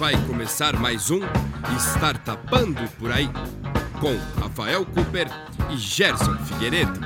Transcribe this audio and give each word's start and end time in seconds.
Vai 0.00 0.14
começar 0.26 0.78
mais 0.78 1.10
um 1.10 1.20
Startupando 1.76 2.90
por 2.92 3.12
aí, 3.12 3.28
com 4.00 4.16
Rafael 4.40 4.86
Cooper 4.86 5.28
e 5.70 5.76
Gerson 5.76 6.38
Figueiredo. 6.38 6.98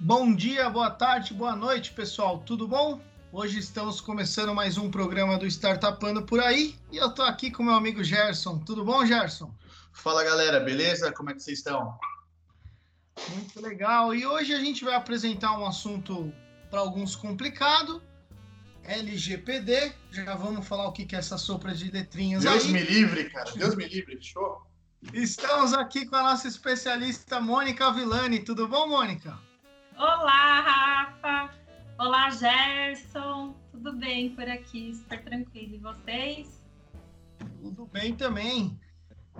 Bom 0.00 0.34
dia, 0.34 0.68
boa 0.68 0.90
tarde, 0.90 1.32
boa 1.32 1.54
noite, 1.54 1.92
pessoal. 1.92 2.40
Tudo 2.40 2.66
bom? 2.66 3.00
Hoje 3.30 3.60
estamos 3.60 4.00
começando 4.00 4.52
mais 4.52 4.76
um 4.76 4.90
programa 4.90 5.38
do 5.38 5.46
Startupando 5.46 6.22
por 6.24 6.40
aí 6.40 6.74
e 6.90 6.96
eu 6.96 7.14
tô 7.14 7.22
aqui 7.22 7.52
com 7.52 7.62
meu 7.62 7.74
amigo 7.74 8.02
Gerson. 8.02 8.58
Tudo 8.58 8.84
bom, 8.84 9.06
Gerson? 9.06 9.54
Fala, 9.92 10.24
galera, 10.24 10.58
beleza? 10.58 11.12
Como 11.12 11.30
é 11.30 11.34
que 11.34 11.40
vocês 11.40 11.58
estão? 11.58 11.96
Muito 13.30 13.60
legal. 13.60 14.14
E 14.14 14.26
hoje 14.26 14.54
a 14.54 14.58
gente 14.58 14.84
vai 14.84 14.94
apresentar 14.94 15.58
um 15.58 15.66
assunto 15.66 16.32
para 16.70 16.80
alguns 16.80 17.16
complicado. 17.16 18.02
LGPD. 18.84 19.92
Já 20.10 20.34
vamos 20.34 20.66
falar 20.66 20.88
o 20.88 20.92
que 20.92 21.14
é 21.14 21.18
essa 21.18 21.36
sopa 21.36 21.72
de 21.72 21.90
letrinhas 21.90 22.42
Deus 22.42 22.64
aí. 22.64 22.72
me 22.72 22.80
livre, 22.80 23.28
cara. 23.30 23.50
Deus 23.52 23.74
me 23.74 23.86
livre. 23.86 24.18
Show. 24.22 24.62
Estamos 25.12 25.74
aqui 25.74 26.06
com 26.06 26.16
a 26.16 26.22
nossa 26.22 26.48
especialista 26.48 27.40
Mônica 27.40 27.92
Villani. 27.92 28.40
Tudo 28.40 28.66
bom, 28.66 28.88
Mônica? 28.88 29.38
Olá, 29.96 30.60
Rafa. 30.60 31.54
Olá, 31.98 32.30
Gerson. 32.30 33.54
Tudo 33.72 33.92
bem 33.92 34.34
por 34.34 34.48
aqui? 34.48 34.94
Super 34.94 35.22
tranquilo. 35.22 35.74
E 35.74 35.78
vocês? 35.78 36.64
Tudo 37.60 37.86
bem 37.86 38.14
também. 38.14 38.78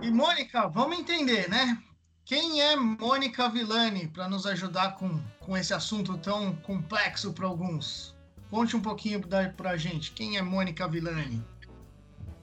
E, 0.01 0.11
Mônica, 0.11 0.69
vamos 0.69 0.99
entender, 0.99 1.49
né? 1.49 1.83
Quem 2.29 2.61
é 2.61 2.77
Mônica 2.77 3.49
Villani 3.49 4.07
para 4.07 4.29
nos 4.29 4.45
ajudar 4.45 4.97
com, 4.97 5.19
com 5.41 5.57
esse 5.57 5.73
assunto 5.73 6.19
tão 6.19 6.55
complexo 6.57 7.33
para 7.33 7.47
alguns? 7.47 8.15
Conte 8.51 8.77
um 8.77 8.83
pouquinho 8.83 9.27
para 9.27 9.71
a 9.71 9.77
gente. 9.79 10.13
Quem 10.13 10.37
é 10.37 10.43
Mônica 10.43 10.87
Villani? 10.87 11.43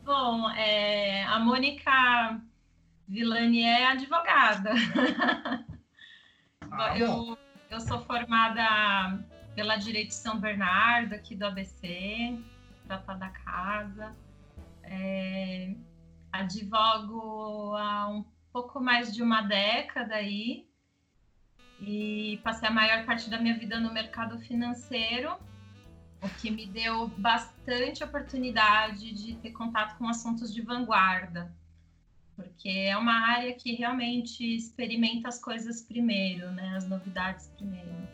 Bom, 0.04 0.50
é, 0.50 1.24
a 1.26 1.38
Mônica 1.38 2.42
Villani 3.08 3.62
é 3.62 3.86
advogada. 3.86 4.72
Ah, 6.72 6.98
eu, 6.98 7.38
eu 7.70 7.80
sou 7.80 8.02
formada 8.02 9.24
pela 9.54 9.78
Direito 9.78 10.08
de 10.08 10.16
São 10.16 10.40
Bernardo, 10.40 11.14
aqui 11.14 11.36
do 11.36 11.46
ABC, 11.46 12.38
Tratado 12.88 13.20
da 13.20 13.30
Casa. 13.30 14.16
É, 14.84 15.76
advogo 16.34 17.76
há 17.78 18.10
um 18.10 18.26
pouco 18.56 18.80
mais 18.80 19.14
de 19.14 19.22
uma 19.22 19.42
década 19.42 20.16
aí 20.16 20.66
e 21.82 22.40
passei 22.42 22.70
a 22.70 22.72
maior 22.72 23.06
parte 23.06 23.30
da 23.30 23.38
minha 23.38 23.58
vida 23.60 23.82
no 23.82 23.92
mercado 23.92 24.40
financeiro, 24.40 25.36
o 26.22 26.30
que 26.40 26.50
me 26.50 26.66
deu 26.66 27.10
bastante 27.18 28.02
oportunidade 28.02 29.12
de 29.12 29.36
ter 29.36 29.52
contato 29.52 29.98
com 29.98 30.08
assuntos 30.08 30.54
de 30.54 30.62
vanguarda, 30.62 31.54
porque 32.34 32.70
é 32.70 32.96
uma 32.96 33.28
área 33.28 33.54
que 33.54 33.74
realmente 33.74 34.56
experimenta 34.56 35.28
as 35.28 35.38
coisas 35.38 35.82
primeiro, 35.82 36.50
né, 36.52 36.78
as 36.78 36.88
novidades 36.88 37.50
primeiro. 37.58 38.08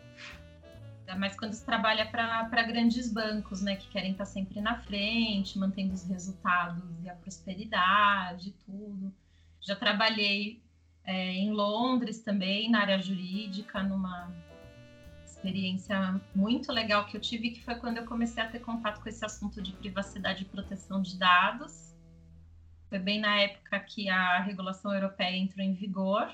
Ainda 1.01 1.19
mais 1.19 1.37
quando 1.37 1.53
se 1.53 1.63
trabalha 1.63 2.09
para 2.09 2.63
grandes 2.63 3.13
bancos, 3.13 3.61
né, 3.61 3.75
que 3.75 3.87
querem 3.89 4.13
estar 4.13 4.25
sempre 4.25 4.59
na 4.59 4.79
frente, 4.79 5.59
mantendo 5.59 5.93
os 5.93 6.03
resultados 6.03 6.83
e 7.03 7.07
a 7.07 7.13
prosperidade, 7.13 8.55
tudo. 8.65 9.13
Já 9.61 9.75
trabalhei 9.75 10.61
é, 11.03 11.33
em 11.33 11.51
Londres 11.51 12.21
também, 12.21 12.69
na 12.69 12.81
área 12.81 13.01
jurídica, 13.01 13.81
numa 13.83 14.31
experiência 15.23 16.19
muito 16.35 16.71
legal 16.71 17.05
que 17.05 17.15
eu 17.15 17.21
tive, 17.21 17.51
que 17.51 17.63
foi 17.63 17.75
quando 17.75 17.97
eu 17.97 18.05
comecei 18.05 18.41
a 18.41 18.47
ter 18.47 18.59
contato 18.59 19.01
com 19.01 19.09
esse 19.09 19.23
assunto 19.23 19.61
de 19.61 19.71
privacidade 19.73 20.43
e 20.43 20.45
proteção 20.45 21.01
de 21.01 21.17
dados. 21.17 21.95
Foi 22.89 22.99
bem 22.99 23.19
na 23.19 23.39
época 23.39 23.79
que 23.79 24.09
a 24.09 24.39
regulação 24.39 24.93
europeia 24.93 25.37
entrou 25.37 25.65
em 25.65 25.73
vigor. 25.73 26.31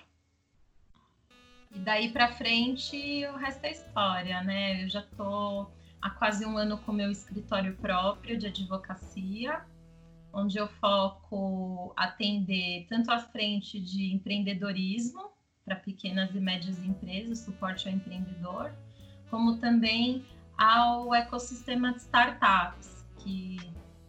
E 1.73 1.79
daí 1.79 2.11
para 2.11 2.33
frente, 2.33 3.25
o 3.27 3.35
resto 3.37 3.63
é 3.66 3.71
história, 3.71 4.41
né? 4.41 4.83
Eu 4.83 4.89
já 4.89 5.01
estou 5.01 5.71
há 6.01 6.09
quase 6.09 6.45
um 6.45 6.57
ano 6.57 6.77
com 6.79 6.91
meu 6.91 7.11
escritório 7.11 7.75
próprio 7.75 8.37
de 8.37 8.47
advocacia 8.47 9.61
onde 10.37 10.57
eu 10.57 10.67
foco 10.67 11.91
atender 11.97 12.85
tanto 12.87 13.11
à 13.11 13.17
frente 13.17 13.79
de 13.79 14.13
empreendedorismo 14.13 15.31
para 15.65 15.75
pequenas 15.75 16.33
e 16.35 16.39
médias 16.39 16.77
empresas, 16.83 17.39
suporte 17.39 17.89
ao 17.89 17.95
empreendedor, 17.95 18.71
como 19.31 19.57
também 19.57 20.23
ao 20.55 21.13
ecossistema 21.13 21.91
de 21.91 22.01
startups, 22.01 23.03
que 23.17 23.57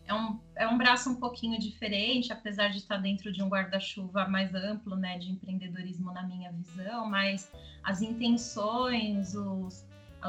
é 0.06 0.14
um, 0.14 0.38
é 0.54 0.68
um 0.68 0.76
braço 0.76 1.10
um 1.10 1.14
pouquinho 1.14 1.58
diferente, 1.58 2.32
apesar 2.32 2.68
de 2.68 2.78
estar 2.78 2.98
dentro 2.98 3.32
de 3.32 3.42
um 3.42 3.48
guarda-chuva 3.48 4.28
mais 4.28 4.54
amplo, 4.54 4.96
né, 4.96 5.18
de 5.18 5.30
empreendedorismo 5.30 6.12
na 6.12 6.22
minha 6.22 6.52
visão, 6.52 7.06
mas 7.06 7.50
as 7.82 8.02
intenções, 8.02 9.34
os, 9.34 9.86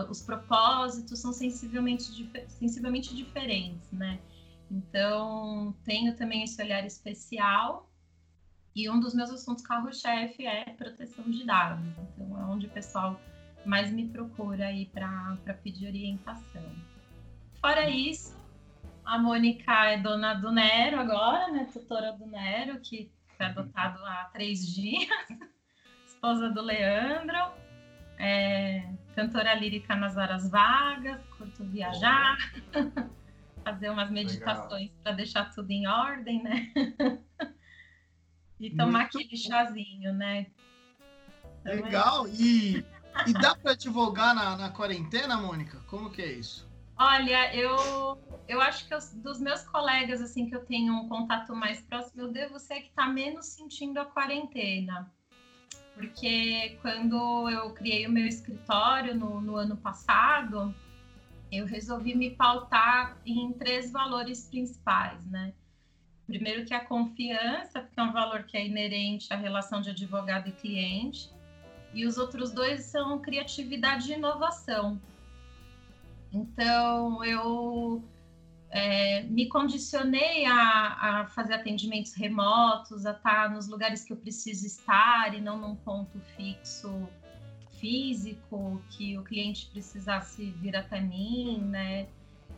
os 0.10 0.22
propósitos 0.22 1.20
são 1.20 1.34
sensivelmente, 1.34 2.30
sensivelmente 2.48 3.14
diferentes, 3.16 3.92
né? 3.92 4.20
Então, 4.70 5.76
tenho 5.84 6.16
também 6.16 6.44
esse 6.44 6.62
olhar 6.62 6.86
especial. 6.86 7.90
E 8.76 8.90
um 8.90 9.00
dos 9.00 9.14
meus 9.14 9.32
assuntos 9.32 9.64
carro-chefe 9.64 10.46
é 10.46 10.66
proteção 10.66 11.26
de 11.26 11.44
dados. 11.46 11.86
Então, 11.88 12.40
é 12.40 12.46
onde 12.46 12.68
o 12.68 12.70
pessoal 12.70 13.20
mais 13.66 13.92
me 13.92 14.08
procura 14.08 14.68
aí 14.68 14.86
para 14.86 15.54
pedir 15.64 15.88
orientação. 15.88 16.64
Fora 17.60 17.90
isso, 17.90 18.38
a 19.04 19.18
Mônica 19.18 19.74
é 19.86 19.98
dona 19.98 20.34
do 20.36 20.52
Nero 20.52 21.00
agora, 21.00 21.52
né? 21.52 21.68
Tutora 21.74 22.14
do 22.14 22.26
Nero, 22.26 22.80
que 22.80 23.12
foi 23.36 23.48
adotado 23.48 23.98
há 24.06 24.30
três 24.32 24.66
dias. 24.66 25.10
Esposa 26.06 26.50
do 26.50 26.62
Leandro. 26.62 27.38
É, 28.18 28.92
cantora 29.16 29.54
lírica 29.56 29.96
nas 29.96 30.16
horas 30.16 30.50
vagas, 30.50 31.22
curto 31.38 31.64
viajar. 31.64 32.38
Fazer 33.64 33.90
umas 33.90 34.10
meditações 34.10 34.92
para 35.04 35.14
deixar 35.14 35.54
tudo 35.54 35.72
em 35.72 35.88
ordem, 35.88 36.44
né? 36.44 36.74
e 38.60 38.70
tomar 38.72 39.00
Muito 39.00 39.18
aquele 39.18 39.38
chazinho, 39.38 40.14
né? 40.14 40.48
Então, 41.62 41.74
Legal. 41.74 42.28
E, 42.28 42.86
e 43.28 43.34
dá 43.34 43.56
para 43.56 43.72
advogar 43.72 44.34
na, 44.34 44.58
na 44.58 44.70
quarentena, 44.70 45.38
Mônica? 45.38 45.80
Como 45.88 46.10
que 46.10 46.22
é 46.22 46.32
isso? 46.34 46.70
Olha, 46.98 47.56
eu, 47.56 48.22
eu 48.46 48.60
acho 48.60 48.86
que 48.86 48.94
eu, 48.94 49.00
dos 49.16 49.40
meus 49.40 49.64
colegas, 49.64 50.22
assim, 50.22 50.50
que 50.50 50.56
eu 50.56 50.66
tenho 50.66 50.94
um 50.94 51.08
contato 51.08 51.56
mais 51.56 51.82
próximo, 51.84 52.24
eu 52.24 52.32
devo 52.32 52.60
ser 52.60 52.82
que 52.82 52.90
está 52.90 53.08
menos 53.08 53.46
sentindo 53.46 54.00
a 54.00 54.06
quarentena. 54.06 55.10
Porque 55.94 56.78
quando 56.82 57.50
eu 57.50 57.74
criei 57.74 58.06
o 58.06 58.12
meu 58.12 58.26
escritório 58.26 59.16
no, 59.16 59.40
no 59.40 59.56
ano 59.56 59.78
passado, 59.78 60.74
eu 61.52 61.66
resolvi 61.66 62.16
me 62.16 62.32
pautar 62.32 63.18
em 63.26 63.52
três 63.54 63.92
valores 63.92 64.48
principais, 64.48 65.26
né? 65.26 65.54
Primeiro 66.26 66.64
que 66.64 66.74
é 66.74 66.78
a 66.78 66.86
confiança, 66.86 67.82
porque 67.82 68.00
é 68.00 68.04
um 68.04 68.12
valor 68.12 68.44
que 68.44 68.56
é 68.56 68.66
inerente 68.66 69.34
à 69.34 69.36
relação 69.36 69.82
de 69.82 69.90
advogado 69.90 70.48
e 70.48 70.52
cliente. 70.52 71.32
E 71.92 72.06
os 72.06 72.20
outros 72.20 72.52
dois 72.52 72.82
são 72.82 73.20
criatividade 73.20 74.12
e 74.12 74.16
inovação. 74.16 75.02
Então, 76.32 77.24
eu 77.24 78.04
é, 78.70 79.24
me 79.24 79.48
condicionei 79.48 80.46
a, 80.46 81.22
a, 81.22 81.28
fazer 81.30 81.56
atendimentos 81.56 82.14
remotos, 82.14 83.08
a 83.08 83.12
estar 83.12 83.50
nos 83.50 83.68
lugares 83.68 84.04
que 84.04 84.14
eu 84.14 84.18
preciso 84.18 84.68
estar 84.68 85.34
e 85.34 85.42
não 85.42 85.58
num 85.58 85.76
ponto 85.76 86.20
fixo 86.38 87.10
físico 87.80 88.82
que 88.90 89.18
o 89.18 89.24
cliente 89.24 89.68
precisasse 89.72 90.52
vir 90.52 90.76
até 90.76 91.00
mim, 91.00 91.62
né? 91.62 92.08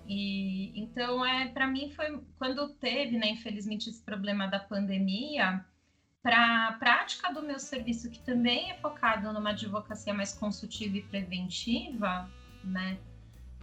E 0.07 0.71
então 0.79 1.25
é 1.25 1.47
para 1.47 1.67
mim 1.67 1.91
foi 1.91 2.21
quando 2.37 2.69
teve, 2.75 3.17
né, 3.17 3.29
infelizmente 3.29 3.89
esse 3.89 4.01
problema 4.01 4.47
da 4.47 4.59
pandemia, 4.59 5.63
para 6.23 6.67
a 6.67 6.73
prática 6.73 7.31
do 7.31 7.41
meu 7.41 7.59
serviço 7.59 8.09
que 8.09 8.19
também 8.19 8.71
é 8.71 8.75
focado 8.75 9.31
numa 9.33 9.51
advocacia 9.51 10.13
mais 10.13 10.33
consultiva 10.33 10.97
e 10.97 11.01
preventiva, 11.03 12.29
né? 12.63 12.97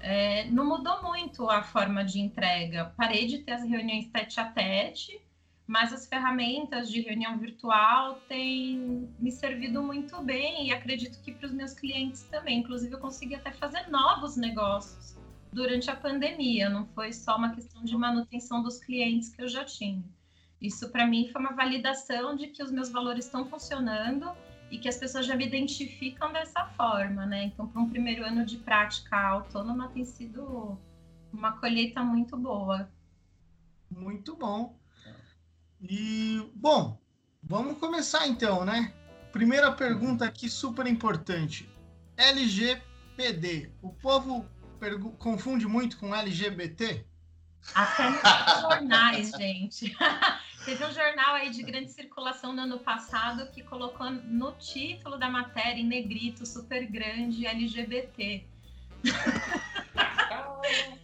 É, 0.00 0.44
não 0.50 0.64
mudou 0.64 1.02
muito 1.02 1.50
a 1.50 1.62
forma 1.62 2.05
de 2.05 2.20
entrega. 2.20 2.93
Parei 2.96 3.26
de 3.26 3.38
ter 3.38 3.52
as 3.52 3.64
reuniões 3.64 4.06
tete 4.08 4.40
a 4.40 4.44
tete 4.44 5.20
mas 5.69 5.93
as 5.93 6.06
ferramentas 6.06 6.91
de 6.91 7.03
reunião 7.03 7.37
virtual 7.37 8.23
têm 8.26 9.06
me 9.19 9.31
servido 9.31 9.82
muito 9.82 10.23
bem 10.23 10.67
e 10.67 10.73
acredito 10.73 11.20
que 11.20 11.31
para 11.31 11.47
os 11.47 11.53
meus 11.53 11.75
clientes 11.75 12.23
também. 12.23 12.61
Inclusive, 12.61 12.94
eu 12.94 12.99
consegui 12.99 13.35
até 13.35 13.53
fazer 13.53 13.87
novos 13.88 14.35
negócios 14.35 15.15
durante 15.53 15.91
a 15.91 15.97
pandemia, 15.97 16.70
não 16.70 16.87
foi 16.87 17.12
só 17.12 17.37
uma 17.37 17.55
questão 17.55 17.85
de 17.85 17.94
manutenção 17.94 18.62
dos 18.62 18.79
clientes 18.79 19.29
que 19.29 19.43
eu 19.43 19.49
já 19.49 19.62
tinha. 19.62 20.03
Isso 20.59 20.91
para 20.91 21.06
mim 21.06 21.29
foi 21.31 21.41
uma 21.41 21.53
validação 21.53 22.35
de 22.35 22.49
que 22.49 22.62
os 22.62 22.73
meus 22.73 22.88
valores 22.88 23.26
estão 23.26 23.44
funcionando 23.44 24.32
e 24.70 24.79
que 24.79 24.88
as 24.88 24.97
pessoas 24.97 25.26
já 25.26 25.37
me 25.37 25.47
identificam 25.47 26.32
dessa 26.32 26.65
forma, 26.65 27.26
né? 27.26 27.44
Então, 27.44 27.67
para 27.67 27.81
um 27.81 27.88
primeiro 27.91 28.25
ano 28.25 28.44
de 28.44 28.56
prática 28.56 29.19
autônoma 29.19 29.88
tem 29.88 30.05
sido 30.05 30.79
uma 31.31 31.53
colheita 31.53 32.03
muito 32.03 32.38
boa. 32.38 32.91
Muito 33.91 34.35
bom. 34.35 34.77
E, 35.80 36.42
bom, 36.54 36.98
vamos 37.42 37.78
começar 37.78 38.26
então, 38.26 38.64
né? 38.64 38.92
Primeira 39.32 39.70
pergunta 39.72 40.25
aqui, 40.25 40.48
super 40.48 40.86
importante. 40.86 41.69
LGPD. 42.16 43.70
O 43.80 43.92
povo 43.92 44.46
confunde 45.19 45.66
muito 45.66 45.98
com 45.98 46.14
LGBT? 46.14 47.04
Até 47.75 48.10
nos 48.10 48.20
jornais, 48.62 49.30
gente. 49.30 49.96
Teve 50.64 50.84
um 50.84 50.92
jornal 50.92 51.34
aí 51.34 51.50
de 51.50 51.62
grande 51.62 51.90
circulação 51.90 52.52
no 52.52 52.62
ano 52.62 52.78
passado 52.81 53.50
que 53.50 53.62
colocou 53.62 54.10
no 54.10 54.52
título 54.52 55.16
da 55.16 55.31
matéria, 55.31 55.81
em 55.81 55.86
negrito, 55.86 56.44
super 56.44 56.84
grande, 56.86 57.46
LGBT. 57.46 58.44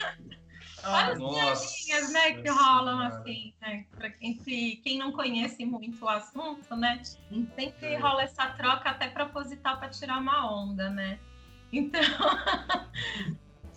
Várias 0.84 1.18
piadinhas, 1.18 2.12
né, 2.12 2.32
que 2.34 2.48
rolam 2.48 3.00
assim, 3.00 3.54
né? 3.60 3.86
Pra 3.96 4.10
quem, 4.10 4.34
se, 4.40 4.80
quem 4.84 4.98
não 4.98 5.12
conhece 5.12 5.64
muito 5.64 6.04
o 6.04 6.08
assunto, 6.08 6.76
né? 6.76 7.00
Sempre 7.56 7.96
rola 7.96 8.22
essa 8.22 8.46
troca 8.50 8.90
até 8.90 9.08
proposital 9.08 9.78
para 9.78 9.88
tirar 9.88 10.18
uma 10.18 10.52
onda, 10.52 10.90
né? 10.90 11.18
Então. 11.72 12.00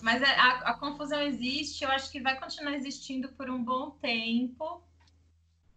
Mas 0.01 0.21
é, 0.21 0.39
a, 0.39 0.49
a, 0.59 0.73
confusão 0.75 1.19
existe, 1.21 1.83
eu 1.83 1.89
acho 1.89 2.11
que 2.11 2.21
vai 2.21 2.39
continuar 2.39 2.73
existindo 2.73 3.29
por 3.29 3.49
um 3.49 3.63
bom 3.63 3.91
tempo, 3.91 4.83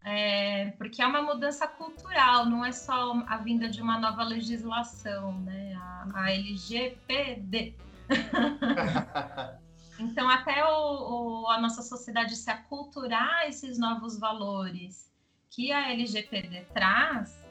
é, 0.05 0.73
porque 0.73 1.01
é 1.01 1.07
uma 1.07 1.23
mudança 1.23 1.67
cultural, 1.67 2.45
não 2.45 2.65
é 2.65 2.71
só 2.71 3.15
a 3.27 3.39
vinda 3.39 3.69
de 3.69 3.81
uma 3.81 3.99
nova 3.99 4.23
legislação, 4.23 5.41
né? 5.41 5.75
A, 5.75 6.09
a 6.15 6.33
LGPD. 6.33 7.75
então, 10.01 10.29
até 10.29 10.65
o, 10.65 11.43
o, 11.43 11.49
a 11.49 11.61
nossa 11.61 11.83
sociedade 11.83 12.35
se 12.37 12.51
aculturar 12.51 13.41
a 13.41 13.49
esses 13.49 13.79
novos 13.79 14.19
valores 14.19 15.11
que 15.51 15.73
a 15.73 15.91
LGPD 15.91 16.67
traz, 16.73 17.45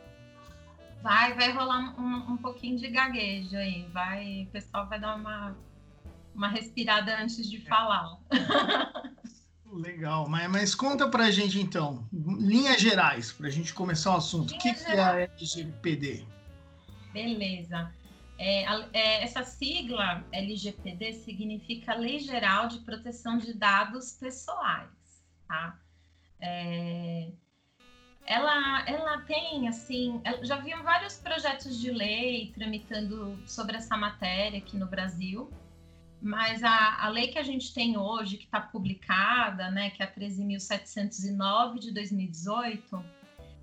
vai, 1.02 1.34
vai 1.34 1.52
rolar 1.52 2.00
um, 2.00 2.34
um 2.34 2.38
pouquinho 2.38 2.78
de 2.78 2.90
gaguejo 2.90 3.56
aí, 3.56 3.88
vai, 3.94 4.44
o 4.44 4.52
pessoal 4.52 4.88
vai 4.88 5.00
dar 5.00 5.16
uma 5.16 5.56
uma 6.40 6.48
respirada 6.48 7.18
antes 7.22 7.50
de 7.50 7.58
é. 7.58 7.62
falar. 7.62 8.18
Legal, 9.72 10.28
mas, 10.28 10.50
mas 10.50 10.76
conta 10.76 11.08
pra 11.08 11.30
gente 11.30 11.60
então, 11.60 12.08
linhas 12.12 12.82
gerais, 12.82 13.32
pra 13.32 13.50
gente 13.50 13.74
começar 13.74 14.14
o 14.14 14.18
assunto. 14.18 14.54
o 14.54 14.58
que, 14.58 14.74
que, 14.74 14.92
é 14.92 15.00
a 15.00 15.20
LGPD? 15.20 16.26
Beleza. 17.14 17.94
É, 18.42 18.64
é, 18.94 19.24
essa 19.24 19.44
sigla 19.44 20.26
LGPD 20.32 21.12
significa 21.12 21.94
Lei 21.94 22.20
Geral 22.20 22.70
de 22.70 22.80
Proteção 22.80 23.38
de 23.38 23.54
Dados 23.54 24.14
Pessoais, 24.14 25.26
tá? 25.46 25.78
É, 26.40 27.34
ela, 28.26 28.88
ela 28.88 29.22
tem, 29.24 29.68
assim, 29.68 30.22
já 30.44 30.56
haviam 30.56 30.82
vários 30.84 31.18
projetos 31.18 31.78
de 31.78 31.92
lei 31.92 32.54
tramitando 32.56 33.38
sobre 33.46 33.76
essa 33.76 33.98
matéria 33.98 34.60
aqui 34.60 34.78
no 34.78 34.88
Brasil, 34.88 35.52
mas 36.22 36.64
a, 36.64 37.04
a 37.04 37.10
lei 37.10 37.28
que 37.28 37.40
a 37.40 37.44
gente 37.44 37.74
tem 37.74 37.98
hoje, 37.98 38.38
que 38.38 38.46
está 38.46 38.62
publicada, 38.62 39.70
né, 39.70 39.90
que 39.90 40.02
é 40.02 40.06
a 40.06 40.14
13.709 40.14 41.80
de 41.80 41.94
2018, 41.94 43.04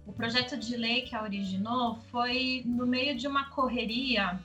o 0.06 0.12
projeto 0.12 0.58
de 0.58 0.76
lei 0.76 1.00
que 1.00 1.14
a 1.14 1.23
originou 1.23 1.96
foi 2.11 2.62
no 2.67 2.87
meio 2.87 3.17
de 3.17 3.26
uma 3.26 3.49
correria 3.50 4.38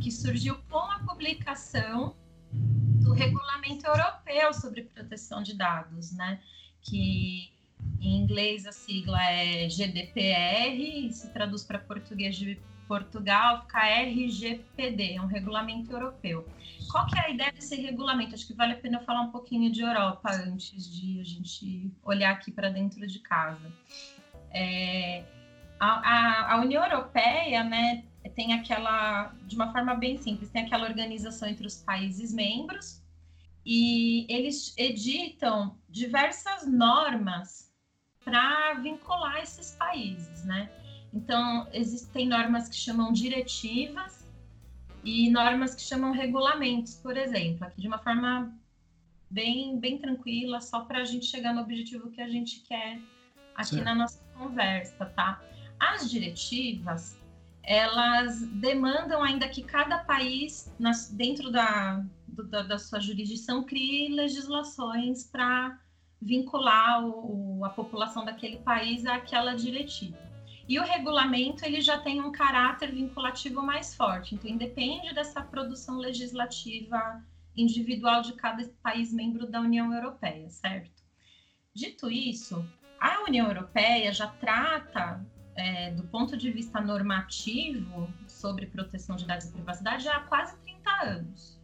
que 0.00 0.10
surgiu 0.10 0.56
com 0.70 0.78
a 0.78 1.00
publicação 1.00 2.16
do 2.52 3.12
regulamento 3.12 3.86
europeu 3.86 4.52
sobre 4.54 4.82
proteção 4.82 5.42
de 5.42 5.54
dados, 5.56 6.12
né? 6.12 6.40
Que 6.82 7.52
em 8.00 8.22
inglês 8.22 8.66
a 8.66 8.72
sigla 8.72 9.22
é 9.22 9.68
GDPR 9.68 11.10
se 11.12 11.32
traduz 11.32 11.64
para 11.64 11.78
português 11.78 12.36
de 12.36 12.60
Portugal, 12.88 13.62
fica 13.62 13.80
RGPD, 13.80 15.16
é 15.16 15.20
um 15.20 15.26
regulamento 15.26 15.92
europeu. 15.92 16.48
Qual 16.90 17.06
que 17.06 17.18
é 17.18 17.26
a 17.26 17.30
ideia 17.30 17.52
desse 17.52 17.76
regulamento? 17.76 18.34
Acho 18.34 18.46
que 18.46 18.54
vale 18.54 18.72
a 18.72 18.76
pena 18.76 18.98
falar 19.00 19.20
um 19.20 19.30
pouquinho 19.30 19.70
de 19.70 19.82
Europa 19.82 20.30
antes 20.32 20.90
de 20.90 21.20
a 21.20 21.24
gente 21.24 21.92
olhar 22.02 22.32
aqui 22.32 22.50
para 22.50 22.70
dentro 22.70 23.06
de 23.06 23.18
casa. 23.18 23.70
É, 24.50 25.22
a, 25.78 25.86
a, 25.86 26.54
a, 26.54 26.60
União 26.62 26.82
Europeia, 26.82 27.62
né, 27.62 28.04
tem 28.34 28.52
aquela, 28.52 29.34
de 29.46 29.54
uma 29.56 29.72
forma 29.72 29.94
bem 29.94 30.16
simples, 30.18 30.50
tem 30.50 30.64
aquela 30.64 30.88
organização 30.88 31.48
entre 31.48 31.66
os 31.66 31.76
países 31.76 32.32
membros 32.32 33.02
e 33.64 34.26
eles 34.28 34.74
editam 34.76 35.76
diversas 35.88 36.66
normas 36.66 37.72
para 38.24 38.74
vincular 38.74 39.42
esses 39.42 39.74
países, 39.76 40.44
né? 40.44 40.70
Então, 41.12 41.66
existem 41.72 42.28
normas 42.28 42.68
que 42.68 42.76
chamam 42.76 43.12
diretivas 43.12 44.26
e 45.04 45.30
normas 45.30 45.74
que 45.74 45.82
chamam 45.82 46.12
regulamentos, 46.12 46.94
por 46.96 47.16
exemplo, 47.16 47.66
aqui 47.66 47.80
de 47.80 47.88
uma 47.88 47.98
forma 47.98 48.54
bem, 49.30 49.78
bem 49.78 49.98
tranquila, 49.98 50.60
só 50.60 50.80
para 50.82 51.00
a 51.00 51.04
gente 51.04 51.26
chegar 51.26 51.54
no 51.54 51.62
objetivo 51.62 52.10
que 52.10 52.20
a 52.20 52.28
gente 52.28 52.60
quer 52.60 52.98
aqui 53.54 53.80
na 53.80 53.94
nossa 53.94 54.22
conversa, 54.36 55.06
tá? 55.06 55.40
As 55.80 56.10
diretivas, 56.10 57.18
elas 57.68 58.40
demandam 58.48 59.22
ainda 59.22 59.46
que 59.46 59.62
cada 59.62 59.98
país, 59.98 60.72
nas, 60.78 61.10
dentro 61.10 61.52
da, 61.52 62.02
do, 62.26 62.42
da, 62.48 62.62
da, 62.62 62.78
sua 62.78 62.98
jurisdição, 62.98 63.62
crie 63.62 64.08
legislações 64.08 65.24
para 65.24 65.78
vincular 66.20 67.04
o, 67.04 67.62
a 67.62 67.68
população 67.68 68.24
daquele 68.24 68.56
país 68.60 69.04
àquela 69.04 69.54
diretiva. 69.54 70.16
E 70.66 70.78
o 70.78 70.82
regulamento 70.82 71.62
ele 71.62 71.82
já 71.82 71.98
tem 71.98 72.22
um 72.22 72.32
caráter 72.32 72.90
vinculativo 72.90 73.62
mais 73.62 73.94
forte, 73.94 74.34
então 74.34 74.50
independe 74.50 75.14
dessa 75.14 75.42
produção 75.42 75.98
legislativa 75.98 77.22
individual 77.54 78.22
de 78.22 78.32
cada 78.32 78.66
país 78.82 79.12
membro 79.12 79.46
da 79.46 79.60
União 79.60 79.92
Europeia, 79.92 80.48
certo? 80.48 81.02
Dito 81.74 82.10
isso, 82.10 82.66
a 82.98 83.24
União 83.24 83.46
Europeia 83.46 84.10
já 84.10 84.26
trata, 84.26 85.22
é, 85.58 85.90
do 85.90 86.04
ponto 86.04 86.36
de 86.36 86.50
vista 86.52 86.80
normativo, 86.80 88.08
sobre 88.28 88.66
proteção 88.66 89.16
de 89.16 89.26
dados 89.26 89.46
e 89.46 89.52
privacidade 89.52 90.08
há 90.08 90.20
quase 90.20 90.56
30 90.58 90.90
anos, 91.02 91.60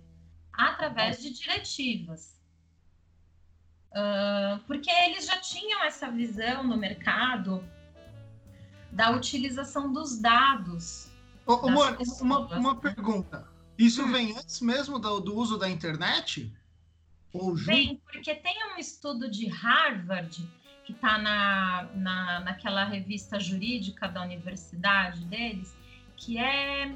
através 0.53 1.23
de 1.23 1.31
diretivas. 1.31 2.35
Uh, 3.93 4.59
porque 4.67 4.91
eles 4.91 5.27
já 5.27 5.39
tinham 5.39 5.85
essa 5.85 6.11
visão 6.11 6.65
no 6.65 6.77
mercado 6.77 7.65
da 8.91 9.13
utilização 9.13 9.93
dos 9.93 10.19
dados. 10.19 11.09
Oh, 11.47 11.55
uma, 11.67 11.97
uma, 12.21 12.39
uma, 12.59 12.81
pergunta. 12.81 13.47
Isso 13.79 14.03
hum. 14.03 14.11
vem 14.11 14.37
antes 14.37 14.61
mesmo 14.61 14.99
do, 14.99 15.21
do 15.21 15.37
uso 15.37 15.57
da 15.57 15.71
internet? 15.71 16.53
Ou 17.33 17.55
vem, 17.55 18.03
porque 18.13 18.35
tem 18.35 18.57
um 18.73 18.79
estudo 18.79 19.31
de 19.31 19.47
Harvard 19.47 20.45
que 20.85 20.93
está 20.93 21.19
na, 21.19 21.89
na, 21.95 22.41
naquela 22.41 22.85
revista 22.85 23.41
jurídica 23.41 24.07
da 24.07 24.23
universidade 24.23 25.25
deles, 25.25 25.77
que 26.17 26.39
é 26.39 26.95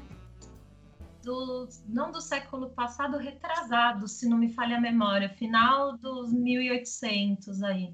do, 1.23 1.67
não 1.87 2.11
do 2.11 2.21
século 2.21 2.69
passado, 2.69 3.17
retrasado, 3.17 4.07
se 4.07 4.27
não 4.27 4.37
me 4.37 4.53
falha 4.53 4.77
a 4.77 4.81
memória, 4.81 5.29
final 5.29 5.97
dos 5.97 6.31
1800 6.31 7.63
aí. 7.63 7.93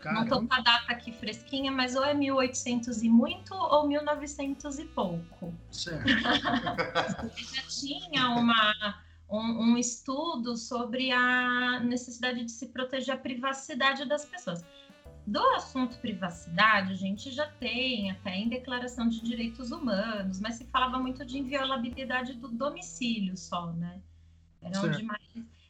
Caramba. 0.00 0.20
Não 0.20 0.28
tô 0.28 0.46
com 0.46 0.54
a 0.54 0.60
data 0.60 0.92
aqui 0.92 1.12
fresquinha, 1.12 1.72
mas 1.72 1.96
ou 1.96 2.04
é 2.04 2.12
1800 2.12 3.02
e 3.02 3.08
muito 3.08 3.54
ou 3.54 3.88
1900 3.88 4.78
e 4.78 4.84
pouco. 4.84 5.54
Certo. 5.70 6.04
já 7.54 7.62
tinha 7.68 8.28
uma, 8.28 9.02
um, 9.30 9.38
um, 9.38 9.78
estudo 9.78 10.58
sobre 10.58 11.10
a 11.10 11.80
necessidade 11.80 12.44
de 12.44 12.50
se 12.50 12.68
proteger 12.68 13.14
a 13.14 13.18
privacidade 13.18 14.04
das 14.04 14.26
pessoas. 14.26 14.62
Do 15.26 15.40
assunto 15.54 15.98
privacidade, 15.98 16.92
a 16.92 16.96
gente 16.96 17.30
já 17.30 17.46
tem 17.46 18.10
até 18.10 18.36
em 18.36 18.48
declaração 18.48 19.08
de 19.08 19.20
direitos 19.20 19.70
humanos, 19.70 20.38
mas 20.38 20.56
se 20.56 20.64
falava 20.66 20.98
muito 20.98 21.24
de 21.24 21.38
inviolabilidade 21.38 22.34
do 22.34 22.48
domicílio 22.48 23.36
só, 23.36 23.72
né? 23.72 24.00
Era 24.60 24.80
onde 24.80 25.02
mais 25.02 25.22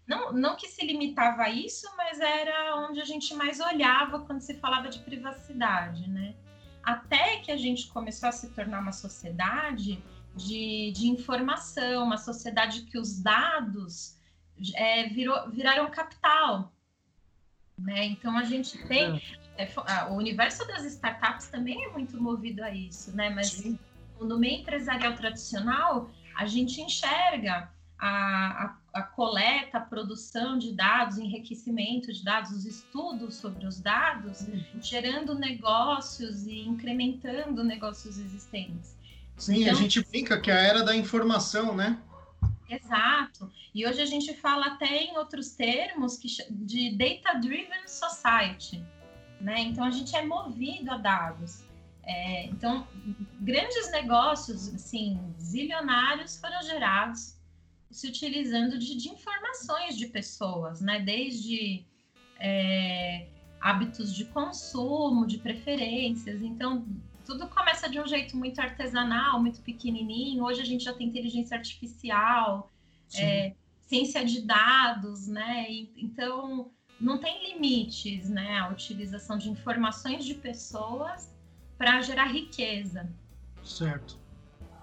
não, 0.06 0.32
não 0.32 0.56
que 0.56 0.68
se 0.68 0.84
limitava 0.84 1.44
a 1.44 1.50
isso, 1.50 1.86
mas 1.96 2.20
era 2.20 2.76
onde 2.76 3.00
a 3.00 3.04
gente 3.04 3.34
mais 3.34 3.58
olhava 3.58 4.20
quando 4.20 4.40
se 4.40 4.54
falava 4.54 4.88
de 4.88 4.98
privacidade, 4.98 6.08
né? 6.08 6.34
Até 6.82 7.38
que 7.38 7.50
a 7.50 7.56
gente 7.56 7.88
começou 7.88 8.28
a 8.28 8.32
se 8.32 8.50
tornar 8.50 8.80
uma 8.80 8.92
sociedade 8.92 10.02
de, 10.36 10.92
de 10.94 11.08
informação, 11.08 12.04
uma 12.04 12.18
sociedade 12.18 12.82
que 12.82 12.98
os 12.98 13.18
dados 13.22 14.18
é, 14.74 15.08
virou, 15.08 15.50
viraram 15.50 15.90
capital. 15.90 16.70
Né? 17.78 18.04
Então 18.04 18.36
a 18.36 18.44
gente 18.44 18.76
tem. 18.86 19.20
É, 19.56 19.68
o 20.10 20.14
universo 20.14 20.66
das 20.66 20.84
startups 20.84 21.46
também 21.46 21.84
é 21.84 21.88
muito 21.90 22.20
movido 22.20 22.62
a 22.62 22.70
isso, 22.70 23.14
né? 23.16 23.30
Mas 23.30 23.52
Sim. 23.52 23.78
no 24.20 24.38
meio 24.38 24.60
empresarial 24.60 25.14
tradicional, 25.14 26.10
a 26.36 26.46
gente 26.46 26.80
enxerga 26.80 27.70
a, 27.98 28.64
a, 28.64 28.76
a, 28.92 29.02
coleta, 29.02 29.78
a 29.78 29.80
produção 29.80 30.58
de 30.58 30.72
dados, 30.72 31.18
enriquecimento 31.18 32.12
de 32.12 32.24
dados, 32.24 32.50
os 32.50 32.66
estudos 32.66 33.36
sobre 33.36 33.66
os 33.66 33.80
dados, 33.80 34.40
uhum. 34.42 34.82
gerando 34.82 35.34
negócios 35.34 36.46
e 36.46 36.60
incrementando 36.60 37.62
negócios 37.62 38.18
existentes. 38.18 38.96
Sim, 39.36 39.62
então, 39.62 39.72
a 39.72 39.76
gente 39.76 40.04
brinca 40.04 40.40
que 40.40 40.50
é 40.50 40.54
a 40.54 40.62
era 40.62 40.82
da 40.82 40.94
informação, 40.96 41.74
né? 41.74 41.98
Exato. 42.68 43.50
E 43.74 43.86
hoje 43.86 44.00
a 44.00 44.06
gente 44.06 44.34
fala 44.34 44.66
até 44.66 45.04
em 45.04 45.16
outros 45.16 45.50
termos 45.50 46.16
que, 46.16 46.28
de 46.50 46.96
data-driven 46.96 47.86
society. 47.86 48.82
Né? 49.44 49.60
Então 49.60 49.84
a 49.84 49.90
gente 49.90 50.16
é 50.16 50.24
movido 50.24 50.90
a 50.90 50.96
dados. 50.96 51.62
É, 52.02 52.46
então, 52.46 52.86
grandes 53.40 53.90
negócios, 53.90 54.74
assim, 54.74 55.20
zilionários 55.38 56.38
foram 56.38 56.62
gerados 56.62 57.38
se 57.90 58.08
utilizando 58.08 58.78
de, 58.78 58.96
de 58.96 59.08
informações 59.10 59.96
de 59.96 60.06
pessoas, 60.06 60.80
né? 60.80 61.00
Desde 61.00 61.84
é, 62.40 63.28
hábitos 63.60 64.14
de 64.14 64.24
consumo, 64.24 65.26
de 65.26 65.38
preferências. 65.38 66.42
Então, 66.42 66.86
tudo 67.24 67.46
começa 67.48 67.88
de 67.88 68.00
um 68.00 68.06
jeito 68.06 68.36
muito 68.38 68.60
artesanal, 68.60 69.40
muito 69.40 69.60
pequenininho. 69.60 70.42
Hoje 70.42 70.62
a 70.62 70.64
gente 70.64 70.84
já 70.84 70.94
tem 70.94 71.08
inteligência 71.08 71.56
artificial, 71.56 72.72
é, 73.14 73.54
ciência 73.82 74.24
de 74.24 74.40
dados, 74.40 75.28
né? 75.28 75.70
E, 75.70 75.92
então, 75.96 76.70
não 77.00 77.18
tem 77.18 77.52
limites, 77.52 78.28
né? 78.28 78.58
A 78.58 78.68
utilização 78.68 79.36
de 79.36 79.50
informações 79.50 80.24
de 80.24 80.34
pessoas 80.34 81.34
para 81.76 82.00
gerar 82.00 82.26
riqueza. 82.26 83.10
Certo. 83.62 84.18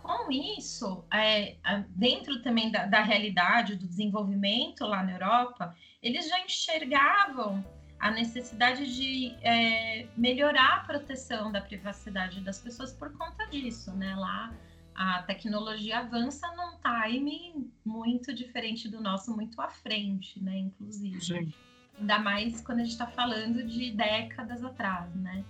Com 0.01 0.31
isso, 0.31 1.05
é, 1.13 1.55
dentro 1.89 2.41
também 2.41 2.71
da, 2.71 2.85
da 2.85 3.01
realidade 3.01 3.75
do 3.75 3.87
desenvolvimento 3.87 4.83
lá 4.85 5.03
na 5.03 5.11
Europa, 5.11 5.75
eles 6.01 6.27
já 6.27 6.39
enxergavam 6.43 7.63
a 7.99 8.09
necessidade 8.09 8.93
de 8.95 9.35
é, 9.43 10.07
melhorar 10.17 10.77
a 10.77 10.79
proteção 10.79 11.51
da 11.51 11.61
privacidade 11.61 12.41
das 12.41 12.57
pessoas 12.59 12.91
por 12.91 13.15
conta 13.15 13.45
disso, 13.45 13.95
né? 13.95 14.15
Lá 14.15 14.51
a 14.95 15.23
tecnologia 15.23 15.99
avança 15.99 16.47
num 16.55 16.77
time 16.81 17.71
muito 17.85 18.33
diferente 18.33 18.89
do 18.89 18.99
nosso, 18.99 19.35
muito 19.35 19.61
à 19.61 19.69
frente, 19.69 20.43
né? 20.43 20.57
Inclusive. 20.57 21.21
Sim. 21.21 21.53
Ainda 22.01 22.17
mais 22.17 22.61
quando 22.61 22.79
a 22.79 22.83
gente 22.83 22.93
está 22.93 23.05
falando 23.05 23.63
de 23.63 23.91
décadas 23.91 24.63
atrás, 24.63 25.13
né? 25.13 25.45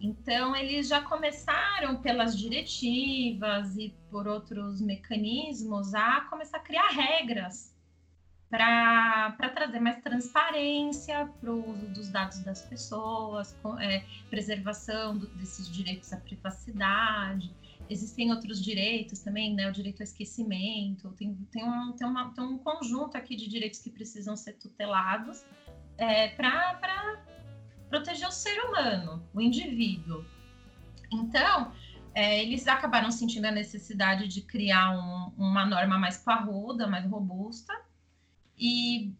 Então, 0.00 0.56
eles 0.56 0.88
já 0.88 1.02
começaram 1.02 2.00
pelas 2.00 2.38
diretivas 2.38 3.76
e 3.76 3.94
por 4.10 4.26
outros 4.26 4.80
mecanismos 4.80 5.94
a 5.94 6.22
começar 6.22 6.56
a 6.56 6.60
criar 6.60 6.88
regras 6.88 7.74
para 8.48 9.50
trazer 9.54 9.78
mais 9.78 10.00
transparência 10.00 11.26
para 11.38 11.52
o 11.52 11.70
uso 11.70 11.86
dos 11.88 12.08
dados 12.08 12.38
das 12.40 12.62
pessoas, 12.62 13.54
é, 13.80 14.04
preservação 14.30 15.18
do, 15.18 15.26
desses 15.36 15.68
direitos 15.68 16.12
à 16.14 16.16
privacidade. 16.16 17.54
Existem 17.90 18.30
outros 18.32 18.62
direitos 18.62 19.18
também, 19.18 19.52
né? 19.54 19.68
O 19.68 19.72
direito 19.72 20.00
ao 20.00 20.04
esquecimento. 20.04 21.10
Tem, 21.12 21.34
tem, 21.52 21.62
um, 21.62 21.92
tem, 21.92 22.06
uma, 22.06 22.32
tem 22.32 22.42
um 22.42 22.56
conjunto 22.56 23.16
aqui 23.16 23.36
de 23.36 23.46
direitos 23.48 23.80
que 23.80 23.90
precisam 23.90 24.34
ser 24.34 24.54
tutelados 24.54 25.44
é, 25.98 26.28
para 26.28 27.22
proteger 27.88 28.28
o 28.28 28.32
ser 28.32 28.58
humano, 28.64 29.22
o 29.32 29.40
indivíduo. 29.40 30.24
Então, 31.12 31.72
é, 32.14 32.42
eles 32.42 32.66
acabaram 32.66 33.10
sentindo 33.10 33.46
a 33.46 33.50
necessidade 33.50 34.28
de 34.28 34.42
criar 34.42 34.90
um, 34.90 35.32
uma 35.36 35.66
norma 35.66 35.98
mais 35.98 36.18
parruda, 36.18 36.86
mais 36.86 37.08
robusta, 37.08 37.72
e 38.58 39.12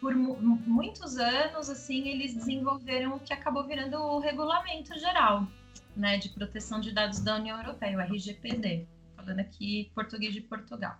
por 0.00 0.14
muitos 0.14 1.18
anos, 1.18 1.68
assim, 1.68 2.08
eles 2.08 2.34
desenvolveram 2.34 3.16
o 3.16 3.20
que 3.20 3.32
acabou 3.32 3.66
virando 3.66 3.96
o 3.98 4.18
Regulamento 4.18 4.98
Geral, 4.98 5.46
né, 5.94 6.16
de 6.16 6.30
Proteção 6.30 6.80
de 6.80 6.92
Dados 6.92 7.20
da 7.20 7.36
União 7.36 7.58
Europeia, 7.58 7.98
o 7.98 8.00
RGPD, 8.00 8.86
falando 9.14 9.40
aqui 9.40 9.90
português 9.94 10.32
de 10.32 10.40
Portugal, 10.40 10.98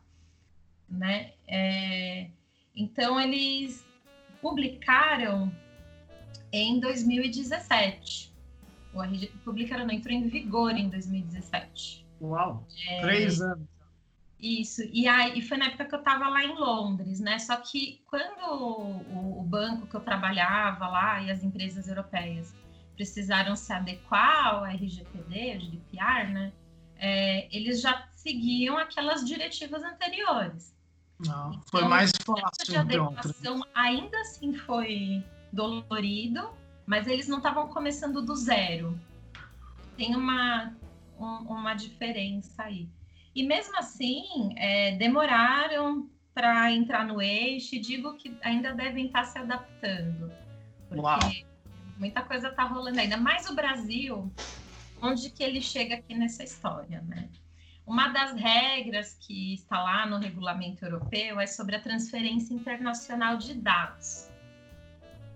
né? 0.88 1.32
É, 1.48 2.30
então, 2.76 3.18
eles 3.18 3.84
publicaram 4.40 5.52
em 6.52 6.80
2017. 6.80 8.32
O 8.92 9.02
RG, 9.02 9.28
publicaram, 9.44 9.86
não, 9.86 9.94
entrou 9.94 10.14
em 10.14 10.28
vigor 10.28 10.72
em 10.72 10.88
2017. 10.88 12.06
Uau, 12.20 12.66
é, 12.88 13.00
três 13.00 13.40
anos. 13.40 13.66
Isso, 14.40 14.82
e, 14.90 15.06
aí, 15.06 15.42
foi 15.42 15.58
na 15.58 15.66
época 15.66 15.84
que 15.84 15.94
eu 15.94 15.98
estava 15.98 16.28
lá 16.28 16.42
em 16.42 16.54
Londres, 16.54 17.20
né? 17.20 17.38
Só 17.38 17.56
que 17.56 18.02
quando 18.06 18.40
o, 18.42 19.40
o, 19.40 19.42
banco 19.42 19.86
que 19.86 19.94
eu 19.94 20.00
trabalhava 20.00 20.88
lá 20.88 21.20
e 21.22 21.30
as 21.30 21.44
empresas 21.44 21.88
europeias 21.88 22.54
precisaram 22.94 23.54
se 23.54 23.70
adequar 23.70 24.54
ao 24.54 24.64
RGPD, 24.64 25.52
ao 25.52 25.60
GDPR, 25.60 26.32
né? 26.32 26.52
É, 26.96 27.54
eles 27.54 27.82
já 27.82 28.08
seguiam 28.12 28.78
aquelas 28.78 29.24
diretivas 29.24 29.82
anteriores. 29.82 30.74
Não, 31.26 31.50
então, 31.50 31.62
foi 31.66 31.84
mais 31.84 32.12
fácil. 32.24 32.64
De 32.64 32.76
então, 32.76 33.08
adequação 33.08 33.66
ainda 33.74 34.18
assim 34.20 34.54
foi 34.54 35.24
dolorido, 35.52 36.50
mas 36.86 37.06
eles 37.06 37.28
não 37.28 37.38
estavam 37.38 37.68
começando 37.68 38.22
do 38.22 38.34
zero. 38.34 38.98
Tem 39.96 40.14
uma, 40.16 40.74
um, 41.18 41.24
uma 41.24 41.74
diferença 41.74 42.64
aí. 42.64 42.88
E 43.34 43.42
mesmo 43.42 43.76
assim, 43.78 44.54
é, 44.56 44.96
demoraram 44.96 46.08
para 46.34 46.72
entrar 46.72 47.04
no 47.04 47.20
eixo, 47.20 47.74
e 47.74 47.80
digo 47.80 48.14
que 48.16 48.36
ainda 48.42 48.72
devem 48.72 49.06
estar 49.06 49.20
tá 49.20 49.26
se 49.26 49.38
adaptando. 49.38 50.32
Porque 50.88 51.02
Uau. 51.02 51.18
muita 51.98 52.22
coisa 52.22 52.48
está 52.48 52.64
rolando 52.64 52.98
ainda. 52.98 53.16
Mas 53.16 53.48
o 53.48 53.54
Brasil, 53.54 54.32
onde 55.02 55.30
que 55.30 55.42
ele 55.42 55.60
chega 55.60 55.96
aqui 55.96 56.14
nessa 56.14 56.42
história, 56.42 57.02
né? 57.02 57.28
Uma 57.90 58.06
das 58.06 58.36
regras 58.36 59.16
que 59.18 59.54
está 59.54 59.82
lá 59.82 60.06
no 60.06 60.16
regulamento 60.16 60.84
europeu 60.84 61.40
é 61.40 61.46
sobre 61.48 61.74
a 61.74 61.80
transferência 61.80 62.54
internacional 62.54 63.36
de 63.36 63.52
dados. 63.52 64.30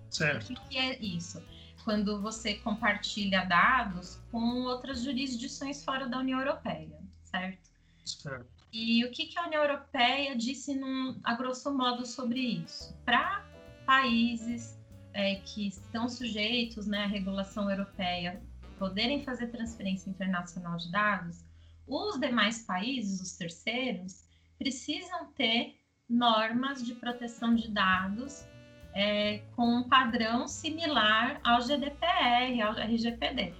Certo. 0.09 0.53
O 0.53 0.69
que 0.69 0.77
é 0.77 0.97
isso? 1.03 1.43
Quando 1.83 2.21
você 2.21 2.53
compartilha 2.53 3.43
dados 3.43 4.21
com 4.31 4.61
outras 4.61 5.03
jurisdições 5.03 5.83
fora 5.83 6.07
da 6.07 6.17
União 6.17 6.39
Europeia, 6.39 6.97
certo? 7.25 7.71
Certo. 8.05 8.47
E 8.71 9.03
o 9.03 9.11
que, 9.11 9.25
que 9.25 9.37
a 9.37 9.47
União 9.47 9.61
Europeia 9.61 10.33
disse, 10.33 10.73
num, 10.75 11.19
a 11.25 11.35
grosso 11.35 11.75
modo, 11.77 12.05
sobre 12.05 12.39
isso? 12.39 12.95
Para 13.03 13.45
países 13.85 14.79
é, 15.11 15.35
que 15.43 15.67
estão 15.67 16.07
sujeitos 16.07 16.87
né, 16.87 17.03
à 17.03 17.07
regulação 17.07 17.69
europeia 17.69 18.41
poderem 18.79 19.25
fazer 19.25 19.47
transferência 19.47 20.09
internacional 20.09 20.77
de 20.77 20.89
dados, 20.89 21.44
os 21.87 22.19
demais 22.19 22.63
países, 22.63 23.21
os 23.21 23.37
terceiros, 23.37 24.27
precisam 24.57 25.31
ter 25.33 25.75
normas 26.07 26.83
de 26.83 26.95
proteção 26.95 27.55
de 27.55 27.69
dados 27.69 28.45
é, 28.93 29.39
com 29.55 29.65
um 29.65 29.89
padrão 29.89 30.47
similar 30.47 31.39
ao 31.43 31.61
GDPR, 31.61 32.61
ao 32.61 32.73
RGPD. 32.73 33.53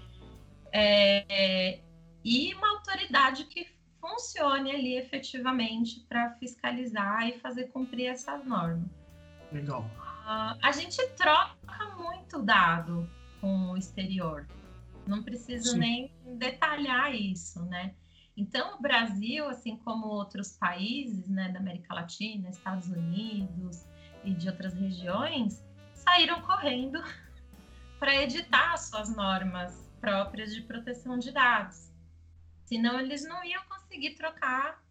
É, 0.72 1.80
e 2.24 2.54
uma 2.56 2.70
autoridade 2.78 3.46
que 3.46 3.68
funcione 4.00 4.72
ali 4.72 4.98
efetivamente 4.98 6.00
para 6.08 6.32
fiscalizar 6.36 7.28
e 7.28 7.40
fazer 7.40 7.66
cumprir 7.66 8.08
essas 8.08 8.46
normas. 8.46 8.90
Legal. 9.52 9.82
Uh, 9.82 10.58
a 10.62 10.72
gente 10.72 10.98
troca 11.16 11.96
muito 11.98 12.42
dado 12.42 13.08
com 13.42 13.72
o 13.72 13.78
exterior. 13.78 14.48
Não 15.08 15.22
preciso 15.22 15.72
Sim. 15.72 15.80
nem 15.80 16.12
detalhar 16.38 17.14
isso, 17.14 17.64
né? 17.66 17.94
Então, 18.38 18.76
o 18.76 18.82
Brasil, 18.82 19.48
assim 19.48 19.78
como 19.78 20.08
outros 20.08 20.58
países 20.58 21.28
né, 21.30 21.50
da 21.50 21.60
América 21.60 21.94
Latina, 21.94 22.50
Estados 22.50 22.90
Unidos 22.90 23.86
e 24.24 24.34
de 24.34 24.50
outras 24.50 24.74
regiões, 24.74 25.64
saíram 25.94 26.42
correndo 26.42 27.02
para 28.00 28.16
editar 28.22 28.78
suas 28.78 29.16
normas 29.16 29.90
próprias 30.02 30.54
de 30.54 30.62
proteção 30.62 31.18
de 31.18 31.32
dados. 31.32 31.92
Senão, 32.66 33.00
eles 33.00 33.24
não 33.24 33.44
iam 33.46 33.64
conseguir 33.70 34.16
trocar 34.16 34.84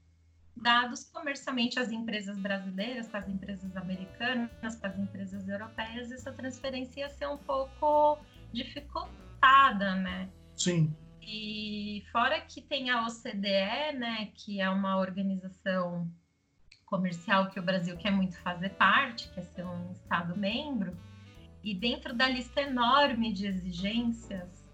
dados 0.56 1.04
comercialmente 1.04 1.78
às 1.78 1.90
empresas 1.90 2.38
brasileiras, 2.38 3.08
com 3.08 3.16
as 3.16 3.28
empresas 3.28 3.76
americanas, 3.76 4.76
com 4.76 4.86
as 4.86 4.98
empresas 4.98 5.48
europeias, 5.48 6.12
essa 6.12 6.32
transferência 6.32 7.00
ia 7.00 7.10
ser 7.10 7.26
um 7.26 7.36
pouco 7.36 8.18
dificultada, 8.52 9.96
né? 9.96 10.30
Sim. 10.56 10.94
E 11.26 12.04
fora 12.12 12.40
que 12.40 12.60
tem 12.60 12.90
a 12.90 13.06
OCDE, 13.06 13.96
né, 13.98 14.30
que 14.34 14.60
é 14.60 14.68
uma 14.68 14.98
organização 14.98 16.10
comercial 16.84 17.48
que 17.48 17.58
o 17.58 17.62
Brasil 17.62 17.96
quer 17.96 18.10
muito 18.10 18.38
fazer 18.38 18.70
parte, 18.70 19.28
quer 19.30 19.42
ser 19.42 19.64
um 19.64 19.90
Estado 19.92 20.36
membro, 20.36 20.96
e 21.62 21.74
dentro 21.74 22.14
da 22.14 22.28
lista 22.28 22.60
enorme 22.60 23.32
de 23.32 23.46
exigências 23.46 24.64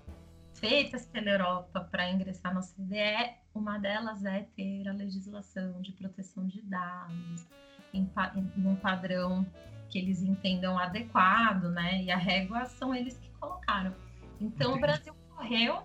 feitas 0.54 1.06
pela 1.06 1.30
Europa 1.30 1.88
para 1.90 2.10
ingressar 2.10 2.52
no 2.52 2.60
CDE, 2.60 3.36
uma 3.54 3.78
delas 3.78 4.24
é 4.24 4.46
ter 4.56 4.88
a 4.88 4.92
legislação 4.92 5.80
de 5.80 5.92
proteção 5.92 6.46
de 6.46 6.60
dados 6.62 7.46
em, 7.94 8.10
em 8.36 8.66
um 8.66 8.76
padrão 8.76 9.46
que 9.88 9.98
eles 9.98 10.22
entendam 10.22 10.78
adequado, 10.78 11.64
né? 11.70 12.02
E 12.02 12.10
a 12.10 12.16
régua 12.16 12.64
são 12.66 12.94
eles 12.94 13.16
que 13.18 13.30
colocaram. 13.30 13.94
Então, 14.40 14.72
Entendi. 14.72 14.78
o 14.78 14.80
Brasil 14.80 15.14
correu, 15.34 15.82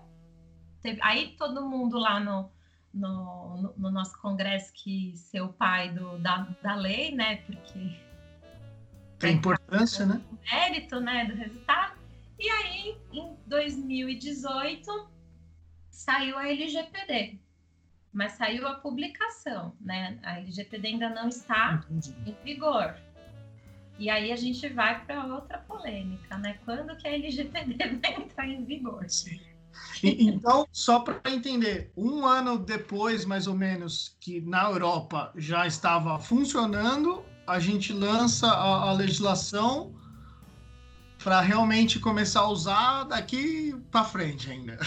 teve, 0.86 1.02
aí 1.02 1.36
todo 1.38 1.68
mundo 1.68 1.98
lá 1.98 2.20
no, 2.20 2.52
no, 2.94 3.58
no, 3.58 3.74
no, 3.76 3.92
nosso 3.92 4.20
congresso 4.22 4.72
que 4.74 5.18
ser 5.18 5.42
o 5.42 5.52
pai 5.52 5.92
do, 5.92 6.20
da, 6.20 6.48
da 6.62 6.76
lei, 6.76 7.14
né? 7.14 7.38
Porque 7.38 7.96
tem 9.18 9.38
importância, 9.38 10.06
né? 10.06 10.22
Mérito, 10.52 11.00
né, 11.00 11.26
do 11.26 11.34
resultado. 11.34 11.98
E 12.38 12.50
aí, 12.50 12.98
em 13.12 13.36
2018, 13.48 15.10
saiu 15.90 16.38
a 16.38 16.48
LGPD, 16.48 17.40
mas 18.14 18.34
saiu 18.34 18.68
a 18.68 18.76
publicação, 18.76 19.76
né? 19.82 20.20
A 20.22 20.38
LGPD 20.40 20.88
ainda 20.90 21.10
não 21.10 21.30
está 21.30 21.82
Entendi. 21.90 22.16
em 22.28 22.36
vigor. 22.44 22.96
E 23.98 24.10
aí 24.10 24.32
a 24.32 24.36
gente 24.36 24.68
vai 24.68 25.04
para 25.06 25.26
outra 25.26 25.58
polêmica, 25.60 26.38
né? 26.38 26.60
Quando 26.66 26.96
que 26.98 27.08
a 27.08 27.14
LGPD 27.14 27.78
vai 28.04 28.14
entrar 28.14 28.48
em 28.48 28.64
vigor? 28.66 29.10
Sim. 29.10 29.55
Então, 30.04 30.68
só 30.72 31.00
para 31.00 31.20
entender, 31.32 31.92
um 31.96 32.26
ano 32.26 32.60
depois, 32.60 33.26
mais 33.26 33.48
ou 33.48 33.56
menos, 33.56 34.16
que 34.20 34.42
na 34.42 34.64
Europa 34.64 35.32
já 35.36 35.66
estava 35.66 36.20
funcionando, 36.20 37.26
a 37.48 37.60
gente 37.60 37.94
lança 37.94 38.48
a, 38.48 38.90
a 38.90 38.94
legislação 38.94 39.96
para 41.24 41.42
realmente 41.42 42.00
começar 42.00 42.42
a 42.42 42.50
usar 42.50 43.04
daqui 43.06 43.76
para 43.90 44.04
frente 44.04 44.52
ainda. 44.52 44.78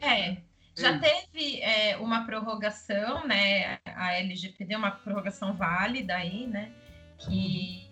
É, 0.00 0.36
já 0.76 0.90
é 0.90 0.98
teve 0.98 1.60
é, 1.60 1.96
uma 1.96 2.24
prorrogação, 2.24 3.26
né? 3.26 3.78
A 3.84 4.14
LGPD, 4.14 4.76
uma 4.76 4.90
prorrogação 4.90 5.54
válida 5.54 6.14
aí, 6.14 6.46
né? 6.46 6.70
Que 7.18 7.90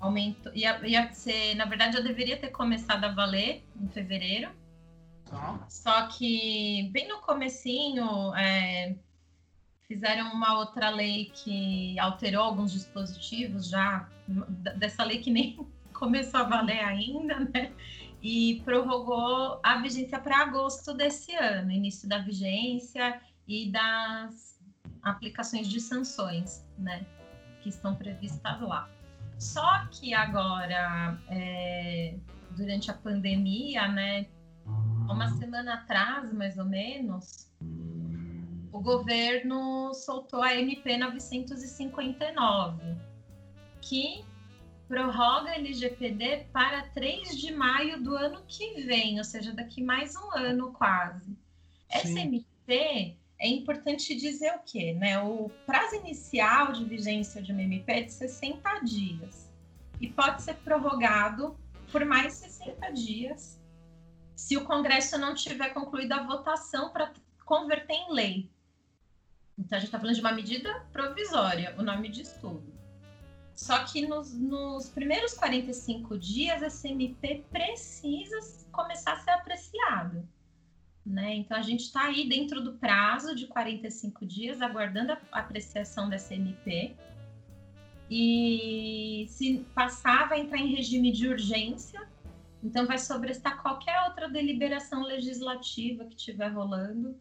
aumentou. 0.00 0.52
Ia, 0.54 0.80
ia 0.86 1.12
ser, 1.12 1.54
na 1.54 1.64
verdade, 1.64 1.96
já 1.96 2.02
deveria 2.02 2.36
ter 2.36 2.48
começado 2.48 3.04
a 3.04 3.12
valer 3.12 3.64
em 3.80 3.88
fevereiro. 3.88 4.50
Só 5.68 6.06
que 6.08 6.90
bem 6.92 7.08
no 7.08 7.20
comecinho 7.20 8.34
é, 8.34 8.94
fizeram 9.88 10.32
uma 10.32 10.58
outra 10.58 10.90
lei 10.90 11.30
que 11.34 11.98
alterou 11.98 12.44
alguns 12.44 12.72
dispositivos 12.72 13.68
já 13.68 14.08
dessa 14.76 15.04
lei 15.04 15.18
que 15.18 15.30
nem 15.30 15.66
começou 15.92 16.40
a 16.40 16.44
valer 16.44 16.80
ainda, 16.80 17.40
né? 17.40 17.72
E 18.22 18.62
prorrogou 18.64 19.60
a 19.62 19.80
vigência 19.80 20.18
para 20.18 20.42
agosto 20.42 20.94
desse 20.94 21.34
ano, 21.34 21.70
início 21.70 22.08
da 22.08 22.18
vigência 22.18 23.20
e 23.48 23.70
das 23.70 24.60
aplicações 25.02 25.68
de 25.68 25.80
sanções, 25.80 26.64
né? 26.78 27.04
Que 27.62 27.68
estão 27.68 27.94
previstas 27.94 28.60
lá. 28.60 28.88
Só 29.38 29.86
que 29.90 30.14
agora, 30.14 31.18
é, 31.28 32.14
durante 32.56 32.90
a 32.90 32.94
pandemia, 32.94 33.88
né? 33.88 34.26
Uma 35.12 35.28
semana 35.28 35.74
atrás, 35.74 36.32
mais 36.32 36.56
ou 36.56 36.64
menos, 36.64 37.46
o 38.72 38.80
governo 38.80 39.92
soltou 39.92 40.42
a 40.42 40.56
MP 40.56 40.96
959, 40.96 42.96
que 43.82 44.24
prorroga 44.88 45.50
a 45.50 45.56
LGPD 45.56 46.46
para 46.50 46.88
3 46.88 47.38
de 47.38 47.52
maio 47.52 48.02
do 48.02 48.16
ano 48.16 48.42
que 48.48 48.80
vem, 48.86 49.18
ou 49.18 49.24
seja, 49.24 49.52
daqui 49.52 49.82
mais 49.82 50.16
um 50.16 50.34
ano 50.34 50.72
quase. 50.72 51.36
Essa 51.90 52.20
MP 52.20 53.14
é 53.38 53.48
importante 53.48 54.14
dizer 54.14 54.54
o 54.54 54.60
quê? 54.60 54.94
Né? 54.94 55.20
O 55.20 55.50
prazo 55.66 55.96
inicial 55.96 56.72
de 56.72 56.86
vigência 56.86 57.42
de 57.42 57.52
uma 57.52 57.62
MP 57.62 57.92
é 57.92 58.02
de 58.02 58.12
60 58.12 58.80
dias 58.80 59.52
e 60.00 60.08
pode 60.08 60.42
ser 60.42 60.54
prorrogado 60.54 61.54
por 61.90 62.02
mais 62.06 62.32
60 62.32 62.92
dias 62.92 63.61
se 64.34 64.56
o 64.56 64.64
Congresso 64.64 65.18
não 65.18 65.34
tiver 65.34 65.70
concluído 65.70 66.12
a 66.12 66.22
votação 66.22 66.90
para 66.90 67.12
converter 67.44 67.94
em 67.94 68.12
lei. 68.12 68.50
Então, 69.58 69.76
a 69.76 69.80
gente 69.80 69.88
está 69.88 69.98
falando 69.98 70.14
de 70.14 70.20
uma 70.20 70.32
medida 70.32 70.86
provisória, 70.92 71.74
o 71.78 71.82
nome 71.82 72.08
diz 72.08 72.32
tudo. 72.40 72.72
Só 73.54 73.84
que 73.84 74.06
nos, 74.06 74.32
nos 74.32 74.88
primeiros 74.88 75.34
45 75.34 76.18
dias, 76.18 76.62
essa 76.62 76.88
MP 76.88 77.44
precisa 77.50 78.38
começar 78.72 79.12
a 79.12 79.20
ser 79.20 79.30
apreciada. 79.30 80.26
Né? 81.04 81.34
Então, 81.34 81.56
a 81.56 81.62
gente 81.62 81.80
está 81.80 82.06
aí 82.06 82.28
dentro 82.28 82.62
do 82.62 82.74
prazo 82.74 83.34
de 83.34 83.46
45 83.46 84.24
dias, 84.24 84.62
aguardando 84.62 85.12
a 85.12 85.18
apreciação 85.32 86.08
dessa 86.08 86.34
MP. 86.34 86.96
E 88.10 89.26
se 89.28 89.58
passar, 89.74 90.28
vai 90.28 90.40
entrar 90.40 90.58
em 90.58 90.74
regime 90.74 91.12
de 91.12 91.28
urgência. 91.28 92.08
Então, 92.62 92.86
vai 92.86 92.98
sobrestar 92.98 93.60
qualquer 93.60 94.00
outra 94.06 94.28
deliberação 94.28 95.02
legislativa 95.02 96.04
que 96.04 96.14
estiver 96.14 96.48
rolando 96.48 97.18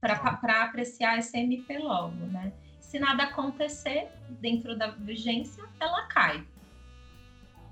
para 0.00 0.64
apreciar 0.64 1.18
esse 1.18 1.36
MP 1.38 1.78
logo, 1.78 2.26
né? 2.26 2.52
Se 2.78 2.98
nada 2.98 3.24
acontecer 3.24 4.08
dentro 4.40 4.76
da 4.76 4.90
vigência, 4.90 5.64
ela 5.80 6.06
cai. 6.06 6.46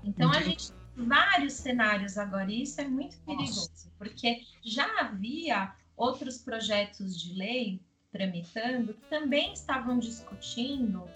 Então 0.03 0.29
Entendi. 0.29 0.43
a 0.43 0.49
gente 0.49 0.71
tem 0.71 1.05
vários 1.05 1.53
cenários 1.53 2.17
agora, 2.17 2.51
e 2.51 2.63
isso 2.63 2.81
é 2.81 2.87
muito 2.87 3.17
perigoso, 3.21 3.69
Nossa. 3.69 3.91
porque 3.97 4.41
já 4.63 4.85
havia 4.99 5.73
outros 5.95 6.39
projetos 6.39 7.19
de 7.21 7.33
lei 7.35 7.81
tramitando 8.11 8.93
que 8.93 9.05
também 9.07 9.53
estavam 9.53 9.97
discutindo 9.97 11.09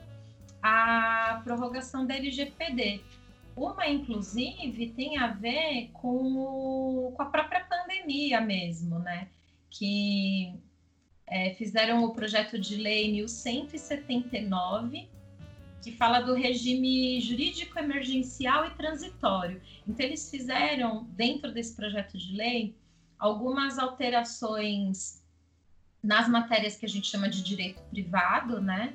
a 0.61 1.41
prorrogação 1.43 2.05
da 2.05 2.15
LGPD. 2.15 3.01
Uma, 3.57 3.87
inclusive, 3.87 4.93
tem 4.95 5.17
a 5.17 5.27
ver 5.27 5.89
com, 5.91 7.11
com 7.17 7.21
a 7.23 7.25
própria 7.25 7.65
pandemia 7.65 8.39
mesmo, 8.39 8.99
né? 8.99 9.29
Que 9.71 10.53
é, 11.25 11.55
fizeram 11.55 12.03
o 12.03 12.13
projeto 12.13 12.59
de 12.59 12.75
lei 12.75 13.11
1179, 13.13 15.09
que 15.81 15.91
fala 15.91 16.19
do 16.19 16.35
regime 16.35 17.19
jurídico 17.19 17.79
emergencial 17.79 18.67
e 18.67 18.69
transitório. 18.75 19.59
Então, 19.87 20.05
eles 20.05 20.29
fizeram, 20.29 21.05
dentro 21.15 21.51
desse 21.51 21.75
projeto 21.75 22.15
de 22.15 22.35
lei, 22.35 22.75
algumas 23.17 23.79
alterações 23.79 25.23
nas 26.03 26.29
matérias 26.29 26.75
que 26.75 26.85
a 26.85 26.89
gente 26.89 27.07
chama 27.07 27.27
de 27.27 27.41
direito 27.41 27.81
privado, 27.89 28.61
né? 28.61 28.93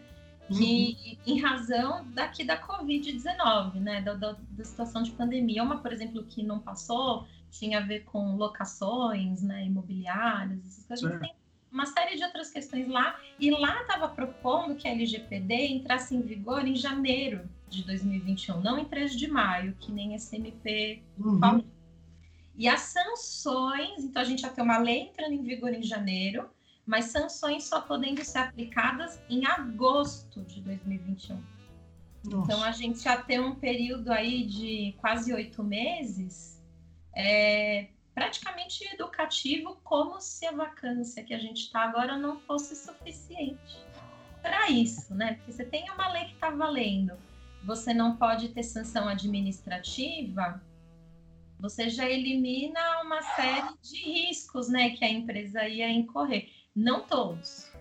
Que, 0.49 1.17
uhum. 1.27 1.35
em 1.35 1.41
razão 1.41 2.07
daqui 2.11 2.45
da 2.45 2.61
Covid-19, 2.61 3.75
né? 3.75 4.03
Da, 4.03 4.15
da, 4.15 4.37
da, 4.51 4.65
situação 4.65 5.03
de 5.03 5.11
pandemia. 5.13 5.63
Uma, 5.63 5.79
por 5.79 5.93
exemplo, 5.93 6.25
que 6.25 6.43
não 6.43 6.59
passou, 6.59 7.27
tinha 7.51 7.79
a 7.79 7.81
ver 7.81 8.05
com 8.05 8.37
locações, 8.37 9.43
né? 9.43 9.65
Imobiliárias, 9.65 10.61
essas 10.67 11.01
coisas. 11.01 11.21
Tem 11.21 11.35
uma 11.73 11.87
série 11.87 12.17
de 12.17 12.25
outras 12.25 12.51
questões 12.51 12.87
lá, 12.87 13.19
e 13.41 13.51
lá 13.51 13.81
estava 13.81 14.07
propondo 14.07 14.75
que 14.75 14.87
a 14.87 14.91
LGPD 14.91 15.69
entrasse 15.69 16.15
em 16.15 16.21
vigor 16.21 16.67
em 16.67 16.77
janeiro 16.77 17.49
de 17.69 17.83
2021, 17.85 18.61
não 18.61 18.79
em 18.79 18.85
3 18.85 19.17
de 19.17 19.27
maio, 19.27 19.75
que 19.81 19.91
nem 19.91 20.15
esse 20.15 20.37
MP 20.37 21.03
uhum. 21.19 21.39
falou. 21.39 21.65
E 22.55 22.69
as 22.69 22.81
sanções, 22.81 24.05
então 24.05 24.21
a 24.21 24.25
gente 24.25 24.43
ia 24.43 24.51
ter 24.51 24.61
uma 24.61 24.77
lei 24.77 25.01
entrando 25.01 25.33
em 25.33 25.43
vigor 25.43 25.73
em 25.73 25.83
janeiro, 25.83 26.51
mas 26.87 27.07
sanções 27.07 27.65
só 27.65 27.81
podendo 27.81 28.25
ser 28.25 28.39
aplicadas 28.39 29.21
em 29.29 29.47
agosto 29.47 30.43
de 30.43 30.61
2021. 30.61 31.43
Nossa. 32.25 32.53
Então 32.53 32.63
a 32.63 32.71
gente 32.73 33.01
já 33.01 33.21
tem 33.21 33.41
um 33.41 33.55
período 33.55 34.11
aí 34.13 34.45
de 34.45 34.95
quase 35.01 35.33
oito 35.33 35.63
meses 35.63 36.63
é, 37.15 37.89
praticamente 38.15 38.85
educativo, 38.93 39.81
como 39.83 40.21
se 40.21 40.47
a 40.47 40.53
vacância 40.53 41.25
que 41.25 41.35
a 41.35 41.39
gente 41.39 41.63
está 41.63 41.81
agora 41.81 42.17
não 42.17 42.39
fosse 42.41 42.77
suficiente 42.77 43.85
para 44.41 44.71
isso, 44.71 45.15
né? 45.15 45.35
Porque 45.35 45.53
você 45.53 45.65
tem 45.65 45.89
uma 45.91 46.09
lei 46.09 46.25
que 46.25 46.35
está 46.35 46.51
valendo, 46.51 47.17
você 47.65 47.95
não 47.95 48.17
pode 48.17 48.49
ter 48.49 48.63
sanção 48.63 49.09
administrativa, 49.09 50.61
você 51.59 51.89
já 51.89 52.09
elimina 52.09 53.03
uma 53.03 53.23
série 53.23 53.69
de 53.81 53.97
riscos, 54.03 54.69
né, 54.69 54.91
que 54.91 55.05
a 55.05 55.09
empresa 55.09 55.67
ia 55.69 55.89
incorrer. 55.89 56.51
Não 56.75 57.07
todos, 57.07 57.73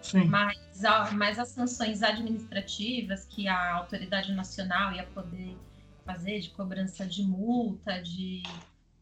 Sim. 0.00 0.24
Mas, 0.24 0.82
mas 1.12 1.38
as 1.38 1.48
sanções 1.48 2.02
administrativas 2.02 3.26
que 3.26 3.46
a 3.48 3.74
autoridade 3.74 4.32
nacional 4.32 4.92
ia 4.92 5.04
poder 5.04 5.56
fazer 6.04 6.40
de 6.40 6.50
cobrança 6.50 7.04
de 7.04 7.22
multa, 7.22 8.00
de 8.00 8.42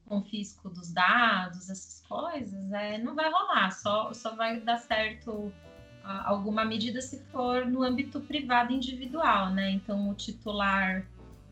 confisco 0.04 0.68
dos 0.68 0.92
dados, 0.92 1.70
essas 1.70 2.04
coisas, 2.08 2.72
é, 2.72 2.98
não 2.98 3.14
vai 3.14 3.30
rolar, 3.30 3.70
só, 3.70 4.12
só 4.12 4.34
vai 4.34 4.60
dar 4.60 4.78
certo 4.78 5.52
alguma 6.24 6.64
medida 6.64 7.00
se 7.00 7.18
for 7.32 7.66
no 7.66 7.82
âmbito 7.82 8.20
privado 8.20 8.72
individual, 8.72 9.50
né? 9.50 9.70
Então, 9.70 10.08
o 10.08 10.14
titular 10.14 11.04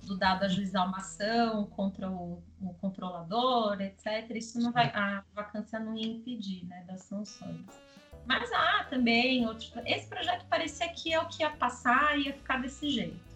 do 0.04 0.16
dado 0.16 0.44
ajuizar 0.44 0.86
uma 0.86 0.98
ação 0.98 1.66
contra 1.66 2.10
o, 2.10 2.42
o, 2.60 2.74
controlador, 2.74 3.80
etc. 3.80 4.30
Isso 4.30 4.60
não 4.60 4.72
vai, 4.72 4.86
a 4.94 5.24
vacância 5.34 5.78
não 5.78 5.96
ia 5.96 6.06
impedir, 6.06 6.64
né, 6.66 6.84
das 6.86 7.02
sanções. 7.02 7.66
Mas 8.26 8.50
há 8.52 8.80
ah, 8.80 8.84
também 8.84 9.46
outros. 9.46 9.72
Esse 9.84 10.08
projeto 10.08 10.46
parecia 10.46 10.88
que 10.88 11.12
é 11.12 11.20
o 11.20 11.28
que 11.28 11.42
ia 11.42 11.50
passar 11.50 12.18
e 12.18 12.26
ia 12.26 12.32
ficar 12.32 12.58
desse 12.58 12.88
jeito. 12.88 13.34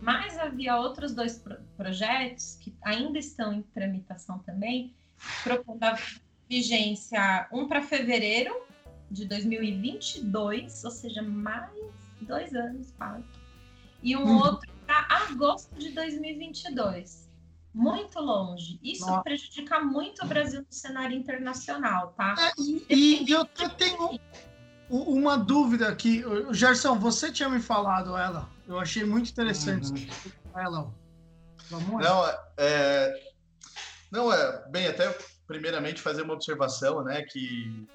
Mas 0.00 0.38
havia 0.38 0.76
outros 0.76 1.14
dois 1.14 1.38
pro 1.38 1.56
projetos 1.76 2.56
que 2.60 2.74
ainda 2.82 3.18
estão 3.18 3.52
em 3.52 3.62
tramitação 3.62 4.38
também, 4.40 4.94
propondo 5.42 5.82
a 5.82 5.98
vigência 6.48 7.48
um 7.52 7.66
para 7.66 7.82
fevereiro 7.82 8.54
de 9.10 9.26
2022, 9.26 10.84
ou 10.84 10.90
seja, 10.90 11.22
mais 11.22 11.70
dois 12.20 12.54
anos 12.54 12.92
quase, 12.92 13.24
e 14.02 14.16
um 14.16 14.24
uhum. 14.24 14.36
outro 14.38 14.73
para 14.86 15.06
agosto 15.10 15.74
de 15.76 15.90
2022. 15.90 17.24
Muito 17.74 18.20
longe. 18.20 18.78
Isso 18.82 19.04
Nossa. 19.04 19.22
prejudica 19.22 19.80
muito 19.80 20.24
o 20.24 20.28
Brasil 20.28 20.60
no 20.60 20.72
cenário 20.72 21.16
internacional, 21.16 22.14
tá? 22.16 22.36
É, 22.38 22.52
e, 22.58 23.24
e 23.28 23.30
eu 23.32 23.44
tenho 23.44 24.20
uma 24.88 25.36
dúvida 25.36 25.88
aqui. 25.88 26.24
Gerson, 26.52 26.98
você 26.98 27.32
tinha 27.32 27.48
me 27.48 27.60
falado 27.60 28.16
ela. 28.16 28.48
Eu 28.68 28.78
achei 28.78 29.04
muito 29.04 29.28
interessante. 29.28 30.08
Uhum. 30.54 30.60
Ela. 30.60 30.94
Vamos 31.68 32.04
não, 32.04 32.26
é, 32.56 33.20
não, 34.12 34.32
é. 34.32 34.68
Bem, 34.70 34.86
até 34.86 35.16
primeiramente 35.46 36.00
fazer 36.00 36.22
uma 36.22 36.34
observação, 36.34 37.02
né? 37.02 37.22
Que 37.22 37.88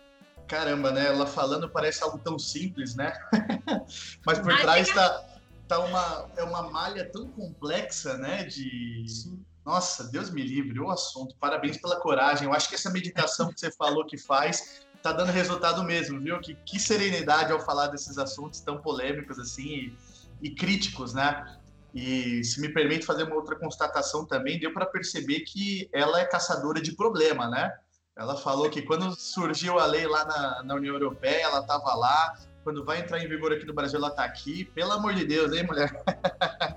caramba, 0.46 0.92
né? 0.92 1.08
Ela 1.08 1.26
falando 1.26 1.70
parece 1.70 2.04
algo 2.04 2.18
tão 2.18 2.38
simples, 2.38 2.96
né? 2.96 3.14
Mas 4.26 4.40
por 4.40 4.52
Ai, 4.52 4.62
trás 4.62 4.88
está 4.90 5.29
tá 5.70 5.80
uma, 5.80 6.30
é 6.36 6.44
uma 6.44 6.64
malha 6.64 7.10
tão 7.10 7.28
complexa, 7.30 8.18
né? 8.18 8.44
De. 8.44 9.06
Sim. 9.08 9.46
Nossa, 9.64 10.06
Deus 10.06 10.32
me 10.32 10.42
livre, 10.42 10.80
o 10.80 10.90
assunto. 10.90 11.36
Parabéns 11.40 11.78
pela 11.78 12.00
coragem. 12.02 12.48
Eu 12.48 12.54
acho 12.54 12.68
que 12.68 12.76
essa 12.76 12.90
meditação 12.90 13.54
que 13.54 13.60
você 13.60 13.72
falou 13.72 14.06
que 14.06 14.18
faz 14.18 14.82
tá 15.04 15.14
dando 15.14 15.32
resultado 15.32 15.84
mesmo, 15.84 16.20
viu? 16.20 16.42
Que, 16.42 16.56
que 16.56 16.80
serenidade 16.80 17.52
ao 17.52 17.60
falar 17.60 17.88
desses 17.88 18.18
assuntos 18.18 18.60
tão 18.60 18.82
polêmicos 18.82 19.38
assim 19.38 19.94
e, 20.42 20.48
e 20.48 20.56
críticos, 20.56 21.14
né? 21.14 21.58
E 21.94 22.44
se 22.44 22.60
me 22.60 22.70
permite 22.70 23.06
fazer 23.06 23.24
uma 23.24 23.36
outra 23.36 23.56
constatação 23.56 24.26
também, 24.26 24.60
deu 24.60 24.74
para 24.74 24.88
perceber 24.88 25.42
que 25.42 25.88
ela 25.94 26.20
é 26.20 26.26
caçadora 26.26 26.82
de 26.82 26.96
problema, 26.96 27.48
né? 27.48 27.72
Ela 28.18 28.36
falou 28.36 28.70
que 28.70 28.82
quando 28.82 29.16
surgiu 29.16 29.80
a 29.80 29.86
lei 29.86 30.06
lá 30.08 30.26
na, 30.26 30.64
na 30.64 30.76
União 30.76 30.96
Europeia, 30.96 31.44
ela 31.44 31.60
estava 31.60 31.94
lá. 31.96 32.36
Quando 32.64 32.84
vai 32.84 33.00
entrar 33.00 33.24
em 33.24 33.28
vigor 33.28 33.54
aqui 33.54 33.66
no 33.66 33.74
Brasil, 33.74 33.98
ela 33.98 34.10
está 34.10 34.24
aqui. 34.24 34.66
Pelo 34.66 34.92
amor 34.92 35.14
de 35.14 35.26
Deus, 35.26 35.52
hein, 35.54 35.66
mulher? 35.66 35.92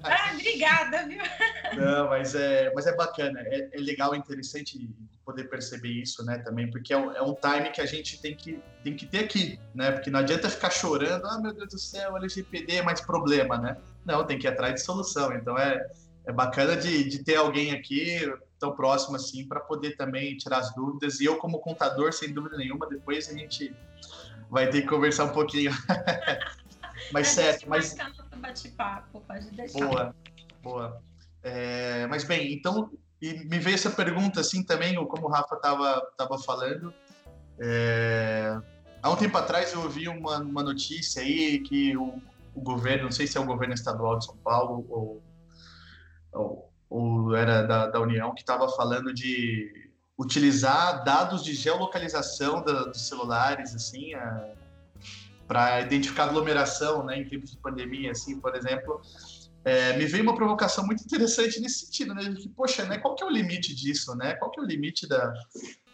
Ah, 0.04 0.32
obrigada, 0.34 1.06
viu? 1.06 1.22
Não, 1.76 2.08
mas 2.08 2.34
é, 2.34 2.72
mas 2.74 2.86
é 2.86 2.94
bacana. 2.94 3.40
É, 3.46 3.68
é 3.72 3.78
legal, 3.78 4.14
é 4.14 4.18
interessante 4.18 4.90
poder 5.24 5.44
perceber 5.44 5.88
isso, 5.88 6.24
né, 6.24 6.38
também, 6.38 6.70
porque 6.70 6.92
é 6.92 6.96
um, 6.96 7.12
é 7.12 7.22
um 7.22 7.34
time 7.34 7.70
que 7.70 7.80
a 7.80 7.86
gente 7.86 8.20
tem 8.20 8.34
que, 8.34 8.60
tem 8.82 8.96
que 8.96 9.06
ter 9.06 9.20
aqui, 9.20 9.58
né? 9.74 9.92
Porque 9.92 10.10
não 10.10 10.20
adianta 10.20 10.50
ficar 10.50 10.70
chorando, 10.70 11.24
ah, 11.26 11.40
meu 11.40 11.54
Deus 11.54 11.68
do 11.68 11.78
céu, 11.78 12.16
LGPD 12.16 12.76
é 12.76 12.82
mais 12.82 13.00
problema, 13.00 13.56
né? 13.56 13.76
Não, 14.04 14.24
tem 14.24 14.38
que 14.38 14.46
ir 14.46 14.50
atrás 14.50 14.74
de 14.74 14.80
solução. 14.82 15.32
Então 15.34 15.56
é, 15.56 15.80
é 16.26 16.32
bacana 16.32 16.76
de, 16.76 17.08
de 17.08 17.22
ter 17.22 17.36
alguém 17.36 17.72
aqui 17.72 18.30
tão 18.58 18.74
próximo 18.74 19.16
assim 19.16 19.46
para 19.46 19.60
poder 19.60 19.96
também 19.96 20.36
tirar 20.36 20.58
as 20.58 20.74
dúvidas. 20.74 21.20
E 21.20 21.24
eu, 21.24 21.36
como 21.36 21.60
contador, 21.60 22.12
sem 22.12 22.32
dúvida 22.32 22.56
nenhuma, 22.56 22.88
depois 22.88 23.28
a 23.28 23.32
gente 23.32 23.74
vai 24.52 24.68
ter 24.68 24.82
que 24.82 24.88
conversar 24.88 25.24
um 25.24 25.32
pouquinho. 25.32 25.72
mas 27.10 27.28
certo, 27.28 27.66
mas. 27.68 27.96
bate-papo, 28.36 29.22
pode 29.22 29.50
deixar. 29.50 29.86
Boa, 29.86 30.16
boa. 30.62 31.02
É, 31.42 32.06
mas 32.06 32.22
bem, 32.22 32.52
então, 32.52 32.90
e 33.20 33.32
me 33.48 33.58
veio 33.58 33.74
essa 33.74 33.90
pergunta 33.90 34.40
assim 34.40 34.62
também, 34.62 34.94
como 35.06 35.26
o 35.26 35.30
Rafa 35.30 35.56
estava 35.56 36.00
tava 36.18 36.38
falando. 36.38 36.92
É, 37.58 38.60
há 39.02 39.10
um 39.10 39.16
tempo 39.16 39.38
atrás 39.38 39.72
eu 39.72 39.80
ouvi 39.80 40.06
uma, 40.06 40.38
uma 40.38 40.62
notícia 40.62 41.22
aí 41.22 41.60
que 41.60 41.96
o, 41.96 42.20
o 42.54 42.60
governo, 42.60 43.04
não 43.04 43.10
sei 43.10 43.26
se 43.26 43.38
é 43.38 43.40
o 43.40 43.46
governo 43.46 43.72
estadual 43.72 44.18
de 44.18 44.26
São 44.26 44.36
Paulo 44.36 44.86
ou, 44.90 45.22
ou 46.32 46.72
ou 46.92 47.34
era 47.34 47.62
da, 47.62 47.86
da 47.86 48.00
União, 48.00 48.34
que 48.34 48.42
estava 48.42 48.68
falando 48.68 49.14
de 49.14 49.90
utilizar 50.18 51.05
dados 51.05 51.42
de 51.42 51.55
geolocalização 51.55 52.62
da, 52.62 52.85
dos 52.85 53.07
celulares, 53.07 53.75
assim, 53.75 54.12
para 55.46 55.81
identificar 55.81 56.25
aglomeração, 56.25 57.05
né, 57.05 57.18
em 57.18 57.29
tempos 57.29 57.51
de 57.51 57.57
pandemia, 57.59 58.12
assim, 58.12 58.40
por 58.40 58.55
exemplo. 58.55 59.01
É, 59.64 59.96
me 59.96 60.07
veio 60.07 60.25
uma 60.25 60.35
provocação 60.35 60.85
muito 60.85 61.05
interessante 61.05 61.61
nesse 61.61 61.87
sentido, 61.87 62.14
né, 62.14 62.25
de 62.25 62.37
que, 62.37 62.48
poxa, 62.48 62.85
né, 62.85 62.98
qual 62.98 63.14
que 63.14 63.22
é 63.22 63.27
o 63.27 63.31
limite 63.31 63.75
disso, 63.75 64.14
né? 64.16 64.35
Qual 64.35 64.51
que 64.51 64.59
é 64.59 64.62
o 64.62 64.66
limite 64.66 65.07
da, 65.07 65.33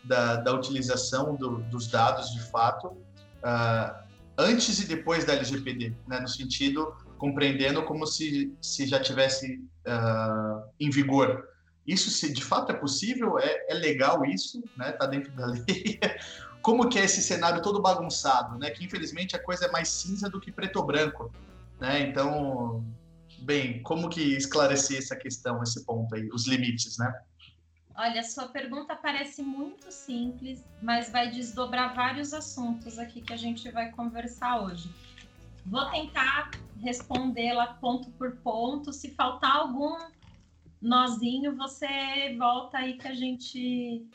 da, 0.05 0.37
da 0.37 0.55
utilização 0.55 1.37
do, 1.37 1.59
dos 1.65 1.87
dados, 1.87 2.33
de 2.33 2.41
fato, 2.51 2.89
uh, 2.89 4.09
antes 4.39 4.81
e 4.81 4.87
depois 4.87 5.25
da 5.25 5.35
LGPD, 5.35 5.95
né, 6.07 6.19
no 6.19 6.29
sentido 6.29 6.97
compreendendo 7.19 7.83
como 7.83 8.07
se, 8.07 8.55
se 8.63 8.87
já 8.87 9.01
tivesse 9.01 9.61
uh, 9.87 10.63
em 10.81 10.89
vigor. 10.89 11.47
Isso, 11.88 12.11
se 12.11 12.31
de 12.31 12.44
fato 12.44 12.70
é 12.70 12.74
possível, 12.74 13.38
é, 13.38 13.64
é 13.70 13.74
legal 13.74 14.22
isso, 14.27 14.62
né? 14.77 14.92
Tá 14.92 15.07
dentro 15.07 15.33
da 15.33 15.46
lei. 15.48 15.98
como 16.61 16.87
que 16.87 16.98
é 16.98 17.05
esse 17.05 17.22
cenário 17.22 17.62
todo 17.62 17.81
bagunçado, 17.81 18.59
né? 18.59 18.70
Que 18.70 18.85
infelizmente 18.85 19.35
a 19.35 19.42
coisa 19.42 19.64
é 19.64 19.70
mais 19.70 19.88
cinza 19.88 20.29
do 20.29 20.38
que 20.38 20.53
preto 20.53 20.83
branco, 20.83 21.33
né? 21.81 22.01
Então, 22.03 22.85
bem, 23.38 23.83
como 23.83 24.11
que 24.11 24.20
esclarecer 24.20 24.98
essa 24.98 25.16
questão, 25.16 25.62
esse 25.62 25.83
ponto 25.87 26.14
aí, 26.14 26.29
os 26.31 26.46
limites, 26.46 26.98
né? 26.98 27.11
Olha, 27.96 28.22
sua 28.22 28.48
pergunta 28.48 28.94
parece 28.94 29.42
muito 29.42 29.90
simples, 29.90 30.62
mas 30.83 31.11
vai 31.11 31.31
desdobrar 31.31 31.94
vários 31.94 32.35
assuntos 32.35 32.98
aqui 32.98 33.22
que 33.22 33.33
a 33.33 33.37
gente 33.37 33.70
vai 33.70 33.90
conversar 33.90 34.61
hoje. 34.61 34.90
Vou 35.64 35.85
tentar 35.87 36.51
respondê-la 36.83 37.74
ponto 37.74 38.11
por 38.11 38.37
ponto. 38.37 38.92
Se 38.92 39.11
faltar 39.11 39.57
algum 39.57 39.96
nozinho, 40.81 41.57
você 41.57 42.37
volta 42.38 42.79
aí 42.79 42.97
que 42.97 43.09
a 43.09 43.14
gente 43.14 44.07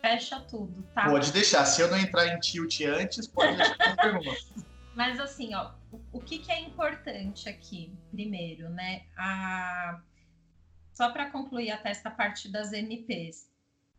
fecha 0.00 0.40
tudo, 0.40 0.82
tá? 0.94 1.06
Pode 1.06 1.32
deixar. 1.32 1.64
Se 1.64 1.80
eu 1.80 1.90
não 1.90 1.98
entrar 1.98 2.26
em 2.26 2.38
tilt 2.40 2.80
antes, 2.82 3.26
pode 3.28 3.56
deixar. 3.56 3.86
Mas 4.94 5.20
assim, 5.20 5.54
ó, 5.54 5.72
o, 6.12 6.20
que, 6.20 6.38
que 6.38 6.50
é 6.50 6.60
importante 6.60 7.48
aqui, 7.48 7.92
primeiro, 8.10 8.68
né? 8.70 9.02
A... 9.16 10.00
Só 10.92 11.10
para 11.10 11.30
concluir 11.30 11.70
até 11.70 11.90
essa 11.90 12.10
parte 12.10 12.50
das 12.50 12.72
NPs. 12.72 13.48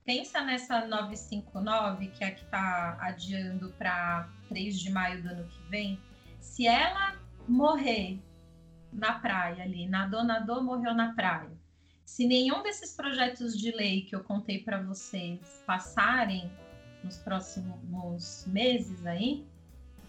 Pensa 0.03 0.41
nessa 0.41 0.85
959, 0.85 2.07
que 2.07 2.23
é 2.23 2.27
a 2.27 2.31
que 2.31 2.43
está 2.43 2.97
adiando 2.99 3.69
para 3.77 4.27
3 4.49 4.79
de 4.79 4.89
maio 4.89 5.21
do 5.21 5.29
ano 5.29 5.47
que 5.47 5.69
vem 5.69 5.99
se 6.39 6.67
ela 6.67 7.15
morrer 7.47 8.19
na 8.91 9.13
praia 9.19 9.63
ali, 9.63 9.87
nadou, 9.87 10.23
morreu 10.63 10.93
na 10.93 11.13
praia. 11.13 11.58
Se 12.09 12.25
nenhum 12.25 12.63
desses 12.63 12.95
projetos 12.95 13.55
de 13.55 13.71
lei 13.71 14.01
que 14.01 14.15
eu 14.15 14.23
contei 14.23 14.59
para 14.63 14.81
vocês 14.81 15.63
passarem 15.65 16.51
nos 17.03 17.17
próximos 17.17 18.45
meses 18.47 19.05
aí, 19.05 19.45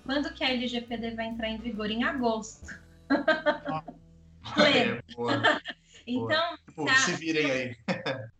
quando 0.05 0.33
que 0.33 0.43
a 0.43 0.49
LGPD 0.49 1.11
vai 1.11 1.27
entrar 1.27 1.51
em 1.51 1.59
vigor? 1.59 1.91
Em 1.91 2.03
agosto. 2.03 2.67
É, 4.57 5.03
boa, 5.15 5.43
então, 6.07 6.57
tipo, 6.67 6.87
tá, 6.87 6.95
se 6.95 7.13
virem 7.17 7.51
aí. 7.51 7.77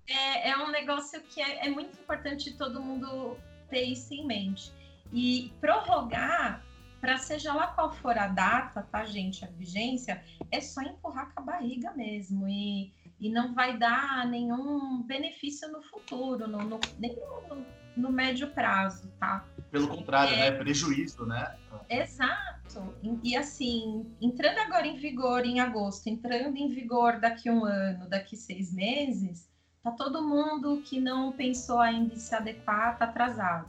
é, 0.09 0.51
é 0.51 0.57
um 0.57 0.71
negócio 0.71 1.21
que 1.21 1.43
é, 1.43 1.67
é 1.67 1.69
muito 1.69 1.93
importante 2.01 2.57
todo 2.57 2.83
mundo 2.83 3.37
ter 3.69 3.83
isso 3.83 4.15
em 4.15 4.27
mente. 4.27 4.73
E 5.13 5.53
prorrogar 5.61 6.65
para 7.01 7.19
seja 7.19 7.53
lá 7.53 7.69
qual 7.69 7.93
for 7.93 8.17
a 8.17 8.29
data, 8.29 8.83
tá, 8.83 9.05
gente, 9.05 9.45
a 9.45 9.49
vigência, 9.49 10.25
é 10.51 10.61
só 10.61 10.83
empurrar 10.83 11.33
com 11.35 11.41
a 11.41 11.45
barriga 11.45 11.93
mesmo 11.93 12.49
e, 12.49 12.93
e 13.21 13.29
não 13.29 13.53
vai 13.53 13.77
dar 13.77 14.27
nenhum 14.27 15.03
benefício 15.03 15.71
no 15.71 15.83
futuro, 15.83 16.49
no, 16.49 16.59
no 16.59 16.81
nem 16.99 17.15
no, 17.15 17.67
no, 17.97 18.11
médio 18.11 18.49
prazo, 18.53 19.13
tá? 19.21 19.45
Pelo 19.71 19.89
contrário, 19.89 20.35
é, 20.35 20.51
né? 20.51 20.57
Prejuízo, 20.57 21.27
né? 21.27 21.55
Exato. 21.89 22.95
E, 23.03 23.31
e 23.31 23.37
assim, 23.37 24.11
entrando 24.21 24.59
agora 24.59 24.87
em 24.87 24.97
vigor 24.97 25.45
em 25.45 25.61
agosto, 25.61 26.09
entrando 26.09 26.57
em 26.57 26.69
vigor 26.69 27.21
daqui 27.21 27.51
um 27.51 27.65
ano, 27.65 28.09
daqui 28.09 28.37
seis 28.37 28.73
meses, 28.73 29.51
tá 29.83 29.91
todo 29.91 30.27
mundo 30.27 30.81
que 30.83 30.99
não 30.99 31.33
pensou 31.33 31.79
ainda 31.79 32.15
em 32.15 32.19
se 32.19 32.35
adequar, 32.35 32.97
tá 32.97 33.05
atrasado. 33.05 33.69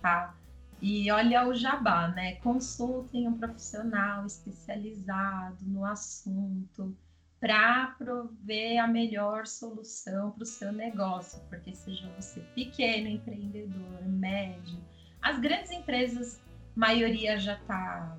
Tá? 0.00 0.34
E 0.80 1.10
olha 1.10 1.46
o 1.46 1.54
jabá, 1.54 2.08
né? 2.08 2.36
Consultem 2.36 3.28
um 3.28 3.38
profissional 3.38 4.26
especializado 4.26 5.58
no 5.62 5.84
assunto 5.84 6.96
para 7.44 7.88
prover 7.98 8.82
a 8.82 8.86
melhor 8.86 9.46
solução 9.46 10.30
para 10.30 10.44
o 10.44 10.46
seu 10.46 10.72
negócio, 10.72 11.38
porque 11.50 11.74
seja 11.74 12.10
você 12.16 12.40
pequeno 12.54 13.06
empreendedor, 13.06 14.02
médio, 14.06 14.82
as 15.20 15.38
grandes 15.38 15.70
empresas, 15.70 16.42
maioria 16.74 17.38
já 17.38 17.52
está 17.52 18.16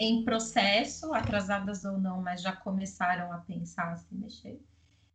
em 0.00 0.24
processo, 0.24 1.14
atrasadas 1.14 1.84
ou 1.84 1.96
não, 1.96 2.20
mas 2.20 2.42
já 2.42 2.50
começaram 2.50 3.32
a 3.32 3.38
pensar, 3.38 3.92
a 3.92 3.96
se 3.96 4.12
mexer. 4.12 4.60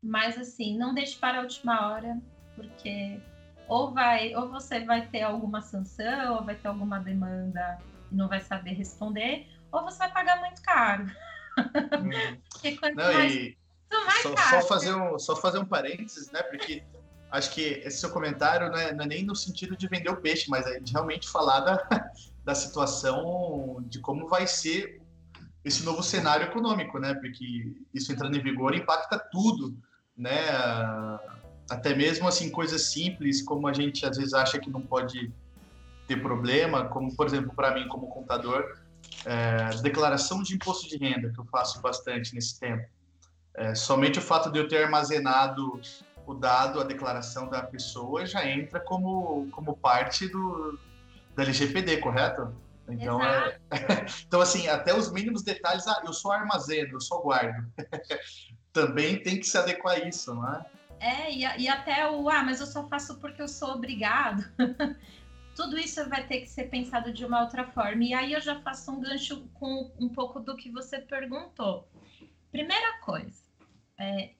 Mas 0.01 0.37
assim, 0.37 0.77
não 0.77 0.93
deixe 0.93 1.19
para 1.19 1.39
a 1.39 1.41
última 1.41 1.89
hora, 1.89 2.17
porque 2.55 3.19
ou 3.67 3.93
vai, 3.93 4.33
ou 4.33 4.49
você 4.49 4.79
vai 4.85 5.07
ter 5.07 5.23
alguma 5.23 5.61
sanção, 5.61 6.37
ou 6.37 6.45
vai 6.45 6.55
ter 6.55 6.69
alguma 6.69 7.01
demanda 7.01 7.79
e 8.09 8.15
não 8.15 8.29
vai 8.29 8.39
saber 8.39 8.75
responder, 8.75 9.45
ou 9.73 9.83
você 9.83 9.97
vai 9.97 10.13
pagar 10.13 10.39
muito 10.39 10.61
caro. 10.61 11.05
Hum. 11.57 12.37
porque 12.51 12.77
quanto 12.77 12.95
não, 12.95 13.13
mais, 13.13 13.33
e 13.33 13.57
só, 14.21 14.35
só, 14.35 14.61
fazer 14.67 14.93
um, 14.93 15.19
só 15.19 15.35
fazer 15.35 15.59
um 15.59 15.65
parênteses, 15.65 16.31
né? 16.31 16.41
Porque 16.43 16.83
acho 17.31 17.51
que 17.51 17.61
esse 17.61 17.99
seu 17.99 18.09
comentário 18.09 18.69
não 18.69 18.77
é, 18.77 18.93
não 18.93 19.03
é, 19.03 19.07
nem 19.07 19.23
no 19.23 19.35
sentido 19.35 19.75
de 19.75 19.87
vender 19.87 20.09
o 20.09 20.21
peixe, 20.21 20.49
mas 20.49 20.65
é 20.65 20.79
de 20.79 20.91
realmente 20.91 21.29
falar 21.29 21.59
da, 21.61 21.87
da 22.43 22.55
situação 22.55 23.83
de 23.87 23.99
como 23.99 24.27
vai 24.27 24.47
ser 24.47 25.01
esse 25.63 25.83
novo 25.83 26.03
cenário 26.03 26.45
econômico, 26.45 26.99
né? 26.99 27.13
Porque 27.15 27.73
isso 27.93 28.11
entrando 28.11 28.37
em 28.37 28.41
vigor 28.41 28.75
impacta 28.75 29.17
tudo, 29.31 29.75
né? 30.15 30.47
Até 31.69 31.95
mesmo 31.95 32.27
assim 32.27 32.51
coisas 32.51 32.83
simples 32.83 33.41
como 33.41 33.67
a 33.67 33.73
gente 33.73 34.05
às 34.05 34.17
vezes 34.17 34.33
acha 34.33 34.59
que 34.59 34.69
não 34.69 34.81
pode 34.81 35.33
ter 36.07 36.21
problema, 36.21 36.85
como 36.85 37.15
por 37.15 37.25
exemplo 37.25 37.53
para 37.55 37.73
mim 37.73 37.87
como 37.87 38.07
contador, 38.07 38.77
é, 39.25 39.81
declaração 39.81 40.41
de 40.41 40.53
imposto 40.53 40.87
de 40.87 40.97
renda 40.97 41.31
que 41.31 41.39
eu 41.39 41.45
faço 41.45 41.81
bastante 41.81 42.33
nesse 42.33 42.59
tempo. 42.59 42.87
É, 43.53 43.73
somente 43.73 44.19
o 44.19 44.21
fato 44.21 44.51
de 44.51 44.59
eu 44.59 44.67
ter 44.67 44.83
armazenado 44.83 45.79
o 46.25 46.33
dado, 46.33 46.79
a 46.79 46.83
declaração 46.83 47.47
da 47.47 47.63
pessoa 47.63 48.25
já 48.25 48.45
entra 48.47 48.79
como, 48.79 49.47
como 49.51 49.77
parte 49.77 50.27
do, 50.27 50.77
da 51.35 51.43
LGPD, 51.43 51.97
correto? 51.97 52.53
Então, 52.87 53.23
é... 53.23 53.57
então, 54.25 54.41
assim, 54.41 54.67
até 54.67 54.95
os 54.95 55.11
mínimos 55.11 55.43
detalhes, 55.43 55.87
ah, 55.87 56.01
eu 56.05 56.13
só 56.13 56.31
armazeno, 56.31 56.93
eu 56.93 57.01
só 57.01 57.19
guardo. 57.19 57.65
Também 58.73 59.21
tem 59.21 59.39
que 59.39 59.45
se 59.45 59.57
adequar 59.57 59.95
a 59.95 59.99
isso, 59.99 60.33
não 60.33 60.53
é? 60.53 60.65
É, 60.99 61.31
e, 61.31 61.41
e 61.63 61.67
até 61.67 62.09
o, 62.09 62.29
ah, 62.29 62.43
mas 62.43 62.59
eu 62.59 62.65
só 62.65 62.87
faço 62.87 63.19
porque 63.19 63.41
eu 63.41 63.47
sou 63.47 63.69
obrigado. 63.71 64.43
Tudo 65.55 65.77
isso 65.77 66.07
vai 66.09 66.27
ter 66.27 66.41
que 66.41 66.49
ser 66.49 66.65
pensado 66.65 67.13
de 67.13 67.25
uma 67.25 67.41
outra 67.41 67.65
forma. 67.71 68.03
E 68.03 68.13
aí 68.13 68.33
eu 68.33 68.41
já 68.41 68.59
faço 68.59 68.91
um 68.91 68.99
gancho 68.99 69.47
com 69.53 69.91
um 69.99 70.09
pouco 70.09 70.39
do 70.39 70.55
que 70.55 70.69
você 70.69 70.99
perguntou. 70.99 71.87
Primeira 72.51 72.99
coisa, 72.99 73.43
é, 73.97 74.33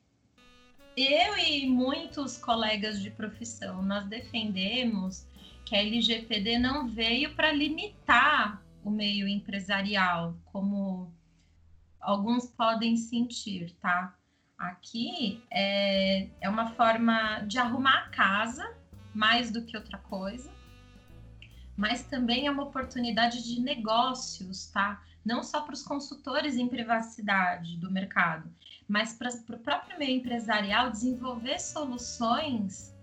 eu 0.96 1.38
e 1.38 1.68
muitos 1.68 2.38
colegas 2.38 3.02
de 3.02 3.12
profissão, 3.12 3.82
nós 3.82 4.06
defendemos 4.08 5.28
que 5.66 5.76
a 5.76 5.80
LGPD 5.80 6.60
não 6.60 6.88
veio 6.88 7.36
para 7.36 7.52
limitar 7.52 8.62
o 8.84 8.90
meio 8.90 9.28
empresarial, 9.28 10.38
como 10.46 11.14
alguns 12.00 12.50
podem 12.52 12.96
sentir, 12.96 13.74
tá? 13.82 14.16
Aqui 14.58 15.44
é, 15.52 16.30
é 16.40 16.48
uma 16.48 16.68
forma 16.76 17.40
de 17.42 17.58
arrumar 17.58 18.06
a 18.06 18.10
casa, 18.10 18.78
mais 19.14 19.52
do 19.52 19.66
que 19.66 19.76
outra 19.76 19.98
coisa, 19.98 20.55
mas 21.76 22.04
também 22.04 22.48
é 22.48 22.52
uma 22.52 22.64
oportunidade 22.64 23.44
de 23.44 23.60
negócios, 23.62 24.68
tá? 24.68 25.04
Não 25.24 25.42
só 25.44 25.62
para 25.62 25.74
os 25.74 25.84
consultores 25.84 26.56
em 26.56 26.68
privacidade 26.68 27.78
do 27.78 27.92
mercado, 27.92 28.50
mas 28.88 29.14
para 29.14 29.30
o 29.56 29.60
próprio 29.60 29.98
meio 29.98 30.18
empresarial 30.18 30.90
desenvolver 30.92 31.60
soluções 31.60 32.96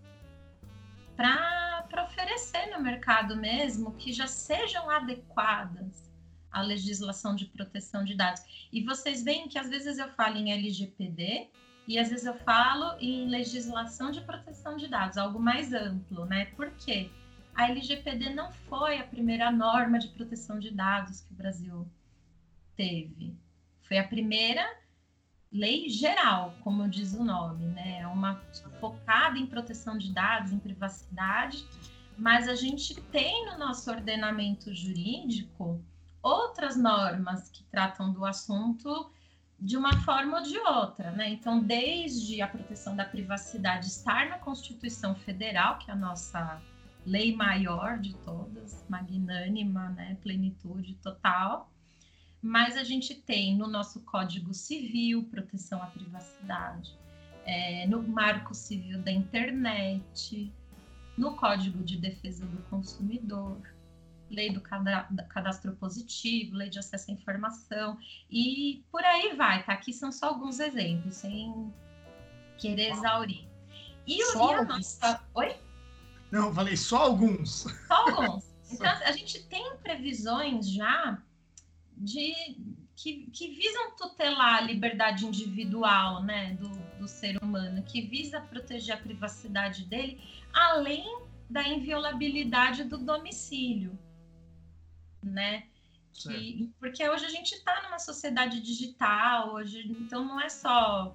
para 1.17 2.05
oferecer 2.05 2.71
no 2.75 2.83
mercado 2.83 3.37
mesmo 3.37 3.93
que 3.93 4.13
já 4.13 4.27
sejam 4.27 4.89
adequadas 4.89 6.11
à 6.51 6.63
legislação 6.63 7.35
de 7.35 7.47
proteção 7.47 8.05
de 8.05 8.15
dados. 8.15 8.43
E 8.73 8.83
vocês 8.83 9.23
veem 9.23 9.49
que 9.49 9.59
às 9.59 9.69
vezes 9.69 9.99
eu 9.99 10.09
falo 10.11 10.37
em 10.37 10.53
LGPD 10.53 11.49
e 11.89 11.99
às 11.99 12.09
vezes 12.09 12.27
eu 12.27 12.35
falo 12.35 12.97
em 13.01 13.29
legislação 13.29 14.11
de 14.11 14.21
proteção 14.21 14.77
de 14.77 14.87
dados, 14.89 15.19
algo 15.19 15.41
mais 15.41 15.73
amplo, 15.73 16.25
né? 16.27 16.47
Por 16.57 16.71
quê? 16.73 17.11
A 17.55 17.69
LGPD 17.69 18.31
não 18.31 18.51
foi 18.51 18.99
a 18.99 19.05
primeira 19.05 19.51
norma 19.51 19.99
de 19.99 20.09
proteção 20.09 20.59
de 20.59 20.71
dados 20.71 21.21
que 21.21 21.33
o 21.33 21.37
Brasil 21.37 21.87
teve. 22.77 23.37
Foi 23.83 23.99
a 23.99 24.09
primeira 24.09 24.65
lei 25.53 25.89
geral, 25.91 26.55
como 26.63 26.89
diz 26.89 27.13
o 27.13 27.23
nome, 27.23 27.67
né? 27.67 28.01
É 28.01 28.07
uma 28.07 28.37
focada 28.81 29.39
em 29.39 29.47
proteção 29.47 29.99
de 29.99 30.11
dados, 30.11 30.51
em 30.51 30.59
privacidade, 30.59 31.67
mas 32.17 32.49
a 32.49 32.55
gente 32.55 32.95
tem 32.95 33.47
no 33.47 33.59
nosso 33.59 33.91
ordenamento 33.91 34.75
jurídico 34.75 35.85
outras 36.23 36.77
normas 36.77 37.51
que 37.51 37.65
tratam 37.65 38.13
do 38.13 38.25
assunto 38.25 39.13
de 39.59 39.77
uma 39.77 39.93
forma 40.01 40.39
ou 40.39 40.43
de 40.43 40.59
outra, 40.59 41.11
né? 41.13 41.29
Então, 41.29 41.61
desde 41.61 42.41
a 42.41 42.49
proteção 42.49 42.97
da 42.97 43.05
privacidade 43.05 43.87
estar 43.87 44.29
na 44.29 44.39
Constituição 44.39 45.15
Federal, 45.15 45.79
que 45.79 45.91
é 45.91 45.95
a 45.95 45.97
nossa 45.97 46.61
lei 47.05 47.35
maior 47.35 47.99
de 47.99 48.15
todas, 48.19 48.85
magnânima, 48.89 49.91
né? 49.91 50.17
Plenitude 50.23 50.95
total, 50.97 51.73
mas 52.41 52.77
a 52.77 52.85
gente 52.85 53.15
tem 53.15 53.57
no 53.57 53.69
nosso 53.69 54.01
Código 54.03 54.53
Civil 54.53 55.25
proteção 55.25 55.83
à 55.83 55.87
privacidade, 55.87 56.97
é, 57.45 57.87
no 57.87 58.03
Marco 58.03 58.55
Civil 58.55 59.01
da 59.01 59.11
Internet, 59.11 60.53
no 61.17 61.37
Código 61.37 61.83
de 61.85 61.97
Defesa 61.97 62.47
do 62.47 62.63
Consumidor, 62.65 63.61
lei 64.31 64.51
do 64.51 64.61
cadastro 65.29 65.77
positivo, 65.77 66.57
lei 66.57 66.71
de 66.71 66.79
acesso 66.79 67.11
à 67.11 67.15
informação 67.15 67.99
e 68.31 68.83
por 68.91 69.05
aí 69.05 69.37
vai, 69.37 69.63
tá? 69.65 69.75
Aqui 69.75 69.93
são 69.93 70.11
só 70.11 70.29
alguns 70.29 70.59
exemplos, 70.59 71.17
sem 71.17 71.73
querer 72.59 72.93
exaurir. 72.93 73.47
E, 74.07 74.23
o, 74.25 74.51
e 74.51 74.55
a 74.55 74.65
nossa. 74.65 75.23
Oi? 75.35 75.55
Não, 76.33 76.53
falei 76.55 76.79
só 76.79 76.97
alguns. 76.97 77.67
Só 77.87 77.95
alguns. 77.95 78.51
Então, 78.73 78.91
a 78.91 79.13
gente 79.13 79.45
tem 79.45 79.77
previsões 79.77 80.67
já 80.73 81.23
de 81.95 82.33
que, 82.97 83.27
que, 83.31 83.49
visam 83.49 83.95
tutelar 83.97 84.57
a 84.57 84.61
liberdade 84.63 85.27
individual 85.27 86.23
né, 86.23 86.55
do, 86.55 86.71
do 86.99 87.07
ser 87.07 87.37
humano, 87.43 87.83
que 87.83 88.01
visa 88.01 88.41
proteger 88.41 88.95
a 88.95 88.99
privacidade 88.99 89.85
dele, 89.85 90.23
além 90.55 91.05
da 91.51 91.69
inviolabilidade 91.69 92.85
do 92.85 92.97
domicílio, 92.97 93.99
né? 95.23 95.67
Que, 96.15 96.73
porque 96.79 97.07
hoje 97.09 97.27
a 97.27 97.31
gente 97.31 97.53
está 97.53 97.83
numa 97.83 97.99
sociedade 97.99 98.61
digital, 98.61 99.53
hoje, 99.53 99.87
então 100.01 100.25
não 100.25 100.41
é 100.41 100.49
só 100.49 101.15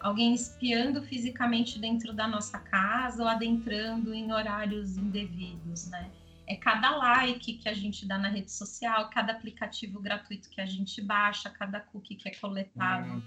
alguém 0.00 0.34
espiando 0.34 1.02
fisicamente 1.02 1.78
dentro 1.78 2.12
da 2.12 2.26
nossa 2.26 2.58
casa 2.58 3.22
ou 3.22 3.28
adentrando 3.28 4.14
em 4.14 4.32
horários 4.32 4.96
indevidos, 4.96 5.88
né? 5.88 6.10
é 6.48 6.56
cada 6.56 6.96
like 6.96 7.52
que 7.54 7.68
a 7.68 7.74
gente 7.74 8.06
dá 8.06 8.16
na 8.16 8.28
rede 8.28 8.50
social, 8.50 9.10
cada 9.10 9.32
aplicativo 9.32 10.00
gratuito 10.00 10.48
que 10.48 10.60
a 10.60 10.66
gente 10.66 11.00
baixa, 11.02 11.50
cada 11.50 11.78
cookie 11.78 12.16
que 12.16 12.28
é 12.28 12.34
coletado 12.34 13.06
hum. 13.06 13.22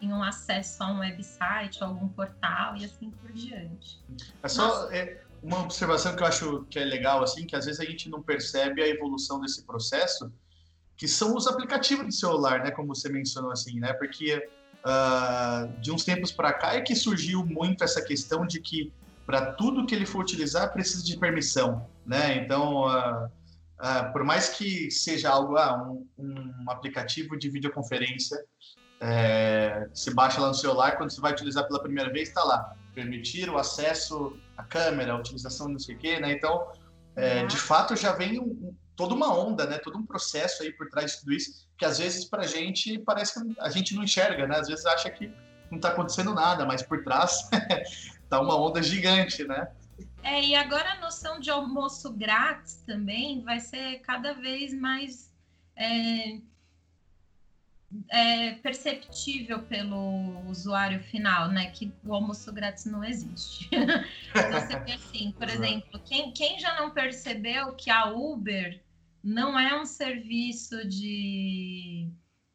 em 0.00 0.12
um 0.12 0.22
acesso 0.22 0.82
a 0.82 0.88
um 0.88 0.98
website, 0.98 1.82
a 1.82 1.86
algum 1.86 2.06
portal 2.08 2.76
e 2.76 2.84
assim 2.84 3.10
por 3.10 3.32
diante. 3.32 3.98
É 4.42 4.48
só 4.48 4.90
é, 4.92 5.22
uma 5.42 5.62
observação 5.62 6.14
que 6.14 6.22
eu 6.22 6.26
acho 6.26 6.64
que 6.68 6.78
é 6.78 6.84
legal, 6.84 7.22
assim, 7.22 7.46
que 7.46 7.56
às 7.56 7.64
vezes 7.64 7.80
a 7.80 7.84
gente 7.84 8.10
não 8.10 8.22
percebe 8.22 8.82
a 8.82 8.88
evolução 8.88 9.40
desse 9.40 9.64
processo, 9.64 10.30
que 10.98 11.08
são 11.08 11.34
os 11.34 11.46
aplicativos 11.46 12.06
de 12.06 12.14
celular, 12.14 12.62
né, 12.62 12.70
como 12.70 12.94
você 12.94 13.08
mencionou, 13.08 13.50
assim, 13.50 13.80
né, 13.80 13.94
porque 13.94 14.46
uh, 14.86 15.80
de 15.80 15.90
uns 15.90 16.04
tempos 16.04 16.30
para 16.30 16.52
cá 16.52 16.74
é 16.74 16.80
que 16.80 16.94
surgiu 16.94 17.44
muito 17.44 17.82
essa 17.82 18.00
questão 18.02 18.46
de 18.46 18.60
que 18.60 18.92
para 19.26 19.52
tudo 19.52 19.84
que 19.84 19.94
ele 19.94 20.06
for 20.06 20.20
utilizar 20.20 20.72
precisa 20.72 21.04
de 21.04 21.18
permissão, 21.18 21.84
né? 22.06 22.36
Então, 22.36 22.84
uh, 22.84 23.26
uh, 23.26 24.12
por 24.12 24.22
mais 24.22 24.50
que 24.50 24.88
seja 24.90 25.30
algo, 25.30 25.56
ah, 25.56 25.76
um, 25.82 26.06
um 26.16 26.70
aplicativo 26.70 27.36
de 27.36 27.50
videoconferência, 27.50 28.38
é, 29.00 29.88
se 29.92 30.14
baixa 30.14 30.40
lá 30.40 30.48
no 30.48 30.54
celular, 30.54 30.96
quando 30.96 31.10
você 31.10 31.20
vai 31.20 31.32
utilizar 31.32 31.66
pela 31.66 31.82
primeira 31.82 32.10
vez, 32.10 32.28
está 32.28 32.42
lá, 32.42 32.74
permitir 32.94 33.50
o 33.50 33.58
acesso 33.58 34.38
à 34.56 34.62
câmera, 34.62 35.12
a 35.12 35.18
utilização 35.18 35.68
não 35.68 35.78
sei 35.78 35.96
o 35.96 35.98
quê, 35.98 36.18
né? 36.18 36.32
Então, 36.32 36.66
é, 37.14 37.40
uhum. 37.40 37.46
de 37.46 37.56
fato, 37.56 37.94
já 37.96 38.12
vem 38.12 38.38
um, 38.38 38.65
toda 38.96 39.14
uma 39.14 39.32
onda, 39.32 39.66
né? 39.66 39.78
Todo 39.78 39.98
um 39.98 40.06
processo 40.06 40.62
aí 40.62 40.72
por 40.72 40.88
trás 40.88 41.12
de 41.12 41.20
tudo 41.20 41.32
isso, 41.32 41.68
que 41.76 41.84
às 41.84 41.98
vezes 41.98 42.24
para 42.24 42.42
a 42.42 42.46
gente 42.46 42.98
parece 43.00 43.34
que 43.34 43.60
a 43.60 43.70
gente 43.70 43.94
não 43.94 44.02
enxerga, 44.02 44.46
né? 44.46 44.58
Às 44.58 44.68
vezes 44.68 44.86
acha 44.86 45.10
que 45.10 45.30
não 45.70 45.76
está 45.76 45.90
acontecendo 45.90 46.34
nada, 46.34 46.64
mas 46.64 46.82
por 46.82 47.04
trás 47.04 47.48
tá 48.28 48.40
uma 48.40 48.58
onda 48.58 48.82
gigante, 48.82 49.44
né? 49.44 49.68
É, 50.22 50.42
e 50.42 50.54
agora 50.54 50.92
a 50.92 51.00
noção 51.00 51.38
de 51.38 51.50
almoço 51.50 52.12
grátis 52.12 52.82
também 52.86 53.42
vai 53.42 53.60
ser 53.60 54.00
cada 54.00 54.32
vez 54.34 54.74
mais 54.74 55.32
é, 55.76 56.40
é, 58.10 58.52
perceptível 58.54 59.62
pelo 59.62 60.48
usuário 60.48 61.00
final, 61.04 61.48
né? 61.48 61.70
Que 61.70 61.92
o 62.04 62.14
almoço 62.14 62.52
grátis 62.52 62.86
não 62.86 63.04
existe. 63.04 63.68
então, 63.72 64.60
você 64.60 64.78
vê 64.80 64.92
assim, 64.92 65.32
por 65.32 65.48
exemplo, 65.48 66.00
quem, 66.04 66.32
quem 66.32 66.58
já 66.58 66.80
não 66.80 66.90
percebeu 66.90 67.74
que 67.74 67.90
a 67.90 68.06
Uber 68.06 68.80
não 69.26 69.58
é 69.58 69.76
um 69.78 69.84
serviço 69.84 70.86
de, 70.86 72.08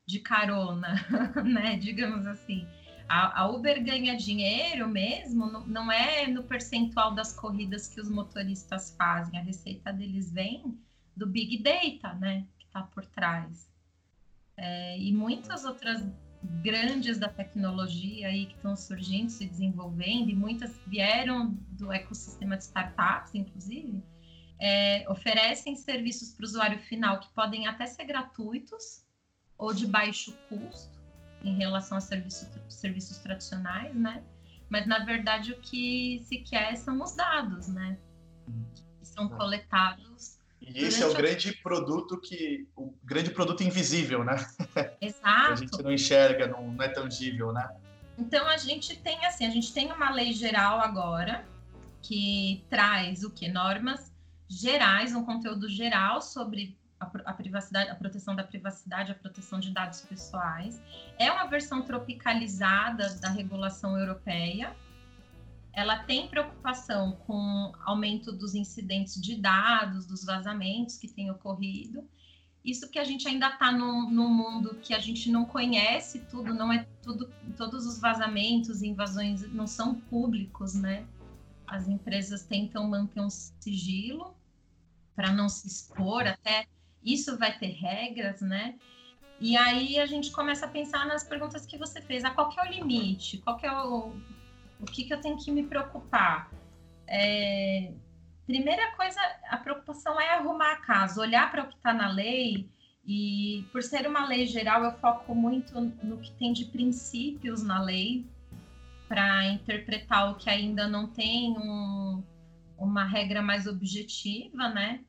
de 0.05 0.19
carona, 0.21 0.95
né? 1.43 1.75
Digamos 1.75 2.25
assim. 2.25 2.65
A, 3.09 3.41
a, 3.41 3.49
Uber 3.49 3.83
ganha 3.83 4.15
dinheiro 4.15 4.87
mesmo, 4.87 5.51
não, 5.51 5.67
não 5.67 5.91
é 5.91 6.27
no 6.27 6.43
percentual 6.43 7.13
das 7.13 7.33
corridas 7.33 7.89
que 7.89 7.99
os 7.99 8.09
motoristas 8.09 8.95
fazem. 8.97 9.37
A 9.37 9.43
receita 9.43 9.91
deles 9.91 10.31
vem 10.31 10.79
do 11.13 11.27
Big 11.27 11.61
Data, 11.61 12.13
né? 12.13 12.47
Que 12.57 12.65
está 12.67 12.83
por 12.83 13.05
trás. 13.05 13.69
É, 14.55 14.97
e 14.97 15.11
muitas 15.11 15.65
outras 15.65 16.01
grandes 16.63 17.19
da 17.19 17.27
tecnologia 17.27 18.29
aí 18.29 18.45
que 18.45 18.55
estão 18.55 18.77
surgindo, 18.77 19.29
se 19.29 19.45
desenvolvendo, 19.45 20.29
e 20.29 20.35
muitas 20.35 20.79
vieram 20.87 21.49
do 21.71 21.91
ecossistema 21.91 22.55
de 22.55 22.63
startups, 22.63 23.35
inclusive, 23.35 24.01
é, 24.61 25.03
oferecem 25.09 25.75
serviços 25.75 26.31
para 26.33 26.43
o 26.43 26.47
usuário 26.47 26.79
final 26.79 27.19
que 27.19 27.27
podem 27.33 27.67
até 27.67 27.87
ser 27.87 28.05
gratuitos 28.05 29.03
ou 29.57 29.73
de 29.73 29.87
baixo 29.87 30.37
custo 30.47 31.01
em 31.43 31.55
relação 31.55 31.97
a 31.97 32.01
serviços, 32.01 32.47
serviços 32.69 33.17
tradicionais, 33.17 33.95
né? 33.95 34.23
Mas 34.69 34.85
na 34.85 34.99
verdade 34.99 35.51
o 35.51 35.59
que 35.59 36.21
se 36.25 36.37
quer 36.37 36.75
são 36.77 37.01
os 37.01 37.15
dados, 37.15 37.67
né? 37.67 37.97
Que 38.99 39.07
são 39.07 39.27
coletados 39.27 40.39
e 40.61 40.85
esse 40.85 41.01
é 41.01 41.07
o 41.07 41.13
grande 41.13 41.53
produto 41.53 42.21
que. 42.21 42.67
o 42.75 42.93
grande 43.03 43.31
produto 43.31 43.63
invisível, 43.63 44.23
né? 44.23 44.35
Exato. 45.01 45.53
a 45.53 45.55
gente 45.55 45.81
não 45.81 45.91
enxerga, 45.91 46.47
não, 46.47 46.71
não 46.71 46.85
é 46.85 46.87
tangível, 46.87 47.51
né? 47.51 47.67
Então 48.15 48.47
a 48.47 48.57
gente 48.57 48.95
tem 48.97 49.25
assim, 49.25 49.47
a 49.47 49.49
gente 49.49 49.73
tem 49.73 49.91
uma 49.91 50.11
lei 50.11 50.31
geral 50.33 50.79
agora 50.79 51.43
que 52.03 52.63
traz 52.69 53.23
o 53.23 53.31
que? 53.31 53.47
Normas 53.47 54.10
gerais, 54.51 55.15
um 55.15 55.23
conteúdo 55.23 55.69
geral 55.69 56.21
sobre 56.21 56.77
a, 56.99 57.33
privacidade, 57.33 57.89
a 57.89 57.95
proteção 57.95 58.35
da 58.35 58.43
privacidade, 58.43 59.11
a 59.11 59.15
proteção 59.15 59.59
de 59.59 59.71
dados 59.71 60.01
pessoais. 60.01 60.79
É 61.17 61.31
uma 61.31 61.47
versão 61.47 61.81
tropicalizada 61.83 63.15
da 63.15 63.29
regulação 63.29 63.97
europeia, 63.97 64.75
ela 65.73 66.03
tem 66.03 66.27
preocupação 66.27 67.13
com 67.25 67.71
aumento 67.85 68.33
dos 68.33 68.53
incidentes 68.53 69.19
de 69.21 69.37
dados, 69.37 70.05
dos 70.05 70.25
vazamentos 70.25 70.97
que 70.97 71.07
têm 71.07 71.31
ocorrido. 71.31 72.03
Isso 72.63 72.91
que 72.91 72.99
a 72.99 73.05
gente 73.05 73.25
ainda 73.27 73.47
está 73.47 73.71
num, 73.71 74.11
num, 74.11 74.27
mundo 74.27 74.77
que 74.83 74.93
a 74.93 74.99
gente 74.99 75.31
não 75.31 75.45
conhece 75.45 76.19
tudo, 76.29 76.53
não 76.53 76.73
é 76.73 76.85
tudo, 77.01 77.31
todos 77.55 77.87
os 77.87 77.99
vazamentos 77.99 78.83
invasões 78.83 79.49
não 79.53 79.65
são 79.65 79.95
públicos, 79.95 80.75
né? 80.75 81.07
As 81.65 81.87
empresas 81.87 82.43
tentam 82.43 82.87
manter 82.87 83.21
um 83.21 83.29
sigilo 83.29 84.35
para 85.15 85.31
não 85.31 85.49
se 85.49 85.67
expor, 85.67 86.27
até 86.27 86.65
isso 87.03 87.37
vai 87.37 87.57
ter 87.57 87.71
regras, 87.71 88.41
né? 88.41 88.75
E 89.39 89.57
aí 89.57 89.99
a 89.99 90.05
gente 90.05 90.31
começa 90.31 90.67
a 90.67 90.69
pensar 90.69 91.07
nas 91.07 91.23
perguntas 91.23 91.65
que 91.65 91.77
você 91.77 91.99
fez. 91.99 92.23
Ah, 92.23 92.29
qual 92.29 92.53
é 92.57 92.61
o 92.61 92.71
limite? 92.71 93.39
Qual 93.39 93.59
é 93.63 93.71
o, 93.71 94.13
o 94.79 94.85
que, 94.85 95.03
que 95.03 95.13
eu 95.13 95.19
tenho 95.19 95.37
que 95.37 95.51
me 95.51 95.63
preocupar? 95.63 96.51
É, 97.07 97.91
primeira 98.45 98.95
coisa, 98.95 99.19
a 99.49 99.57
preocupação 99.57 100.19
é 100.21 100.29
arrumar 100.35 100.73
a 100.73 100.75
casa, 100.77 101.21
olhar 101.21 101.49
para 101.49 101.63
o 101.63 101.67
que 101.67 101.75
está 101.75 101.91
na 101.91 102.11
lei. 102.11 102.69
E 103.03 103.65
por 103.71 103.81
ser 103.81 104.07
uma 104.07 104.27
lei 104.27 104.45
geral, 104.45 104.83
eu 104.83 104.91
foco 104.99 105.33
muito 105.33 105.73
no 106.03 106.19
que 106.19 106.31
tem 106.33 106.53
de 106.53 106.65
princípios 106.65 107.63
na 107.63 107.81
lei 107.81 108.27
para 109.07 109.45
interpretar 109.47 110.31
o 110.31 110.35
que 110.35 110.49
ainda 110.49 110.87
não 110.87 111.07
tem 111.07 111.51
um, 111.57 112.23
uma 112.83 113.05
regra 113.05 113.41
mais 113.41 113.67
objetiva, 113.67 114.69
né? 114.69 115.01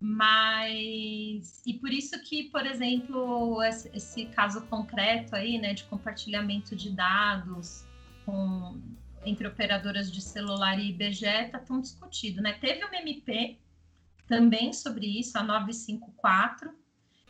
Mas 0.00 1.62
e 1.66 1.74
por 1.74 1.90
isso 1.90 2.20
que, 2.22 2.44
por 2.44 2.64
exemplo, 2.64 3.62
esse, 3.62 4.26
caso 4.26 4.64
concreto 4.66 5.34
aí, 5.34 5.58
né, 5.58 5.74
de 5.74 5.84
compartilhamento 5.84 6.76
de 6.76 6.90
dados 6.90 7.84
com, 8.24 8.80
entre 9.24 9.48
operadoras 9.48 10.12
de 10.12 10.20
celular 10.20 10.78
e 10.78 10.90
IBGE 10.90 11.26
está 11.26 11.58
tão 11.58 11.80
discutido, 11.80 12.40
né? 12.40 12.52
Teve 12.52 12.84
uma 12.84 12.96
MP 12.96 13.58
também 14.28 14.72
sobre 14.72 15.06
isso, 15.06 15.36
a 15.36 15.42
954, 15.42 16.70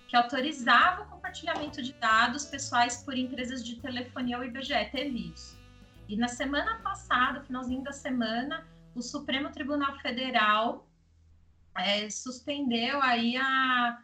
que 0.08 0.16
autorizava 0.16 1.02
o 1.02 1.06
compartilhamento 1.06 1.80
de 1.80 1.92
dados 1.94 2.44
pessoais 2.44 3.02
por 3.02 3.16
empresas 3.16 3.64
de 3.64 3.76
telefonia, 3.76 4.38
o 4.38 4.44
IBGE 4.44 4.90
teve 4.90 5.32
isso. 5.32 5.56
E 6.08 6.16
na 6.16 6.28
semana 6.28 6.80
passada, 6.82 7.42
finalzinho 7.42 7.82
da 7.82 7.92
semana, 7.92 8.66
o 8.94 9.02
Supremo 9.02 9.50
Tribunal 9.50 9.98
Federal 9.98 10.88
é, 11.76 12.08
suspendeu 12.10 13.00
aí 13.02 13.36
a, 13.36 13.98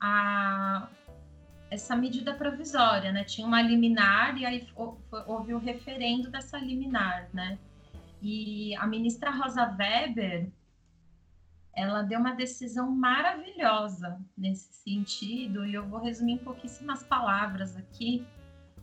a, 0.00 0.88
essa 1.70 1.94
medida 1.94 2.34
provisória, 2.34 3.12
né? 3.12 3.24
Tinha 3.24 3.46
uma 3.46 3.62
liminar 3.62 4.36
e 4.36 4.44
aí 4.44 4.68
houve 5.26 5.54
o 5.54 5.58
referendo 5.58 6.30
dessa 6.30 6.58
liminar, 6.58 7.28
né? 7.32 7.58
E 8.20 8.74
a 8.76 8.86
ministra 8.86 9.30
Rosa 9.30 9.64
Weber, 9.78 10.50
ela 11.72 12.02
deu 12.02 12.18
uma 12.18 12.34
decisão 12.34 12.90
maravilhosa 12.90 14.20
nesse 14.36 14.74
sentido, 14.74 15.64
e 15.64 15.72
eu 15.72 15.86
vou 15.86 16.00
resumir 16.00 16.32
em 16.32 16.38
pouquíssimas 16.38 17.02
palavras 17.04 17.76
aqui, 17.76 18.26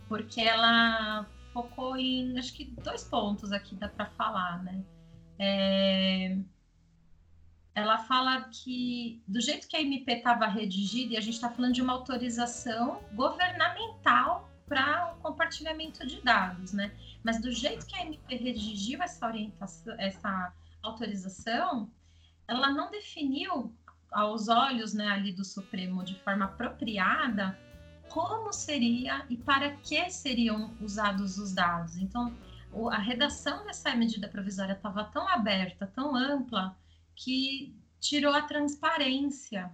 porque 0.08 0.42
ela 0.42 1.28
focou 1.54 1.98
em, 1.98 2.38
acho 2.40 2.54
que 2.54 2.66
dois 2.84 3.04
pontos 3.04 3.52
aqui 3.52 3.76
dá 3.76 3.90
para 3.90 4.08
falar, 4.12 4.64
né? 4.64 4.84
É, 5.40 6.38
ela 7.76 8.00
fala 8.00 8.42
que, 8.50 9.22
do 9.28 9.40
jeito 9.40 9.68
que 9.68 9.78
a 9.78 9.82
MP 9.82 10.14
estava 10.14 10.48
redigida, 10.48 11.14
e 11.14 11.18
a 11.18 11.22
gente 11.22 11.36
está 11.36 11.50
falando 11.50 11.74
de 11.74 11.82
uma 11.82 11.94
autorização 11.94 13.04
governamental 13.14 14.50
para 14.68 15.14
o 15.14 15.22
compartilhamento 15.22 16.06
de 16.06 16.22
dados, 16.22 16.74
né? 16.74 16.92
Mas 17.24 17.42
do 17.42 17.52
jeito 17.52 17.86
que 17.86 17.96
a 17.96 18.02
MP 18.02 18.36
redigiu 18.36 19.02
essa 19.02 19.26
orientação, 19.26 19.96
essa 19.98 20.54
autorização, 20.82 21.90
ela 22.48 22.72
não 22.72 22.90
definiu 22.90 23.74
aos 24.12 24.48
olhos, 24.48 24.94
né, 24.94 25.08
ali 25.10 25.32
do 25.32 25.44
Supremo 25.44 26.04
de 26.04 26.16
forma 26.22 26.46
apropriada 26.46 27.58
como 28.10 28.54
seria 28.54 29.26
e 29.30 29.38
para 29.38 29.72
que 29.78 30.10
seriam 30.10 30.74
usados 30.82 31.38
os 31.38 31.54
dados. 31.54 31.98
Então, 31.98 32.34
a 32.90 32.98
redação 32.98 33.66
dessa 33.66 33.96
medida 33.96 34.28
provisória 34.28 34.74
estava 34.74 35.04
tão 35.06 35.28
aberta, 35.28 35.88
tão 35.88 36.16
ampla, 36.16 36.78
que 37.16 37.76
tirou 38.00 38.34
a 38.34 38.44
transparência 38.44 39.72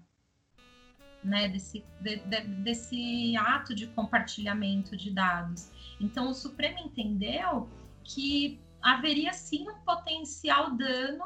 né, 1.24 1.48
desse, 1.48 1.84
de, 2.02 2.18
de, 2.18 2.42
desse 2.64 3.36
ato 3.38 3.74
de 3.74 3.88
compartilhamento 3.88 4.96
de 4.96 5.12
dados. 5.12 5.72
Então, 6.00 6.30
o 6.30 6.34
Supremo 6.34 6.80
entendeu 6.80 7.70
que 8.04 8.60
haveria 8.82 9.34
sim 9.34 9.70
um 9.70 9.80
potencial 9.82 10.72
dano 10.72 11.26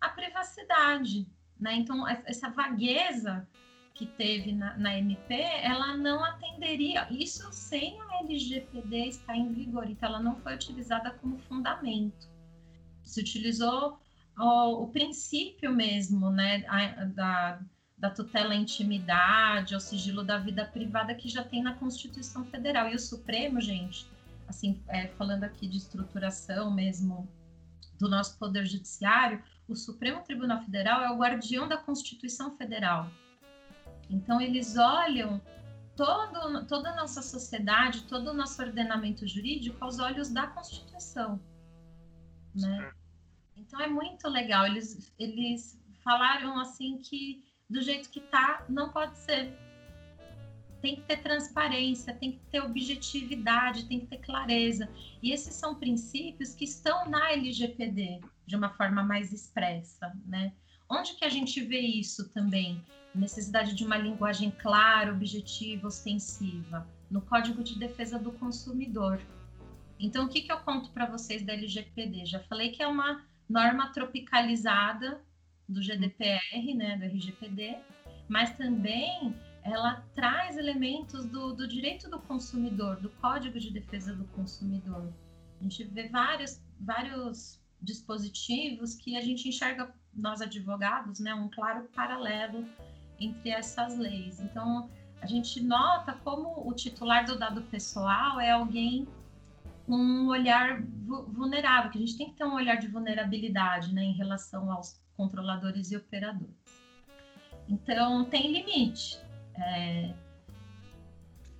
à 0.00 0.08
privacidade. 0.08 1.26
Né? 1.58 1.74
Então, 1.76 2.06
essa 2.08 2.50
vagueza 2.50 3.48
que 3.96 4.04
teve 4.04 4.52
na, 4.52 4.76
na, 4.76 4.98
MP, 4.98 5.34
ela 5.62 5.96
não 5.96 6.22
atenderia, 6.22 7.08
isso 7.10 7.50
sem 7.50 7.98
a 8.02 8.20
LGPD 8.20 9.08
estar 9.08 9.34
em 9.34 9.52
vigor, 9.54 9.88
então 9.88 10.10
ela 10.10 10.20
não 10.20 10.36
foi 10.36 10.54
utilizada 10.54 11.10
como 11.12 11.38
fundamento. 11.38 12.28
Se 13.02 13.20
utilizou 13.20 13.98
o, 14.38 14.82
o 14.82 14.88
princípio 14.88 15.74
mesmo, 15.74 16.30
né, 16.30 16.62
a, 16.68 17.04
da, 17.06 17.60
da 17.96 18.10
tutela 18.10 18.52
à 18.52 18.56
intimidade, 18.56 19.74
ao 19.74 19.80
sigilo 19.80 20.22
da 20.22 20.36
vida 20.36 20.66
privada 20.66 21.14
que 21.14 21.28
já 21.28 21.42
tem 21.42 21.62
na 21.62 21.74
Constituição 21.74 22.44
Federal. 22.44 22.90
E 22.90 22.94
o 22.94 22.98
Supremo, 22.98 23.62
gente, 23.62 24.06
assim, 24.46 24.82
é, 24.88 25.06
falando 25.08 25.44
aqui 25.44 25.66
de 25.66 25.78
estruturação 25.78 26.70
mesmo 26.70 27.26
do 27.98 28.10
nosso 28.10 28.38
Poder 28.38 28.66
Judiciário, 28.66 29.42
o 29.66 29.74
Supremo 29.74 30.22
Tribunal 30.22 30.60
Federal 30.60 31.02
é 31.02 31.10
o 31.10 31.16
guardião 31.16 31.66
da 31.66 31.78
Constituição 31.78 32.54
Federal. 32.58 33.10
Então, 34.08 34.40
eles 34.40 34.76
olham 34.76 35.40
todo, 35.96 36.66
toda 36.66 36.90
a 36.90 36.96
nossa 36.96 37.22
sociedade, 37.22 38.02
todo 38.04 38.30
o 38.30 38.34
nosso 38.34 38.62
ordenamento 38.62 39.26
jurídico 39.26 39.82
aos 39.82 39.98
olhos 39.98 40.30
da 40.30 40.46
Constituição. 40.46 41.40
Né? 42.54 42.92
Então 43.56 43.80
é 43.80 43.88
muito 43.88 44.28
legal. 44.28 44.66
Eles, 44.66 45.12
eles 45.18 45.80
falaram 46.04 46.58
assim 46.60 46.98
que 46.98 47.44
do 47.68 47.80
jeito 47.82 48.10
que 48.10 48.20
tá, 48.20 48.64
não 48.68 48.90
pode 48.90 49.16
ser. 49.18 49.52
Tem 50.80 50.96
que 50.96 51.02
ter 51.02 51.16
transparência, 51.16 52.14
tem 52.14 52.32
que 52.32 52.44
ter 52.46 52.60
objetividade, 52.60 53.88
tem 53.88 54.00
que 54.00 54.06
ter 54.06 54.18
clareza. 54.18 54.88
E 55.22 55.32
esses 55.32 55.54
são 55.54 55.74
princípios 55.74 56.54
que 56.54 56.64
estão 56.64 57.08
na 57.08 57.32
LGPD 57.32 58.20
de 58.46 58.54
uma 58.54 58.68
forma 58.70 59.02
mais 59.02 59.32
expressa, 59.32 60.12
né? 60.26 60.52
Onde 60.88 61.14
que 61.14 61.24
a 61.24 61.28
gente 61.28 61.60
vê 61.62 61.80
isso 61.80 62.28
também? 62.30 62.82
Necessidade 63.14 63.74
de 63.74 63.84
uma 63.84 63.96
linguagem 63.96 64.50
clara, 64.50 65.12
objetiva, 65.12 65.88
ostensiva, 65.88 66.86
no 67.10 67.20
Código 67.20 67.62
de 67.62 67.78
Defesa 67.78 68.18
do 68.18 68.30
Consumidor. 68.32 69.20
Então, 69.98 70.26
o 70.26 70.28
que, 70.28 70.42
que 70.42 70.52
eu 70.52 70.58
conto 70.58 70.90
para 70.90 71.06
vocês 71.06 71.42
da 71.42 71.54
LGPD? 71.54 72.26
Já 72.26 72.40
falei 72.40 72.70
que 72.70 72.82
é 72.82 72.86
uma 72.86 73.24
norma 73.48 73.92
tropicalizada 73.92 75.20
do 75.68 75.82
GDPR, 75.82 76.74
né, 76.76 76.96
do 76.98 77.04
RGPD, 77.04 77.78
mas 78.28 78.54
também 78.56 79.34
ela 79.64 80.04
traz 80.14 80.56
elementos 80.56 81.24
do, 81.26 81.52
do 81.52 81.66
direito 81.66 82.08
do 82.08 82.20
consumidor, 82.20 83.00
do 83.00 83.10
Código 83.10 83.58
de 83.58 83.72
Defesa 83.72 84.14
do 84.14 84.24
Consumidor. 84.26 85.12
A 85.60 85.62
gente 85.64 85.82
vê 85.84 86.08
vários, 86.08 86.62
vários 86.78 87.60
dispositivos 87.86 88.94
que 88.94 89.16
a 89.16 89.22
gente 89.22 89.48
enxerga, 89.48 89.94
nós 90.12 90.42
advogados, 90.42 91.20
né, 91.20 91.34
um 91.34 91.48
claro 91.48 91.88
paralelo 91.94 92.66
entre 93.18 93.50
essas 93.50 93.96
leis. 93.96 94.40
Então, 94.40 94.90
a 95.22 95.26
gente 95.26 95.62
nota 95.62 96.12
como 96.24 96.68
o 96.68 96.74
titular 96.74 97.24
do 97.24 97.38
dado 97.38 97.62
pessoal 97.62 98.38
é 98.40 98.50
alguém 98.50 99.06
com 99.86 99.96
um 99.96 100.26
olhar 100.28 100.82
vulnerável, 101.28 101.90
que 101.90 101.98
a 101.98 102.00
gente 102.00 102.18
tem 102.18 102.30
que 102.30 102.36
ter 102.36 102.44
um 102.44 102.54
olhar 102.54 102.76
de 102.76 102.88
vulnerabilidade 102.88 103.94
né, 103.94 104.02
em 104.02 104.12
relação 104.12 104.70
aos 104.70 105.00
controladores 105.16 105.92
e 105.92 105.96
operadores. 105.96 106.54
Então, 107.68 108.24
tem 108.24 108.52
limite. 108.52 109.18
É, 109.54 110.12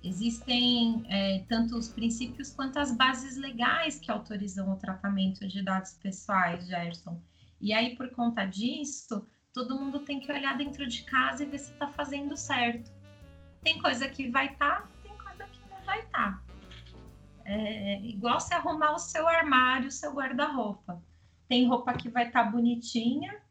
existem 0.07 1.03
é, 1.09 1.43
tanto 1.47 1.75
os 1.77 1.89
princípios 1.89 2.51
quanto 2.51 2.79
as 2.79 2.95
bases 2.95 3.37
legais 3.37 3.99
que 3.99 4.11
autorizam 4.11 4.71
o 4.71 4.77
tratamento 4.77 5.47
de 5.47 5.61
dados 5.61 5.93
pessoais, 5.93 6.65
Gerson. 6.67 7.21
E 7.59 7.73
aí, 7.73 7.95
por 7.95 8.09
conta 8.11 8.45
disso, 8.45 9.27
todo 9.53 9.79
mundo 9.79 9.99
tem 9.99 10.19
que 10.19 10.31
olhar 10.31 10.57
dentro 10.57 10.87
de 10.87 11.03
casa 11.03 11.43
e 11.43 11.47
ver 11.47 11.59
se 11.59 11.71
está 11.71 11.87
fazendo 11.87 12.37
certo. 12.37 12.91
Tem 13.63 13.81
coisa 13.81 14.07
que 14.07 14.29
vai 14.29 14.47
estar, 14.47 14.81
tá, 14.81 14.87
tem 15.03 15.17
coisa 15.17 15.45
que 15.45 15.59
não 15.69 15.81
vai 15.85 15.99
estar. 15.99 16.31
Tá. 16.33 16.43
É 17.45 18.01
igual 18.01 18.39
você 18.39 18.53
arrumar 18.53 18.91
o 18.93 18.99
seu 18.99 19.27
armário, 19.27 19.87
o 19.87 19.91
seu 19.91 20.13
guarda-roupa. 20.13 21.01
Tem 21.47 21.67
roupa 21.67 21.93
que 21.93 22.09
vai 22.09 22.27
estar 22.27 22.45
tá 22.45 22.51
bonitinha, 22.51 23.41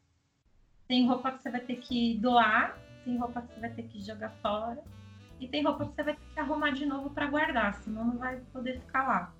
tem 0.87 1.07
roupa 1.07 1.31
que 1.31 1.41
você 1.41 1.49
vai 1.49 1.61
ter 1.61 1.77
que 1.77 2.17
doar, 2.19 2.77
tem 3.03 3.17
roupa 3.17 3.41
que 3.41 3.53
você 3.53 3.59
vai 3.59 3.71
ter 3.71 3.83
que 3.83 4.01
jogar 4.01 4.29
fora, 4.41 4.83
e 5.39 5.47
tem 5.47 5.63
roupa 5.63 5.85
que 5.85 5.95
você 5.95 6.03
vai 6.03 6.15
ter 6.15 6.25
que 6.33 6.39
arrumar 6.39 6.71
de 6.71 6.85
novo 6.85 7.09
para 7.09 7.27
guardar, 7.27 7.75
senão 7.75 8.05
não 8.05 8.17
vai 8.17 8.37
poder 8.53 8.79
ficar 8.79 9.07
lá. 9.07 9.33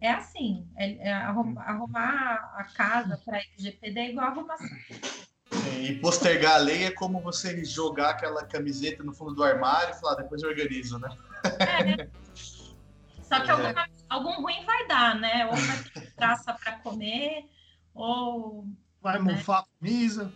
É 0.00 0.10
assim, 0.10 0.66
é, 0.76 1.08
é 1.08 1.12
arrumar, 1.12 1.62
arrumar, 1.62 2.54
a 2.56 2.64
casa 2.64 3.20
para 3.24 3.38
LGPD 3.38 4.00
é 4.00 4.10
igual 4.10 4.26
arrumar 4.26 4.56
e 5.80 5.94
postergar 5.94 6.54
a 6.54 6.58
lei 6.58 6.84
é 6.84 6.90
como 6.90 7.20
você 7.20 7.64
jogar 7.64 8.10
aquela 8.10 8.44
camiseta 8.44 9.02
no 9.02 9.12
fundo 9.12 9.34
do 9.34 9.44
armário 9.44 9.94
e 9.94 10.00
falar, 10.00 10.16
depois 10.16 10.42
eu 10.42 10.48
organizo, 10.48 10.98
né? 10.98 11.08
É. 11.60 12.08
Só 13.22 13.40
que 13.40 13.50
alguma, 13.50 13.70
é. 13.70 13.88
algum 14.08 14.42
ruim 14.42 14.64
vai 14.64 14.86
dar, 14.86 15.16
né? 15.16 15.46
Ou 15.46 15.56
vai 15.56 15.78
ter 15.82 16.14
traça 16.14 16.52
para 16.52 16.78
comer, 16.78 17.44
ou. 17.94 18.66
Vai 19.02 19.20
né? 19.20 19.32
mofar 19.32 19.60
a 19.60 19.66
camisa. 19.78 20.32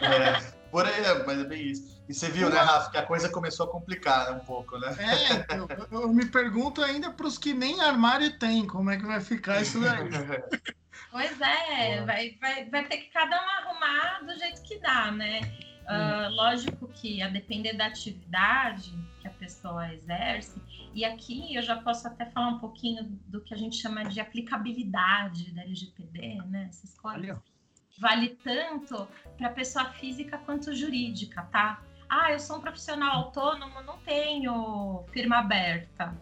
É, 0.00 0.59
por 0.70 0.86
aí, 0.86 1.02
mas 1.26 1.38
é 1.38 1.44
bem 1.44 1.70
isso. 1.70 2.00
E 2.08 2.14
você 2.14 2.28
viu, 2.28 2.50
né, 2.50 2.58
Rafa, 2.58 2.90
que 2.90 2.96
a 2.96 3.06
coisa 3.06 3.28
começou 3.28 3.66
a 3.66 3.70
complicar 3.70 4.32
um 4.32 4.40
pouco, 4.40 4.78
né? 4.78 4.96
É, 4.98 5.56
eu, 5.56 5.68
eu 5.90 6.08
me 6.12 6.26
pergunto 6.26 6.82
ainda 6.82 7.10
para 7.10 7.26
os 7.26 7.38
que 7.38 7.52
nem 7.54 7.80
armário 7.80 8.36
tem, 8.38 8.66
como 8.66 8.90
é 8.90 8.96
que 8.96 9.06
vai 9.06 9.20
ficar 9.20 9.60
isso 9.62 9.80
daí? 9.80 10.08
Pois 11.10 11.40
é, 11.40 12.04
vai, 12.04 12.36
vai, 12.40 12.64
vai 12.66 12.86
ter 12.86 12.98
que 12.98 13.10
cada 13.10 13.36
um 13.36 13.48
arrumar 13.48 14.20
do 14.24 14.38
jeito 14.38 14.62
que 14.62 14.78
dá, 14.78 15.10
né? 15.10 15.40
Uh, 15.82 16.30
lógico 16.30 16.86
que 16.86 17.20
a 17.20 17.28
depender 17.28 17.72
da 17.72 17.86
atividade 17.86 18.92
que 19.20 19.26
a 19.26 19.30
pessoa 19.30 19.92
exerce, 19.92 20.62
e 20.94 21.04
aqui 21.04 21.54
eu 21.54 21.62
já 21.62 21.76
posso 21.76 22.06
até 22.06 22.26
falar 22.26 22.48
um 22.48 22.58
pouquinho 22.60 23.04
do 23.26 23.40
que 23.40 23.52
a 23.52 23.56
gente 23.56 23.76
chama 23.76 24.04
de 24.04 24.20
aplicabilidade 24.20 25.52
da 25.52 25.62
LGPD, 25.62 26.42
né? 26.46 26.66
Essas 26.68 26.96
coisas. 26.96 27.36
Vale 28.00 28.30
tanto 28.42 29.06
para 29.36 29.50
pessoa 29.50 29.84
física 29.92 30.38
quanto 30.38 30.74
jurídica, 30.74 31.42
tá? 31.52 31.82
Ah, 32.08 32.32
eu 32.32 32.40
sou 32.40 32.56
um 32.56 32.60
profissional 32.60 33.24
autônomo, 33.24 33.82
não 33.82 33.98
tenho 33.98 35.04
firma 35.12 35.38
aberta 35.38 36.12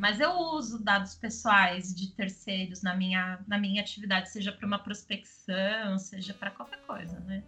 mas 0.00 0.18
eu 0.18 0.32
uso 0.32 0.82
dados 0.82 1.14
pessoais 1.14 1.94
de 1.94 2.10
terceiros 2.12 2.82
na 2.82 2.96
minha, 2.96 3.38
na 3.46 3.58
minha 3.58 3.82
atividade, 3.82 4.30
seja 4.30 4.50
para 4.50 4.66
uma 4.66 4.78
prospecção, 4.78 5.98
seja 5.98 6.32
para 6.32 6.50
qualquer 6.50 6.80
coisa, 6.86 7.20
né? 7.20 7.42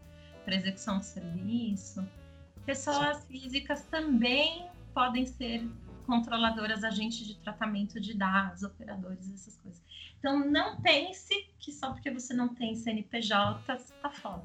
Para 0.44 0.56
execução 0.56 0.98
de 0.98 1.06
serviço. 1.06 2.06
Pessoas 2.66 3.24
físicas 3.24 3.84
também 3.86 4.68
podem 4.92 5.24
ser 5.24 5.66
controladoras, 6.04 6.84
agentes 6.84 7.26
de 7.26 7.36
tratamento 7.36 7.98
de 7.98 8.12
dados, 8.12 8.62
operadores, 8.62 9.32
essas 9.32 9.56
coisas. 9.56 9.82
Então, 10.22 10.38
não 10.48 10.80
pense 10.80 11.48
que 11.58 11.72
só 11.72 11.90
porque 11.90 12.08
você 12.08 12.32
não 12.32 12.54
tem 12.54 12.76
CNPJ, 12.76 13.60
você 13.66 13.92
está 13.92 14.08
fora. 14.08 14.44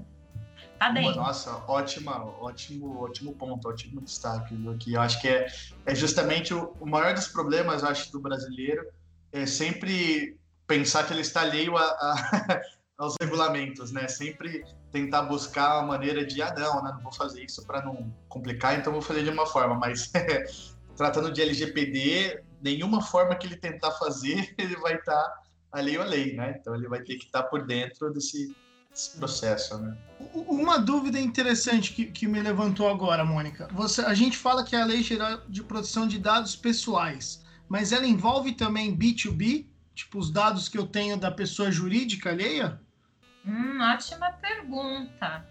Tá 0.79 0.89
dentro. 0.89 1.17
Nossa, 1.17 1.55
ótima, 1.67 2.25
ótimo, 2.41 2.99
ótimo 2.99 3.35
ponto, 3.35 3.69
ótimo 3.69 4.01
destaque 4.01 4.55
aqui. 4.73 4.93
Eu 4.93 5.01
acho 5.01 5.21
que 5.21 5.27
é, 5.27 5.45
é 5.85 5.93
justamente 5.93 6.51
o, 6.51 6.73
o 6.79 6.85
maior 6.87 7.13
dos 7.13 7.27
problemas, 7.27 7.83
acho, 7.83 8.11
do 8.11 8.19
brasileiro 8.19 8.87
é 9.31 9.45
sempre 9.45 10.35
pensar 10.65 11.05
que 11.05 11.13
ele 11.13 11.21
está 11.21 11.41
alheio 11.41 11.77
a, 11.77 11.83
a, 11.83 12.61
aos 12.97 13.13
regulamentos, 13.21 13.91
né? 13.91 14.07
Sempre 14.07 14.65
tentar 14.91 15.23
buscar 15.23 15.77
uma 15.77 15.89
maneira 15.89 16.25
de, 16.25 16.41
ah, 16.41 16.55
não, 16.57 16.83
né? 16.83 16.91
não 16.91 17.01
vou 17.01 17.13
fazer 17.13 17.43
isso 17.43 17.63
para 17.67 17.85
não 17.85 18.11
complicar, 18.27 18.79
então 18.79 18.91
vou 18.91 19.01
fazer 19.01 19.23
de 19.23 19.29
uma 19.29 19.45
forma. 19.45 19.75
Mas 19.75 20.11
tratando 20.97 21.31
de 21.31 21.39
LGPD, 21.39 22.43
nenhuma 22.63 22.99
forma 22.99 23.35
que 23.35 23.45
ele 23.45 23.57
tentar 23.57 23.91
fazer, 23.91 24.53
ele 24.57 24.75
vai 24.77 24.95
estar 24.95 25.21
tá 25.21 25.46
alheio 25.71 26.01
à 26.01 26.05
lei, 26.05 26.35
né? 26.35 26.57
Então 26.59 26.75
ele 26.75 26.87
vai 26.87 27.01
ter 27.01 27.15
que 27.15 27.25
estar 27.25 27.43
tá 27.43 27.49
por 27.49 27.65
dentro 27.65 28.11
desse 28.11 28.55
esse 28.97 29.15
processo, 29.17 29.77
né? 29.77 29.95
Uma 30.33 30.79
dúvida 30.79 31.19
interessante 31.19 31.93
que, 31.93 32.05
que 32.05 32.27
me 32.27 32.41
levantou 32.41 32.89
agora, 32.89 33.23
Mônica. 33.23 33.67
Você, 33.71 34.01
a 34.01 34.13
gente 34.15 34.35
fala 34.35 34.65
que 34.65 34.75
é 34.75 34.81
a 34.81 34.85
Lei 34.85 35.03
Geral 35.03 35.41
de 35.47 35.63
Proteção 35.63 36.07
de 36.07 36.17
Dados 36.17 36.55
Pessoais, 36.55 37.45
mas 37.69 37.91
ela 37.91 38.07
envolve 38.07 38.53
também 38.53 38.97
B2B? 38.97 39.67
Tipo, 39.93 40.17
os 40.17 40.31
dados 40.31 40.67
que 40.67 40.77
eu 40.77 40.87
tenho 40.87 41.15
da 41.15 41.29
pessoa 41.29 41.71
jurídica 41.71 42.31
alheia? 42.31 42.81
Hum, 43.45 43.79
ótima 43.81 44.31
pergunta. 44.31 45.45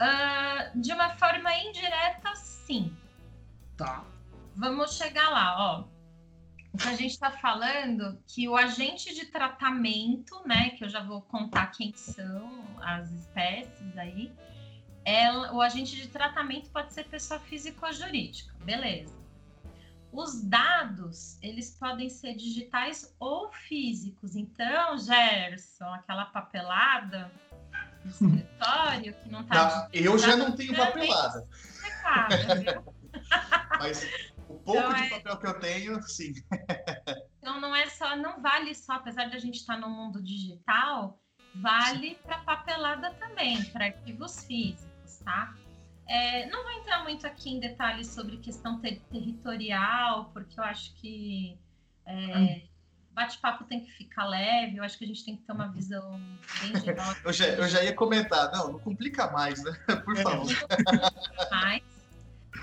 Uh, 0.00 0.80
de 0.80 0.92
uma 0.92 1.10
forma 1.10 1.52
indireta, 1.52 2.34
sim. 2.36 2.96
Tá. 3.76 4.04
Vamos 4.56 4.96
chegar 4.96 5.30
lá, 5.30 5.56
ó 5.58 5.93
a 6.82 6.94
gente 6.94 7.12
está 7.12 7.30
falando 7.30 8.18
que 8.26 8.48
o 8.48 8.56
agente 8.56 9.14
de 9.14 9.26
tratamento, 9.26 10.42
né, 10.46 10.70
que 10.70 10.84
eu 10.84 10.88
já 10.88 11.02
vou 11.02 11.22
contar 11.22 11.66
quem 11.68 11.92
são 11.94 12.64
as 12.80 13.10
espécies 13.12 13.96
aí, 13.96 14.32
ela, 15.04 15.52
o 15.52 15.60
agente 15.60 15.94
de 15.96 16.08
tratamento 16.08 16.70
pode 16.70 16.92
ser 16.92 17.04
pessoa 17.04 17.38
física 17.38 17.86
ou 17.86 17.92
jurídica, 17.92 18.52
beleza. 18.64 19.14
Os 20.10 20.42
dados, 20.42 21.38
eles 21.42 21.76
podem 21.78 22.08
ser 22.08 22.34
digitais 22.34 23.14
ou 23.18 23.52
físicos. 23.52 24.36
Então, 24.36 24.96
Gerson, 24.96 25.92
aquela 25.92 26.26
papelada 26.26 27.30
no 28.04 28.10
escritório 28.10 29.12
que 29.14 29.28
não 29.28 29.40
está. 29.40 29.88
eu 29.92 30.16
já 30.16 30.36
não 30.36 30.52
tenho 30.52 30.74
papelada. 30.74 31.46
Mas 33.78 34.06
pouco 34.64 34.80
então, 34.80 34.94
de 34.94 35.02
é... 35.02 35.08
papel 35.10 35.38
que 35.38 35.46
eu 35.46 35.60
tenho, 35.60 36.02
sim. 36.02 36.32
Então 37.44 37.60
não 37.60 37.76
é 37.76 37.86
só, 37.90 38.16
não 38.16 38.40
vale 38.40 38.74
só, 38.74 38.94
apesar 38.94 39.26
de 39.26 39.36
a 39.36 39.38
gente 39.38 39.56
estar 39.56 39.76
no 39.76 39.90
mundo 39.90 40.22
digital, 40.22 41.20
vale 41.54 42.14
para 42.22 42.38
papelada 42.38 43.12
também, 43.20 43.62
para 43.66 43.84
arquivos 43.84 44.42
físicos, 44.46 45.18
tá? 45.22 45.54
É, 46.08 46.46
não 46.46 46.62
vou 46.62 46.72
entrar 46.72 47.02
muito 47.02 47.26
aqui 47.26 47.50
em 47.50 47.60
detalhes 47.60 48.08
sobre 48.08 48.38
questão 48.38 48.80
ter 48.80 48.98
territorial, 49.12 50.30
porque 50.32 50.58
eu 50.58 50.64
acho 50.64 50.94
que 50.96 51.58
é, 52.06 52.62
bate-papo 53.14 53.64
tem 53.64 53.84
que 53.84 53.90
ficar 53.92 54.26
leve, 54.26 54.76
eu 54.76 54.84
acho 54.84 54.98
que 54.98 55.04
a 55.04 55.08
gente 55.08 55.24
tem 55.24 55.36
que 55.36 55.42
ter 55.42 55.52
uma 55.52 55.68
visão 55.68 56.20
bem 56.60 56.80
geral. 56.82 57.14
eu, 57.24 57.32
já, 57.32 57.46
eu 57.46 57.68
já 57.68 57.82
ia 57.82 57.94
comentar, 57.94 58.50
não, 58.52 58.72
não 58.72 58.78
complica 58.78 59.30
mais, 59.30 59.62
né? 59.62 59.72
Por 60.04 60.16
favor. 60.16 60.46
mais. 61.50 61.93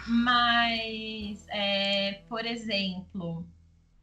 Mas, 0.08 1.46
é, 1.50 2.24
por 2.28 2.46
exemplo, 2.46 3.46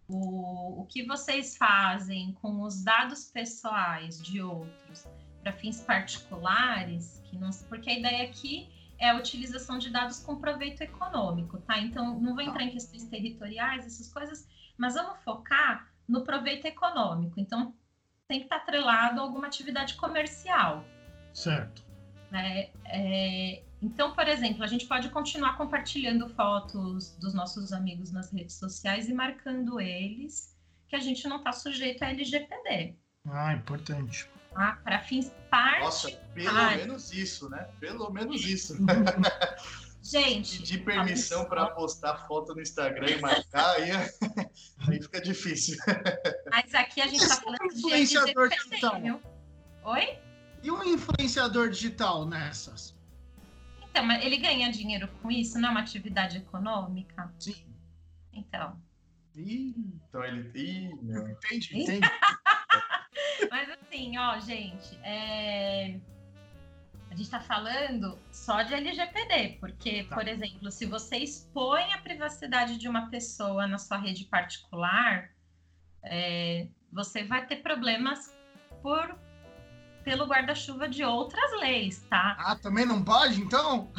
o, 0.09 0.83
o 0.83 0.87
que 0.87 1.05
vocês 1.05 1.57
fazem 1.57 2.33
com 2.41 2.63
os 2.63 2.83
dados 2.83 3.25
pessoais 3.25 4.23
de 4.23 4.41
outros 4.41 5.07
para 5.43 5.53
fins 5.53 5.81
particulares, 5.81 7.23
que 7.27 7.37
não, 7.37 7.51
porque 7.69 7.91
a 7.91 7.99
ideia 7.99 8.25
aqui 8.25 8.69
é 8.99 9.11
a 9.11 9.17
utilização 9.17 9.79
de 9.79 9.91
dados 9.91 10.19
com 10.21 10.37
proveito 10.37 10.83
econômico, 10.83 11.59
tá? 11.59 11.79
Então, 11.79 12.19
não 12.19 12.35
vou 12.35 12.43
entrar 12.43 12.65
em 12.65 12.71
questões 12.71 13.05
territoriais, 13.05 13.87
essas 13.87 14.13
coisas, 14.13 14.49
mas 14.77 14.95
vamos 14.95 15.23
focar 15.23 15.89
no 16.09 16.25
proveito 16.25 16.67
econômico. 16.67 17.39
Então, 17.39 17.75
tem 18.27 18.41
que 18.41 18.47
estar 18.47 18.57
atrelado 18.57 19.21
a 19.21 19.23
alguma 19.23 19.47
atividade 19.47 19.95
comercial. 19.95 20.85
Certo. 21.33 21.83
É, 22.33 22.71
é, 22.85 23.63
então, 23.81 24.13
por 24.13 24.27
exemplo, 24.27 24.65
a 24.65 24.67
gente 24.67 24.87
pode 24.87 25.09
continuar 25.11 25.57
compartilhando 25.57 26.29
fotos 26.31 27.17
dos 27.17 27.33
nossos 27.33 27.73
amigos 27.73 28.11
nas 28.11 28.33
redes 28.33 28.57
sociais 28.57 29.09
e 29.09 29.15
marcando 29.15 29.81
eles 29.81 30.57
que 30.89 30.97
a 30.97 31.01
gente 31.01 31.29
não 31.29 31.37
está 31.37 31.53
sujeito 31.53 32.03
a 32.03 32.11
LGPD. 32.11 32.97
Ah, 33.27 33.53
importante. 33.53 34.29
Ah, 34.55 34.79
para 34.83 35.01
fins 35.01 35.31
particulares. 35.51 35.85
Nossa, 35.85 36.11
pelo 36.35 36.77
menos 36.77 37.13
isso, 37.13 37.49
né? 37.49 37.69
Pelo 37.79 38.11
menos 38.11 38.45
isso. 38.45 38.77
Gente. 40.03 40.61
Pedir 40.61 40.85
permissão 40.85 41.45
para 41.45 41.67
postar 41.71 42.27
foto 42.27 42.55
no 42.55 42.63
Instagram 42.63 43.11
e 43.11 43.21
marcar, 43.21 43.77
aí, 43.77 43.91
aí 44.89 45.03
fica 45.03 45.21
difícil. 45.21 45.77
Mas 46.51 46.75
aqui 46.75 47.03
a 47.03 47.07
gente 47.07 47.23
está 47.23 47.37
falando 47.37 47.69
de 47.69 47.79
influenciador 47.79 48.49
digital. 48.49 49.01
viu? 49.01 49.21
Oi? 49.85 50.19
E 50.63 50.71
um 50.71 50.83
influenciador 50.83 51.69
digital 51.69 52.27
nessas? 52.27 52.98
Então, 53.91 54.05
mas 54.05 54.25
ele 54.25 54.37
ganha 54.37 54.71
dinheiro 54.71 55.09
com 55.23 55.31
isso? 55.31 55.59
Não 55.59 55.69
é 55.69 55.73
uma 55.73 55.81
atividade 55.81 56.39
econômica? 56.39 57.33
Sim. 57.39 57.65
Então. 58.33 58.81
Ih, 59.35 59.75
Então 60.09 60.25
ele. 60.25 60.51
Ih, 60.55 60.95
meu. 61.03 61.29
entendi, 61.29 61.83
entendi. 61.83 62.01
Mas 63.51 63.69
assim, 63.71 64.19
ó, 64.19 64.39
gente, 64.41 64.97
é... 65.03 65.99
a 67.11 67.11
gente 67.11 67.23
está 67.23 67.41
falando 67.41 68.19
só 68.33 68.63
de 68.63 68.75
LGPD, 68.75 69.59
porque, 69.61 70.05
Tá. 70.05 70.17
por 70.17 70.27
exemplo, 70.29 70.71
se 70.71 70.87
você 70.87 71.19
expõe 71.19 71.93
a 71.93 71.99
privacidade 71.99 72.79
de 72.79 72.89
uma 72.89 73.09
pessoa 73.11 73.67
na 73.67 73.79
sua 73.79 73.97
rede 73.99 74.25
particular, 74.27 75.31
é, 76.03 76.69
você 76.93 77.25
vai 77.25 77.47
ter 77.47 77.57
problemas 77.57 78.37
por 78.83 79.17
pelo 80.09 80.25
guarda-chuva 80.25 80.89
de 80.89 81.05
outras 81.05 81.53
leis, 81.61 82.03
tá? 82.09 82.35
Ah, 82.39 82.57
também 82.57 82.87
não 82.87 83.05
pode, 83.05 83.41
então? 83.43 83.93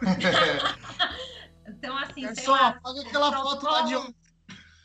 Então, 1.64 1.96
assim, 1.96 2.24
É 2.26 2.34
só, 2.34 2.52
lá, 2.52 2.80
aquela 3.06 3.32
foto 3.32 3.64
lá 3.64 3.82
de 3.82 3.96
um, 3.96 4.14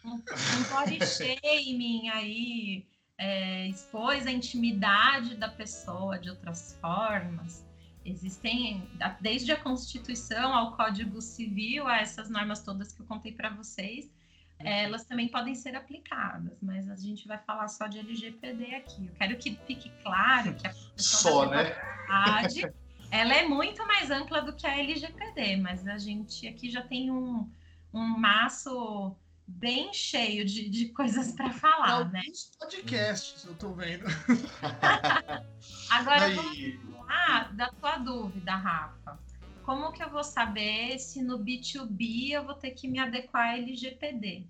um 0.06 0.64
body 0.72 1.00
shaming 1.06 2.10
aí, 2.10 2.88
é, 3.18 3.68
expôs 3.68 4.28
a 4.28 4.32
intimidade 4.32 5.36
da 5.36 5.50
pessoa 5.50 6.20
de 6.20 6.30
outras 6.30 6.78
formas. 6.80 7.66
Existem, 8.06 8.88
desde 9.20 9.52
a 9.52 9.60
Constituição 9.60 10.56
ao 10.56 10.78
Código 10.78 11.20
Civil, 11.20 11.88
a 11.88 11.98
essas 11.98 12.30
normas 12.30 12.64
todas 12.64 12.94
que 12.94 13.02
eu 13.02 13.06
contei 13.06 13.32
para 13.32 13.50
vocês, 13.50 14.10
elas 14.60 15.06
também 15.06 15.28
podem 15.28 15.54
ser 15.54 15.76
aplicadas, 15.76 16.58
mas 16.62 16.90
a 16.90 16.96
gente 16.96 17.28
vai 17.28 17.38
falar 17.38 17.68
só 17.68 17.88
de 17.88 18.00
LGPD 18.00 18.76
aqui. 18.76 19.06
Eu 19.06 19.14
quero 19.14 19.38
que 19.38 19.60
fique 19.68 19.92
claro 20.04 20.54
que 20.56 20.68
a 20.68 20.74
Só, 20.96 21.46
da 21.46 21.64
né? 21.64 21.76
ela 23.12 23.34
é 23.34 23.48
muito 23.48 23.86
mais 23.86 24.10
ampla 24.10 24.42
do 24.42 24.56
que 24.56 24.66
a 24.66 24.78
LGPD, 24.78 25.58
mas 25.58 25.88
a 25.88 25.98
gente 25.98 26.48
aqui 26.48 26.70
já 26.70 26.82
tem 26.82 27.12
um, 27.12 27.50
um 27.94 28.02
maço 28.02 29.16
bem 29.48 29.94
cheio 29.94 30.44
de, 30.44 30.70
de 30.70 30.90
coisas 30.90 31.32
para 31.32 31.52
falar, 31.52 32.12
né? 32.12 32.20
Alguns 32.20 32.52
podcasts, 32.60 33.46
eu 33.46 33.56
tô 33.56 33.74
vendo. 33.74 34.06
Agora 35.90 36.30
vamos 36.36 36.52
Aí, 36.52 36.78
falar 36.78 37.56
da 37.56 37.70
tua 37.70 37.98
dúvida, 37.98 38.56
Rafa. 38.56 39.27
Como 39.68 39.92
que 39.92 40.02
eu 40.02 40.10
vou 40.10 40.24
saber 40.24 40.98
se 40.98 41.22
no 41.22 41.38
B2B 41.40 42.32
eu 42.32 42.46
vou 42.46 42.56
ter 42.56 42.72
que 42.72 42.88
me 42.88 43.00
adequar 43.00 43.50
à 43.50 43.58
LGPD? 43.58 44.48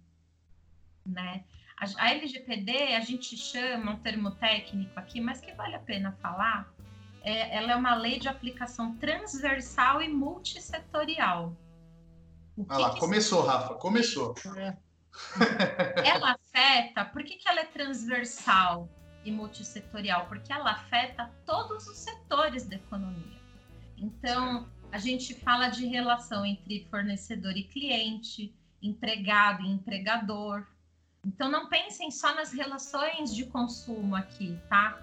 Né? 1.03 1.43
A, 1.75 2.05
a 2.05 2.11
LGPD 2.11 2.93
a 2.93 2.99
gente 2.99 3.35
chama 3.35 3.93
um 3.93 3.97
termo 3.97 4.29
técnico 4.29 4.91
aqui, 4.99 5.19
mas 5.19 5.41
que 5.41 5.51
vale 5.53 5.73
a 5.73 5.79
pena 5.79 6.11
falar. 6.21 6.71
É, 7.23 7.57
ela 7.57 7.71
é 7.71 7.75
uma 7.75 7.95
lei 7.95 8.19
de 8.19 8.29
aplicação 8.29 8.95
transversal 8.97 10.03
e 10.03 10.07
multissetorial. 10.07 11.57
O 12.55 12.63
olha 12.69 12.77
lá, 12.77 12.93
que 12.93 12.99
começou, 12.99 13.43
Rafa, 13.43 13.73
começou. 13.73 14.35
ela 16.05 16.35
afeta, 16.35 17.05
por 17.05 17.23
que, 17.23 17.37
que 17.37 17.49
ela 17.49 17.61
é 17.61 17.65
transversal 17.65 18.87
e 19.25 19.31
multissetorial? 19.31 20.27
Porque 20.27 20.53
ela 20.53 20.73
afeta 20.73 21.33
todos 21.43 21.87
os 21.87 21.97
setores 21.97 22.67
da 22.67 22.75
economia. 22.75 23.37
Então, 23.97 24.69
a 24.91 24.97
gente 24.97 25.33
fala 25.33 25.69
de 25.69 25.85
relação 25.85 26.45
entre 26.45 26.85
fornecedor 26.89 27.55
e 27.57 27.63
cliente, 27.63 28.53
empregado 28.81 29.63
e 29.63 29.69
empregador. 29.71 30.65
Então, 31.25 31.49
não 31.49 31.67
pensem 31.67 32.09
só 32.09 32.33
nas 32.33 32.53
relações 32.53 33.35
de 33.35 33.45
consumo 33.47 34.15
aqui, 34.15 34.57
tá? 34.69 35.01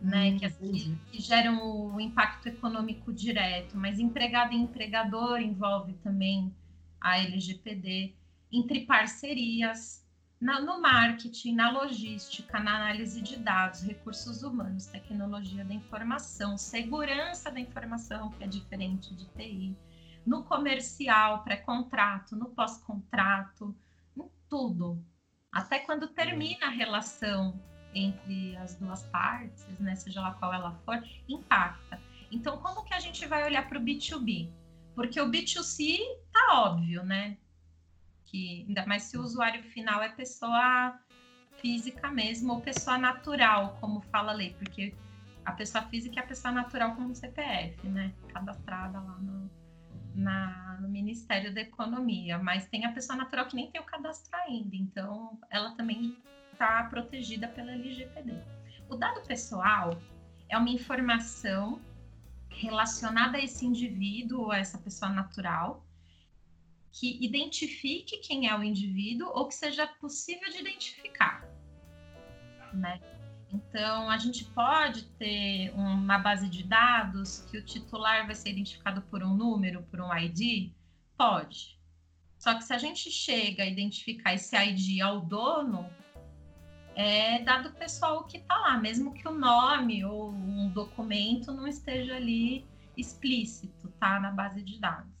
Né, 0.00 0.30
Hum, 0.32 0.38
que, 0.38 0.44
entendi. 0.46 0.98
que 1.10 1.20
geram 1.20 1.94
o 1.94 2.00
impacto 2.00 2.46
econômico 2.48 3.12
direto, 3.12 3.76
mas 3.76 3.98
empregado 3.98 4.52
e 4.52 4.56
empregador 4.56 5.40
envolve 5.40 5.94
também 5.94 6.54
a 7.00 7.18
LGPD, 7.18 8.14
entre 8.52 8.84
parcerias, 8.86 10.03
na- 10.44 10.60
no 10.60 10.78
marketing, 10.78 11.54
na 11.54 11.70
logística, 11.70 12.60
na 12.60 12.76
análise 12.76 13.22
de 13.22 13.38
dados, 13.38 13.80
recursos 13.82 14.42
humanos, 14.42 14.84
tecnologia 14.84 15.64
da 15.64 15.72
informação, 15.72 16.58
segurança 16.58 17.50
da 17.50 17.58
informação, 17.58 18.30
que 18.32 18.44
é 18.44 18.46
diferente 18.46 19.14
de 19.14 19.24
TI, 19.24 19.74
no 20.26 20.44
comercial, 20.44 21.42
pré-contrato, 21.42 22.36
no 22.36 22.50
pós-contrato, 22.50 23.74
em 24.14 24.28
tudo. 24.46 25.02
Até 25.50 25.78
quando 25.78 26.08
termina 26.08 26.66
a 26.66 26.70
relação 26.70 27.58
entre 27.94 28.54
as 28.58 28.74
duas 28.74 29.02
partes, 29.04 29.66
né, 29.78 29.94
seja 29.94 30.20
lá 30.20 30.34
qual 30.34 30.52
ela 30.52 30.72
for, 30.84 31.02
impacta. 31.26 31.98
Então, 32.30 32.58
como 32.58 32.84
que 32.84 32.92
a 32.92 33.00
gente 33.00 33.24
vai 33.24 33.44
olhar 33.44 33.66
para 33.66 33.78
o 33.78 33.82
B2B? 33.82 34.50
Porque 34.94 35.18
o 35.18 35.30
B2C 35.30 36.00
tá 36.30 36.60
óbvio, 36.60 37.02
né? 37.02 37.38
Que 38.34 38.64
ainda 38.66 38.84
mais 38.84 39.04
se 39.04 39.16
o 39.16 39.22
usuário 39.22 39.62
final 39.62 40.02
é 40.02 40.08
pessoa 40.08 40.98
física 41.58 42.10
mesmo 42.10 42.54
ou 42.54 42.60
pessoa 42.60 42.98
natural, 42.98 43.76
como 43.80 44.00
fala 44.00 44.32
a 44.32 44.34
lei, 44.34 44.52
porque 44.58 44.92
a 45.44 45.52
pessoa 45.52 45.84
física 45.84 46.18
é 46.18 46.24
a 46.24 46.26
pessoa 46.26 46.50
natural 46.52 46.96
com 46.96 47.04
o 47.04 47.14
CPF, 47.14 47.86
né? 47.86 48.12
Cadastrada 48.32 48.98
lá 48.98 49.18
no, 49.20 49.48
na- 50.16 50.78
no 50.80 50.88
Ministério 50.88 51.54
da 51.54 51.60
Economia, 51.60 52.36
mas 52.36 52.66
tem 52.66 52.84
a 52.84 52.90
pessoa 52.90 53.16
natural 53.16 53.46
que 53.46 53.54
nem 53.54 53.70
tem 53.70 53.80
o 53.80 53.84
cadastro 53.84 54.36
ainda, 54.36 54.74
então 54.74 55.38
ela 55.48 55.70
também 55.76 56.18
está 56.52 56.82
protegida 56.90 57.46
pela 57.46 57.70
LGPD. 57.70 58.34
O 58.88 58.96
dado 58.96 59.22
pessoal 59.28 59.96
é 60.48 60.58
uma 60.58 60.70
informação 60.70 61.80
relacionada 62.50 63.36
a 63.38 63.40
esse 63.40 63.64
indivíduo, 63.64 64.50
a 64.50 64.58
essa 64.58 64.76
pessoa 64.78 65.12
natural, 65.12 65.86
que 66.94 67.18
identifique 67.20 68.18
quem 68.18 68.48
é 68.48 68.56
o 68.56 68.62
indivíduo 68.62 69.28
ou 69.34 69.48
que 69.48 69.54
seja 69.54 69.84
possível 69.84 70.48
de 70.50 70.60
identificar, 70.60 71.44
né? 72.72 73.00
Então, 73.52 74.08
a 74.08 74.16
gente 74.16 74.44
pode 74.46 75.04
ter 75.18 75.72
uma 75.74 76.18
base 76.18 76.48
de 76.48 76.62
dados 76.62 77.40
que 77.50 77.58
o 77.58 77.64
titular 77.64 78.26
vai 78.26 78.34
ser 78.34 78.50
identificado 78.50 79.02
por 79.02 79.22
um 79.22 79.34
número, 79.34 79.82
por 79.84 80.00
um 80.00 80.16
ID? 80.16 80.72
Pode. 81.16 81.78
Só 82.38 82.54
que 82.54 82.62
se 82.62 82.72
a 82.72 82.78
gente 82.78 83.10
chega 83.10 83.64
a 83.64 83.66
identificar 83.66 84.34
esse 84.34 84.56
ID 84.56 85.00
ao 85.00 85.20
dono, 85.20 85.88
é 86.94 87.40
dado 87.40 87.72
pessoal 87.72 88.24
que 88.24 88.38
está 88.38 88.56
lá, 88.56 88.76
mesmo 88.76 89.14
que 89.14 89.26
o 89.26 89.32
nome 89.32 90.04
ou 90.04 90.30
um 90.30 90.68
documento 90.68 91.52
não 91.52 91.66
esteja 91.66 92.14
ali 92.16 92.64
explícito, 92.96 93.88
tá? 93.98 94.20
Na 94.20 94.30
base 94.30 94.62
de 94.62 94.78
dados. 94.78 95.13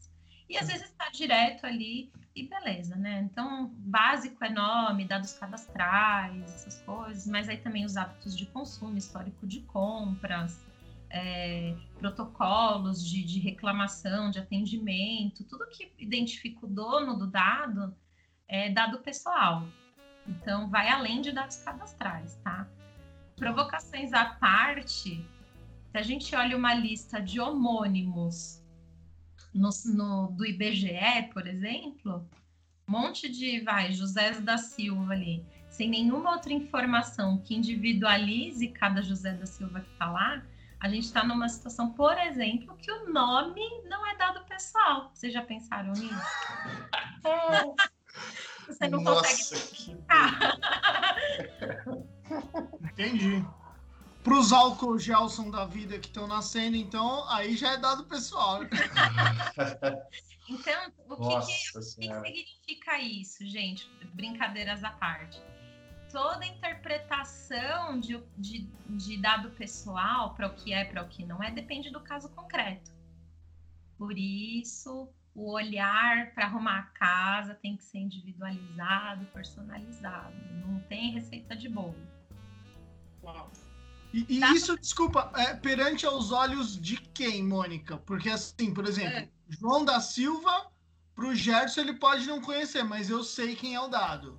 E 0.48 0.58
às 0.58 0.66
vezes 0.66 0.90
está 0.90 1.08
direto 1.10 1.64
ali 1.66 2.12
e 2.34 2.46
beleza, 2.48 2.96
né? 2.96 3.20
Então, 3.30 3.72
básico 3.76 4.44
é 4.44 4.50
nome, 4.50 5.04
dados 5.04 5.32
cadastrais, 5.34 6.42
essas 6.42 6.82
coisas, 6.82 7.26
mas 7.26 7.48
aí 7.48 7.58
também 7.58 7.84
os 7.84 7.96
hábitos 7.96 8.36
de 8.36 8.46
consumo, 8.46 8.98
histórico 8.98 9.46
de 9.46 9.60
compras, 9.60 10.64
é, 11.10 11.76
protocolos 11.98 13.08
de, 13.08 13.22
de 13.22 13.38
reclamação, 13.38 14.30
de 14.30 14.40
atendimento, 14.40 15.44
tudo 15.44 15.68
que 15.68 15.92
identifica 15.96 16.66
o 16.66 16.68
dono 16.68 17.16
do 17.16 17.28
dado 17.28 17.96
é 18.48 18.68
dado 18.68 18.98
pessoal. 18.98 19.66
Então, 20.26 20.68
vai 20.68 20.88
além 20.88 21.20
de 21.20 21.30
dados 21.30 21.58
cadastrais, 21.58 22.34
tá? 22.42 22.66
Provocações 23.36 24.12
à 24.12 24.24
parte, 24.24 25.24
se 25.90 25.98
a 25.98 26.02
gente 26.02 26.34
olha 26.34 26.56
uma 26.56 26.74
lista 26.74 27.20
de 27.20 27.40
homônimos 27.40 28.63
no, 29.54 29.70
no- 29.86 30.28
do 30.32 30.44
IBGE, 30.44 31.30
por 31.32 31.46
exemplo, 31.46 32.28
um 32.88 32.92
monte 32.92 33.28
de, 33.30 33.60
vai, 33.60 33.92
José 33.92 34.32
da 34.40 34.58
Silva 34.58 35.12
ali, 35.12 35.44
sem 35.70 35.88
nenhuma 35.88 36.32
outra 36.32 36.52
informação 36.52 37.38
que 37.38 37.54
individualize 37.54 38.66
cada 38.68 39.00
José 39.02 39.32
da 39.34 39.46
Silva 39.46 39.80
que 39.80 39.90
está 39.92 40.10
lá, 40.10 40.42
a 40.80 40.88
gente 40.88 41.04
está 41.04 41.24
numa 41.24 41.48
situação, 41.48 41.92
por 41.92 42.18
exemplo, 42.18 42.76
que 42.76 42.90
o 42.90 43.10
nome 43.10 43.62
não 43.88 44.06
é 44.06 44.16
dado 44.16 44.44
pessoal. 44.44 45.10
Vocês 45.14 45.32
já 45.32 45.40
pensaram 45.42 45.92
nisso? 45.92 46.14
Você 48.66 48.88
não 48.88 49.02
consegue 49.04 49.42
Nossa, 49.42 49.74
que 49.74 49.96
Entendi. 52.82 53.44
Para 54.24 54.38
os 54.38 54.54
álcool 54.54 54.98
Gelson 54.98 55.50
da 55.50 55.66
vida 55.66 55.98
que 55.98 56.06
estão 56.06 56.26
nascendo, 56.26 56.78
então, 56.78 57.28
aí 57.28 57.54
já 57.56 57.72
é 57.72 57.76
dado 57.76 58.04
pessoal. 58.04 58.60
Então, 60.46 60.92
o 61.08 61.16
que, 61.16 61.46
que, 61.46 61.72
que 61.72 61.82
significa 61.82 63.00
isso, 63.00 63.46
gente? 63.46 63.90
Brincadeiras 64.12 64.84
à 64.84 64.90
parte. 64.90 65.40
Toda 66.12 66.44
interpretação 66.44 67.98
de, 67.98 68.22
de, 68.36 68.68
de 68.90 69.22
dado 69.22 69.52
pessoal 69.52 70.34
para 70.34 70.48
o 70.48 70.54
que 70.54 70.70
é, 70.70 70.84
para 70.84 71.02
o 71.02 71.08
que 71.08 71.24
não 71.24 71.42
é, 71.42 71.50
depende 71.50 71.90
do 71.90 71.98
caso 71.98 72.28
concreto. 72.28 72.92
Por 73.96 74.18
isso, 74.18 75.08
o 75.34 75.50
olhar 75.50 76.34
para 76.34 76.44
arrumar 76.44 76.78
a 76.78 76.82
casa 76.98 77.54
tem 77.54 77.74
que 77.74 77.82
ser 77.82 78.00
individualizado, 78.00 79.24
personalizado. 79.26 80.36
Não 80.66 80.78
tem 80.80 81.10
receita 81.10 81.56
de 81.56 81.70
bolo. 81.70 81.96
Uau. 83.22 83.50
E, 84.14 84.24
e 84.28 84.40
isso, 84.54 84.78
desculpa, 84.78 85.32
é 85.34 85.54
perante 85.54 86.06
aos 86.06 86.30
olhos 86.30 86.80
de 86.80 86.96
quem, 86.96 87.42
Mônica? 87.42 87.96
Porque, 87.96 88.30
assim, 88.30 88.72
por 88.72 88.86
exemplo, 88.86 89.18
é. 89.18 89.28
João 89.48 89.84
da 89.84 89.98
Silva, 89.98 90.70
para 91.16 91.26
o 91.26 91.34
Gerson, 91.34 91.80
ele 91.80 91.94
pode 91.94 92.24
não 92.24 92.40
conhecer, 92.40 92.84
mas 92.84 93.10
eu 93.10 93.24
sei 93.24 93.56
quem 93.56 93.74
é 93.74 93.80
o 93.80 93.88
dado. 93.88 94.38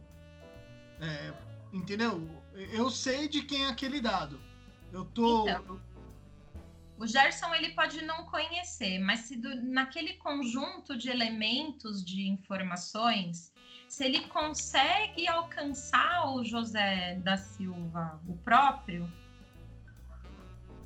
É, 1.02 1.34
entendeu? 1.74 2.26
Eu 2.54 2.90
sei 2.90 3.28
de 3.28 3.42
quem 3.42 3.66
é 3.66 3.68
aquele 3.68 4.00
dado. 4.00 4.40
Eu 4.94 5.04
tô. 5.04 5.46
Então, 5.50 5.82
o 6.98 7.06
Gerson 7.06 7.54
ele 7.54 7.72
pode 7.72 8.02
não 8.02 8.24
conhecer, 8.28 8.98
mas 9.00 9.22
se 9.22 9.36
do, 9.36 9.62
naquele 9.62 10.14
conjunto 10.14 10.96
de 10.98 11.10
elementos 11.10 12.02
de 12.02 12.30
informações, 12.30 13.52
se 13.90 14.06
ele 14.06 14.22
consegue 14.28 15.28
alcançar 15.28 16.34
o 16.34 16.46
José 16.46 17.16
da 17.16 17.36
Silva, 17.36 18.22
o 18.26 18.38
próprio, 18.38 19.12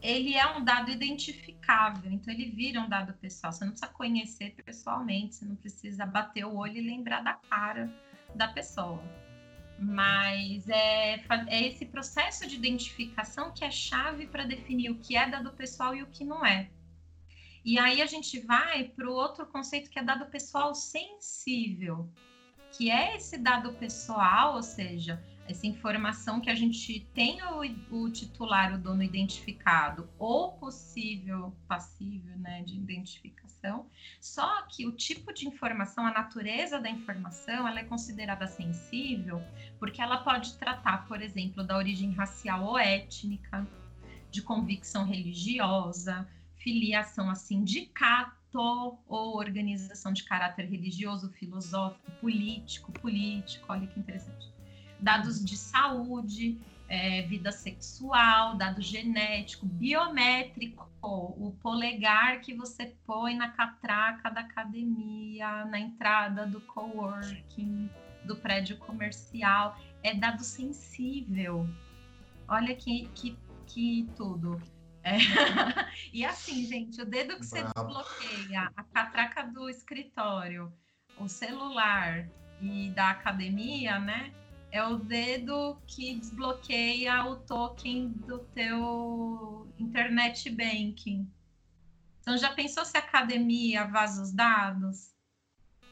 ele 0.01 0.35
é 0.35 0.47
um 0.55 0.63
dado 0.63 0.89
identificável, 0.89 2.11
então 2.11 2.33
ele 2.33 2.51
vira 2.51 2.79
um 2.79 2.87
dado 2.87 3.13
pessoal. 3.13 3.51
Você 3.51 3.65
não 3.65 3.71
precisa 3.71 3.91
conhecer 3.91 4.55
pessoalmente, 4.63 5.35
você 5.35 5.45
não 5.45 5.55
precisa 5.55 6.05
bater 6.05 6.45
o 6.45 6.55
olho 6.55 6.77
e 6.77 6.81
lembrar 6.81 7.21
da 7.21 7.33
cara 7.33 7.91
da 8.33 8.47
pessoa. 8.47 9.03
Mas 9.77 10.67
é, 10.67 11.21
é 11.47 11.67
esse 11.67 11.85
processo 11.85 12.47
de 12.47 12.55
identificação 12.55 13.51
que 13.51 13.63
é 13.63 13.71
chave 13.71 14.27
para 14.27 14.45
definir 14.45 14.89
o 14.89 14.99
que 14.99 15.15
é 15.15 15.29
dado 15.29 15.51
pessoal 15.51 15.95
e 15.95 16.03
o 16.03 16.07
que 16.07 16.23
não 16.23 16.45
é. 16.45 16.69
E 17.63 17.77
aí 17.77 18.01
a 18.01 18.05
gente 18.05 18.39
vai 18.39 18.85
para 18.85 19.09
o 19.09 19.13
outro 19.13 19.45
conceito 19.45 19.89
que 19.89 19.99
é 19.99 20.03
dado 20.03 20.25
pessoal 20.27 20.73
sensível, 20.73 22.09
que 22.71 22.89
é 22.89 23.17
esse 23.17 23.37
dado 23.37 23.73
pessoal, 23.73 24.55
ou 24.55 24.63
seja, 24.63 25.21
essa 25.49 25.65
informação 25.65 26.39
que 26.39 26.49
a 26.49 26.53
gente 26.53 26.99
tem 27.11 27.41
o, 27.41 27.61
o, 28.03 28.09
titular, 28.11 28.75
o 28.75 28.77
dono 28.77 29.01
identificado, 29.01 30.07
ou 30.19 30.51
possível 30.53 31.55
passível 31.67 32.37
né, 32.37 32.61
de 32.61 32.75
identificação, 32.75 33.89
só 34.21 34.61
que 34.67 34.85
o 34.85 34.91
tipo 34.91 35.33
de 35.33 35.47
informação, 35.47 36.05
a 36.05 36.13
natureza 36.13 36.79
da 36.79 36.89
informação, 36.89 37.67
ela 37.67 37.79
é 37.79 37.83
considerada 37.83 38.45
sensível 38.45 39.41
porque 39.79 39.99
ela 39.99 40.19
pode 40.19 40.55
tratar, 40.57 41.07
por 41.07 41.19
exemplo, 41.19 41.63
da 41.63 41.75
origem 41.75 42.11
racial 42.11 42.63
ou 42.65 42.77
étnica, 42.77 43.67
de 44.29 44.43
convicção 44.43 45.03
religiosa, 45.03 46.29
filiação 46.57 47.27
a 47.27 47.33
sindicato 47.33 48.37
ou 48.53 49.35
organização 49.35 50.13
de 50.13 50.23
caráter 50.23 50.69
religioso, 50.69 51.31
filosófico, 51.31 52.11
político, 52.21 52.91
político, 52.91 53.65
olha 53.67 53.87
que 53.87 53.99
interessante 53.99 54.58
dados 54.99 55.43
de 55.43 55.55
saúde, 55.55 56.59
é, 56.87 57.21
vida 57.23 57.51
sexual, 57.51 58.55
dado 58.55 58.81
genético, 58.81 59.65
biométrico, 59.65 60.89
o 61.01 61.51
polegar 61.61 62.41
que 62.41 62.53
você 62.53 62.97
põe 63.05 63.35
na 63.35 63.49
catraca 63.49 64.29
da 64.29 64.41
academia, 64.41 65.65
na 65.65 65.79
entrada 65.79 66.45
do 66.45 66.59
coworking, 66.61 67.89
do 68.25 68.35
prédio 68.35 68.77
comercial, 68.77 69.77
é 70.03 70.13
dado 70.13 70.43
sensível. 70.43 71.67
Olha 72.47 72.75
que, 72.75 73.07
que, 73.15 73.37
que 73.65 74.09
tudo. 74.17 74.61
É. 75.03 75.17
e 76.11 76.25
assim, 76.25 76.65
gente, 76.65 77.01
o 77.01 77.05
dedo 77.05 77.37
que 77.37 77.45
você 77.45 77.63
desbloqueia, 77.63 78.71
a 78.75 78.83
catraca 78.83 79.43
do 79.43 79.69
escritório, 79.69 80.73
o 81.17 81.29
celular 81.29 82.27
e 82.61 82.89
da 82.89 83.11
academia, 83.11 83.99
né? 83.99 84.33
É 84.71 84.83
o 84.83 84.97
dedo 84.97 85.77
que 85.87 86.15
desbloqueia 86.15 87.25
o 87.25 87.37
token 87.37 88.09
do 88.09 88.39
teu 88.39 89.67
internet 89.79 90.49
banking. 90.49 91.29
Então, 92.21 92.37
já 92.37 92.53
pensou 92.53 92.85
se 92.85 92.95
a 92.97 92.99
academia 92.99 93.85
vaza 93.85 94.21
os 94.21 94.31
dados, 94.31 95.15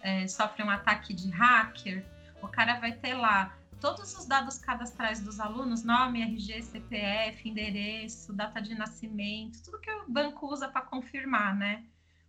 é, 0.02 0.28
sofre 0.28 0.64
um 0.64 0.70
ataque 0.70 1.14
de 1.14 1.30
hacker? 1.30 2.06
O 2.42 2.48
cara 2.48 2.80
vai 2.80 2.92
ter 2.92 3.16
lá 3.16 3.58
todos 3.80 4.16
os 4.18 4.26
dados 4.26 4.58
cadastrais 4.60 5.22
dos 5.22 5.40
alunos, 5.40 5.84
nome, 5.84 6.22
RG, 6.22 6.62
CPF, 6.62 7.50
endereço, 7.50 8.34
data 8.34 8.62
de 8.62 8.76
nascimento, 8.76 9.64
tudo 9.64 9.80
que 9.80 9.92
o 9.92 10.10
banco 10.10 10.52
usa 10.52 10.68
para 10.68 10.82
confirmar, 10.82 11.56
né? 11.56 11.84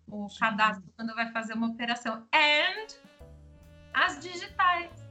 O 0.07 0.27
cadastro 0.39 0.91
quando 0.97 1.15
vai 1.15 1.31
fazer 1.33 1.53
uma 1.53 1.69
operação. 1.69 2.27
And 2.33 2.87
as 3.93 4.21
digitais. 4.21 5.08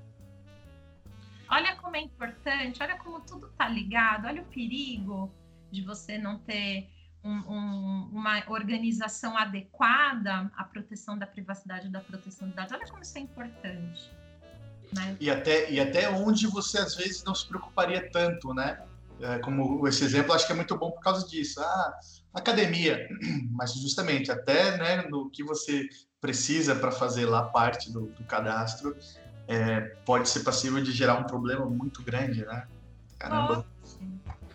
Olha 1.50 1.76
como 1.78 1.96
é 1.96 2.02
importante, 2.02 2.82
olha 2.82 2.98
como 2.98 3.22
tudo 3.22 3.48
está 3.48 3.68
ligado, 3.68 4.28
olha 4.28 4.42
o 4.42 4.46
perigo 4.46 5.34
de 5.72 5.82
você 5.82 6.18
não 6.18 6.40
ter 6.40 6.90
um, 7.24 7.32
um, 7.32 8.10
uma 8.14 8.44
organização 8.48 9.38
adequada 9.38 10.52
à 10.56 10.64
proteção 10.64 11.18
da 11.18 11.26
privacidade 11.26 11.88
e 11.88 11.92
da 11.92 12.00
proteção 12.00 12.50
de 12.50 12.56
dados. 12.56 12.72
Olha 12.74 12.88
como 12.88 13.02
isso 13.02 13.18
é 13.18 13.22
importante. 13.22 14.12
Né? 14.96 15.18
E, 15.20 15.30
até, 15.30 15.70
e 15.70 15.80
até 15.80 16.10
onde 16.10 16.48
você 16.48 16.78
às 16.80 16.96
vezes 16.96 17.24
não 17.24 17.36
se 17.36 17.48
preocuparia 17.48 18.10
tanto, 18.12 18.54
né? 18.54 18.82
É, 19.20 19.40
como 19.40 19.88
esse 19.88 20.04
exemplo, 20.04 20.32
acho 20.34 20.46
que 20.46 20.54
é 20.54 20.56
muito 20.56 20.78
bom 20.78 20.92
por 20.92 21.02
causa 21.02 21.28
disso. 21.28 21.60
Ah, 21.60 22.00
academia, 22.34 23.08
mas 23.52 23.74
justamente 23.74 24.32
até 24.32 24.78
né, 24.78 25.08
no 25.10 25.30
que 25.32 25.44
você 25.44 25.88
precisa 26.22 26.76
para 26.76 26.92
fazer 26.92 27.26
lá 27.26 27.44
parte 27.44 27.92
do, 27.92 28.08
do 28.12 28.24
cadastro, 28.26 28.96
é, 29.48 29.82
pode 30.06 30.30
ser 30.30 30.42
passível 30.42 30.82
de 30.84 30.92
gerar 30.92 31.16
um 31.16 31.24
problema 31.24 31.66
muito 31.66 32.04
grande, 32.04 32.46
né? 32.46 32.68
Caramba. 33.18 33.66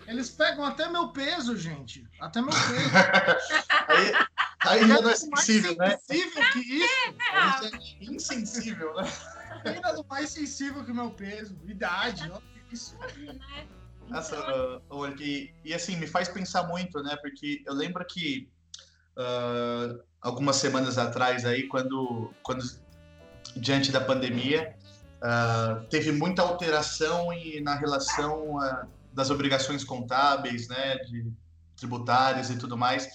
Eles 0.07 0.30
pegam 0.30 0.64
até 0.64 0.88
meu 0.88 1.09
peso, 1.09 1.57
gente. 1.57 2.07
Até 2.20 2.43
meu 2.43 2.51
peso. 2.51 2.90
aí, 3.88 4.12
aí 4.61 4.88
já 4.88 5.01
não 5.01 5.11
é 5.11 5.16
sensível, 5.16 5.76
né? 5.76 5.97
Sensível 5.99 6.43
que 6.53 6.59
isso. 6.59 7.14
Aí 7.32 7.97
é 8.01 8.05
insensível, 8.05 8.95
né? 8.95 9.11
Ainda 9.64 10.03
mais 10.09 10.30
sensível 10.30 10.84
que 10.84 10.90
o 10.90 10.95
meu 10.95 11.11
peso. 11.11 11.57
Idade, 11.64 12.30
ó. 12.30 12.40
Isso. 12.70 12.97
Né? 12.99 13.66
Nossa, 14.09 14.36
uh, 14.90 15.20
e, 15.20 15.53
e 15.64 15.72
assim, 15.72 15.97
me 15.97 16.07
faz 16.07 16.28
pensar 16.28 16.64
muito, 16.64 17.03
né? 17.03 17.16
Porque 17.22 17.62
eu 17.64 17.72
lembro 17.72 18.05
que 18.05 18.51
uh, 19.16 20.03
algumas 20.20 20.57
semanas 20.57 20.99
atrás 20.99 21.45
aí, 21.45 21.66
quando, 21.68 22.32
quando 22.43 22.62
diante 23.57 23.90
da 23.93 24.01
pandemia, 24.01 24.76
Uh, 25.22 25.84
teve 25.88 26.10
muita 26.10 26.42
alteração 26.42 27.32
em, 27.32 27.60
na 27.60 27.76
relação 27.76 28.56
uh, 28.56 28.88
das 29.12 29.30
obrigações 29.30 29.84
contábeis, 29.84 30.66
né, 30.66 30.96
de 30.96 31.30
tributárias 31.76 32.50
e 32.50 32.56
tudo 32.56 32.76
mais. 32.76 33.08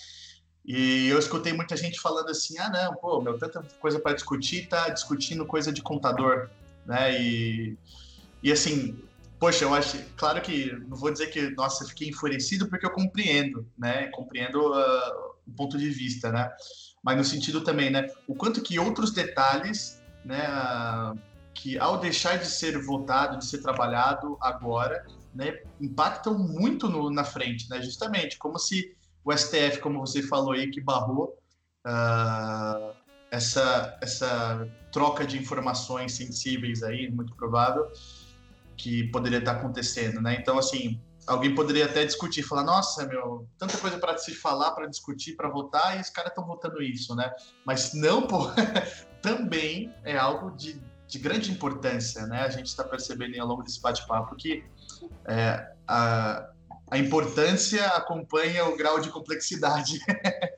E 0.66 1.08
eu 1.08 1.20
escutei 1.20 1.52
muita 1.52 1.76
gente 1.76 2.00
falando 2.00 2.30
assim: 2.30 2.58
ah, 2.60 2.70
não, 2.70 2.96
pô, 2.96 3.22
meu, 3.22 3.38
tanta 3.38 3.62
coisa 3.80 4.00
para 4.00 4.14
discutir, 4.14 4.68
tá 4.68 4.90
discutindo 4.90 5.46
coisa 5.46 5.72
de 5.72 5.82
contador, 5.82 6.50
né? 6.86 7.22
E, 7.22 7.78
e 8.44 8.52
assim, 8.52 8.98
poxa, 9.40 9.64
eu 9.64 9.74
acho, 9.74 9.98
claro 10.18 10.42
que 10.42 10.74
não 10.88 10.98
vou 10.98 11.12
dizer 11.12 11.28
que, 11.28 11.50
nossa, 11.52 11.86
fiquei 11.86 12.10
enfurecido 12.10 12.68
porque 12.68 12.86
eu 12.86 12.92
compreendo, 12.92 13.66
né? 13.78 14.08
Compreendo 14.08 14.60
uh, 14.74 15.36
o 15.48 15.52
ponto 15.56 15.78
de 15.78 15.90
vista, 15.90 16.32
né? 16.32 16.50
Mas 17.02 17.18
no 17.18 17.24
sentido 17.24 17.62
também, 17.62 17.90
né? 17.90 18.08
O 18.28 18.36
quanto 18.36 18.62
que 18.62 18.78
outros 18.78 19.12
detalhes, 19.12 20.02
né? 20.26 20.46
Que 21.58 21.78
ao 21.80 22.00
deixar 22.00 22.38
de 22.38 22.46
ser 22.46 22.80
votado, 22.84 23.40
de 23.40 23.46
ser 23.46 23.62
trabalhado 23.62 24.38
agora, 24.40 25.06
né, 25.34 25.60
impactam 25.82 26.38
muito 26.38 26.88
no, 26.88 27.10
na 27.10 27.24
frente, 27.24 27.70
né, 27.70 27.82
justamente, 27.82 28.38
como 28.38 28.58
se 28.60 28.96
o 29.26 29.36
STF, 29.36 29.80
como 29.80 30.00
você 30.00 30.22
falou 30.22 30.54
aí, 30.54 30.70
que 30.70 30.80
barrou 30.80 31.38
uh, 31.86 32.96
essa, 33.30 33.98
essa 34.02 34.68
troca 34.92 35.26
de 35.26 35.38
informações 35.38 36.14
sensíveis 36.14 36.82
aí, 36.84 37.10
muito 37.12 37.36
provável, 37.36 37.92
que 38.78 39.06
poderia 39.12 39.40
estar 39.40 39.54
acontecendo, 39.54 40.22
né? 40.22 40.38
Então, 40.40 40.58
assim, 40.58 41.02
alguém 41.26 41.54
poderia 41.54 41.86
até 41.86 42.06
discutir, 42.06 42.44
falar, 42.44 42.64
nossa, 42.64 43.06
meu, 43.06 43.50
tanta 43.58 43.78
coisa 43.78 43.98
para 43.98 44.18
se 44.18 44.34
falar, 44.34 44.72
para 44.72 44.88
discutir, 44.88 45.36
para 45.36 45.50
votar, 45.50 45.98
e 45.98 46.02
os 46.02 46.10
caras 46.10 46.32
estão 46.32 46.46
votando 46.46 46.82
isso, 46.82 47.14
né? 47.16 47.30
Mas 47.66 47.94
não, 47.94 48.22
pô, 48.26 48.50
também 49.22 49.94
é 50.06 50.18
algo 50.18 50.52
de 50.56 50.80
de 51.08 51.20
grande 51.20 51.52
importância, 51.52 52.28
né? 52.28 52.42
A 52.42 52.50
gente 52.50 52.68
está 52.68 52.84
percebendo 52.84 53.40
ao 53.40 53.48
longo 53.48 53.64
desse 53.64 53.82
bate-papo 53.82 54.36
que 54.36 54.64
é, 55.26 55.74
a, 55.88 56.52
a 56.92 56.98
importância 56.98 57.86
acompanha 57.88 58.66
o 58.66 58.76
grau 58.76 59.00
de 59.00 59.10
complexidade 59.10 60.00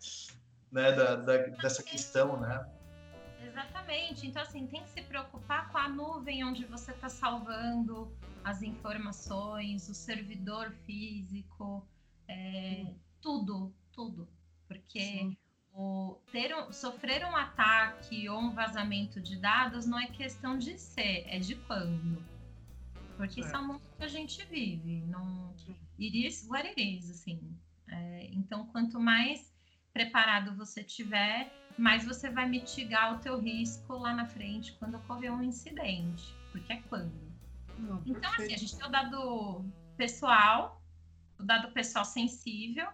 né, 0.71 0.91
da, 0.91 1.15
da, 1.15 1.37
dessa 1.37 1.83
questão, 1.83 2.39
né? 2.39 2.65
Exatamente. 3.43 4.27
Então, 4.27 4.41
assim, 4.41 4.65
tem 4.67 4.83
que 4.83 4.89
se 4.89 5.01
preocupar 5.01 5.69
com 5.71 5.77
a 5.77 5.87
nuvem 5.87 6.43
onde 6.43 6.65
você 6.65 6.91
está 6.91 7.09
salvando 7.09 8.11
as 8.43 8.61
informações, 8.61 9.89
o 9.89 9.93
servidor 9.93 10.71
físico, 10.85 11.85
é, 12.27 12.85
tudo, 13.21 13.73
tudo. 13.91 14.27
Porque 14.67 14.99
Sim. 14.99 15.37
o, 15.73 16.08
ter 16.31 16.55
um, 16.55 16.71
sofrer 16.71 17.25
um 17.25 17.35
ataque 17.35 18.29
ou 18.29 18.39
um 18.39 18.51
vazamento 18.51 19.19
de 19.19 19.35
dados 19.35 19.85
não 19.85 19.99
é 19.99 20.07
questão 20.07 20.57
de 20.57 20.77
ser, 20.77 21.25
é 21.27 21.39
de 21.39 21.55
quando. 21.55 22.23
Porque 23.17 23.41
isso 23.41 23.53
é 23.53 23.59
o 23.59 23.67
mundo 23.67 23.81
que 23.97 24.03
a 24.03 24.07
gente 24.07 24.45
vive. 24.45 25.01
Não, 25.07 25.53
it 25.99 26.27
is 26.27 26.47
what 26.47 26.65
it 26.65 26.81
is, 26.81 27.09
assim. 27.09 27.57
É, 27.87 28.29
então, 28.31 28.67
quanto 28.67 28.99
mais 28.99 29.53
preparado 29.91 30.55
você 30.55 30.83
tiver, 30.83 31.51
mais 31.77 32.05
você 32.05 32.29
vai 32.29 32.47
mitigar 32.47 33.15
o 33.15 33.19
teu 33.19 33.39
risco 33.39 33.93
lá 33.93 34.13
na 34.13 34.25
frente 34.25 34.73
quando 34.73 34.95
ocorrer 34.95 35.33
um 35.33 35.43
incidente. 35.43 36.33
Porque 36.51 36.71
é 36.71 36.81
quando. 36.83 37.11
Não, 37.77 38.01
então, 38.05 38.31
assim, 38.33 38.53
a 38.53 38.57
gente 38.57 38.77
tem 38.77 38.85
o 38.85 38.89
dado 38.89 39.65
pessoal, 39.97 40.81
o 41.37 41.43
dado 41.43 41.71
pessoal 41.71 42.05
sensível, 42.05 42.87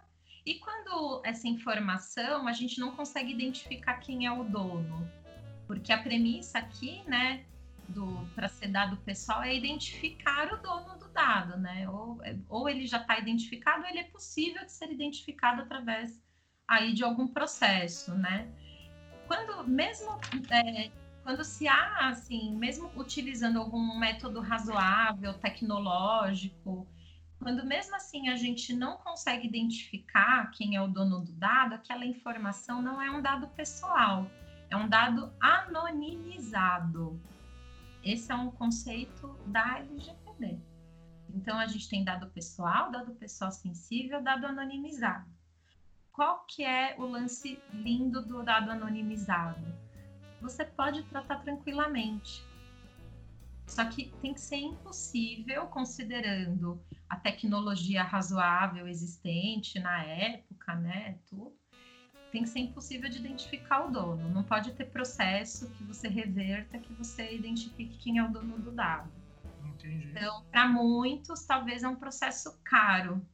e 0.46 0.56
quando 0.60 1.22
essa 1.26 1.48
informação 1.48 2.48
a 2.48 2.54
gente 2.54 2.80
não 2.80 2.96
consegue 2.96 3.32
identificar 3.32 3.96
quem 3.96 4.26
é 4.26 4.32
o 4.32 4.44
dono, 4.44 5.10
porque 5.66 5.92
a 5.92 5.98
premissa 6.02 6.60
aqui, 6.60 7.02
né, 7.08 7.46
do 7.90 8.28
para 8.36 8.48
ser 8.48 8.68
dado 8.68 8.98
pessoal 8.98 9.44
é 9.44 9.56
identificar 9.56 10.54
o 10.54 10.58
dono 10.58 10.98
do 11.00 11.08
dado, 11.10 11.58
né? 11.58 11.90
Ou, 11.90 12.20
ou 12.50 12.70
ele 12.70 12.86
já 12.86 12.98
está 12.98 13.18
identificado, 13.18 13.84
ou 13.84 13.90
ele 13.90 14.00
é 14.00 14.04
possível 14.04 14.64
de 14.66 14.72
ser 14.72 14.92
identificado 14.92 15.62
através 15.62 16.22
aí 16.68 16.94
de 16.94 17.04
algum 17.04 17.28
processo, 17.28 18.14
né? 18.16 18.48
Quando 19.28 19.68
mesmo 19.68 20.20
é, 20.52 20.92
quando 21.24 21.44
se 21.44 21.68
há 21.68 22.10
assim, 22.10 22.56
mesmo 22.56 22.92
utilizando 22.96 23.60
algum 23.60 23.98
método 23.98 24.40
razoável, 24.42 25.34
tecnológico, 25.34 26.88
quando 27.40 27.66
mesmo 27.66 27.96
assim 27.96 28.30
a 28.30 28.36
gente 28.36 28.74
não 28.74 28.98
consegue 28.98 29.48
identificar 29.48 30.50
quem 30.52 30.76
é 30.76 30.82
o 30.82 30.88
dono 30.88 31.20
do 31.20 31.32
dado, 31.34 31.74
aquela 31.74 32.06
informação 32.06 32.82
não 32.82 33.02
é 33.02 33.10
um 33.12 33.22
dado 33.22 33.48
pessoal, 33.50 34.30
é 34.70 34.76
um 34.76 34.88
dado 34.88 35.32
anonimizado. 35.40 37.20
Esse 38.04 38.32
é 38.32 38.36
um 38.36 38.52
conceito 38.52 39.28
da 39.48 39.80
LGPD. 39.80 40.60
Então 41.30 41.58
a 41.58 41.66
gente 41.68 41.90
tem 41.90 42.04
dado 42.04 42.28
pessoal, 42.28 42.92
dado 42.92 43.14
pessoal 43.16 43.52
sensível, 43.52 44.22
dado 44.22 44.46
anonimizado. 44.46 45.26
Qual 46.12 46.46
que 46.46 46.64
é 46.64 46.96
o 46.98 47.06
lance 47.06 47.60
lindo 47.74 48.26
do 48.26 48.42
dado 48.42 48.72
anonimizado? 48.72 49.66
Você 50.40 50.64
pode 50.64 51.04
tratar 51.04 51.40
tranquilamente. 51.40 52.46
Só 53.68 53.86
que 53.86 54.14
tem 54.22 54.34
que 54.34 54.40
ser 54.40 54.58
impossível, 54.58 55.68
considerando 55.68 56.84
a 57.10 57.16
tecnologia 57.16 58.04
razoável 58.04 58.88
existente 58.88 59.80
na 59.80 60.04
época, 60.04 60.76
né? 60.76 61.20
Tudo. 61.28 61.54
Tem 62.32 62.44
que 62.44 62.50
ser 62.50 62.60
impossível 62.60 63.10
de 63.10 63.20
identificar 63.20 63.86
o 63.86 63.92
dono. 63.92 64.30
Não 64.30 64.44
pode 64.44 64.74
ter 64.74 64.86
processo 64.86 65.72
que 65.72 65.84
você 65.84 66.08
reverta, 66.08 66.80
que 66.80 66.94
você 66.94 67.36
identifique 67.36 67.98
quem 67.98 68.18
é 68.18 68.24
o 68.24 68.32
dono 68.32 68.60
do 68.60 68.72
dado. 68.72 69.12
Entendi. 69.66 70.10
Então, 70.10 70.44
para 70.52 70.68
muitos, 70.68 71.46
talvez 71.46 71.84
é 71.84 71.88
um 71.88 71.96
processo 71.96 72.60
caro, 72.64 73.26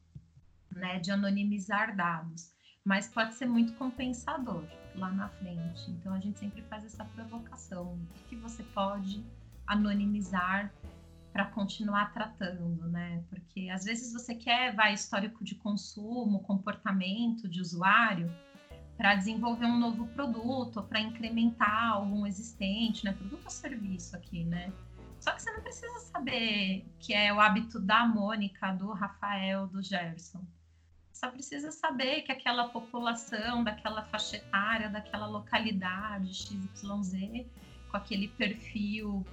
né, 0.72 1.00
de 1.00 1.12
anonimizar 1.12 1.96
dados, 1.96 2.52
mas 2.86 3.08
pode 3.08 3.34
ser 3.34 3.46
muito 3.46 3.74
compensador 3.76 4.68
lá 4.96 5.12
na 5.12 5.30
frente. 5.30 5.90
Então, 5.92 6.14
a 6.14 6.20
gente 6.20 6.40
sempre 6.40 6.62
faz 6.64 6.86
essa 6.86 7.04
provocação: 7.06 7.94
o 7.94 8.14
que, 8.14 8.36
que 8.36 8.36
você 8.38 8.64
pode 8.64 9.26
anonimizar 9.72 10.72
para 11.32 11.46
continuar 11.46 12.14
tratando, 12.14 12.88
né? 12.90 13.24
Porque 13.30 13.70
às 13.70 13.86
vezes 13.86 14.12
você 14.12 14.36
quer 14.36 14.76
vai 14.76 14.94
histórico 14.94 15.44
de 15.44 15.56
consumo, 15.56 16.44
comportamento 16.44 17.48
de 17.48 17.62
usuário 17.62 18.30
para 18.98 19.16
desenvolver 19.16 19.66
um 19.66 19.80
novo 19.80 20.06
produto, 20.08 20.84
para 20.84 21.00
incrementar 21.00 21.94
algum 21.94 22.28
existente, 22.28 23.06
né? 23.06 23.14
Produto 23.14 23.46
ou 23.46 23.50
serviço 23.50 24.16
aqui, 24.16 24.44
né? 24.44 24.72
Só 25.20 25.32
que 25.32 25.42
você 25.42 25.52
não 25.52 25.62
precisa 25.62 26.00
saber 26.00 26.86
que 27.00 27.14
é 27.14 27.34
o 27.34 27.40
hábito 27.40 27.80
da 27.80 28.06
Mônica, 28.06 28.72
do 28.74 28.92
Rafael, 28.92 29.68
do 29.68 29.82
Gerson. 29.82 30.44
Só 31.14 31.30
precisa 31.30 31.72
saber 31.72 32.24
que 32.24 32.32
aquela 32.32 32.70
população, 32.70 33.64
daquela 33.64 34.04
faixa 34.06 34.38
etária, 34.38 34.90
daquela 34.90 35.28
localidade 35.28 36.34
XYZ, 36.34 37.46
com 37.90 37.98
aquele 37.98 38.28
perfil 38.30 39.24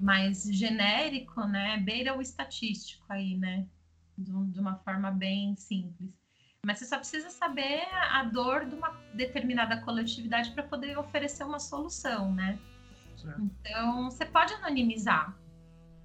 mais 0.00 0.44
genérico, 0.44 1.42
né, 1.46 1.78
beira 1.78 2.16
o 2.16 2.20
estatístico 2.20 3.04
aí, 3.08 3.36
né, 3.36 3.66
de, 4.16 4.60
uma 4.60 4.76
forma 4.76 5.10
bem 5.10 5.54
simples. 5.56 6.10
Mas 6.64 6.78
você 6.78 6.86
só 6.86 6.98
precisa 6.98 7.30
saber 7.30 7.82
a 8.10 8.24
dor 8.24 8.66
de 8.66 8.74
uma 8.74 8.90
determinada 9.14 9.80
coletividade 9.82 10.50
para 10.50 10.64
poder 10.64 10.98
oferecer 10.98 11.44
uma 11.44 11.60
solução, 11.60 12.32
né? 12.32 12.58
Certo. 13.16 13.40
Então, 13.40 14.10
você 14.10 14.24
pode 14.24 14.52
anonimizar, 14.54 15.36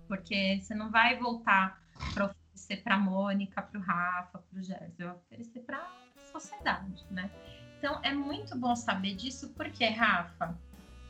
porque 0.07 0.59
você 0.61 0.75
não 0.75 0.91
vai 0.91 1.17
voltar 1.17 1.81
para 2.13 2.25
oferecer 2.25 2.83
para 2.83 2.95
a 2.95 2.99
Mônica, 2.99 3.61
para 3.61 3.79
o 3.79 3.81
Rafa, 3.81 4.37
para 4.37 4.59
o 4.59 4.63
Gerson, 4.63 4.93
vai 4.99 5.15
oferecer 5.15 5.61
para 5.61 5.77
a 5.77 6.31
sociedade, 6.31 7.05
né? 7.09 7.31
Então, 7.79 7.99
é 8.03 8.13
muito 8.13 8.55
bom 8.55 8.75
saber 8.75 9.15
disso, 9.15 9.49
porque, 9.55 9.87
Rafa, 9.87 10.55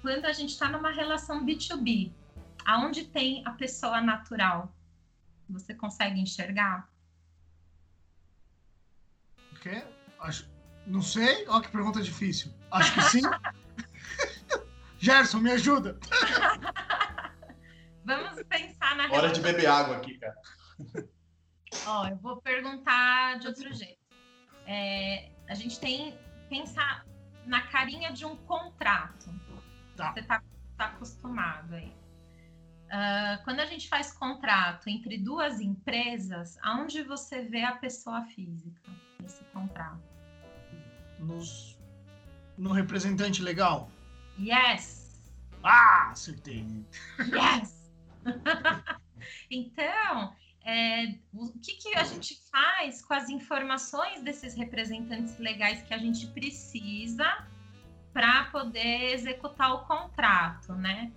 quando 0.02 0.26
a 0.26 0.32
gente 0.32 0.52
está 0.52 0.70
numa 0.70 0.92
relação 0.92 1.46
B2B, 1.46 2.14
aonde 2.66 3.06
tem 3.06 3.44
a 3.46 3.52
pessoa 3.52 4.02
natural, 4.02 4.74
você 5.50 5.74
consegue 5.74 6.20
enxergar? 6.20 6.90
O 9.52 9.60
quê? 9.60 9.84
Acho... 10.20 10.50
Não 10.86 11.02
sei. 11.02 11.48
Olha 11.48 11.62
que 11.62 11.70
pergunta 11.70 12.02
difícil. 12.02 12.54
Acho 12.72 12.94
que 12.94 13.02
sim. 13.02 13.22
Gerson, 14.98 15.40
me 15.40 15.52
ajuda. 15.52 16.00
Vamos 18.04 18.44
pensar 18.44 18.96
na. 18.96 19.12
Hora 19.12 19.32
de 19.32 19.42
beber 19.42 19.68
água 19.68 19.98
aqui, 19.98 20.18
cara. 20.18 20.36
Ó, 21.86 22.08
eu 22.08 22.18
vou 22.18 22.42
perguntar 22.42 23.38
de 23.40 23.48
outro 23.48 23.72
jeito. 23.74 24.02
É, 24.66 25.32
a 25.48 25.54
gente 25.54 25.80
tem 25.80 26.18
pensar 26.50 27.06
na 27.46 27.62
carinha 27.68 28.12
de 28.12 28.26
um 28.26 28.36
contrato. 28.36 29.30
Tá. 29.96 30.14
Você 30.14 30.20
está 30.20 30.44
tá 30.78 30.86
acostumado 30.88 31.76
aí. 31.76 31.94
Uh, 32.92 33.42
quando 33.46 33.62
a 33.62 33.66
gente 33.66 33.88
faz 33.88 34.12
contrato 34.12 34.90
entre 34.90 35.18
duas 35.18 35.62
empresas, 35.62 36.58
aonde 36.62 37.02
você 37.04 37.42
vê 37.42 37.64
a 37.64 37.78
pessoa 37.78 38.22
física 38.26 38.92
nesse 39.22 39.46
contrato? 39.46 40.04
Nos, 41.18 41.80
no 42.58 42.74
representante 42.74 43.42
legal? 43.42 43.90
Yes! 44.38 45.32
Ah, 45.64 46.10
acertei! 46.12 46.66
Yes! 47.20 47.90
então, 49.50 50.36
é, 50.66 51.16
o 51.34 51.50
que, 51.60 51.76
que 51.76 51.98
a 51.98 52.04
gente 52.04 52.42
faz 52.52 53.02
com 53.02 53.14
as 53.14 53.30
informações 53.30 54.22
desses 54.22 54.54
representantes 54.54 55.38
legais 55.40 55.82
que 55.84 55.94
a 55.94 55.98
gente 55.98 56.28
precisa 56.28 57.48
para 58.12 58.46
poder 58.46 59.14
executar 59.14 59.74
o 59.76 59.86
contrato, 59.86 60.74
né? 60.74 61.12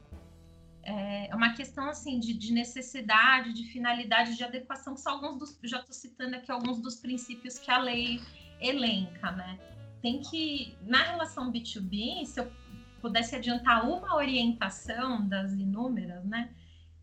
É 0.85 1.35
uma 1.35 1.55
questão 1.55 1.89
assim 1.89 2.21
de, 2.21 2.35
de, 2.35 2.53
necessidade, 2.53 3.53
de 3.53 3.65
finalidade, 3.65 4.37
de 4.37 4.45
adequação, 4.45 4.95
que 4.95 5.01
são 5.01 5.15
alguns 5.15 5.39
dos, 5.39 5.59
já 5.65 5.81
estou 5.81 5.95
citando 5.95 6.37
aqui 6.37 6.51
alguns 6.51 6.81
dos 6.81 6.97
princípios 6.97 7.59
que 7.59 7.71
a 7.71 7.79
lei 7.79 8.21
elenca, 8.61 9.33
né? 9.33 9.59
Tem 10.03 10.21
que, 10.21 10.77
na 10.83 11.03
relação 11.03 11.51
B2B, 11.51 12.27
se 12.27 12.41
eu 12.41 12.53
pudesse 13.01 13.35
adiantar 13.37 13.89
uma 13.89 14.17
orientação 14.17 15.27
das 15.29 15.53
inúmeras, 15.53 16.25
né, 16.25 16.55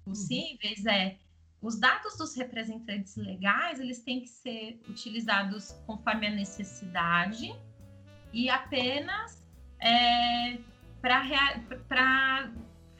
possíveis, 0.03 0.83
uhum. 0.85 0.91
é 0.91 1.17
os 1.61 1.79
dados 1.79 2.17
dos 2.17 2.35
representantes 2.35 3.15
legais, 3.15 3.79
eles 3.79 4.03
têm 4.03 4.21
que 4.21 4.29
ser 4.29 4.81
utilizados 4.89 5.71
conforme 5.85 6.25
a 6.25 6.31
necessidade 6.31 7.53
e 8.33 8.49
apenas 8.49 9.45
é, 9.79 10.57
para 10.99 12.51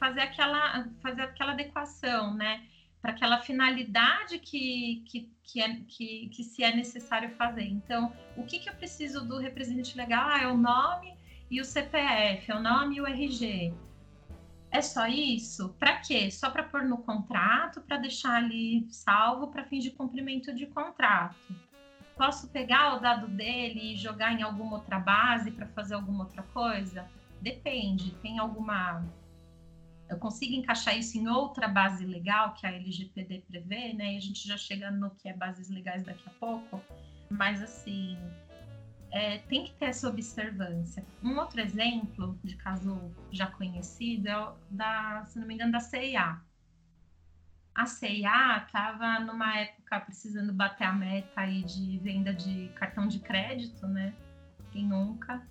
fazer 0.02 0.22
aquela, 0.22 0.88
fazer 1.00 1.22
aquela 1.22 1.52
adequação, 1.52 2.34
né? 2.34 2.66
Para 3.00 3.12
aquela 3.12 3.38
finalidade 3.38 4.40
que, 4.40 5.04
que, 5.06 5.32
que, 5.44 5.62
é, 5.62 5.76
que, 5.86 6.28
que 6.28 6.42
se 6.42 6.64
é 6.64 6.74
necessário 6.74 7.30
fazer. 7.36 7.66
Então, 7.68 8.12
o 8.36 8.42
que, 8.42 8.58
que 8.58 8.68
eu 8.68 8.74
preciso 8.74 9.24
do 9.24 9.38
representante 9.38 9.96
legal? 9.96 10.28
Ah, 10.28 10.42
é 10.42 10.48
o 10.48 10.56
nome 10.56 11.16
e 11.48 11.60
o 11.60 11.64
CPF, 11.64 12.50
é 12.50 12.54
o 12.56 12.60
nome 12.60 12.96
e 12.96 13.00
o 13.00 13.06
RG. 13.06 13.72
É 14.72 14.82
só 14.82 15.06
isso? 15.06 15.68
Para 15.78 15.98
quê? 15.98 16.32
Só 16.32 16.50
para 16.50 16.64
pôr 16.64 16.82
no 16.82 16.98
contrato, 16.98 17.80
para 17.82 17.98
deixar 17.98 18.34
ali 18.34 18.84
salvo 18.90 19.52
para 19.52 19.64
fim 19.64 19.78
de 19.78 19.92
cumprimento 19.92 20.52
de 20.52 20.66
contrato. 20.66 21.36
Posso 22.16 22.48
pegar 22.48 22.96
o 22.96 22.98
dado 22.98 23.28
dele 23.28 23.92
e 23.92 23.96
jogar 23.96 24.32
em 24.32 24.42
alguma 24.42 24.78
outra 24.78 24.98
base 24.98 25.52
para 25.52 25.68
fazer 25.68 25.94
alguma 25.94 26.24
outra 26.24 26.42
coisa? 26.42 27.08
Depende. 27.40 28.12
Tem 28.22 28.38
alguma 28.38 29.04
eu 30.12 30.18
consigo 30.18 30.54
encaixar 30.54 30.96
isso 30.96 31.16
em 31.16 31.26
outra 31.26 31.66
base 31.66 32.04
legal 32.04 32.52
que 32.54 32.66
a 32.66 32.72
LGPD 32.72 33.44
prevê, 33.48 33.92
né? 33.94 34.14
E 34.14 34.16
a 34.16 34.20
gente 34.20 34.46
já 34.46 34.56
chega 34.56 34.90
no 34.90 35.10
que 35.10 35.28
é 35.28 35.32
bases 35.32 35.70
legais 35.70 36.04
daqui 36.04 36.22
a 36.26 36.30
pouco. 36.32 36.82
Mas 37.30 37.62
assim, 37.62 38.18
é, 39.10 39.38
tem 39.38 39.64
que 39.64 39.72
ter 39.74 39.86
essa 39.86 40.08
observância. 40.08 41.04
Um 41.22 41.38
outro 41.38 41.60
exemplo 41.60 42.38
de 42.44 42.56
caso 42.56 43.10
já 43.30 43.46
conhecido 43.46 44.28
é 44.28 44.38
o 44.38 44.54
da, 44.70 45.24
se 45.26 45.38
não 45.38 45.46
me 45.46 45.54
engano, 45.54 45.72
da 45.72 45.80
CIA. 45.80 46.40
A 47.74 47.86
CIA 47.86 48.64
estava 48.66 49.18
numa 49.20 49.58
época 49.58 50.00
precisando 50.00 50.52
bater 50.52 50.84
a 50.84 50.92
meta 50.92 51.40
aí 51.40 51.62
de 51.62 51.98
venda 51.98 52.34
de 52.34 52.68
cartão 52.74 53.08
de 53.08 53.18
crédito, 53.18 53.86
né? 53.86 54.14
Quem 54.70 54.86
nunca 54.86 55.46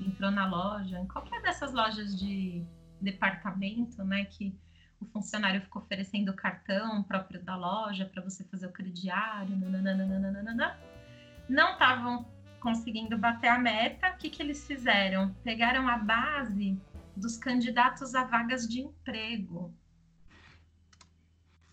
entrou 0.00 0.30
na 0.30 0.46
loja, 0.46 0.98
em 0.98 1.06
qualquer 1.06 1.42
dessas 1.42 1.72
lojas 1.72 2.18
de 2.18 2.64
departamento, 3.00 4.02
né? 4.04 4.24
Que 4.24 4.56
o 5.00 5.06
funcionário 5.06 5.60
ficou 5.60 5.82
oferecendo 5.82 6.30
o 6.30 6.34
cartão 6.34 7.02
próprio 7.02 7.42
da 7.42 7.56
loja 7.56 8.06
para 8.06 8.22
você 8.22 8.44
fazer 8.44 8.66
o 8.66 8.72
crediário, 8.72 9.56
nananana. 9.56 10.78
não 11.48 11.72
estavam 11.72 12.26
conseguindo 12.60 13.18
bater 13.18 13.48
a 13.48 13.58
meta. 13.58 14.10
O 14.10 14.16
que, 14.16 14.30
que 14.30 14.42
eles 14.42 14.66
fizeram? 14.66 15.34
Pegaram 15.44 15.86
a 15.88 15.98
base 15.98 16.80
dos 17.14 17.36
candidatos 17.36 18.14
a 18.14 18.24
vagas 18.24 18.66
de 18.66 18.80
emprego. 18.80 19.74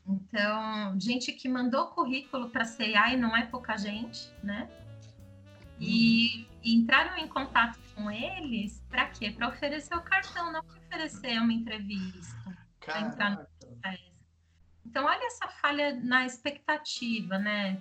Então, 0.06 1.00
gente 1.00 1.32
que 1.32 1.48
mandou 1.48 1.88
currículo 1.88 2.50
para 2.50 2.64
a 2.64 2.66
CIA 2.66 3.14
e 3.14 3.18
não 3.18 3.36
é 3.36 3.46
pouca 3.46 3.78
gente, 3.78 4.30
né? 4.44 4.70
E, 5.80 6.42
e 6.42 6.51
entraram 6.64 7.18
em 7.18 7.28
contato 7.28 7.80
com 7.96 8.10
eles 8.10 8.84
para 8.90 9.08
quê? 9.08 9.32
Para 9.32 9.50
oferecer 9.50 9.96
o 9.96 10.02
cartão, 10.02 10.52
não 10.52 10.64
para 10.64 10.78
oferecer 10.78 11.40
uma 11.40 11.54
entrevista. 11.54 12.58
Para 12.80 13.02
entrar 13.02 13.30
no 13.32 13.46
processo. 13.60 14.12
Então, 14.86 15.06
olha 15.06 15.26
essa 15.28 15.48
falha 15.48 15.96
na 15.96 16.26
expectativa, 16.26 17.38
né? 17.38 17.80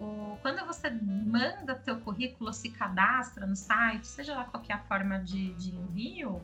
O, 0.00 0.38
quando 0.42 0.64
você 0.64 0.90
manda 0.90 1.74
teu 1.74 2.00
currículo, 2.00 2.52
se 2.52 2.70
cadastra 2.70 3.46
no 3.46 3.56
site, 3.56 4.06
seja 4.06 4.34
lá 4.34 4.44
qual 4.44 4.62
é 4.68 4.72
a 4.72 4.82
forma 4.84 5.18
de, 5.18 5.52
de 5.54 5.74
envio, 5.74 6.40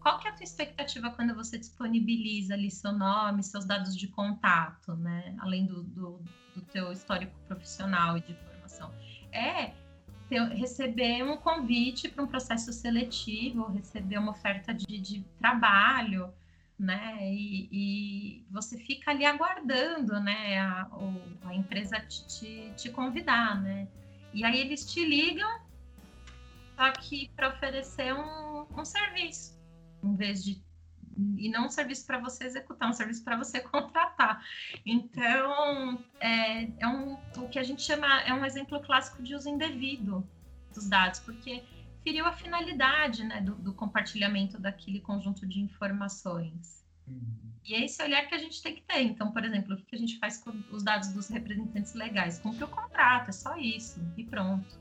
qual 0.00 0.18
que 0.18 0.26
é 0.26 0.30
a 0.30 0.34
tua 0.34 0.44
expectativa 0.44 1.10
quando 1.10 1.34
você 1.34 1.58
disponibiliza 1.58 2.54
ali 2.54 2.70
seu 2.70 2.92
nome, 2.92 3.42
seus 3.42 3.64
dados 3.64 3.96
de 3.96 4.08
contato, 4.08 4.96
né? 4.96 5.36
Além 5.38 5.66
do, 5.66 5.82
do, 5.82 6.22
do 6.54 6.62
teu 6.62 6.90
histórico 6.92 7.38
profissional 7.46 8.16
e 8.16 8.22
de 8.22 8.34
formação. 8.34 8.92
É 9.32 9.72
ter, 10.28 10.42
receber 10.48 11.22
um 11.22 11.36
convite 11.36 12.08
para 12.08 12.22
um 12.22 12.26
processo 12.26 12.72
seletivo, 12.72 13.66
receber 13.66 14.18
uma 14.18 14.32
oferta 14.32 14.72
de, 14.72 14.98
de 14.98 15.24
trabalho, 15.38 16.32
né? 16.78 17.18
E, 17.22 17.68
e, 17.72 18.46
você 18.50 18.78
fica 18.78 19.10
ali 19.10 19.24
aguardando, 19.24 20.20
né? 20.20 20.58
A, 20.58 20.88
a 21.44 21.54
empresa 21.54 21.98
te, 22.00 22.26
te, 22.26 22.72
te, 22.76 22.90
convidar, 22.90 23.60
né? 23.60 23.88
E 24.32 24.44
aí 24.44 24.58
eles 24.60 24.90
te 24.90 25.04
ligam, 25.04 25.60
só 26.76 26.92
que 26.92 27.30
para 27.34 27.48
oferecer 27.48 28.14
um, 28.14 28.66
um 28.76 28.84
serviço 28.84 29.58
em 30.02 30.14
vez 30.14 30.44
de 30.44 30.62
e 31.36 31.50
não 31.50 31.66
um 31.66 31.70
serviço 31.70 32.06
para 32.06 32.18
você 32.18 32.44
executar, 32.44 32.88
um 32.88 32.92
serviço 32.92 33.24
para 33.24 33.36
você 33.36 33.60
contratar. 33.60 34.44
Então, 34.86 36.04
é, 36.20 36.64
é 36.78 36.86
um, 36.86 37.14
o 37.36 37.48
que 37.48 37.58
a 37.58 37.62
gente 37.62 37.82
chama, 37.82 38.20
é 38.22 38.32
um 38.32 38.44
exemplo 38.44 38.80
clássico 38.80 39.22
de 39.22 39.34
uso 39.34 39.48
indevido 39.48 40.26
dos 40.72 40.88
dados, 40.88 41.20
porque 41.20 41.64
feriu 42.04 42.24
a 42.26 42.32
finalidade 42.32 43.24
né, 43.24 43.40
do, 43.40 43.54
do 43.56 43.74
compartilhamento 43.74 44.58
daquele 44.58 45.00
conjunto 45.00 45.46
de 45.46 45.60
informações. 45.60 46.86
Uhum. 47.06 47.48
E 47.64 47.74
é 47.74 47.84
esse 47.84 48.02
olhar 48.02 48.26
que 48.26 48.34
a 48.34 48.38
gente 48.38 48.62
tem 48.62 48.74
que 48.74 48.82
ter. 48.82 49.02
Então, 49.02 49.32
por 49.32 49.44
exemplo, 49.44 49.74
o 49.74 49.76
que 49.76 49.94
a 49.94 49.98
gente 49.98 50.18
faz 50.18 50.38
com 50.38 50.50
os 50.70 50.82
dados 50.82 51.08
dos 51.12 51.28
representantes 51.28 51.94
legais? 51.94 52.38
Cumpre 52.38 52.64
o 52.64 52.68
contrato, 52.68 53.28
é 53.28 53.32
só 53.32 53.56
isso, 53.56 54.00
e 54.16 54.24
pronto. 54.24 54.78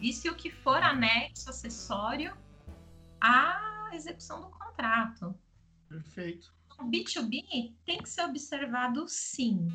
E 0.00 0.12
se 0.12 0.28
o 0.28 0.34
que 0.34 0.50
for 0.50 0.82
anexo, 0.82 1.50
acessório, 1.50 2.36
a 3.20 3.90
execução 3.92 4.40
do 4.40 4.48
contrato. 4.48 5.34
Perfeito. 5.88 6.52
O 6.78 6.84
B2B 6.84 7.74
tem 7.84 7.98
que 7.98 8.08
ser 8.08 8.22
observado 8.22 9.06
sim. 9.08 9.68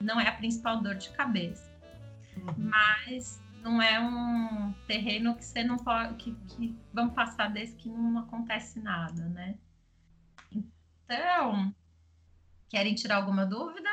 Não 0.00 0.20
é 0.20 0.28
a 0.28 0.32
principal 0.32 0.80
dor 0.82 0.94
de 0.94 1.10
cabeça. 1.10 1.74
Uhum. 2.36 2.54
Mas 2.58 3.42
não 3.62 3.82
é 3.82 3.98
um 3.98 4.72
terreno 4.86 5.34
que 5.34 5.44
você 5.44 5.64
não 5.64 5.76
pode. 5.76 6.14
que, 6.14 6.34
que 6.48 6.78
vão 6.92 7.10
passar 7.10 7.48
desde 7.48 7.76
que 7.76 7.88
não 7.88 8.18
acontece 8.18 8.78
nada, 8.78 9.24
né? 9.28 9.58
Então, 10.52 11.74
querem 12.68 12.94
tirar 12.94 13.16
alguma 13.16 13.46
dúvida? 13.46 13.88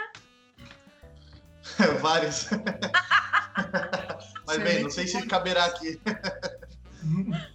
Várias. 2.01 2.49
Mas 4.45 4.57
bem, 4.57 4.83
não 4.83 4.89
sei 4.89 5.07
se 5.07 5.25
caberá 5.25 5.65
aqui. 5.65 5.99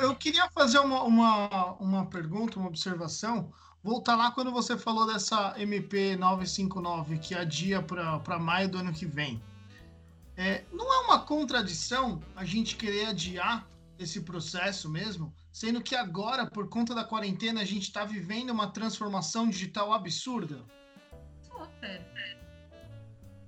Eu, 0.00 0.14
queria 0.14 0.48
fazer 0.50 0.78
uma, 0.78 1.02
uma, 1.02 1.72
uma 1.74 2.06
pergunta, 2.06 2.58
uma 2.58 2.68
observação. 2.68 3.52
Voltar 3.82 4.16
lá 4.16 4.30
quando 4.30 4.50
você 4.50 4.76
falou 4.76 5.06
dessa 5.06 5.54
MP 5.58 6.16
959 6.16 7.18
que 7.18 7.34
adia 7.34 7.82
para 7.82 8.38
maio 8.38 8.68
do 8.68 8.78
ano 8.78 8.92
que 8.92 9.06
vem. 9.06 9.42
É, 10.36 10.64
não 10.72 10.92
é 10.92 11.06
uma 11.06 11.20
contradição 11.20 12.20
a 12.34 12.44
gente 12.44 12.76
querer 12.76 13.06
adiar 13.06 13.66
esse 13.98 14.20
processo 14.20 14.90
mesmo, 14.90 15.32
sendo 15.50 15.82
que 15.82 15.94
agora, 15.94 16.46
por 16.46 16.68
conta 16.68 16.94
da 16.94 17.02
quarentena, 17.02 17.62
a 17.62 17.64
gente 17.64 17.84
está 17.84 18.04
vivendo 18.04 18.50
uma 18.50 18.70
transformação 18.70 19.48
digital 19.48 19.92
absurda? 19.92 20.62
Super. 21.40 22.06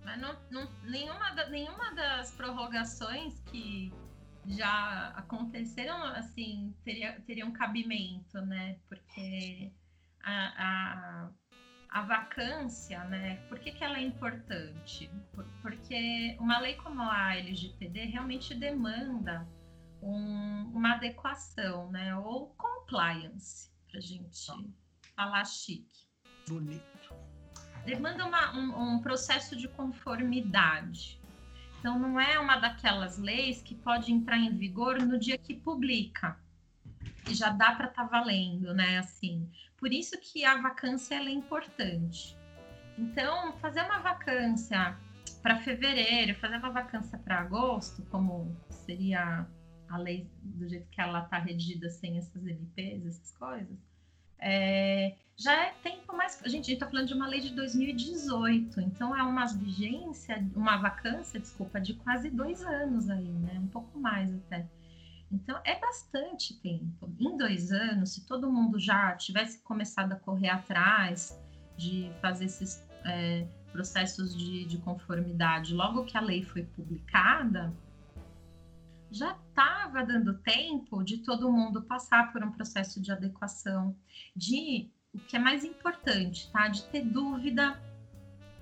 Mas 0.04 0.20
não, 0.20 0.34
não, 0.50 0.68
nenhuma, 0.84 1.30
nenhuma 1.50 1.94
das 1.94 2.30
prorrogações 2.30 3.40
que 3.50 3.92
já 4.49 5.09
aconteceram, 5.16 6.03
assim, 6.14 6.74
teria, 6.84 7.20
teria 7.22 7.46
um 7.46 7.53
cabimento, 7.53 8.40
né? 8.42 8.78
Porque 8.88 9.72
a, 10.22 10.32
a, 10.32 11.30
a 11.90 12.03
vacância, 12.03 13.05
né? 13.05 13.36
Por 13.49 13.59
que, 13.59 13.72
que 13.72 13.84
ela 13.84 13.99
é 13.99 14.03
importante? 14.03 15.11
Por, 15.32 15.44
porque 15.62 16.36
uma 16.40 16.59
lei 16.59 16.74
como 16.76 17.03
a 17.03 17.36
LGPD 17.36 18.07
realmente 18.07 18.55
demanda 18.55 19.46
um, 20.03 20.70
uma 20.74 20.94
adequação, 20.94 21.90
né? 21.90 22.16
Ou 22.16 22.55
compliance, 22.57 23.70
para 23.88 23.99
a 23.99 24.03
gente 24.03 24.46
falar 25.14 25.44
chique. 25.44 26.09
Bonito. 26.49 27.14
Demanda 27.84 28.26
uma, 28.26 28.57
um, 28.57 28.94
um 28.94 29.01
processo 29.01 29.57
de 29.57 29.68
conformidade. 29.68 31.17
Então, 31.79 31.99
não 31.99 32.18
é 32.18 32.39
uma 32.39 32.57
daquelas 32.57 33.18
leis 33.18 33.62
que 33.62 33.74
pode 33.74 34.12
entrar 34.12 34.37
em 34.37 34.57
vigor 34.57 35.01
no 35.01 35.18
dia 35.18 35.39
que 35.39 35.55
publica. 35.55 36.39
E 37.29 37.35
já 37.35 37.51
dá 37.51 37.72
para 37.72 37.89
estar 37.89 38.05
tá 38.05 38.09
valendo, 38.09 38.74
né? 38.74 38.99
Assim. 38.99 39.49
Por 39.76 39.93
isso 39.93 40.18
que 40.20 40.45
a 40.45 40.61
vacância 40.61 41.14
é 41.14 41.31
importante. 41.31 42.37
Então, 42.99 43.53
fazer 43.59 43.83
uma 43.83 44.01
vacância 44.01 44.99
para 45.41 45.57
fevereiro, 45.59 46.35
fazer 46.41 46.57
uma 46.57 46.70
vacância 46.70 47.16
para 47.18 47.41
agosto, 47.41 48.03
como 48.11 48.57
seria 48.70 49.47
a 49.89 49.97
lei 49.97 50.29
do 50.43 50.68
jeito 50.68 50.89
que 50.91 51.01
ela 51.01 51.22
está 51.22 51.39
redigida 51.39 51.89
sem 51.91 52.18
essas 52.18 52.45
MPs, 52.45 53.07
essas 53.07 53.33
coisas, 53.37 53.79
é, 54.41 55.14
já 55.36 55.53
é 55.66 55.72
tempo 55.82 56.16
mais. 56.16 56.43
A 56.45 56.49
gente 56.49 56.72
está 56.72 56.86
falando 56.86 57.07
de 57.07 57.14
uma 57.14 57.28
lei 57.28 57.41
de 57.41 57.55
2018, 57.55 58.80
então 58.80 59.16
é 59.16 59.22
uma 59.22 59.47
vigência, 59.47 60.45
uma 60.55 60.76
vacância, 60.76 61.39
desculpa, 61.39 61.80
de 61.80 61.95
quase 61.95 62.30
dois 62.30 62.62
anos 62.62 63.09
aí, 63.09 63.28
né? 63.28 63.59
Um 63.61 63.68
pouco 63.68 63.99
mais 63.99 64.34
até. 64.34 64.68
Então 65.30 65.61
é 65.64 65.78
bastante 65.78 66.55
tempo. 66.61 67.14
Em 67.20 67.36
dois 67.36 67.70
anos, 67.70 68.14
se 68.14 68.26
todo 68.26 68.51
mundo 68.51 68.78
já 68.78 69.14
tivesse 69.14 69.62
começado 69.62 70.12
a 70.12 70.16
correr 70.16 70.49
atrás 70.49 71.39
de 71.76 72.11
fazer 72.20 72.47
esses 72.47 72.84
é, 73.05 73.47
processos 73.70 74.36
de, 74.36 74.64
de 74.64 74.78
conformidade 74.78 75.74
logo 75.74 76.05
que 76.05 76.16
a 76.16 76.20
lei 76.20 76.43
foi 76.43 76.64
publicada, 76.64 77.72
já 79.11 79.36
estava 79.48 80.04
dando 80.04 80.38
tempo 80.38 81.02
de 81.02 81.18
todo 81.18 81.50
mundo 81.50 81.82
passar 81.82 82.32
por 82.32 82.42
um 82.42 82.52
processo 82.52 83.00
de 83.00 83.11
adequação, 83.11 83.96
de 84.36 84.90
o 85.12 85.18
que 85.18 85.36
é 85.36 85.38
mais 85.38 85.64
importante, 85.64 86.50
tá? 86.52 86.68
De 86.68 86.84
ter 86.84 87.02
dúvida 87.02 87.80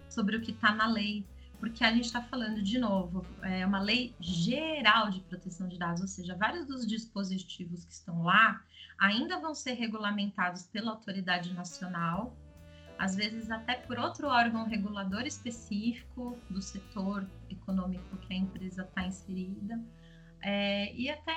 sobre 0.09 0.37
o 0.37 0.41
que 0.41 0.53
está 0.53 0.73
na 0.73 0.87
lei, 0.87 1.27
porque 1.59 1.83
a 1.83 1.91
gente 1.91 2.05
está 2.05 2.23
falando 2.23 2.63
de 2.63 2.79
novo, 2.79 3.27
é 3.43 3.67
uma 3.67 3.81
lei 3.81 4.15
geral 4.21 5.11
de 5.11 5.21
proteção 5.21 5.69
de 5.69 5.79
dados, 5.79 6.01
ou 6.01 6.09
seja, 6.09 6.37
vários 6.37 6.67
dos 6.67 6.87
dispositivos 6.87 7.85
que 7.85 7.93
estão 7.93 8.23
lá 8.23 8.63
ainda 8.99 9.39
vão 9.41 9.55
ser 9.55 9.73
regulamentados 9.73 10.65
pela 10.65 10.93
autoridade 10.93 11.53
nacional, 11.53 12.37
às 12.99 13.15
vezes 13.15 13.51
até 13.51 13.75
por 13.75 13.99
outro 13.99 14.29
órgão 14.29 14.65
regulador 14.65 15.27
específico 15.27 16.39
do 16.49 16.63
setor 16.63 17.27
econômico 17.51 18.17
que 18.19 18.33
a 18.33 18.37
empresa 18.37 18.83
está 18.83 19.05
inserida 19.05 19.79
é, 20.43 20.95
e 20.95 21.09
até 21.09 21.35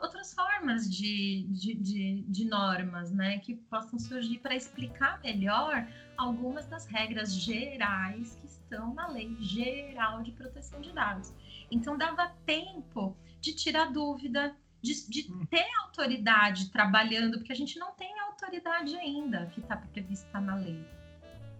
outras 0.00 0.32
formas 0.32 0.88
de, 0.88 1.46
de, 1.50 1.74
de, 1.74 2.22
de 2.28 2.44
normas, 2.44 3.10
né, 3.10 3.38
que 3.38 3.54
possam 3.54 3.98
surgir 3.98 4.38
para 4.38 4.54
explicar 4.54 5.20
melhor 5.22 5.86
algumas 6.16 6.66
das 6.66 6.86
regras 6.86 7.34
gerais 7.34 8.36
que 8.40 8.46
estão 8.46 8.94
na 8.94 9.08
Lei 9.08 9.36
Geral 9.40 10.22
de 10.22 10.32
Proteção 10.32 10.80
de 10.80 10.92
Dados. 10.92 11.32
Então, 11.70 11.96
dava 11.96 12.32
tempo 12.46 13.16
de 13.40 13.54
tirar 13.54 13.92
dúvida, 13.92 14.54
de, 14.80 15.08
de 15.08 15.32
hum. 15.32 15.46
ter 15.46 15.66
autoridade 15.82 16.70
trabalhando, 16.70 17.38
porque 17.38 17.52
a 17.52 17.56
gente 17.56 17.78
não 17.78 17.92
tem 17.92 18.18
autoridade 18.20 18.96
ainda 18.96 19.46
que 19.46 19.60
está 19.60 19.76
prevista 19.76 20.40
na 20.40 20.54
lei. 20.54 20.84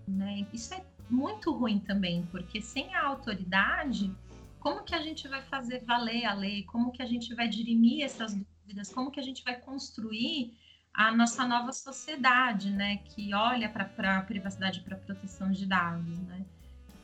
Né? 0.06 0.46
Isso 0.52 0.74
é 0.74 0.84
muito 1.10 1.52
ruim 1.52 1.78
também, 1.80 2.26
porque 2.30 2.60
sem 2.60 2.94
a 2.94 3.04
autoridade, 3.04 4.14
como 4.60 4.84
que 4.84 4.94
a 4.94 5.02
gente 5.02 5.28
vai 5.28 5.42
fazer 5.42 5.84
valer 5.84 6.24
a 6.24 6.34
lei? 6.34 6.64
Como 6.64 6.92
que 6.92 7.02
a 7.02 7.06
gente 7.06 7.34
vai 7.34 7.48
dirimir 7.48 8.04
essas 8.04 8.34
dúvidas? 8.34 8.92
Como 8.92 9.10
que 9.10 9.20
a 9.20 9.22
gente 9.22 9.42
vai 9.44 9.58
construir 9.58 10.56
a 10.92 11.14
nossa 11.14 11.46
nova 11.46 11.72
sociedade, 11.72 12.70
né? 12.70 12.98
Que 12.98 13.32
olha 13.32 13.68
para 13.68 14.18
a 14.18 14.22
privacidade, 14.22 14.80
para 14.80 14.96
a 14.96 15.00
proteção 15.00 15.50
de 15.50 15.66
dados, 15.66 16.18
né? 16.20 16.44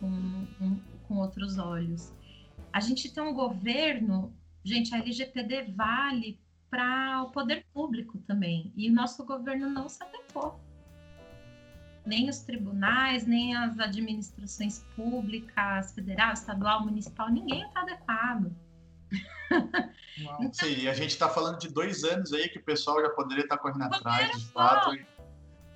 Com, 0.00 0.46
com, 1.06 1.16
outros 1.16 1.58
olhos. 1.58 2.12
A 2.72 2.80
gente 2.80 3.12
tem 3.12 3.22
um 3.22 3.32
governo, 3.32 4.34
gente, 4.64 4.94
a 4.94 4.98
LGPD 4.98 5.72
vale 5.72 6.40
para 6.68 7.22
o 7.22 7.30
poder 7.30 7.64
público 7.72 8.18
também, 8.26 8.72
e 8.76 8.90
o 8.90 8.92
nosso 8.92 9.24
governo 9.24 9.70
não 9.70 9.88
se 9.88 10.02
adequou 10.02 10.60
nem 12.04 12.28
os 12.28 12.40
tribunais, 12.40 13.26
nem 13.26 13.56
as 13.56 13.78
administrações 13.78 14.84
públicas, 14.94 15.92
federal, 15.92 16.32
estadual, 16.32 16.84
municipal, 16.84 17.30
ninguém 17.30 17.62
está 17.62 17.80
adequado. 17.80 18.52
então, 19.50 20.52
Sim, 20.52 20.80
e 20.80 20.88
a 20.88 20.94
gente 20.94 21.10
está 21.10 21.28
falando 21.28 21.58
de 21.58 21.68
dois 21.68 22.04
anos 22.04 22.32
aí 22.32 22.48
que 22.48 22.58
o 22.58 22.62
pessoal 22.62 23.00
já 23.00 23.10
poderia 23.10 23.44
estar 23.44 23.56
tá 23.56 23.62
correndo 23.62 23.94
atrás, 23.94 24.30
de 24.38 24.46
fato. 24.46 24.96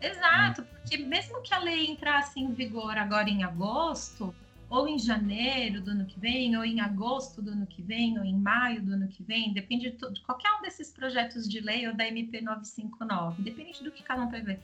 Exato, 0.01 0.62
porque 0.62 0.99
mesmo 0.99 1.43
que 1.43 1.53
a 1.53 1.59
lei 1.59 1.87
entrasse 1.87 2.39
em 2.39 2.53
vigor 2.53 2.97
agora 2.97 3.29
em 3.29 3.43
agosto, 3.43 4.35
ou 4.70 4.87
em 4.87 4.99
janeiro 4.99 5.81
do 5.81 5.91
ano 5.91 6.05
que 6.05 6.20
vem, 6.20 6.57
ou 6.57 6.64
em 6.64 6.81
agosto 6.81 7.41
do 7.41 7.51
ano 7.51 7.66
que 7.66 7.83
vem, 7.83 8.18
ou 8.18 8.24
em 8.24 8.37
maio 8.37 8.83
do 8.83 8.93
ano 8.93 9.09
que 9.09 9.22
vem, 9.22 9.53
depende 9.53 9.91
de, 9.91 10.12
de 10.12 10.20
qualquer 10.22 10.53
um 10.53 10.62
desses 10.62 10.93
projetos 10.93 11.49
de 11.49 11.61
lei 11.61 11.89
ou 11.89 11.97
da 11.97 12.07
MP 12.07 12.41
959, 12.41 13.43
depende 13.43 13.83
do 13.83 13.91
que 13.91 14.03
cada 14.03 14.22
um 14.22 14.29
ver 14.29 14.61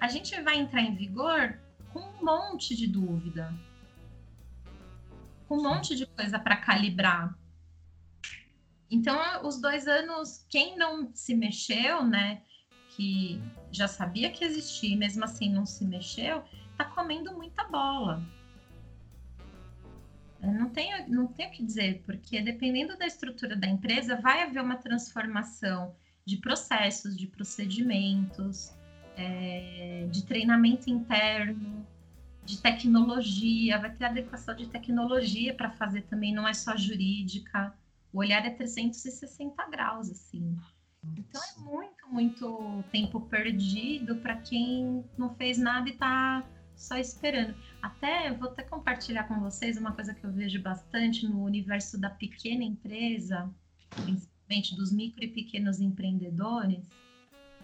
a 0.00 0.08
gente 0.08 0.40
vai 0.42 0.58
entrar 0.58 0.82
em 0.82 0.94
vigor 0.94 1.58
com 1.92 2.00
um 2.00 2.24
monte 2.24 2.76
de 2.76 2.86
dúvida, 2.86 3.52
com 5.48 5.56
um 5.58 5.62
monte 5.62 5.96
de 5.96 6.06
coisa 6.06 6.38
para 6.38 6.56
calibrar. 6.56 7.36
Então, 8.90 9.18
os 9.46 9.60
dois 9.60 9.88
anos, 9.88 10.46
quem 10.48 10.76
não 10.76 11.12
se 11.14 11.34
mexeu, 11.34 12.04
né, 12.04 12.42
que 12.90 13.40
já 13.72 13.88
sabia 13.88 14.30
que 14.30 14.44
existia, 14.44 14.94
e 14.94 14.96
mesmo 14.96 15.24
assim 15.24 15.52
não 15.52 15.66
se 15.66 15.84
mexeu, 15.84 16.42
tá 16.76 16.84
comendo 16.84 17.32
muita 17.32 17.64
bola. 17.64 18.22
Eu 20.42 20.52
não 20.52 20.68
tenho, 20.70 21.08
não 21.08 21.26
tenho 21.26 21.48
o 21.48 21.52
que 21.52 21.64
dizer, 21.64 22.02
porque 22.04 22.40
dependendo 22.40 22.96
da 22.96 23.06
estrutura 23.06 23.56
da 23.56 23.66
empresa, 23.66 24.20
vai 24.20 24.42
haver 24.42 24.62
uma 24.62 24.76
transformação 24.76 25.96
de 26.24 26.36
processos, 26.36 27.16
de 27.16 27.26
procedimentos, 27.26 28.75
é, 29.16 30.06
de 30.10 30.24
treinamento 30.24 30.90
interno, 30.90 31.86
de 32.44 32.60
tecnologia, 32.60 33.78
vai 33.78 33.92
ter 33.92 34.04
adequação 34.04 34.54
de 34.54 34.66
tecnologia 34.68 35.52
para 35.52 35.70
fazer 35.70 36.02
também, 36.02 36.32
não 36.32 36.46
é 36.46 36.54
só 36.54 36.76
jurídica. 36.76 37.74
O 38.12 38.18
olhar 38.18 38.46
é 38.46 38.50
360 38.50 39.68
graus, 39.68 40.10
assim. 40.10 40.56
Então 41.16 41.40
é 41.42 41.60
muito, 41.60 42.08
muito 42.08 42.84
tempo 42.90 43.20
perdido 43.22 44.16
para 44.16 44.36
quem 44.36 45.04
não 45.16 45.34
fez 45.34 45.58
nada 45.58 45.88
e 45.88 45.92
está 45.92 46.44
só 46.74 46.96
esperando. 46.96 47.54
Até 47.82 48.32
vou 48.32 48.50
até 48.50 48.62
compartilhar 48.62 49.24
com 49.24 49.40
vocês 49.40 49.76
uma 49.76 49.92
coisa 49.92 50.14
que 50.14 50.24
eu 50.24 50.32
vejo 50.32 50.60
bastante 50.62 51.26
no 51.26 51.42
universo 51.42 51.98
da 51.98 52.10
pequena 52.10 52.62
empresa, 52.62 53.50
principalmente 53.90 54.76
dos 54.76 54.92
micro 54.92 55.24
e 55.24 55.28
pequenos 55.28 55.80
empreendedores 55.80 56.84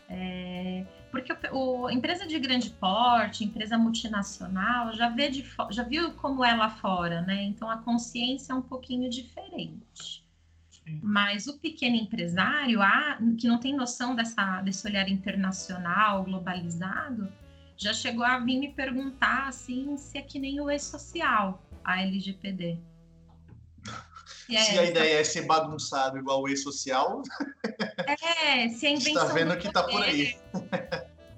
é, 0.09 0.84
porque 1.11 1.32
o, 1.50 1.82
o, 1.84 1.90
empresa 1.90 2.26
de 2.26 2.38
grande 2.38 2.70
porte, 2.70 3.44
empresa 3.44 3.78
multinacional, 3.78 4.92
já 4.92 5.09
vê 5.09 5.28
de 5.28 5.44
já 5.70 5.82
viu 5.82 6.12
como 6.14 6.44
é 6.44 6.55
lá 6.55 6.70
fora, 6.70 7.22
né? 7.22 7.42
Então 7.44 7.70
a 7.70 7.78
consciência 7.78 8.53
é 8.53 8.57
um 8.57 8.62
pouquinho 8.62 9.09
diferente. 9.09 10.24
Sim. 10.70 11.00
Mas 11.03 11.46
o 11.46 11.59
pequeno 11.59 11.96
empresário, 11.96 12.82
a, 12.82 13.18
que 13.38 13.46
não 13.46 13.59
tem 13.59 13.74
noção 13.74 14.14
dessa, 14.14 14.61
desse 14.62 14.86
olhar 14.86 15.09
internacional, 15.09 16.24
globalizado, 16.24 17.32
já 17.76 17.92
chegou 17.92 18.24
a 18.24 18.38
vir 18.38 18.59
me 18.59 18.72
perguntar 18.72 19.48
assim 19.48 19.96
se 19.96 20.18
é 20.18 20.22
que 20.22 20.38
nem 20.38 20.61
o 20.61 20.70
e-social, 20.70 21.62
a 21.84 22.00
LGPD. 22.00 22.78
Se, 24.47 24.57
se 24.57 24.78
a 24.78 24.85
ideia 24.85 25.20
é 25.20 25.24
ser 25.24 25.43
bagunçado 25.43 26.18
igual 26.18 26.43
o 26.43 26.49
e-social. 26.49 27.22
É, 28.45 28.68
se 28.68 28.87
a 28.87 28.91
invenção. 28.91 29.22
Está 29.22 29.35
vendo 29.35 29.57
que 29.57 29.68
está 29.68 29.83
por 29.83 30.03
aí. 30.03 30.39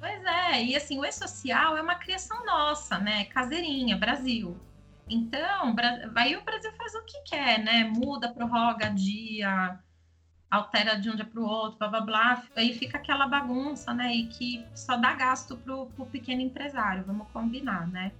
Pois 0.01 0.23
é, 0.25 0.63
e 0.63 0.77
assim, 0.77 0.99
o 0.99 1.05
e-social 1.05 1.77
é 1.77 1.83
uma 1.83 1.95
criação 1.95 2.45
nossa, 2.45 2.99
né? 2.99 3.25
Caseirinha, 3.25 3.97
Brasil. 3.97 4.57
Então, 5.09 5.75
aí 6.15 6.37
o 6.37 6.45
Brasil 6.45 6.73
faz 6.73 6.95
o 6.95 7.03
que 7.05 7.23
quer, 7.23 7.59
né? 7.63 7.85
Muda, 7.85 8.33
prorroga 8.33 8.91
dia, 8.91 9.79
altera 10.51 10.95
de 10.97 11.11
um 11.11 11.17
dia 11.17 11.25
para 11.25 11.41
o 11.41 11.45
outro, 11.45 11.79
blá 11.79 11.89
blá 11.89 12.01
blá. 12.01 12.45
Aí 12.57 12.75
fica 12.75 12.99
aquela 12.99 13.27
bagunça, 13.27 13.93
né? 13.93 14.15
E 14.15 14.27
que 14.27 14.65
só 14.75 14.97
dá 14.97 15.15
gasto 15.15 15.57
para 15.57 15.75
o 15.75 16.07
pequeno 16.11 16.41
empresário, 16.41 17.05
vamos 17.07 17.29
combinar, 17.33 17.87
né? 17.89 18.13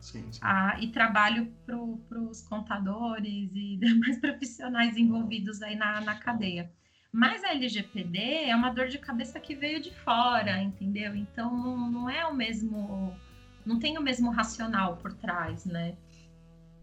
Sim, 0.00 0.30
sim. 0.32 0.40
Ah, 0.42 0.76
e 0.80 0.90
trabalho 0.92 1.52
para 1.66 1.78
os 2.20 2.42
contadores 2.42 3.50
e 3.54 3.76
demais 3.80 4.20
profissionais 4.20 4.96
envolvidos 4.96 5.62
aí 5.62 5.76
na, 5.76 6.00
na 6.00 6.16
cadeia. 6.16 6.70
Mas 7.12 7.42
a 7.42 7.52
LGPD 7.52 8.44
é 8.44 8.54
uma 8.54 8.70
dor 8.70 8.88
de 8.88 8.98
cabeça 8.98 9.40
que 9.40 9.54
veio 9.54 9.80
de 9.80 9.94
fora, 10.04 10.60
entendeu? 10.60 11.16
Então 11.16 11.56
não, 11.56 11.90
não 11.90 12.10
é 12.10 12.26
o 12.26 12.34
mesmo, 12.34 13.18
não 13.64 13.78
tem 13.78 13.96
o 13.96 14.02
mesmo 14.02 14.30
racional 14.30 14.98
por 14.98 15.14
trás, 15.14 15.64
né? 15.64 15.96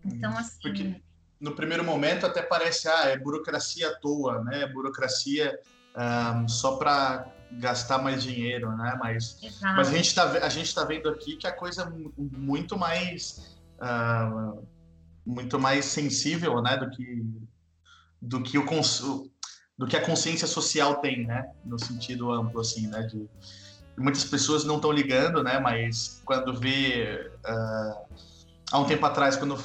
Então 0.03 0.35
assim. 0.37 0.59
Porque 0.61 1.01
no 1.39 1.55
primeiro 1.55 1.83
momento 1.83 2.25
até 2.25 2.41
parece 2.41 2.87
ah 2.87 3.05
é 3.05 3.17
burocracia 3.17 3.89
à 3.89 3.95
toa, 3.95 4.43
né? 4.43 4.63
É 4.63 4.67
burocracia 4.67 5.57
um, 5.95 6.47
só 6.47 6.77
para 6.77 7.25
gastar 7.53 7.99
mais 7.99 8.23
dinheiro, 8.23 8.75
né? 8.75 8.97
Mas, 8.99 9.39
mas 9.61 9.87
a 9.89 9.91
gente 9.91 10.07
está 10.67 10.81
tá 10.81 10.87
vendo 10.87 11.09
aqui 11.09 11.37
que 11.37 11.47
a 11.47 11.51
coisa 11.51 11.83
é 11.83 12.11
muito 12.17 12.77
mais 12.77 13.57
uh, 13.79 14.65
muito 15.25 15.59
mais 15.59 15.85
sensível, 15.85 16.61
né? 16.61 16.77
Do 16.77 16.89
que 16.89 17.25
do 18.21 18.41
que 18.41 18.57
o 18.57 18.65
do 19.77 19.85
que 19.85 19.97
a 19.97 20.05
consciência 20.05 20.47
social 20.47 20.95
tem, 20.95 21.25
né? 21.25 21.51
No 21.63 21.77
sentido 21.77 22.31
amplo, 22.31 22.61
assim, 22.61 22.87
né? 22.87 23.03
De, 23.03 23.27
muitas 23.97 24.25
pessoas 24.25 24.63
não 24.63 24.75
estão 24.75 24.91
ligando, 24.91 25.43
né? 25.43 25.59
Mas 25.59 26.21
quando 26.25 26.57
vê 26.57 27.31
uh, 27.45 28.05
há 28.71 28.79
um 28.79 28.85
tempo 28.85 29.05
atrás, 29.05 29.35
quando 29.35 29.57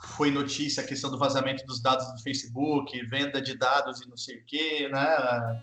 foi 0.00 0.30
notícia 0.30 0.82
a 0.82 0.86
questão 0.86 1.10
do 1.10 1.18
vazamento 1.18 1.64
dos 1.66 1.80
dados 1.80 2.06
do 2.12 2.22
Facebook, 2.22 3.00
venda 3.06 3.40
de 3.40 3.56
dados 3.56 4.00
e 4.00 4.08
não 4.08 4.16
sei 4.16 4.36
o 4.36 4.44
quê, 4.46 4.88
né? 4.88 5.62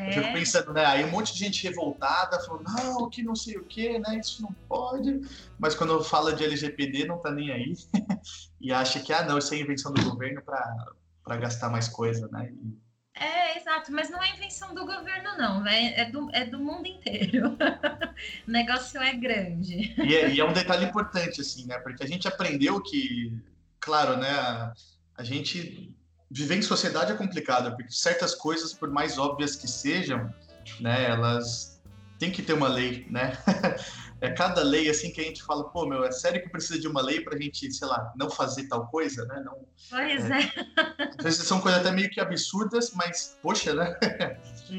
É. 0.00 0.08
Eu 0.08 0.12
fico 0.14 0.32
pensando, 0.32 0.72
né? 0.72 0.84
Aí 0.86 1.04
um 1.04 1.10
monte 1.10 1.32
de 1.34 1.38
gente 1.38 1.62
revoltada 1.62 2.40
falou, 2.40 2.62
não, 2.62 3.10
que 3.10 3.22
não 3.22 3.34
sei 3.36 3.58
o 3.58 3.64
quê, 3.64 3.98
né? 3.98 4.18
Isso 4.18 4.42
não 4.42 4.52
pode. 4.66 5.20
Mas 5.58 5.74
quando 5.74 6.02
fala 6.02 6.32
de 6.32 6.42
LGPD, 6.42 7.04
não 7.04 7.18
tá 7.18 7.30
nem 7.30 7.50
aí. 7.50 7.74
e 8.60 8.72
acha 8.72 9.00
que, 9.00 9.12
ah, 9.12 9.22
não, 9.22 9.36
isso 9.36 9.52
é 9.52 9.58
invenção 9.58 9.92
do 9.92 10.02
governo 10.02 10.42
para 10.42 11.36
gastar 11.36 11.68
mais 11.68 11.88
coisa, 11.88 12.28
né? 12.32 12.50
E... 12.50 12.90
É, 13.14 13.58
exato, 13.58 13.92
mas 13.92 14.08
não 14.08 14.22
é 14.22 14.30
invenção 14.34 14.74
do 14.74 14.86
governo, 14.86 15.36
não, 15.36 15.66
é, 15.66 16.00
é, 16.00 16.04
do, 16.10 16.30
é 16.32 16.46
do 16.46 16.58
mundo 16.58 16.86
inteiro. 16.86 17.50
o 18.48 18.50
negócio 18.50 18.98
é 19.00 19.12
grande. 19.12 19.94
E 19.98 20.14
é, 20.14 20.30
e 20.32 20.40
é, 20.40 20.44
um 20.44 20.54
detalhe 20.54 20.86
importante, 20.86 21.42
assim, 21.42 21.66
né? 21.66 21.78
Porque 21.80 22.02
a 22.02 22.06
gente 22.06 22.26
aprendeu 22.26 22.80
que, 22.80 23.38
claro, 23.78 24.16
né? 24.16 24.30
A, 24.30 24.72
a 25.18 25.22
gente 25.22 25.94
viver 26.30 26.56
em 26.56 26.62
sociedade 26.62 27.12
é 27.12 27.16
complicado, 27.16 27.74
porque 27.76 27.92
certas 27.92 28.34
coisas, 28.34 28.72
por 28.72 28.90
mais 28.90 29.18
óbvias 29.18 29.56
que 29.56 29.66
sejam, 29.66 30.32
né, 30.78 31.10
elas 31.10 31.80
têm 32.18 32.30
que 32.30 32.42
ter 32.42 32.52
uma 32.52 32.68
lei, 32.68 33.06
né? 33.10 33.32
é 34.20 34.30
cada 34.30 34.62
lei 34.62 34.88
assim 34.88 35.10
que 35.10 35.20
a 35.20 35.24
gente 35.24 35.42
fala, 35.42 35.64
pô, 35.70 35.86
meu, 35.86 36.04
é 36.04 36.12
sério 36.12 36.42
que 36.42 36.48
precisa 36.48 36.78
de 36.78 36.86
uma 36.86 37.00
lei 37.00 37.22
para 37.22 37.34
a 37.34 37.40
gente, 37.40 37.72
sei 37.72 37.88
lá, 37.88 38.12
não 38.14 38.30
fazer 38.30 38.68
tal 38.68 38.86
coisa, 38.88 39.24
né? 39.24 39.42
Não, 39.44 39.66
pois 39.88 40.30
é. 40.30 40.38
é. 40.38 41.10
Às 41.18 41.24
vezes 41.24 41.46
são 41.46 41.60
coisas 41.60 41.80
até 41.80 41.90
meio 41.90 42.10
que 42.10 42.20
absurdas, 42.20 42.92
mas, 42.94 43.38
poxa, 43.42 43.74
né? 43.74 43.98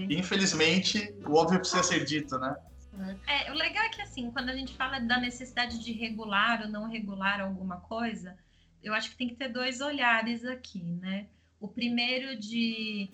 Infelizmente, 0.10 1.14
o 1.26 1.34
óbvio 1.34 1.60
precisa 1.60 1.84
ser 1.84 2.06
dito, 2.06 2.38
né? 2.38 2.56
É, 3.28 3.52
o 3.52 3.56
legal 3.56 3.84
é 3.84 3.90
que, 3.90 4.02
assim, 4.02 4.30
quando 4.32 4.50
a 4.50 4.56
gente 4.56 4.76
fala 4.76 5.00
da 5.00 5.20
necessidade 5.20 5.84
de 5.84 5.92
regular 5.92 6.62
ou 6.62 6.70
não 6.70 6.88
regular 6.88 7.42
alguma 7.42 7.78
coisa, 7.78 8.38
eu 8.84 8.94
acho 8.94 9.10
que 9.10 9.18
tem 9.18 9.28
que 9.28 9.36
ter 9.36 9.50
dois 9.50 9.82
olhares 9.82 10.46
aqui, 10.46 10.84
né? 10.84 11.28
O 11.62 11.68
primeiro 11.68 12.38
de 12.38 13.08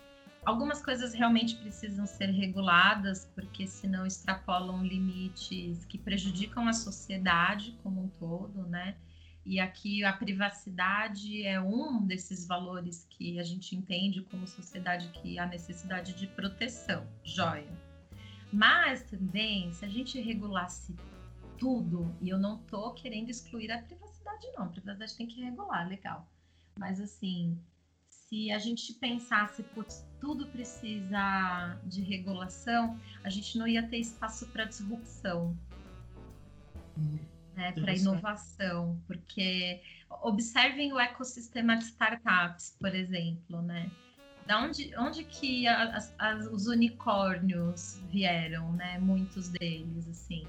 algumas 0.46 0.82
coisas 0.82 1.14
realmente 1.14 1.58
precisam 1.58 2.08
ser 2.08 2.28
reguladas, 2.28 3.30
porque 3.36 3.68
senão 3.68 4.06
extrapolam 4.06 4.86
limites 4.86 5.84
que 5.84 5.98
prejudicam 5.98 6.66
a 6.66 6.72
sociedade 6.72 7.78
como 7.84 8.06
um 8.06 8.08
todo, 8.08 8.66
né? 8.66 8.96
E 9.46 9.60
aqui 9.60 10.04
a 10.04 10.14
privacidade 10.14 11.46
é 11.46 11.60
um 11.60 12.06
desses 12.06 12.48
valores 12.48 13.06
que 13.10 13.38
a 13.38 13.44
gente 13.44 13.76
entende 13.76 14.22
como 14.24 14.48
sociedade 14.48 15.10
que 15.10 15.38
há 15.38 15.46
necessidade 15.46 16.14
de 16.14 16.28
proteção, 16.28 17.06
joia. 17.26 17.72
Mas 18.52 19.04
também, 19.04 19.74
se 19.74 19.84
a 19.84 19.90
gente 19.90 20.20
regulasse 20.22 20.96
tudo, 21.58 22.16
e 22.22 22.30
eu 22.30 22.38
não 22.38 22.60
tô 22.60 22.94
querendo 22.94 23.30
excluir 23.30 23.72
a 23.72 23.82
privacidade, 23.82 24.48
não, 24.56 24.66
a 24.66 24.70
privacidade 24.70 25.18
tem 25.18 25.28
que 25.28 25.42
regular, 25.42 25.88
legal. 25.88 26.26
Mas 26.78 27.02
assim, 27.02 27.58
se 28.28 28.52
a 28.52 28.60
gente 28.60 28.94
pensasse, 28.96 29.64
putz, 29.64 30.06
tudo 30.20 30.48
precisa 30.48 31.80
de 31.86 32.02
regulação, 32.02 33.00
a 33.24 33.30
gente 33.30 33.58
não 33.58 33.68
ia 33.68 33.88
ter 33.88 33.98
espaço 33.98 34.48
para 34.48 34.66
disrupção. 34.66 35.58
Hum 36.98 37.18
né, 37.58 37.72
para 37.72 37.94
inovação, 37.94 39.02
porque 39.08 39.82
observem 40.22 40.94
o 40.94 41.00
ecossistema 41.00 41.76
de 41.76 41.86
startups, 41.86 42.78
por 42.80 42.94
exemplo, 42.94 43.64
né? 43.64 43.92
Da 44.46 44.64
onde, 44.64 44.96
onde 44.98 45.24
que 45.26 45.68
as, 45.68 46.14
as, 46.18 46.46
os 46.46 46.68
unicórnios 46.68 48.00
vieram, 48.12 48.72
né? 48.74 49.00
Muitos 49.00 49.50
deles, 49.50 50.08
assim, 50.08 50.48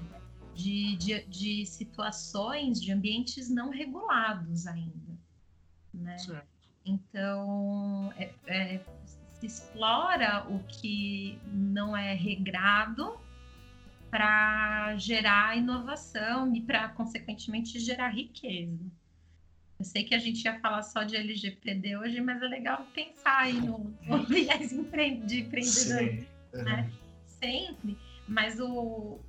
de, 0.53 0.95
de, 0.97 1.25
de 1.25 1.65
situações, 1.65 2.79
de 2.79 2.93
ambientes 2.93 3.49
não 3.49 3.71
regulados 3.71 4.67
ainda, 4.67 5.17
né? 5.91 6.17
Certo. 6.19 6.58
Então, 6.89 8.11
é, 8.17 8.31
é, 8.47 8.79
se 9.39 9.45
explora 9.45 10.45
o 10.49 10.59
que 10.63 11.39
não 11.45 11.95
é 11.95 12.13
regrado 12.13 13.17
para 14.09 14.95
gerar 14.97 15.57
inovação 15.57 16.53
e 16.55 16.61
para, 16.61 16.89
consequentemente, 16.89 17.79
gerar 17.79 18.09
riqueza. 18.09 18.79
Eu 19.79 19.85
sei 19.85 20.03
que 20.03 20.13
a 20.13 20.19
gente 20.19 20.43
ia 20.43 20.59
falar 20.59 20.81
só 20.81 21.03
de 21.03 21.15
LGPD 21.15 21.95
hoje, 21.97 22.19
mas 22.19 22.41
é 22.41 22.47
legal 22.47 22.85
pensar 22.93 23.37
aí 23.37 23.53
no, 23.53 23.95
no 24.05 24.23
viés 24.25 24.69
de 24.69 24.75
empreendedorismo, 24.75 26.25
né? 26.51 26.91
Sempre. 27.25 27.97
Mas 28.27 28.59
o, 28.59 29.19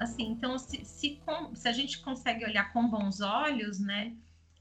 assim, 0.00 0.30
então, 0.30 0.58
se, 0.58 0.84
se, 0.84 1.20
se, 1.54 1.68
a 1.68 1.72
gente 1.72 2.00
consegue 2.00 2.44
olhar 2.44 2.72
com 2.72 2.88
bons 2.88 3.20
olhos, 3.20 3.78
né, 3.78 4.12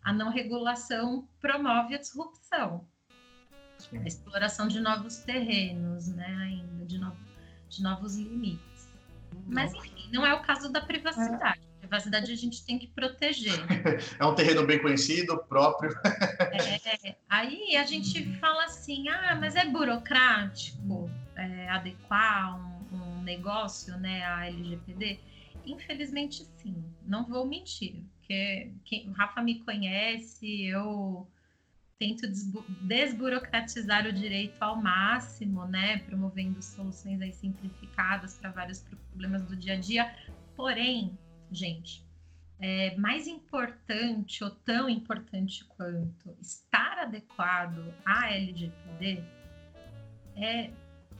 a 0.03 0.13
não 0.13 0.29
regulação 0.29 1.27
promove 1.39 1.95
a 1.95 1.99
disrupção, 1.99 2.87
Sim. 3.77 3.99
a 3.99 4.07
exploração 4.07 4.67
de 4.67 4.79
novos 4.79 5.17
terrenos, 5.17 6.07
né, 6.09 6.35
ainda, 6.41 6.85
de, 6.85 6.97
no, 6.97 7.15
de 7.69 7.81
novos 7.81 8.15
limites. 8.15 8.89
Mas, 9.47 9.73
enfim, 9.73 10.09
não 10.11 10.25
é 10.25 10.33
o 10.33 10.41
caso 10.41 10.71
da 10.71 10.81
privacidade. 10.81 11.61
A 11.77 11.79
privacidade 11.79 12.31
a 12.31 12.35
gente 12.35 12.65
tem 12.65 12.77
que 12.77 12.87
proteger. 12.87 13.53
É 14.19 14.25
um 14.25 14.35
terreno 14.35 14.65
bem 14.65 14.81
conhecido, 14.81 15.37
próprio. 15.49 15.91
É, 16.03 17.15
aí 17.29 17.75
a 17.75 17.85
gente 17.85 18.35
fala 18.39 18.65
assim, 18.65 19.09
ah, 19.09 19.35
mas 19.39 19.55
é 19.55 19.65
burocrático 19.65 21.09
é, 21.35 21.69
adequar 21.69 22.59
um, 22.59 22.95
um 22.95 23.21
negócio 23.23 23.97
né, 23.97 24.23
à 24.23 24.47
LGPD? 24.47 25.19
Infelizmente, 25.65 26.47
sim. 26.57 26.83
Não 27.05 27.25
vou 27.25 27.45
mentir, 27.45 28.03
porque 28.31 28.71
quem, 28.85 29.09
o 29.09 29.11
Rafa 29.11 29.41
me 29.41 29.59
conhece, 29.59 30.65
eu 30.65 31.29
tento 31.99 32.27
desburocratizar 32.81 34.07
o 34.07 34.13
direito 34.13 34.61
ao 34.61 34.81
máximo, 34.81 35.65
né, 35.65 35.99
promovendo 35.99 36.61
soluções 36.61 37.21
aí 37.21 37.33
simplificadas 37.33 38.37
para 38.37 38.51
vários 38.51 38.79
problemas 39.09 39.43
do 39.43 39.55
dia 39.55 39.73
a 39.73 39.79
dia. 39.79 40.15
Porém, 40.55 41.17
gente, 41.51 42.03
é 42.59 42.95
mais 42.95 43.27
importante 43.27 44.43
ou 44.43 44.49
tão 44.49 44.89
importante 44.89 45.65
quanto 45.65 46.35
estar 46.41 46.99
adequado 46.99 47.93
à 48.05 48.31
LGPD 48.31 49.23
é 50.37 50.71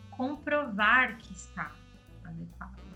comprovar 0.09 1.17
que 1.17 1.33
está 1.33 1.75
adequado. 2.23 2.90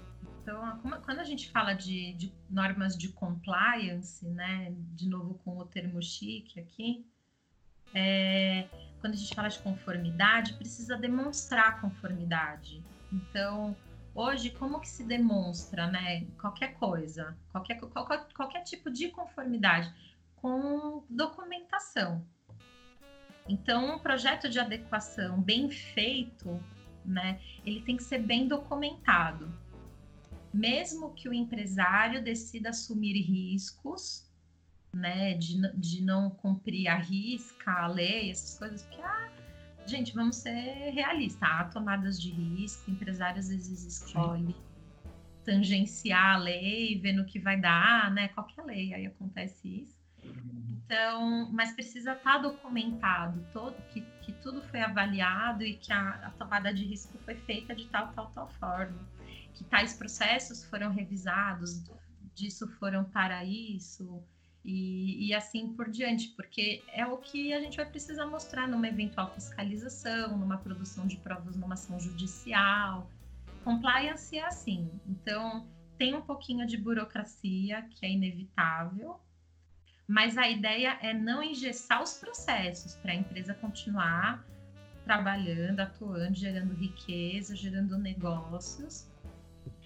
Então, 0.45 0.77
quando 1.03 1.19
a 1.21 1.23
gente 1.23 1.49
fala 1.49 1.73
de, 1.73 2.13
de 2.13 2.31
normas 2.47 2.95
de 2.95 3.09
compliance, 3.09 4.29
né, 4.29 4.71
de 4.93 5.09
novo 5.09 5.39
com 5.43 5.57
o 5.57 5.65
termo 5.65 5.99
chique 6.03 6.59
aqui, 6.59 7.03
é, 7.95 8.67
quando 9.01 9.13
a 9.13 9.15
gente 9.15 9.33
fala 9.33 9.47
de 9.47 9.57
conformidade, 9.57 10.53
precisa 10.53 10.95
demonstrar 10.95 11.81
conformidade. 11.81 12.83
Então, 13.11 13.75
hoje, 14.13 14.51
como 14.51 14.79
que 14.79 14.87
se 14.87 15.03
demonstra, 15.03 15.87
né? 15.87 16.27
Qualquer 16.39 16.75
coisa, 16.75 17.35
qualquer, 17.51 17.79
qualquer, 17.79 18.27
qualquer 18.35 18.61
tipo 18.61 18.91
de 18.91 19.09
conformidade, 19.09 19.91
com 20.35 21.03
documentação. 21.09 22.23
Então, 23.49 23.95
um 23.95 23.97
projeto 23.99 24.47
de 24.47 24.59
adequação 24.59 25.41
bem 25.41 25.71
feito, 25.71 26.63
né? 27.03 27.41
Ele 27.65 27.81
tem 27.81 27.97
que 27.97 28.03
ser 28.03 28.19
bem 28.19 28.47
documentado. 28.47 29.64
Mesmo 30.55 31.13
que 31.13 31.27
o 31.27 31.33
empresário 31.33 32.23
decida 32.23 32.69
assumir 32.69 33.21
riscos, 33.21 34.25
né, 34.93 35.33
de, 35.33 35.59
de 35.77 36.01
não 36.01 36.29
cumprir 36.29 36.87
a 36.87 36.95
risca, 36.95 37.69
a 37.69 37.87
lei, 37.87 38.31
essas 38.31 38.57
coisas, 38.57 38.83
porque, 38.83 39.01
ah, 39.01 39.29
gente, 39.85 40.13
vamos 40.13 40.37
ser 40.37 40.91
realistas, 40.91 41.41
há 41.41 41.65
tomadas 41.65 42.19
de 42.19 42.31
risco, 42.31 42.89
empresários 42.89 43.49
às 43.49 43.67
vezes 43.67 43.83
escolhem 43.83 44.55
tangenciar 45.43 46.35
a 46.35 46.37
lei, 46.37 46.97
ver 46.99 47.11
no 47.11 47.25
que 47.25 47.37
vai 47.37 47.59
dar, 47.59 48.09
né, 48.11 48.29
qualquer 48.29 48.63
lei, 48.63 48.93
aí 48.93 49.05
acontece 49.05 49.81
isso. 49.81 49.95
Então, 50.23 51.51
mas 51.51 51.73
precisa 51.73 52.13
estar 52.13 52.33
tá 52.33 52.37
documentado 52.37 53.45
todo, 53.51 53.75
que, 53.89 54.01
que 54.21 54.31
tudo 54.31 54.61
foi 54.61 54.79
avaliado 54.79 55.63
e 55.63 55.75
que 55.75 55.91
a, 55.91 56.11
a 56.11 56.29
tomada 56.31 56.73
de 56.73 56.85
risco 56.85 57.17
foi 57.25 57.35
feita 57.35 57.75
de 57.75 57.87
tal, 57.87 58.13
tal, 58.13 58.31
tal 58.31 58.47
forma. 58.53 59.14
Que 59.55 59.63
tais 59.63 59.93
processos 59.93 60.63
foram 60.63 60.91
revisados, 60.91 61.83
disso 62.35 62.67
foram 62.67 63.03
para 63.05 63.43
isso, 63.43 64.21
e, 64.65 65.27
e, 65.27 65.33
assim 65.33 65.73
por 65.73 65.89
diante, 65.91 66.29
porque 66.29 66.83
é 66.91 67.05
o 67.05 67.17
que 67.17 67.53
a 67.53 67.59
gente 67.59 67.77
vai 67.77 67.85
precisar 67.85 68.25
mostrar 68.25 68.67
numa 68.67 68.87
eventual 68.87 69.31
fiscalização, 69.31 70.37
numa 70.37 70.57
produção 70.57 71.05
de 71.05 71.17
provas 71.17 71.55
numa 71.55 71.75
ação 71.75 71.99
judicial. 71.99 73.07
Compliance 73.63 74.35
é 74.35 74.43
assim. 74.43 74.89
Então, 75.07 75.67
tem 75.99 76.15
um 76.15 76.21
pouquinho 76.21 76.65
de 76.65 76.77
burocracia, 76.77 77.83
que 77.91 78.07
é 78.07 78.11
inevitável, 78.11 79.19
mas 80.07 80.35
a 80.35 80.49
ideia 80.49 80.97
é 80.99 81.13
não 81.13 81.43
engessar 81.43 82.01
os 82.01 82.15
processos 82.15 82.95
para 82.95 83.11
a 83.11 83.15
empresa 83.15 83.53
continuar 83.53 84.43
trabalhando, 85.03 85.79
atuando, 85.79 86.33
gerando 86.33 86.73
riqueza, 86.73 87.55
gerando 87.55 87.99
negócios 87.99 89.07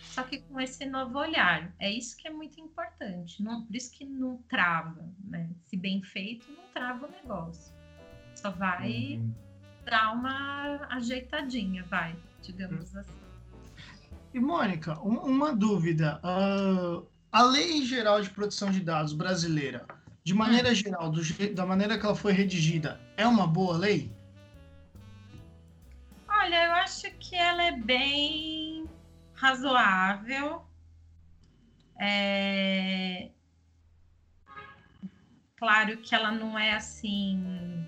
só 0.02 0.24
que 0.24 0.39
com 0.39 0.60
esse 0.60 0.86
novo 0.86 1.18
olhar. 1.19 1.74
É 1.80 1.91
isso 1.91 2.15
que 2.18 2.28
é 2.28 2.32
muito 2.32 2.60
importante. 2.60 3.41
Não, 3.44 3.65
por 3.65 3.76
isso 3.76 3.91
que 3.91 4.06
não 4.06 4.38
trava, 4.49 5.06
né? 5.24 5.49
Se 5.68 5.78
bem 5.78 6.02
feito, 6.02 6.52
não 6.52 6.64
trava 6.74 7.07
o 7.07 7.11
negócio. 7.11 7.74
Só 8.36 8.52
vai 8.52 9.19
uhum. 9.19 9.34
dar 9.86 10.14
uma 10.14 10.88
ajeitadinha, 10.90 11.84
vai, 11.84 12.15
digamos 12.41 12.94
uhum. 12.94 12.99
assim. 12.99 13.19
E 14.34 14.40
Mônica, 14.40 14.99
uma 14.99 15.56
dúvida. 15.56 16.22
Uh, 16.24 17.06
a 17.32 17.44
Lei 17.44 17.84
Geral 17.84 18.22
de 18.22 18.30
Proteção 18.30 18.72
de 18.72 18.80
Dados 18.80 19.14
brasileira, 19.14 19.86
de 20.24 20.34
maneira 20.34 20.72
hum. 20.72 20.76
geral, 20.76 21.10
do, 21.10 21.22
da 21.53 21.65
maneira 21.65 21.98
que 21.98 22.06
ela 22.06 22.15
foi 22.15 22.32
redigida, 22.32 22.99
é 23.18 23.26
uma 23.26 23.48
boa 23.48 23.78
lei? 23.78 24.11
Olha, 26.28 26.65
eu 26.65 26.72
acho 26.74 27.10
que 27.19 27.36
ela 27.36 27.64
é 27.64 27.72
bem 27.72 28.59
razoável. 29.40 30.66
É... 31.99 33.32
Claro 35.56 35.98
que 35.98 36.14
ela 36.14 36.32
não 36.32 36.57
é 36.57 36.74
assim 36.74 37.86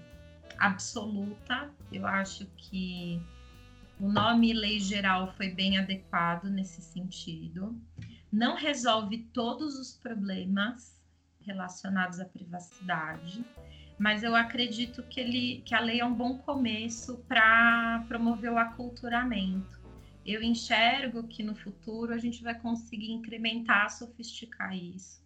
absoluta. 0.57 1.69
Eu 1.91 2.06
acho 2.06 2.45
que 2.57 3.22
o 3.99 4.07
nome 4.07 4.53
lei 4.53 4.80
geral 4.80 5.34
foi 5.34 5.49
bem 5.49 5.78
adequado 5.78 6.45
nesse 6.45 6.82
sentido. 6.82 7.80
Não 8.32 8.56
resolve 8.56 9.30
todos 9.34 9.78
os 9.78 9.94
problemas 9.94 10.99
relacionados 11.41 12.19
à 12.19 12.26
privacidade, 12.26 13.44
mas 13.98 14.23
eu 14.23 14.36
acredito 14.36 15.03
que, 15.03 15.19
ele, 15.19 15.61
que 15.65 15.73
a 15.73 15.80
lei 15.80 15.99
é 15.99 16.06
um 16.06 16.14
bom 16.14 16.38
começo 16.38 17.18
para 17.28 18.06
promover 18.07 18.52
o 18.52 18.57
aculturamento 18.57 19.81
eu 20.26 20.41
enxergo 20.41 21.27
que 21.27 21.41
no 21.41 21.56
futuro 21.56 22.14
a 22.14 22.18
gente 22.18 22.43
vai 22.43 22.53
conseguir 22.53 23.11
incrementar, 23.11 23.89
sofisticar 23.89 24.76
isso. 24.76 25.22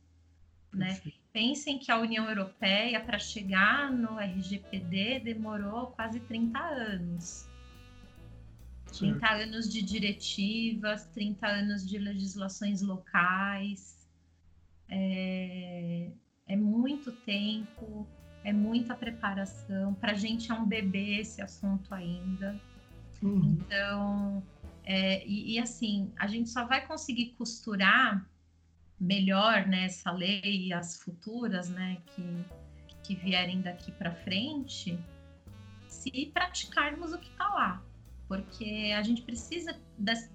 Né? 0.73 0.99
Pensem 1.31 1.79
que 1.79 1.91
a 1.91 1.97
União 1.97 2.27
Europeia, 2.27 2.99
para 2.99 3.17
chegar 3.17 3.91
no 3.91 4.19
RGPD, 4.19 5.19
demorou 5.19 5.87
quase 5.87 6.19
30 6.19 6.59
anos. 6.59 7.47
30 8.97 9.27
anos 9.27 9.69
de 9.69 9.81
diretivas, 9.81 11.05
30 11.07 11.47
anos 11.47 11.87
de 11.87 11.97
legislações 11.97 12.81
locais. 12.81 14.07
É, 14.89 16.09
é 16.47 16.55
muito 16.55 17.11
tempo, 17.11 18.07
é 18.43 18.53
muita 18.53 18.95
preparação. 18.95 19.93
Para 19.95 20.11
a 20.11 20.15
gente 20.15 20.51
é 20.51 20.53
um 20.53 20.65
bebê 20.65 21.19
esse 21.19 21.41
assunto 21.41 21.93
ainda. 21.93 22.59
Uhum. 23.21 23.57
Então, 23.59 24.43
é, 24.85 25.25
e, 25.25 25.53
e, 25.53 25.59
assim, 25.59 26.13
a 26.17 26.27
gente 26.27 26.49
só 26.49 26.65
vai 26.65 26.85
conseguir 26.85 27.33
costurar 27.37 28.29
melhor 28.99 29.67
né, 29.67 29.85
essa 29.85 30.11
lei 30.11 30.67
e 30.67 30.73
as 30.73 31.01
futuras 31.01 31.69
né, 31.69 31.97
que, 32.05 32.45
que 33.03 33.15
vierem 33.15 33.61
daqui 33.61 33.91
para 33.91 34.11
frente 34.11 34.97
se 35.87 36.31
praticarmos 36.33 37.13
o 37.13 37.17
que 37.17 37.29
está 37.29 37.47
lá. 37.49 37.83
Porque 38.27 38.93
a 38.95 39.03
gente 39.03 39.21
precisa 39.21 39.79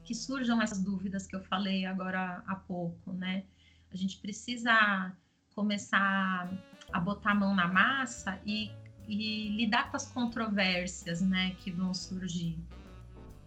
que 0.04 0.14
surjam 0.14 0.60
essas 0.60 0.82
dúvidas 0.82 1.26
que 1.26 1.34
eu 1.34 1.42
falei 1.42 1.86
agora 1.86 2.42
há 2.46 2.54
pouco, 2.54 3.12
né? 3.12 3.44
A 3.92 3.96
gente 3.96 4.18
precisa 4.18 5.12
começar 5.54 6.52
a 6.92 7.00
botar 7.00 7.32
a 7.32 7.34
mão 7.34 7.54
na 7.54 7.66
massa 7.66 8.40
e, 8.46 8.70
e 9.08 9.48
lidar 9.56 9.90
com 9.90 9.96
as 9.96 10.10
controvérsias, 10.12 11.20
né, 11.20 11.56
que 11.58 11.70
vão 11.70 11.92
surgir. 11.92 12.56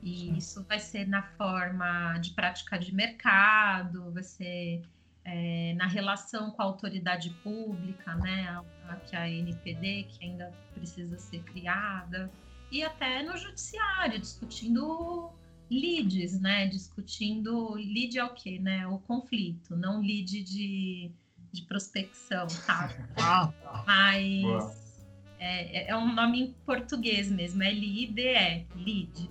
E 0.04 0.18
Sim. 0.18 0.38
isso 0.38 0.64
vai 0.66 0.80
ser 0.80 1.08
na 1.08 1.24
forma 1.24 2.18
de 2.20 2.32
prática 2.32 2.78
de 2.78 2.94
mercado, 2.94 4.12
vai 4.12 4.24
ser 4.24 4.82
é, 5.24 5.74
na 5.76 5.88
relação 5.88 6.52
com 6.52 6.62
a 6.62 6.66
autoridade 6.66 7.30
pública, 7.42 8.14
né, 8.16 8.62
a, 8.88 8.96
que 8.98 9.16
é 9.16 9.20
a 9.20 9.30
NPD, 9.30 10.04
que 10.10 10.26
ainda 10.26 10.52
precisa 10.74 11.18
ser 11.18 11.42
criada, 11.44 12.30
e 12.70 12.84
até 12.84 13.24
no 13.24 13.38
judiciário, 13.38 14.20
discutindo 14.20 15.32
leads, 15.72 16.40
né, 16.40 16.68
discutindo, 16.68 17.76
lead 17.76 18.18
é 18.18 18.26
o 18.26 18.34
quê, 18.34 18.60
né, 18.60 18.86
o 18.88 19.00
conflito, 19.00 19.76
não 19.76 20.02
lead 20.02 20.44
de, 20.44 21.12
de 21.52 21.62
prospecção, 21.64 22.48
tá? 22.66 22.90
Ah, 23.16 23.54
tá. 23.62 23.84
Mas 23.88 25.08
é, 25.40 25.90
é, 25.90 25.96
um 25.96 26.14
nome 26.14 26.42
em 26.42 26.54
português 26.66 27.32
mesmo, 27.32 27.64
é 27.64 27.70
L-I-D-E, 27.70 28.66
lead, 28.76 29.30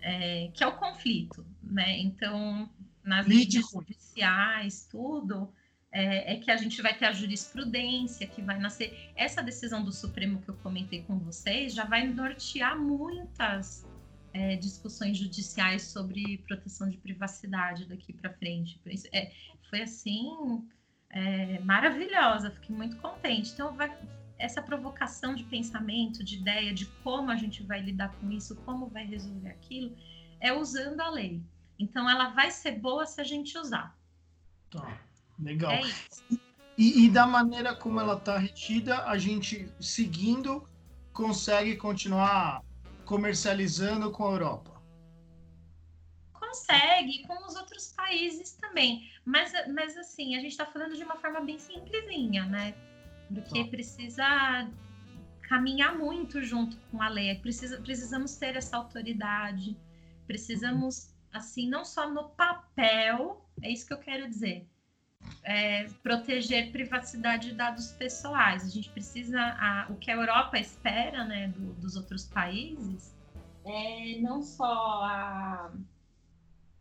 é, 0.00 0.50
que 0.54 0.62
é 0.62 0.66
o 0.66 0.76
conflito, 0.76 1.44
né, 1.62 1.98
então 1.98 2.70
nas 3.04 3.26
leis 3.26 3.52
judiciais, 3.52 4.86
tudo, 4.90 5.50
é, 5.90 6.34
é, 6.34 6.36
que 6.36 6.50
a 6.50 6.56
gente 6.56 6.80
vai 6.82 6.96
ter 6.96 7.06
a 7.06 7.12
jurisprudência 7.12 8.26
que 8.26 8.42
vai 8.42 8.58
nascer. 8.58 9.10
Essa 9.16 9.42
decisão 9.42 9.82
do 9.82 9.92
Supremo 9.92 10.40
que 10.42 10.50
eu 10.50 10.54
comentei 10.56 11.02
com 11.02 11.18
vocês 11.18 11.74
já 11.74 11.84
vai 11.84 12.06
nortear 12.06 12.78
muitas 12.78 13.86
é, 14.32 14.56
discussões 14.56 15.16
judiciais 15.16 15.82
sobre 15.82 16.38
proteção 16.46 16.88
de 16.90 16.98
privacidade 16.98 17.86
daqui 17.86 18.12
para 18.12 18.30
frente. 18.34 18.78
É, 19.12 19.32
foi 19.70 19.82
assim 19.82 20.62
é, 21.10 21.58
maravilhosa, 21.60 22.50
fiquei 22.50 22.76
muito 22.76 22.96
contente. 22.96 23.52
Então, 23.52 23.74
vai, 23.74 23.96
essa 24.38 24.62
provocação 24.62 25.34
de 25.34 25.44
pensamento, 25.44 26.22
de 26.24 26.36
ideia 26.36 26.72
de 26.72 26.86
como 27.02 27.30
a 27.30 27.36
gente 27.36 27.62
vai 27.62 27.80
lidar 27.80 28.12
com 28.16 28.30
isso, 28.30 28.56
como 28.64 28.86
vai 28.88 29.04
resolver 29.04 29.50
aquilo, 29.50 29.96
é 30.40 30.52
usando 30.52 31.00
a 31.00 31.10
lei. 31.10 31.42
Então 31.78 32.08
ela 32.08 32.30
vai 32.30 32.50
ser 32.50 32.72
boa 32.72 33.06
se 33.06 33.20
a 33.20 33.24
gente 33.24 33.56
usar. 33.58 33.96
Tá, 34.70 34.98
legal. 35.38 35.72
É 35.72 35.82
e, 36.76 37.06
e, 37.06 37.10
da 37.10 37.26
maneira 37.26 37.74
como 37.74 37.98
ela 37.98 38.16
está 38.16 38.38
retida, 38.38 39.04
a 39.04 39.18
gente 39.18 39.68
seguindo 39.80 40.68
consegue 41.12 41.76
continuar 41.76 42.62
comercializando 43.04 44.12
com 44.12 44.28
a 44.28 44.30
Europa. 44.30 44.80
Consegue, 46.32 47.26
com 47.26 47.46
os 47.46 47.56
outros 47.56 47.92
países 47.92 48.52
também. 48.52 49.10
Mas, 49.24 49.52
mas 49.74 49.96
assim, 49.96 50.36
a 50.36 50.40
gente 50.40 50.52
está 50.52 50.64
falando 50.64 50.94
de 50.94 51.02
uma 51.02 51.16
forma 51.16 51.40
bem 51.40 51.58
simplesinha, 51.58 52.46
né? 52.46 52.74
Porque 53.32 53.64
precisa 53.64 54.70
caminhar 55.42 55.96
muito 55.96 56.42
junto 56.42 56.76
com 56.90 57.02
a 57.02 57.08
lei. 57.08 57.34
Precisa, 57.36 57.80
precisamos 57.80 58.36
ter 58.36 58.56
essa 58.56 58.76
autoridade, 58.76 59.76
precisamos 60.26 61.14
assim, 61.32 61.68
não 61.68 61.84
só 61.84 62.08
no 62.10 62.30
papel, 62.30 63.44
é 63.62 63.70
isso 63.70 63.86
que 63.86 63.92
eu 63.92 63.98
quero 63.98 64.28
dizer. 64.28 64.66
É, 65.42 65.84
proteger 66.02 66.70
privacidade 66.70 67.48
de 67.48 67.54
dados 67.54 67.92
pessoais. 67.92 68.64
A 68.64 68.68
gente 68.68 68.90
precisa, 68.90 69.40
a, 69.40 69.86
o 69.90 69.96
que 69.96 70.10
a 70.10 70.14
Europa 70.14 70.58
espera 70.58 71.24
né, 71.24 71.48
do, 71.48 71.74
dos 71.74 71.96
outros 71.96 72.24
países 72.26 73.16
é 73.64 74.18
não 74.20 74.42
só 74.42 75.04
a, 75.04 75.72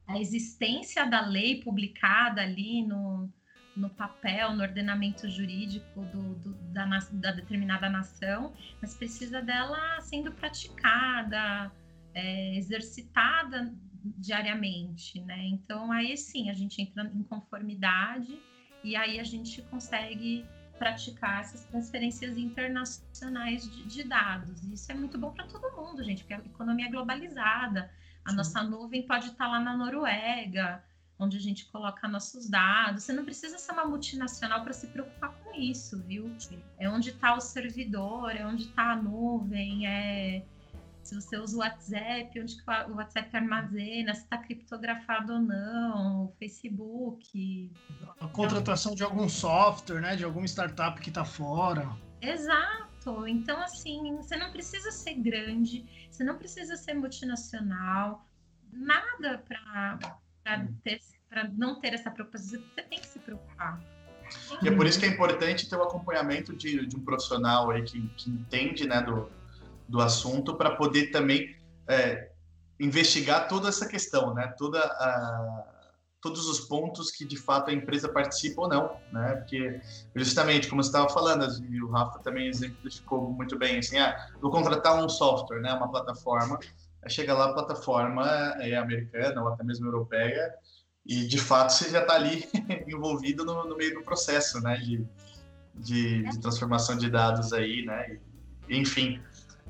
a 0.08 0.20
existência 0.20 1.06
da 1.06 1.22
lei 1.22 1.62
publicada 1.62 2.42
ali 2.42 2.86
no, 2.86 3.30
no 3.78 3.90
papel, 3.90 4.54
no 4.54 4.64
ordenamento 4.64 5.30
jurídico 5.30 6.02
do, 6.06 6.36
do, 6.36 6.54
da, 6.74 6.86
da, 6.86 7.32
determinada 7.32 7.90
nação, 7.90 8.54
mas 8.82 8.96
precisa 8.96 9.42
dela 9.42 10.02
sendo 10.02 10.32
praticada, 10.32 11.72
é, 12.14 12.58
exercitada 12.58 13.74
diariamente, 14.18 15.22
né? 15.22 15.48
Então 15.48 15.92
aí 15.92 16.18
sim 16.18 16.50
a 16.50 16.54
gente 16.54 16.82
entra 16.82 17.04
em 17.04 17.24
conformidade 17.24 18.40
e 18.84 18.96
aí 18.96 19.20
a 19.20 19.24
gente 19.24 19.62
consegue 19.64 20.46
praticar 20.78 21.42
essas 21.42 21.66
transferências 21.66 22.38
internacionais 22.38 23.70
de, 23.70 23.84
de 23.86 24.04
dados. 24.04 24.64
Isso 24.66 24.92
é 24.92 24.96
muito 24.96 25.18
bom 25.18 25.32
para 25.32 25.46
todo 25.46 25.76
mundo, 25.76 26.04
gente, 26.04 26.24
porque 26.24 26.34
a 26.34 26.38
economia 26.38 26.88
é 26.88 26.92
globalizada. 26.92 27.92
A 28.26 28.30
sim. 28.30 28.36
nossa 28.36 28.64
nuvem 28.64 29.06
pode 29.06 29.28
estar 29.28 29.48
lá 29.48 29.60
na 29.60 29.76
Noruega, 29.76 30.84
onde 31.20 31.38
a 31.38 31.40
gente 31.40 31.66
coloca 31.68 32.08
nossos 32.08 32.50
dados. 32.50 33.04
Você 33.04 33.14
não 33.14 33.26
precisa 33.26 33.58
ser 33.58 33.72
uma 33.72 33.86
multinacional 33.86 34.64
para 34.64 34.74
se 34.74 34.88
preocupar 34.88 35.34
com 35.44 35.54
isso, 35.54 36.02
viu? 36.04 36.32
É 36.78 36.90
onde 36.90 37.10
está 37.10 37.36
o 37.36 37.42
servidor, 37.42 38.36
é 38.36 38.46
onde 38.46 38.64
está 38.64 38.92
a 38.92 38.96
nuvem, 38.96 39.88
é 39.88 40.46
se 41.08 41.16
você 41.16 41.38
usa 41.38 41.56
o 41.56 41.60
WhatsApp, 41.62 42.38
onde 42.38 42.58
o 42.90 42.96
WhatsApp 42.96 43.34
armazena, 43.34 44.14
se 44.14 44.24
está 44.24 44.38
criptografado 44.40 45.34
ou 45.34 45.40
não, 45.40 46.26
o 46.26 46.34
Facebook. 46.38 47.72
A 48.20 48.28
contratação 48.28 48.94
de 48.94 49.04
algum 49.04 49.30
software, 49.30 50.02
né? 50.02 50.18
De 50.18 50.26
alguma 50.26 50.46
startup 50.46 51.00
que 51.00 51.08
está 51.08 51.24
fora. 51.24 51.90
Exato. 52.22 53.26
Então, 53.26 53.58
assim, 53.62 54.18
você 54.18 54.36
não 54.36 54.52
precisa 54.52 54.92
ser 54.92 55.14
grande, 55.14 55.86
você 56.12 56.26
não 56.26 56.38
precisa 56.38 56.76
ser 56.76 56.94
multinacional, 56.94 58.26
nada 58.70 59.38
para 59.48 60.20
para 61.30 61.50
não 61.50 61.80
ter 61.82 61.94
essa 61.94 62.10
preocupação, 62.10 62.62
você 62.62 62.82
tem 62.84 63.00
que 63.00 63.08
se 63.08 63.20
preocupar. 63.20 63.82
E 64.62 64.68
é 64.68 64.72
por 64.76 64.86
isso 64.86 65.00
que 65.00 65.06
é 65.06 65.10
importante 65.10 65.70
ter 65.70 65.76
o 65.76 65.84
acompanhamento 65.84 66.56
de, 66.56 66.86
de 66.86 66.96
um 66.96 67.04
profissional 67.04 67.70
aí 67.72 67.84
que, 67.84 68.08
que 68.10 68.30
entende 68.30 68.88
né, 68.88 69.02
do, 69.02 69.30
do 69.88 70.02
assunto 70.02 70.56
para 70.56 70.76
poder 70.76 71.12
também 71.12 71.56
é, 71.88 72.32
investigar 72.80 73.48
toda 73.48 73.70
essa 73.70 73.88
questão, 73.88 74.34
né? 74.34 74.54
Toda 74.58 74.80
a, 74.80 75.64
todos 76.22 76.48
os 76.48 76.62
pontos 76.62 77.12
que 77.12 77.26
de 77.26 77.38
fato 77.38 77.70
a 77.70 77.74
empresa 77.74 78.10
participa 78.10 78.62
ou 78.62 78.68
não, 78.68 78.98
né? 79.12 79.36
Porque 79.36 79.80
justamente 80.16 80.68
como 80.68 80.84
você 80.84 80.90
estava 80.90 81.10
falando, 81.10 81.48
e 81.70 81.82
o 81.82 81.90
Rafa 81.90 82.20
também 82.20 82.48
exemplificou 82.48 83.32
muito 83.32 83.58
bem, 83.58 83.80
assim, 83.80 83.98
ah, 83.98 84.30
vou 84.42 84.52
contratar 84.52 85.02
um 85.02 85.08
software, 85.08 85.62
né? 85.62 85.74
Uma 85.74 85.90
plataforma, 85.90 86.60
chega 87.10 87.34
lá 87.34 87.46
a 87.46 87.54
plataforma 87.54 88.26
é 88.60 88.76
americana 88.76 89.42
ou 89.42 89.50
até 89.50 89.64
mesmo 89.64 89.88
europeia 89.88 90.54
e 91.06 91.26
de 91.26 91.38
fato 91.40 91.72
você 91.72 91.90
já 91.90 92.02
está 92.02 92.16
ali 92.16 92.48
envolvido 92.88 93.46
no, 93.46 93.66
no, 93.66 93.78
meio 93.78 93.94
do 93.96 94.02
processo, 94.04 94.62
né? 94.62 94.78
De, 94.78 95.06
de, 95.76 96.24
de 96.24 96.40
transformação 96.40 96.98
de 96.98 97.10
dados 97.10 97.54
aí, 97.54 97.86
né? 97.86 98.20
E, 98.68 98.78
enfim, 98.78 99.22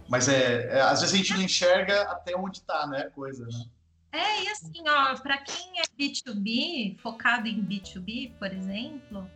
mas 0.10 0.28
é, 0.28 0.78
é, 0.78 0.82
às 0.82 1.02
vezes 1.02 1.14
a 1.14 1.18
gente 1.18 1.34
não 1.34 1.42
enxerga 1.42 2.02
até 2.04 2.36
onde 2.36 2.60
está, 2.60 2.88
né, 2.88 3.02
a 3.02 3.10
coisa, 3.12 3.46
né? 3.46 3.66
É, 4.12 4.44
e 4.44 4.48
assim, 4.48 4.84
ó, 4.88 5.16
para 5.18 5.38
quem 5.40 5.80
é 5.80 5.84
B2B, 6.00 6.98
focado 7.00 7.48
em 7.48 7.64
B2B, 7.64 8.32
por 8.40 8.52
exemplo, 8.52 9.30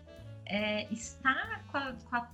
é, 0.45 0.91
estar 0.91 1.63
com, 1.71 1.77
a, 1.77 1.93
com, 1.93 2.15
a, 2.15 2.29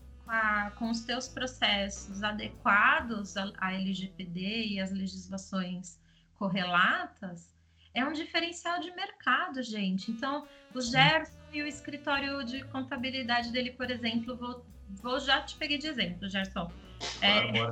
com, 0.78 0.90
os 0.90 1.02
teus 1.02 1.28
processos 1.28 2.22
adequados 2.24 3.36
à 3.38 3.74
LGPD 3.74 4.68
e 4.68 4.80
às 4.80 4.92
legislações 4.92 6.00
correlatas 6.36 7.56
é 7.94 8.06
um 8.06 8.14
diferencial 8.14 8.80
de 8.80 8.92
mercado, 8.92 9.64
gente. 9.64 10.12
Então, 10.12 10.48
o 10.74 10.82
Gerson 10.82 11.34
e 11.52 11.64
o 11.64 11.68
escritório 11.68 12.44
de 12.44 12.64
contabilidade 12.66 13.52
dele, 13.52 13.72
por 13.72 13.90
exemplo, 13.90 14.36
vou, 14.36 14.66
vou 15.02 15.20
já 15.20 15.42
te 15.42 15.56
peguei 15.56 15.78
de 15.78 15.88
exemplo, 15.88 16.30
Gerson. 16.30 16.72
É, 17.22 17.72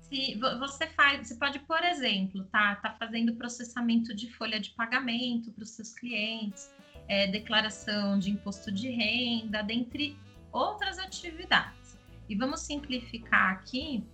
se 0.00 0.38
você 0.58 0.86
faz, 0.88 1.28
você 1.28 1.34
pode, 1.36 1.58
por 1.60 1.82
exemplo, 1.82 2.44
tá, 2.44 2.76
tá 2.76 2.94
fazendo 2.98 3.34
processamento 3.34 4.14
de 4.14 4.30
folha 4.34 4.60
de 4.60 4.70
pagamento 4.70 5.50
para 5.52 5.62
os 5.62 5.70
seus 5.70 5.94
clientes, 5.94 6.70
é, 7.08 7.26
declaração 7.26 8.18
de 8.18 8.30
imposto 8.30 8.70
de 8.70 8.90
renda, 8.90 9.62
dentre 9.62 10.18
outras 10.52 10.98
atividades. 10.98 11.98
E 12.28 12.36
vamos 12.36 12.60
simplificar 12.60 13.52
aqui. 13.52 14.06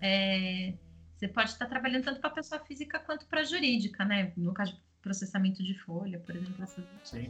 É, 0.00 0.74
Você 1.16 1.28
pode 1.28 1.50
estar 1.50 1.66
trabalhando 1.66 2.04
tanto 2.04 2.20
para 2.20 2.30
a 2.30 2.34
pessoa 2.34 2.60
física 2.64 2.98
quanto 2.98 3.26
para 3.26 3.40
a 3.40 3.44
jurídica, 3.44 4.04
né? 4.04 4.32
No 4.36 4.52
caso 4.52 4.74
de 4.74 4.80
processamento 5.06 5.62
de 5.62 5.78
folha, 5.80 6.18
por 6.18 6.34
exemplo, 6.34 6.66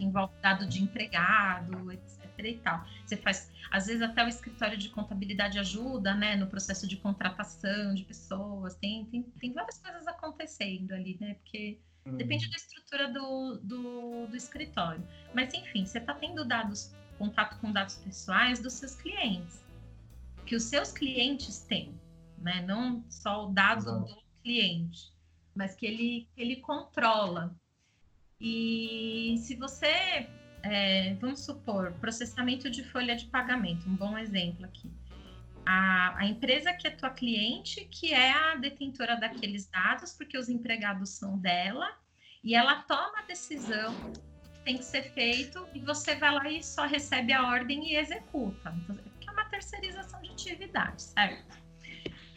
envolve 0.00 0.32
dado 0.40 0.66
de 0.66 0.82
empregado, 0.82 1.92
etc. 1.92 2.24
E 2.38 2.54
tal. 2.58 2.84
Você 3.04 3.16
faz, 3.16 3.52
às 3.70 3.86
vezes 3.86 4.02
até 4.02 4.24
o 4.24 4.28
escritório 4.28 4.78
de 4.78 4.88
contabilidade 4.88 5.58
ajuda, 5.58 6.14
né, 6.14 6.36
no 6.36 6.46
processo 6.46 6.86
de 6.86 6.96
contratação 6.96 7.94
de 7.94 8.04
pessoas. 8.04 8.74
Tem, 8.76 9.04
tem, 9.06 9.22
tem 9.22 9.52
várias 9.52 9.78
coisas 9.78 10.06
acontecendo 10.06 10.92
ali, 10.92 11.18
né? 11.20 11.34
Porque 11.34 11.78
uhum. 12.06 12.16
depende 12.16 12.48
da 12.50 12.56
estrutura 12.56 13.12
do, 13.12 13.60
do, 13.62 14.26
do 14.26 14.36
escritório. 14.36 15.06
Mas 15.34 15.52
enfim, 15.52 15.84
você 15.84 15.98
está 15.98 16.14
tendo 16.14 16.46
dados, 16.46 16.94
contato 17.18 17.58
com 17.60 17.72
dados 17.72 17.96
pessoais 17.96 18.60
dos 18.60 18.74
seus 18.74 18.94
clientes, 18.94 19.64
que 20.44 20.54
os 20.54 20.64
seus 20.64 20.92
clientes 20.92 21.58
têm, 21.60 21.94
né? 22.38 22.62
Não 22.62 23.04
só 23.08 23.46
o 23.46 23.52
dado 23.52 23.80
Exato. 23.80 24.14
do 24.14 24.22
cliente, 24.42 25.12
mas 25.54 25.74
que 25.74 25.86
ele, 25.86 26.28
ele 26.36 26.56
controla. 26.56 27.54
E 28.40 29.36
se 29.38 29.56
você, 29.56 30.28
é, 30.62 31.14
vamos 31.14 31.44
supor, 31.44 31.92
processamento 31.94 32.70
de 32.70 32.84
folha 32.84 33.16
de 33.16 33.26
pagamento, 33.26 33.88
um 33.88 33.96
bom 33.96 34.16
exemplo 34.16 34.64
aqui. 34.66 34.90
A, 35.64 36.18
a, 36.18 36.26
empresa 36.26 36.72
que 36.72 36.86
é 36.86 36.90
tua 36.90 37.10
cliente, 37.10 37.86
que 37.86 38.12
é 38.12 38.30
a 38.30 38.54
detentora 38.54 39.16
daqueles 39.16 39.66
dados, 39.68 40.12
porque 40.12 40.38
os 40.38 40.48
empregados 40.48 41.10
são 41.10 41.36
dela, 41.38 41.88
e 42.44 42.54
ela 42.54 42.82
toma 42.82 43.18
a 43.18 43.22
decisão 43.22 43.92
tem 44.66 44.76
que 44.76 44.84
ser 44.84 45.04
feito, 45.12 45.66
e 45.72 45.78
você 45.78 46.16
vai 46.16 46.34
lá 46.34 46.50
e 46.50 46.60
só 46.60 46.86
recebe 46.86 47.32
a 47.32 47.46
ordem 47.46 47.88
e 47.88 47.96
executa. 47.96 48.74
Então, 48.76 48.98
é 49.24 49.30
uma 49.30 49.44
terceirização 49.44 50.20
de 50.20 50.30
atividade, 50.30 51.02
certo? 51.02 51.56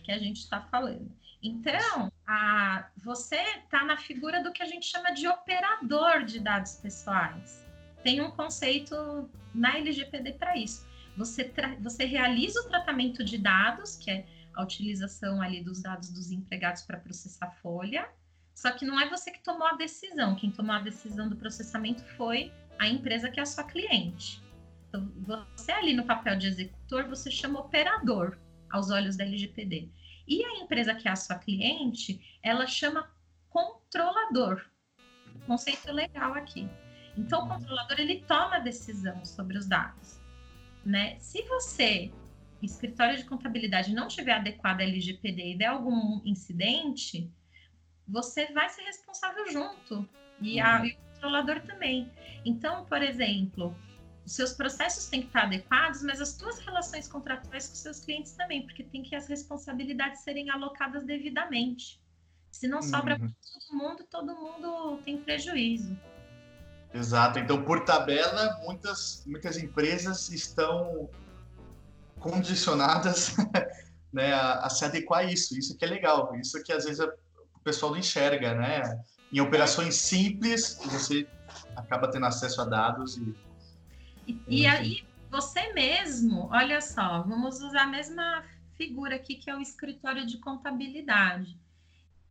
Que 0.03 0.11
a 0.11 0.19
gente 0.19 0.38
está 0.38 0.61
falando. 0.61 1.11
Então, 1.41 2.11
a, 2.27 2.88
você 2.97 3.41
está 3.64 3.84
na 3.84 3.97
figura 3.97 4.43
do 4.43 4.53
que 4.53 4.61
a 4.61 4.68
gente 4.68 4.85
chama 4.85 5.11
de 5.11 5.27
operador 5.27 6.23
de 6.23 6.39
dados 6.39 6.76
pessoais. 6.76 7.65
Tem 8.03 8.22
um 8.22 8.30
conceito 8.30 9.27
na 9.53 9.77
LGPD 9.77 10.34
para 10.34 10.56
isso. 10.56 10.88
Você, 11.18 11.51
você 11.81 12.06
realiza 12.06 12.61
o 12.61 12.69
tratamento 12.69 13.23
de 13.23 13.39
dados, 13.39 13.95
que 13.95 14.11
é 14.11 14.26
a 14.53 14.61
utilização 14.61 15.41
ali 15.41 15.64
dos 15.64 15.81
dados 15.81 16.11
dos 16.11 16.30
empregados 16.30 16.84
para 16.84 16.99
processar 16.99 17.49
folha, 17.61 18.07
só 18.60 18.72
que 18.72 18.84
não 18.84 18.99
é 18.99 19.07
você 19.07 19.31
que 19.31 19.41
tomou 19.41 19.65
a 19.65 19.77
decisão. 19.77 20.36
Quem 20.36 20.52
tomou 20.52 20.76
a 20.76 20.81
decisão 20.81 21.30
do 21.30 21.38
processamento 21.38 22.03
foi 22.18 22.52
a 22.77 22.90
empresa 22.90 23.31
que 23.31 23.40
é 23.40 23.44
a 23.44 23.45
sua 23.45 23.64
cliente. 23.64 24.44
Então, 24.90 25.10
você 25.56 25.72
ali 25.72 25.94
no 25.94 26.03
papel 26.03 26.36
de 26.36 26.48
executor, 26.48 27.07
você 27.07 27.31
chama 27.31 27.61
operador 27.61 28.38
aos 28.69 28.90
olhos 28.90 29.15
da 29.15 29.23
LGPD. 29.23 29.90
E 30.27 30.44
a 30.44 30.60
empresa 30.60 30.94
que 30.94 31.07
é 31.07 31.11
a 31.11 31.15
sua 31.15 31.38
cliente, 31.40 32.38
ela 32.44 32.68
chama 32.68 33.10
controlador. 33.48 34.65
Conceito 35.48 35.90
legal 35.94 36.34
aqui. 36.34 36.69
Então, 37.18 37.45
o 37.45 37.48
controlador 37.48 37.98
ele 37.98 38.26
toma 38.27 38.57
a 38.57 38.60
decisão 38.60 39.23
sobre 39.23 39.57
os 39.57 39.68
dados, 39.68 40.19
né? 40.86 41.18
Se 41.22 41.44
você, 41.44 42.11
escritório 42.61 43.15
de 43.15 43.23
contabilidade, 43.23 43.94
não 43.94 44.10
tiver 44.10 44.34
adequado 44.34 44.81
a 44.81 44.84
LGPD 44.84 45.53
e 45.53 45.57
der 45.57 45.68
algum 45.68 46.22
incidente, 46.26 47.31
você 48.10 48.52
vai 48.53 48.68
ser 48.69 48.81
responsável 48.84 49.52
junto 49.52 50.07
e, 50.41 50.60
a, 50.60 50.86
e 50.86 50.91
o 50.94 50.98
controlador 51.14 51.61
também. 51.61 52.11
Então, 52.44 52.86
por 52.86 53.02
exemplo, 53.02 53.76
os 54.26 54.34
seus 54.34 54.53
processos 54.53 55.07
têm 55.07 55.22
que 55.22 55.27
estar 55.27 55.44
adequados, 55.44 56.02
mas 56.03 56.19
as 56.19 56.30
suas 56.30 56.60
relações 56.60 57.07
contratuais 57.07 57.68
com 57.68 57.76
seus 57.76 57.99
clientes 57.99 58.34
também, 58.34 58.64
porque 58.64 58.84
tem 58.84 59.03
que 59.03 59.15
as 59.15 59.27
responsabilidades 59.27 60.22
serem 60.22 60.49
alocadas 60.49 61.03
devidamente. 61.03 62.02
Se 62.52 62.68
não 62.68 62.81
sobra 62.81 63.14
uhum. 63.14 63.19
para 63.19 63.30
todo 63.30 63.77
mundo, 63.77 64.03
todo 64.10 64.36
mundo 64.36 65.02
tem 65.03 65.18
prejuízo. 65.18 65.98
Exato. 66.94 67.38
Então, 67.38 67.64
por 67.64 67.86
tabela, 67.86 68.60
muitas, 68.64 69.23
muitas 69.27 69.57
empresas 69.57 70.30
estão 70.30 71.10
condicionadas 72.19 73.36
né, 74.11 74.34
a, 74.34 74.65
a, 74.65 74.69
se 74.69 74.84
adequar 74.84 75.19
a 75.19 75.23
isso. 75.23 75.57
Isso 75.57 75.77
que 75.77 75.86
é 75.86 75.88
legal. 75.88 76.36
Isso 76.36 76.61
que 76.64 76.73
às 76.73 76.86
vezes 76.86 76.99
o 77.60 77.64
pessoal 77.64 77.91
não 77.91 77.99
enxerga, 77.99 78.53
né? 78.53 79.03
Em 79.31 79.40
operações 79.40 79.95
simples, 79.95 80.80
você 80.86 81.27
acaba 81.76 82.10
tendo 82.10 82.26
acesso 82.26 82.61
a 82.61 82.65
dados 82.65 83.18
e 83.18 83.36
e, 84.30 84.61
e 84.61 84.68
aí, 84.68 85.03
você 85.31 85.73
mesmo, 85.73 86.49
olha 86.52 86.80
só, 86.81 87.23
vamos 87.23 87.61
usar 87.61 87.84
a 87.84 87.88
mesma 87.88 88.44
figura 88.77 89.15
aqui 89.15 89.36
que 89.36 89.49
é 89.49 89.56
o 89.56 89.60
escritório 89.60 90.26
de 90.26 90.38
contabilidade. 90.38 91.60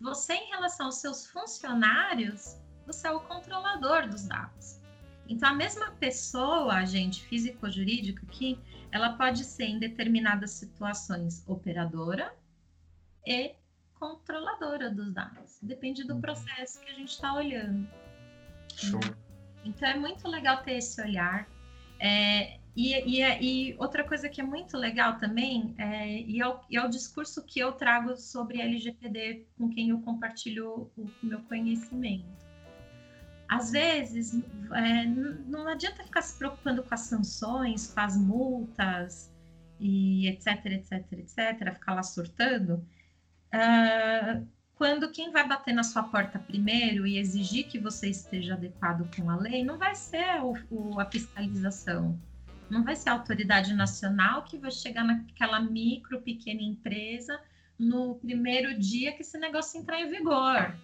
Você, 0.00 0.34
em 0.34 0.50
relação 0.50 0.86
aos 0.86 1.00
seus 1.00 1.26
funcionários, 1.26 2.56
você 2.86 3.08
é 3.08 3.10
o 3.10 3.20
controlador 3.20 4.08
dos 4.08 4.28
dados. 4.28 4.78
Então, 5.28 5.48
a 5.48 5.54
mesma 5.54 5.90
pessoa, 5.90 6.74
agente 6.74 7.24
físico 7.24 7.66
ou 7.66 7.72
jurídico 7.72 8.24
aqui, 8.26 8.58
ela 8.92 9.14
pode 9.14 9.44
ser, 9.44 9.64
em 9.64 9.78
determinadas 9.78 10.52
situações, 10.52 11.42
operadora 11.48 12.32
e 13.26 13.56
controladora 13.98 14.90
dos 14.90 15.12
dados. 15.12 15.58
Depende 15.62 16.04
do 16.04 16.14
uhum. 16.14 16.20
processo 16.20 16.80
que 16.80 16.90
a 16.90 16.94
gente 16.94 17.10
está 17.10 17.34
olhando. 17.34 17.88
Show. 18.74 19.00
Então, 19.64 19.88
é 19.88 19.96
muito 19.96 20.26
legal 20.28 20.62
ter 20.62 20.74
esse 20.74 21.00
olhar. 21.00 21.48
É, 22.00 22.58
e, 22.76 22.94
e, 22.94 23.22
e, 23.22 23.76
outra 23.78 24.04
coisa 24.04 24.28
que 24.28 24.40
é 24.40 24.44
muito 24.44 24.76
legal 24.76 25.18
também, 25.18 25.74
é, 25.78 26.20
e, 26.20 26.40
é 26.40 26.46
o, 26.46 26.60
e 26.70 26.76
é 26.76 26.84
o 26.84 26.88
discurso 26.88 27.44
que 27.44 27.58
eu 27.58 27.72
trago 27.72 28.16
sobre 28.16 28.60
LGPD 28.60 29.46
com 29.58 29.68
quem 29.68 29.90
eu 29.90 30.00
compartilho 30.02 30.90
o, 30.96 31.02
o 31.02 31.26
meu 31.26 31.40
conhecimento. 31.42 32.46
Às 33.48 33.72
vezes, 33.72 34.40
é, 34.72 35.06
não 35.06 35.66
adianta 35.66 36.04
ficar 36.04 36.22
se 36.22 36.38
preocupando 36.38 36.82
com 36.82 36.94
as 36.94 37.00
sanções, 37.00 37.92
com 37.92 38.00
as 38.00 38.16
multas, 38.16 39.32
e 39.80 40.28
etc, 40.28 40.66
etc, 40.66 41.12
etc, 41.12 41.74
ficar 41.74 41.94
lá 41.94 42.02
surtando. 42.02 42.84
Uh, 43.54 44.46
quando 44.78 45.10
quem 45.10 45.32
vai 45.32 45.46
bater 45.46 45.72
na 45.72 45.82
sua 45.82 46.04
porta 46.04 46.38
primeiro 46.38 47.04
e 47.04 47.18
exigir 47.18 47.66
que 47.66 47.80
você 47.80 48.08
esteja 48.08 48.54
adequado 48.54 49.10
com 49.16 49.28
a 49.28 49.36
lei, 49.36 49.64
não 49.64 49.76
vai 49.76 49.94
ser 49.96 50.40
o, 50.40 50.54
o, 50.70 51.00
a 51.00 51.04
fiscalização, 51.04 52.16
não 52.70 52.84
vai 52.84 52.94
ser 52.94 53.08
a 53.08 53.14
autoridade 53.14 53.74
nacional 53.74 54.44
que 54.44 54.56
vai 54.56 54.70
chegar 54.70 55.02
naquela 55.02 55.58
micro, 55.58 56.22
pequena 56.22 56.62
empresa 56.62 57.40
no 57.76 58.14
primeiro 58.16 58.78
dia 58.78 59.12
que 59.12 59.22
esse 59.22 59.36
negócio 59.36 59.80
entrar 59.80 60.00
em 60.00 60.10
vigor. 60.10 60.76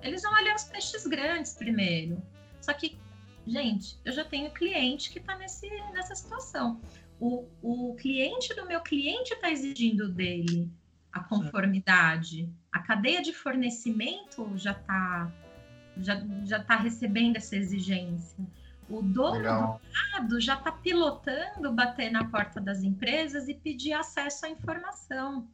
Eles 0.00 0.22
vão 0.22 0.32
olhar 0.32 0.54
os 0.54 0.64
peixes 0.64 1.06
grandes 1.06 1.54
primeiro. 1.54 2.22
Só 2.60 2.72
que, 2.72 2.98
gente, 3.46 3.98
eu 4.02 4.12
já 4.12 4.24
tenho 4.24 4.50
cliente 4.50 5.10
que 5.10 5.18
está 5.18 5.36
nessa 5.36 6.14
situação. 6.14 6.80
O, 7.20 7.46
o 7.62 7.94
cliente 7.96 8.54
do 8.54 8.66
meu 8.66 8.80
cliente 8.80 9.34
está 9.34 9.50
exigindo 9.50 10.08
dele 10.08 10.70
a 11.16 11.24
conformidade. 11.24 12.48
A 12.70 12.80
cadeia 12.80 13.22
de 13.22 13.32
fornecimento 13.32 14.52
já 14.56 14.72
está 14.72 15.32
já, 15.98 16.22
já 16.44 16.62
tá 16.62 16.76
recebendo 16.76 17.36
essa 17.36 17.56
exigência. 17.56 18.44
O 18.88 19.02
dono 19.02 19.38
Legal. 19.38 19.80
do 19.82 20.18
dado 20.18 20.40
já 20.40 20.54
está 20.54 20.70
pilotando 20.70 21.72
bater 21.72 22.10
na 22.10 22.24
porta 22.24 22.60
das 22.60 22.82
empresas 22.82 23.48
e 23.48 23.54
pedir 23.54 23.92
acesso 23.94 24.46
à 24.46 24.50
informação. 24.50 25.48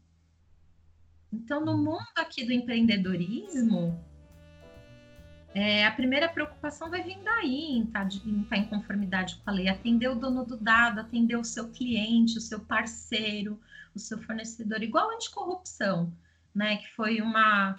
Então, 1.33 1.65
no 1.65 1.79
mundo 1.79 2.19
aqui 2.19 2.45
do 2.45 2.53
empreendedorismo, 2.53 3.99
é, 5.55 5.87
a 5.87 5.93
primeira 5.93 6.29
preocupação 6.29 6.91
vai 6.91 7.03
vir 7.03 7.19
daí, 7.25 7.79
em 7.79 7.85
estar, 7.85 8.07
tá 8.07 8.15
em 8.27 8.43
estar 8.43 8.49
tá 8.51 8.57
em 8.59 8.67
conformidade 8.67 9.37
com 9.37 9.51
a 9.51 9.53
lei, 9.53 9.69
atender 9.69 10.09
o 10.09 10.15
dono 10.15 10.45
do 10.45 10.59
dado, 10.59 11.01
atender 11.01 11.37
o 11.37 11.45
seu 11.45 11.71
cliente, 11.71 12.37
o 12.37 12.41
seu 12.41 12.61
parceiro, 12.61 13.59
o 13.95 13.99
seu 13.99 14.19
fornecedor, 14.19 14.83
igual 14.83 15.11
a 15.11 15.15
anticorrupção, 15.15 16.13
né? 16.55 16.77
Que 16.77 16.89
foi 16.95 17.21
uma, 17.21 17.79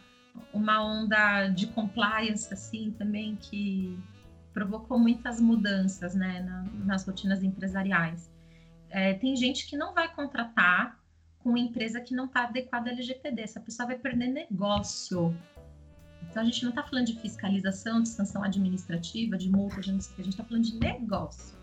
uma 0.53 0.83
onda 0.83 1.47
de 1.49 1.67
compliance, 1.67 2.53
assim, 2.53 2.91
também, 2.91 3.35
que 3.35 3.97
provocou 4.53 4.99
muitas 4.99 5.41
mudanças, 5.41 6.13
né, 6.13 6.41
na, 6.41 6.63
nas 6.85 7.05
rotinas 7.05 7.43
empresariais. 7.43 8.31
É, 8.89 9.15
tem 9.15 9.35
gente 9.35 9.67
que 9.67 9.75
não 9.75 9.93
vai 9.93 10.13
contratar 10.13 10.99
com 11.39 11.57
empresa 11.57 11.99
que 11.99 12.15
não 12.15 12.25
está 12.25 12.43
adequada 12.43 12.89
à 12.89 12.93
LGPD, 12.93 13.41
essa 13.41 13.59
pessoa 13.59 13.87
vai 13.87 13.97
perder 13.97 14.27
negócio. 14.27 15.35
Então, 16.29 16.41
a 16.41 16.45
gente 16.45 16.63
não 16.63 16.69
está 16.69 16.83
falando 16.83 17.07
de 17.07 17.19
fiscalização, 17.19 18.01
de 18.01 18.09
sanção 18.09 18.43
administrativa, 18.43 19.37
de 19.37 19.49
multa, 19.49 19.81
de 19.81 19.91
não 19.91 19.99
sei 19.99 20.13
o 20.13 20.15
que, 20.15 20.21
a 20.21 20.23
gente 20.23 20.33
está 20.33 20.43
falando 20.43 20.63
de 20.63 20.79
negócio. 20.79 21.57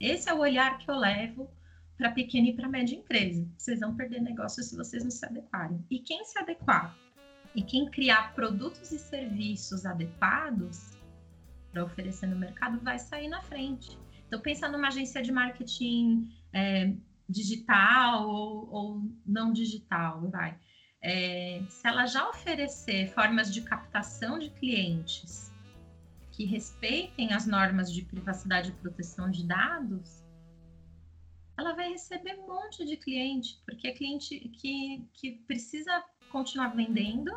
Esse 0.00 0.28
é 0.28 0.34
o 0.34 0.38
olhar 0.38 0.78
que 0.78 0.90
eu 0.90 0.96
levo 0.96 1.48
para 1.96 2.10
pequena 2.10 2.48
e 2.48 2.52
para 2.54 2.68
média 2.68 2.96
empresa. 2.96 3.48
Vocês 3.56 3.80
vão 3.80 3.94
perder 3.94 4.20
negócio 4.20 4.62
se 4.62 4.76
vocês 4.76 5.02
não 5.02 5.10
se 5.10 5.24
adequarem. 5.24 5.84
E 5.90 5.98
quem 6.00 6.24
se 6.24 6.38
adequar 6.38 6.96
e 7.54 7.62
quem 7.62 7.88
criar 7.88 8.34
produtos 8.34 8.90
e 8.90 8.98
serviços 8.98 9.86
adequados 9.86 10.98
para 11.70 11.84
oferecer 11.84 12.26
no 12.26 12.36
mercado 12.36 12.80
vai 12.80 12.98
sair 12.98 13.28
na 13.28 13.40
frente. 13.42 13.96
Então, 14.26 14.40
pensa 14.40 14.68
numa 14.68 14.88
agência 14.88 15.22
de 15.22 15.30
marketing 15.30 16.28
é, 16.52 16.92
digital 17.28 18.28
ou, 18.28 18.68
ou, 18.70 19.02
não 19.24 19.52
digital, 19.52 20.28
vai. 20.30 20.58
é, 21.00 21.62
se 21.68 21.86
ela 21.86 22.06
já 22.06 22.28
oferecer 22.28 23.08
formas 23.08 23.52
de 23.52 23.60
captação 23.62 24.38
de 24.38 24.50
clientes 24.50 25.52
que 26.32 26.44
respeitem 26.44 27.32
as 27.32 27.46
normas 27.46 27.92
de 27.92 28.02
privacidade 28.02 28.70
e 28.70 28.72
proteção 28.72 29.30
de 29.30 29.46
dados, 29.46 30.23
ela 31.56 31.72
vai 31.74 31.90
receber 31.90 32.38
um 32.38 32.46
monte 32.46 32.84
de 32.84 32.96
cliente, 32.96 33.60
porque 33.64 33.88
é 33.88 33.92
cliente 33.92 34.38
que, 34.60 35.06
que 35.12 35.32
precisa 35.46 36.04
continuar 36.30 36.68
vendendo 36.74 37.32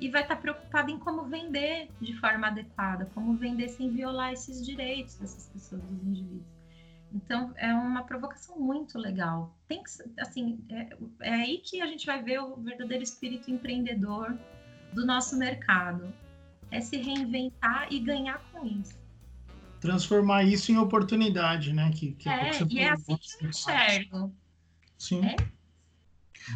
e 0.00 0.08
vai 0.08 0.22
estar 0.22 0.36
preocupado 0.36 0.90
em 0.90 0.98
como 0.98 1.24
vender 1.24 1.88
de 2.00 2.14
forma 2.18 2.48
adequada, 2.48 3.10
como 3.14 3.34
vender 3.34 3.68
sem 3.68 3.90
violar 3.90 4.32
esses 4.32 4.64
direitos 4.64 5.16
dessas 5.16 5.48
pessoas, 5.48 5.82
dos 5.82 6.02
indivíduos. 6.02 6.60
Então, 7.12 7.52
é 7.56 7.72
uma 7.74 8.04
provocação 8.04 8.58
muito 8.58 8.98
legal. 8.98 9.56
Tem 9.66 9.82
que, 9.82 9.90
assim, 10.20 10.64
é, 10.68 10.96
é 11.22 11.32
aí 11.32 11.58
que 11.58 11.80
a 11.80 11.86
gente 11.86 12.06
vai 12.06 12.22
ver 12.22 12.38
o 12.40 12.56
verdadeiro 12.56 13.02
espírito 13.02 13.50
empreendedor 13.50 14.38
do 14.92 15.04
nosso 15.04 15.36
mercado. 15.36 16.12
É 16.70 16.80
se 16.80 16.96
reinventar 16.96 17.92
e 17.92 17.98
ganhar 17.98 18.38
com 18.52 18.64
isso. 18.64 18.99
Transformar 19.80 20.44
isso 20.44 20.70
em 20.70 20.76
oportunidade, 20.76 21.72
né? 21.72 21.90
Que, 21.94 22.12
que 22.12 22.28
é, 22.28 22.50
e 22.68 22.78
é 22.80 22.90
assim 22.90 23.16
que 23.16 23.44
eu 23.44 23.48
enxergo. 23.48 24.34
Sim. 24.98 25.24
É? 25.24 25.36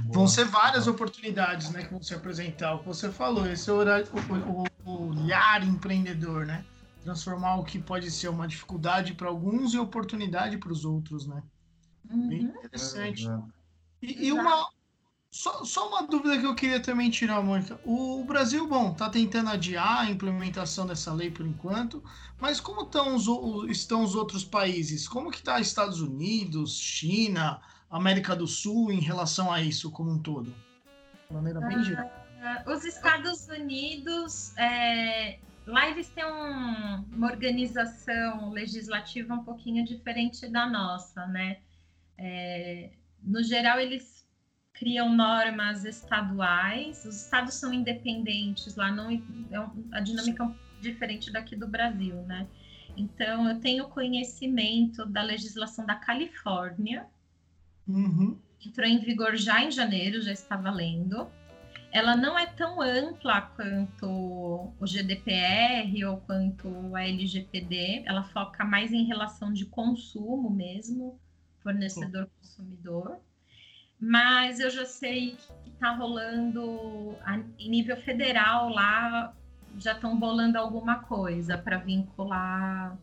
Vão 0.06 0.26
ser 0.26 0.44
várias 0.44 0.86
oportunidades, 0.86 1.70
né, 1.70 1.84
que 1.84 1.90
vão 1.90 2.02
se 2.02 2.14
apresentar. 2.14 2.74
O 2.74 2.78
que 2.80 2.86
você 2.86 3.10
falou, 3.10 3.46
esse 3.46 3.70
é 3.70 3.72
o, 3.72 3.78
o, 3.78 4.64
o 4.84 5.08
olhar 5.10 5.62
empreendedor, 5.62 6.46
né? 6.46 6.64
transformar 7.04 7.56
o 7.56 7.64
que 7.64 7.78
pode 7.78 8.10
ser 8.10 8.28
uma 8.28 8.48
dificuldade 8.48 9.12
para 9.12 9.28
alguns 9.28 9.74
e 9.74 9.78
oportunidade 9.78 10.56
para 10.56 10.72
os 10.72 10.86
outros, 10.86 11.26
né? 11.26 11.42
Uhum. 12.10 12.28
Bem 12.28 12.42
interessante. 12.44 13.28
É, 13.28 13.38
e, 14.02 14.28
e, 14.28 14.32
uma 14.32 14.66
só, 15.34 15.64
só, 15.64 15.88
uma 15.88 16.06
dúvida 16.06 16.38
que 16.38 16.46
eu 16.46 16.54
queria 16.54 16.78
também 16.78 17.10
tirar, 17.10 17.42
Mônica. 17.42 17.80
O 17.84 18.22
Brasil, 18.22 18.68
bom, 18.68 18.92
está 18.92 19.10
tentando 19.10 19.50
adiar 19.50 20.02
a 20.02 20.10
implementação 20.10 20.86
dessa 20.86 21.12
lei 21.12 21.28
por 21.28 21.44
enquanto, 21.44 22.04
mas 22.40 22.60
como 22.60 22.82
estão 22.82 23.16
os, 23.16 23.26
estão 23.68 24.04
os 24.04 24.14
outros 24.14 24.44
países? 24.44 25.08
Como 25.08 25.32
que 25.32 25.38
está 25.38 25.58
Estados 25.58 26.00
Unidos, 26.00 26.78
China, 26.78 27.60
América 27.90 28.36
do 28.36 28.46
Sul 28.46 28.92
em 28.92 29.00
relação 29.00 29.52
a 29.52 29.60
isso 29.60 29.90
como 29.90 30.12
um 30.12 30.18
todo? 30.20 30.54
De 31.28 31.34
maneira 31.34 31.60
bem 31.62 31.82
geral. 31.82 32.06
Uh, 32.06 32.70
os 32.70 32.84
Estados 32.84 33.48
Unidos 33.48 34.56
é, 34.56 35.40
Lá 35.66 35.88
eles 35.88 36.08
têm 36.10 36.24
um, 36.24 37.04
uma 37.12 37.26
organização 37.26 38.50
legislativa 38.50 39.34
um 39.34 39.42
pouquinho 39.42 39.84
diferente 39.84 40.46
da 40.46 40.66
nossa, 40.68 41.26
né? 41.26 41.58
É, 42.16 42.90
no 43.20 43.42
geral, 43.42 43.80
eles 43.80 44.13
criam 44.74 45.14
normas 45.14 45.84
estaduais, 45.84 47.04
os 47.04 47.22
estados 47.22 47.54
são 47.54 47.72
independentes, 47.72 48.76
lá 48.76 48.90
não 48.90 49.10
é 49.10 49.20
a 49.92 50.00
dinâmica 50.00 50.44
é 50.44 50.82
diferente 50.82 51.32
daqui 51.32 51.56
do 51.56 51.66
Brasil, 51.66 52.16
né? 52.22 52.46
Então, 52.96 53.48
eu 53.48 53.58
tenho 53.58 53.88
conhecimento 53.88 55.06
da 55.06 55.22
legislação 55.22 55.86
da 55.86 55.94
Califórnia, 55.94 57.06
uhum. 57.88 58.38
entrou 58.64 58.86
em 58.86 58.98
vigor 58.98 59.36
já 59.36 59.64
em 59.64 59.70
janeiro, 59.70 60.20
já 60.20 60.32
está 60.32 60.56
valendo 60.56 61.28
ela 61.94 62.16
não 62.16 62.36
é 62.36 62.44
tão 62.44 62.82
ampla 62.82 63.40
quanto 63.54 64.04
o 64.04 64.84
GDPR 64.84 66.04
ou 66.06 66.16
quanto 66.22 66.68
a 66.92 67.06
LGPD, 67.06 68.02
ela 68.04 68.24
foca 68.24 68.64
mais 68.64 68.92
em 68.92 69.04
relação 69.04 69.52
de 69.52 69.64
consumo 69.64 70.50
mesmo, 70.50 71.16
fornecedor-consumidor. 71.60 73.16
Mas 74.06 74.60
eu 74.60 74.68
já 74.68 74.84
sei 74.84 75.38
que 75.62 75.70
está 75.70 75.92
rolando 75.94 77.16
a, 77.22 77.38
em 77.58 77.70
nível 77.70 77.96
federal 77.96 78.68
lá, 78.68 79.34
já 79.78 79.92
estão 79.92 80.18
bolando 80.18 80.58
alguma 80.58 80.98
coisa 81.04 81.56
para 81.56 81.78
vincular 81.78 82.98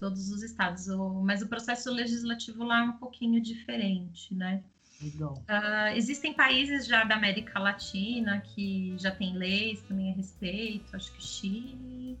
todos 0.00 0.30
os 0.30 0.42
estados. 0.42 0.86
Mas 1.22 1.40
o 1.40 1.48
processo 1.48 1.88
legislativo 1.92 2.64
lá 2.64 2.80
é 2.80 2.82
um 2.82 2.92
pouquinho 2.94 3.40
diferente, 3.40 4.34
né? 4.34 4.64
Uh, 5.00 5.94
existem 5.94 6.34
países 6.34 6.86
já 6.86 7.04
da 7.04 7.14
América 7.14 7.60
Latina 7.60 8.40
que 8.40 8.96
já 8.98 9.12
tem 9.12 9.36
leis 9.36 9.82
também 9.82 10.12
a 10.12 10.16
respeito, 10.16 10.96
acho 10.96 11.12
que 11.12 11.22
Chile, 11.22 12.18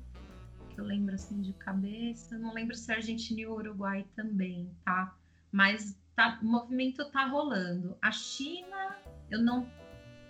que 0.72 0.80
eu 0.80 0.84
lembro 0.84 1.14
assim 1.14 1.40
de 1.40 1.52
cabeça, 1.54 2.38
não 2.38 2.52
lembro 2.52 2.76
se 2.76 2.92
Argentina 2.92 3.40
e 3.40 3.46
Uruguai 3.46 4.06
também, 4.14 4.70
tá? 4.84 5.16
Mas 5.50 5.96
tá, 6.14 6.38
o 6.42 6.46
movimento 6.46 7.04
tá 7.10 7.26
rolando. 7.26 7.96
A 8.00 8.10
China, 8.10 8.96
eu 9.30 9.40
não 9.40 9.68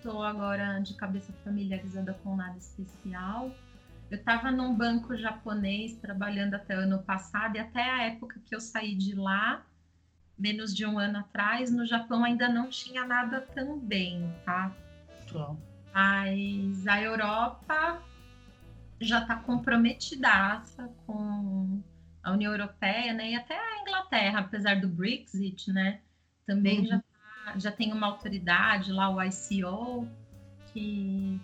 tô 0.03 0.23
agora 0.23 0.79
de 0.81 0.95
cabeça 0.95 1.33
familiarizada 1.45 2.15
com 2.23 2.37
nada 2.37 2.59
especial. 2.59 3.51
Eu 4.11 4.19
estava 4.19 4.51
num 4.51 4.75
banco 4.75 5.17
japonês 5.17 5.95
trabalhando 5.95 6.55
até 6.55 6.77
o 6.77 6.81
ano 6.81 7.03
passado 7.03 7.57
e 7.57 7.59
até 7.59 7.83
a 7.83 8.03
época 8.05 8.41
que 8.45 8.55
eu 8.55 8.61
saí 8.61 8.95
de 8.95 9.15
lá, 9.15 9.65
menos 10.39 10.75
de 10.75 10.85
um 10.85 10.99
ano 10.99 11.19
atrás, 11.19 11.71
no 11.71 11.87
Japão 11.87 12.23
ainda 12.23 12.49
não 12.49 12.69
tinha 12.69 13.07
nada 13.07 13.41
também, 13.41 14.33
tá? 14.45 14.71
Tá. 15.33 15.57
Mas 15.93 16.87
a 16.87 17.01
Europa 17.01 18.03
já 19.01 19.23
está 19.23 19.37
comprometidaça 19.37 20.91
com 21.07 21.83
a 22.25 22.33
União 22.33 22.53
Europeia, 22.53 23.13
né? 23.13 23.31
E 23.31 23.37
até 23.37 23.55
a 23.55 23.83
Inglaterra, 23.83 24.41
apesar 24.41 24.81
do 24.81 24.89
Brexit, 24.89 25.71
né? 25.71 26.01
Também 26.47 26.81
uhum. 26.81 26.87
já, 26.87 26.99
tá, 26.99 27.59
já 27.59 27.73
tem 27.73 27.93
uma 27.93 28.07
autoridade 28.07 28.91
lá, 28.91 29.11
o 29.11 29.23
ICO, 29.23 30.09
que 30.73 31.41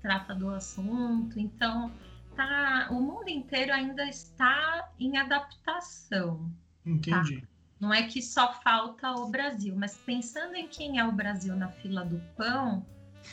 trata 0.00 0.34
do 0.34 0.48
assunto. 0.50 1.38
Então, 1.38 1.92
tá, 2.36 2.88
o 2.90 3.00
mundo 3.00 3.28
inteiro 3.28 3.72
ainda 3.72 4.04
está 4.04 4.88
em 4.98 5.16
adaptação. 5.18 6.50
Tá? 6.84 6.90
Entendi. 6.90 7.40
Tá? 7.40 7.48
Não 7.78 7.92
é 7.92 8.04
que 8.04 8.22
só 8.22 8.54
falta 8.62 9.12
o 9.12 9.28
Brasil, 9.28 9.74
mas 9.76 9.98
pensando 9.98 10.54
em 10.54 10.66
quem 10.66 10.98
é 10.98 11.04
o 11.04 11.12
Brasil 11.12 11.54
na 11.54 11.68
fila 11.68 12.04
do 12.04 12.18
pão, 12.34 12.86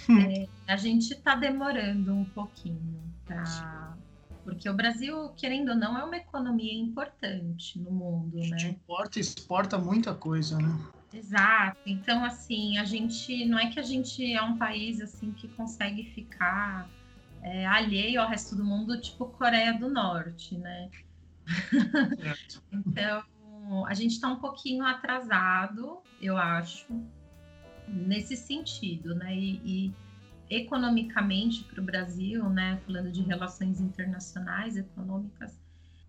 hum. 0.09 0.19
é, 0.19 0.47
a 0.67 0.75
gente 0.75 1.13
está 1.13 1.35
demorando 1.35 2.13
um 2.13 2.25
pouquinho 2.25 3.01
para. 3.25 3.97
Porque 4.43 4.69
o 4.69 4.73
Brasil, 4.73 5.29
querendo 5.37 5.69
ou 5.69 5.75
não, 5.75 5.97
é 5.97 6.03
uma 6.03 6.17
economia 6.17 6.73
importante 6.73 7.79
no 7.79 7.91
mundo, 7.91 8.39
a 8.39 8.43
gente 8.43 8.65
né? 8.65 8.71
importa 8.71 9.17
e 9.17 9.21
exporta 9.21 9.77
muita 9.77 10.13
coisa, 10.13 10.57
né? 10.57 10.79
Exato. 11.13 11.79
Então, 11.85 12.25
assim, 12.25 12.77
a 12.77 12.83
gente 12.83 13.45
não 13.45 13.57
é 13.57 13.69
que 13.69 13.79
a 13.79 13.83
gente 13.83 14.33
é 14.33 14.41
um 14.41 14.57
país 14.57 14.99
assim 14.99 15.31
que 15.31 15.47
consegue 15.49 16.03
ficar 16.11 16.89
é, 17.41 17.65
alheio 17.65 18.21
ao 18.21 18.27
resto 18.27 18.55
do 18.55 18.65
mundo, 18.65 18.99
tipo 18.99 19.27
Coreia 19.27 19.73
do 19.77 19.89
Norte, 19.89 20.57
né? 20.57 20.89
então, 22.71 23.23
a 23.87 23.93
gente 23.93 24.11
está 24.11 24.27
um 24.27 24.39
pouquinho 24.39 24.83
atrasado, 24.85 26.01
eu 26.21 26.37
acho, 26.37 26.87
nesse 27.87 28.35
sentido, 28.35 29.15
né? 29.15 29.35
E, 29.35 29.61
e 29.63 29.93
economicamente 30.55 31.63
para 31.63 31.81
o 31.81 31.83
Brasil, 31.83 32.49
né? 32.49 32.79
Falando 32.85 33.11
de 33.11 33.21
relações 33.21 33.79
internacionais, 33.79 34.77
econômicas, 34.77 35.59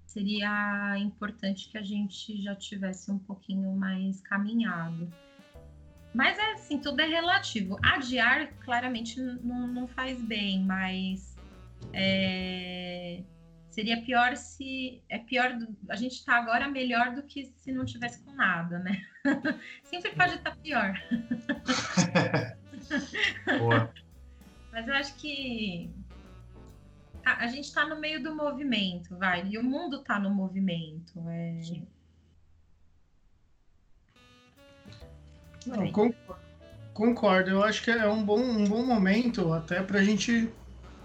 seria 0.07 0.97
importante 0.99 1.69
que 1.69 1.79
a 1.79 1.83
gente 1.83 2.41
já 2.43 2.55
tivesse 2.55 3.11
um 3.11 3.19
pouquinho 3.19 3.73
mais 3.75 4.21
caminhado. 4.21 5.11
Mas 6.15 6.39
é 6.39 6.53
assim, 6.53 6.79
tudo 6.79 7.01
é 7.01 7.07
relativo. 7.07 7.77
Adiar 7.83 8.53
claramente 8.61 9.21
não, 9.21 9.67
não 9.67 9.89
faz 9.89 10.23
bem, 10.23 10.63
mas 10.63 11.37
é, 11.93 13.25
Seria 13.75 14.01
pior 14.03 14.37
se. 14.37 15.03
É 15.09 15.19
pior. 15.19 15.59
A 15.89 15.97
gente 15.97 16.13
está 16.13 16.37
agora 16.37 16.69
melhor 16.69 17.13
do 17.13 17.25
que 17.25 17.47
se 17.57 17.73
não 17.73 17.85
tivesse 17.85 18.23
com 18.23 18.33
nada, 18.33 18.79
né? 18.79 19.05
Sempre 19.83 20.13
pode 20.13 20.37
estar 20.37 20.53
tá 20.53 20.57
pior. 20.63 20.95
Boa. 23.59 23.93
Mas 24.75 24.89
eu 24.89 24.95
acho 24.95 25.15
que 25.15 25.89
a, 27.25 27.45
a 27.45 27.47
gente 27.47 27.67
está 27.67 27.87
no 27.87 28.01
meio 28.01 28.21
do 28.21 28.35
movimento, 28.35 29.17
vai. 29.17 29.47
E 29.47 29.57
o 29.57 29.63
mundo 29.63 29.99
está 29.99 30.19
no 30.19 30.31
movimento. 30.31 31.13
É... 31.29 31.63
Sim. 31.63 31.87
Não, 35.65 35.93
concordo, 35.93 36.43
concordo. 36.93 37.51
Eu 37.51 37.63
acho 37.63 37.85
que 37.85 37.91
é 37.93 38.09
um 38.09 38.25
bom, 38.25 38.41
um 38.41 38.65
bom 38.65 38.85
momento 38.85 39.53
até 39.53 39.81
para 39.81 40.01
a 40.01 40.05
gente 40.05 40.53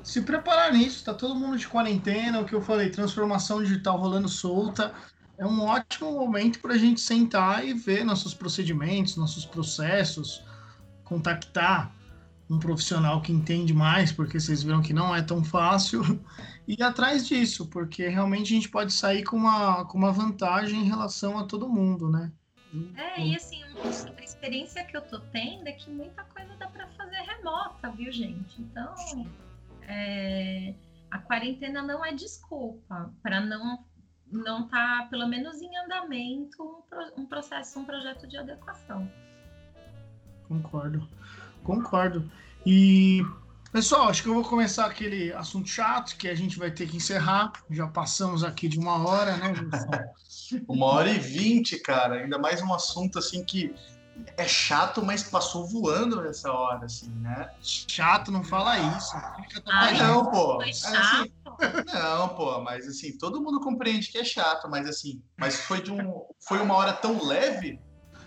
se 0.03 0.23
preparar 0.23 0.73
nisso. 0.73 1.05
Tá 1.05 1.13
todo 1.13 1.35
mundo 1.35 1.55
de 1.55 1.67
quarentena, 1.67 2.39
o 2.39 2.45
que 2.45 2.55
eu 2.55 2.61
falei, 2.63 2.89
transformação 2.89 3.61
digital 3.61 3.99
rolando 3.99 4.27
solta. 4.27 4.95
É 5.37 5.45
um 5.45 5.61
ótimo 5.61 6.11
momento 6.11 6.59
para 6.59 6.73
a 6.73 6.77
gente 6.77 6.99
sentar 6.99 7.63
e 7.63 7.75
ver 7.75 8.03
nossos 8.03 8.33
procedimentos, 8.33 9.15
nossos 9.15 9.45
processos, 9.45 10.43
contactar 11.03 11.98
um 12.49 12.57
profissional 12.57 13.21
que 13.21 13.31
entende 13.31 13.73
mais, 13.73 14.11
porque 14.11 14.39
vocês 14.39 14.63
viram 14.63 14.81
que 14.81 14.93
não 14.93 15.15
é 15.15 15.21
tão 15.21 15.43
fácil, 15.43 16.01
e 16.67 16.73
ir 16.73 16.83
atrás 16.83 17.27
disso, 17.27 17.67
porque 17.67 18.07
realmente 18.07 18.53
a 18.53 18.55
gente 18.55 18.69
pode 18.69 18.91
sair 18.91 19.23
com 19.23 19.37
uma, 19.37 19.85
com 19.85 19.97
uma 19.97 20.11
vantagem 20.11 20.81
em 20.81 20.87
relação 20.87 21.37
a 21.37 21.45
todo 21.45 21.69
mundo, 21.69 22.09
né? 22.09 22.31
É, 22.95 23.21
e 23.21 23.35
assim, 23.35 23.63
a 23.63 24.23
experiência 24.23 24.83
que 24.83 24.95
eu 24.95 25.01
tô 25.01 25.19
tendo 25.19 25.67
é 25.67 25.71
que 25.71 25.89
muita 25.89 26.23
coisa 26.25 26.55
dá 26.57 26.67
para 26.67 26.87
fazer 26.89 27.17
remota, 27.17 27.89
viu, 27.91 28.11
gente? 28.11 28.61
Então, 28.61 28.93
é, 29.83 30.75
a 31.09 31.17
quarentena 31.17 31.81
não 31.81 32.05
é 32.05 32.13
desculpa 32.13 33.13
para 33.21 33.41
não 33.41 33.83
não 34.31 34.65
estar, 34.65 35.03
tá, 35.03 35.07
pelo 35.09 35.27
menos 35.27 35.59
em 35.59 35.75
andamento, 35.75 36.61
um, 36.61 37.21
um 37.21 37.25
processo, 37.25 37.79
um 37.79 37.85
projeto 37.85 38.27
de 38.27 38.37
adequação. 38.37 39.11
Concordo, 40.47 41.07
concordo. 41.63 42.29
E 42.65 43.23
Pessoal, 43.71 44.09
acho 44.09 44.23
que 44.23 44.29
eu 44.29 44.33
vou 44.33 44.43
começar 44.43 44.87
aquele 44.87 45.31
assunto 45.33 45.69
chato 45.69 46.17
que 46.17 46.27
a 46.27 46.33
gente 46.33 46.57
vai 46.57 46.71
ter 46.71 46.87
que 46.87 46.97
encerrar. 46.97 47.53
Já 47.69 47.85
passamos 47.85 48.43
aqui 48.43 48.67
de 48.67 48.79
uma 48.79 49.07
hora, 49.07 49.37
né? 49.37 49.53
uma 50.67 50.87
hora 50.87 51.11
e 51.11 51.19
vinte, 51.19 51.77
cara. 51.77 52.15
Ainda 52.15 52.39
mais 52.39 52.63
um 52.63 52.73
assunto 52.73 53.19
assim 53.19 53.45
que 53.45 53.75
é 54.35 54.47
chato, 54.47 55.05
mas 55.05 55.21
passou 55.21 55.67
voando 55.67 56.19
nessa 56.19 56.51
hora, 56.51 56.85
assim, 56.85 57.11
né? 57.17 57.51
Chato, 57.61 58.31
não 58.31 58.43
fala 58.43 58.77
isso. 58.97 59.15
Ah, 59.67 59.91
não, 59.93 60.25
pô. 60.31 60.55
Foi 60.55 60.73
chato. 60.73 61.31
Assim, 61.59 61.83
não, 61.93 62.29
pô, 62.29 62.59
mas 62.61 62.87
assim, 62.87 63.15
todo 63.19 63.39
mundo 63.39 63.59
compreende 63.59 64.11
que 64.11 64.17
é 64.17 64.23
chato, 64.23 64.67
mas 64.67 64.87
assim, 64.87 65.21
mas 65.37 65.55
foi 65.61 65.81
de 65.81 65.91
um, 65.91 66.23
foi 66.39 66.59
uma 66.59 66.73
hora 66.73 66.93
tão 66.93 67.23
leve 67.23 67.79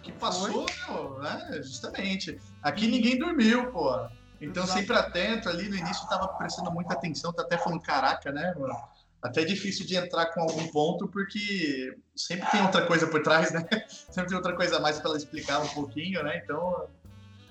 que 0.03 0.13
passou, 0.13 0.67
pô, 0.87 1.19
né? 1.21 1.61
Justamente. 1.63 2.39
Aqui 2.63 2.87
ninguém 2.87 3.19
dormiu, 3.19 3.71
pô. 3.71 4.09
Então, 4.41 4.65
Exato. 4.65 4.81
sempre 4.81 4.97
atento 4.97 5.49
ali, 5.49 5.69
no 5.69 5.77
início 5.77 6.03
estava 6.03 6.27
prestando 6.29 6.73
muita 6.73 6.95
atenção, 6.95 7.33
tá 7.33 7.43
até 7.43 7.57
falando, 7.57 7.81
caraca, 7.81 8.33
né, 8.33 8.53
mano? 8.59 8.75
Até 9.23 9.43
é 9.43 9.45
difícil 9.45 9.87
de 9.87 9.95
entrar 9.95 10.27
com 10.27 10.41
algum 10.41 10.67
ponto, 10.69 11.07
porque 11.07 11.97
sempre 12.17 12.51
tem 12.51 12.61
outra 12.61 12.85
coisa 12.85 13.07
por 13.07 13.23
trás, 13.23 13.53
né? 13.53 13.65
Sempre 14.11 14.31
tem 14.31 14.37
outra 14.37 14.57
coisa 14.57 14.79
a 14.79 14.81
mais 14.81 14.99
para 14.99 15.11
ela 15.11 15.17
explicar 15.17 15.61
um 15.61 15.69
pouquinho, 15.69 16.25
né? 16.25 16.41
Então, 16.43 16.89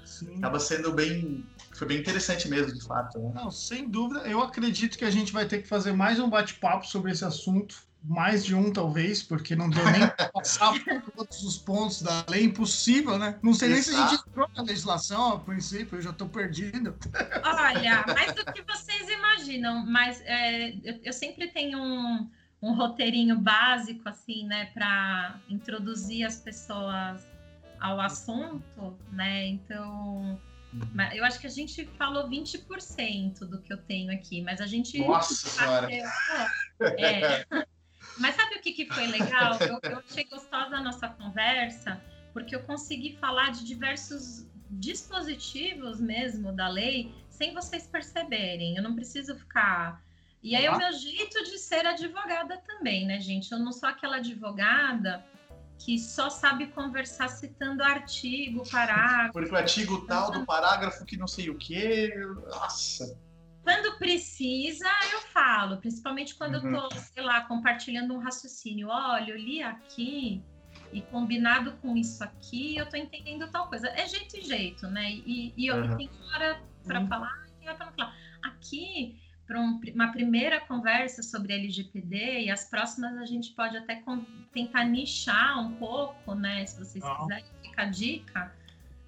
Sim. 0.04 0.36
acaba 0.38 0.60
sendo 0.60 0.92
bem. 0.92 1.46
Foi 1.74 1.88
bem 1.88 1.98
interessante 1.98 2.50
mesmo, 2.50 2.74
de 2.74 2.86
fato. 2.86 3.18
Né? 3.18 3.32
Não, 3.36 3.50
sem 3.50 3.90
dúvida. 3.90 4.28
Eu 4.28 4.42
acredito 4.42 4.98
que 4.98 5.06
a 5.06 5.10
gente 5.10 5.32
vai 5.32 5.48
ter 5.48 5.62
que 5.62 5.68
fazer 5.70 5.94
mais 5.94 6.20
um 6.20 6.30
bate-papo 6.30 6.86
sobre 6.86 7.14
esse 7.14 7.24
assunto 7.24 7.74
mais 8.04 8.44
de 8.44 8.56
um, 8.56 8.72
talvez, 8.72 9.22
porque 9.22 9.56
não 9.56 9.70
deu 9.70 9.86
nem 9.92 10.08
para 10.08 10.30
passar 10.30 10.74
por 10.84 11.12
todos 11.12 11.44
os 11.44 11.58
pontos 11.58 12.02
da 12.02 12.26
lei. 12.28 12.44
Impossível, 12.44 13.18
né? 13.18 13.38
Não 13.44 13.54
sei 13.54 13.70
nem 13.70 13.82
se 13.82 13.96
a 13.96 14.08
gente 14.08 14.28
entrou 14.28 14.50
na 14.56 14.64
legislação, 14.64 15.34
a 15.34 15.40
princípio, 15.40 15.98
eu 15.98 16.02
já 16.02 16.10
estou 16.10 16.28
perdido. 16.28 16.98
Olha, 17.44 18.04
mais 18.08 18.34
do 18.34 18.46
que 18.52 18.62
vocês 18.64 19.08
imaginam, 19.10 19.86
mas 19.86 20.22
é, 20.26 20.72
eu, 20.84 21.00
eu, 21.04 21.14
sempre 21.14 21.48
tenho 21.50 21.78
um, 21.78 22.30
um 22.62 22.74
roteirinho 22.74 23.38
básico, 23.40 24.10
assim, 24.10 24.48
né, 24.48 24.66
para 24.74 25.40
introduzir 25.48 26.26
as 26.26 26.38
pessoas 26.38 27.26
ao 27.80 28.00
assunto, 28.00 28.98
né? 29.12 29.48
Então. 29.48 30.40
Eu 31.14 31.26
acho 31.26 31.38
que 31.38 31.48
a 31.48 31.50
gente 31.50 31.86
falou 31.98 32.30
20% 32.30 33.40
do 33.40 33.60
que 33.60 33.74
eu 33.74 33.78
tenho 33.78 34.10
aqui, 34.10 34.42
mas 34.42 34.62
a 34.62 34.66
gente. 34.66 34.98
Nossa 35.00 35.36
Senhora! 35.36 35.90
É, 36.98 37.46
mas 38.18 38.36
sabe 38.36 38.56
o 38.56 38.62
que, 38.62 38.72
que 38.74 38.86
foi 38.94 39.08
legal? 39.08 39.58
Eu, 39.62 39.80
eu 39.90 40.00
achei 40.00 40.24
gostosa 40.26 40.76
a 40.76 40.82
nossa 40.82 41.08
conversa, 41.10 42.02
porque 42.34 42.56
eu 42.56 42.64
consegui 42.64 43.18
falar 43.18 43.52
de 43.52 43.66
diversos 43.66 44.46
dispositivos 44.70 46.00
mesmo 46.00 46.54
da 46.54 46.68
lei 46.68 47.14
sem 47.30 47.54
vocês 47.54 47.88
perceberem. 47.88 48.78
Eu 48.78 48.84
não 48.84 48.96
preciso 48.96 49.36
ficar. 49.36 50.02
E 50.44 50.56
aí, 50.56 50.66
ah. 50.66 50.74
o 50.74 50.78
meu 50.78 50.92
jeito 50.94 51.44
de 51.44 51.58
ser 51.58 51.86
advogada 51.86 52.58
também, 52.68 53.06
né, 53.06 53.20
gente? 53.20 53.52
Eu 53.52 53.60
não 53.60 53.72
sou 53.72 53.90
aquela 53.90 54.18
advogada 54.18 55.24
que 55.78 55.98
só 55.98 56.30
sabe 56.30 56.68
conversar 56.68 57.28
citando 57.28 57.84
artigo, 57.84 58.64
parágrafo. 58.70 59.34
Porque 59.34 59.52
o 59.52 59.58
artigo 59.58 60.06
tal 60.06 60.32
do 60.32 60.46
parágrafo 60.46 61.06
que 61.06 61.18
não 61.18 61.28
sei 61.28 61.50
o 61.50 61.58
quê. 61.58 62.14
Nossa. 62.48 63.18
Quando 63.64 63.98
precisa, 63.98 64.90
eu 65.14 65.22
falo, 65.22 65.78
principalmente 65.78 66.36
quando 66.36 66.56
uhum. 66.56 66.76
eu 66.76 66.90
tô, 66.90 66.96
sei 66.96 67.24
lá, 67.24 67.42
compartilhando 67.42 68.14
um 68.14 68.18
raciocínio. 68.18 68.88
Olha, 68.90 69.32
eu 69.32 69.38
li 69.38 69.62
aqui 69.62 70.44
e 70.92 71.02
combinado 71.02 71.74
com 71.78 71.96
isso 71.96 72.24
aqui, 72.24 72.76
eu 72.76 72.90
tô 72.90 72.98
entendendo 72.98 73.50
tal 73.52 73.68
coisa. 73.68 73.88
É 73.90 74.08
jeito 74.08 74.38
e 74.38 74.42
jeito, 74.42 74.88
né? 74.88 75.12
E, 75.12 75.54
e 75.56 75.68
eu 75.68 75.78
uhum. 75.78 75.98
tenho 75.98 76.12
hora 76.34 76.62
para 76.84 77.00
uhum. 77.00 77.08
falar 77.08 77.46
e 77.48 77.60
tem 77.60 77.68
hora 77.68 77.78
para 77.78 77.86
não 77.86 77.94
falar. 77.94 78.16
Aqui, 78.42 79.20
para 79.46 79.60
um, 79.60 79.80
uma 79.94 80.12
primeira 80.12 80.60
conversa 80.62 81.22
sobre 81.22 81.54
LGPD, 81.54 82.46
e 82.46 82.50
as 82.50 82.70
próximas 82.70 83.16
a 83.18 83.26
gente 83.26 83.52
pode 83.52 83.78
até 83.78 84.04
tentar 84.52 84.86
nichar 84.86 85.60
um 85.60 85.76
pouco, 85.76 86.34
né? 86.34 86.66
Se 86.66 86.80
vocês 86.80 87.04
quiserem, 87.04 87.46
fica 87.62 87.82
a 87.84 87.86
dica. 87.86 88.56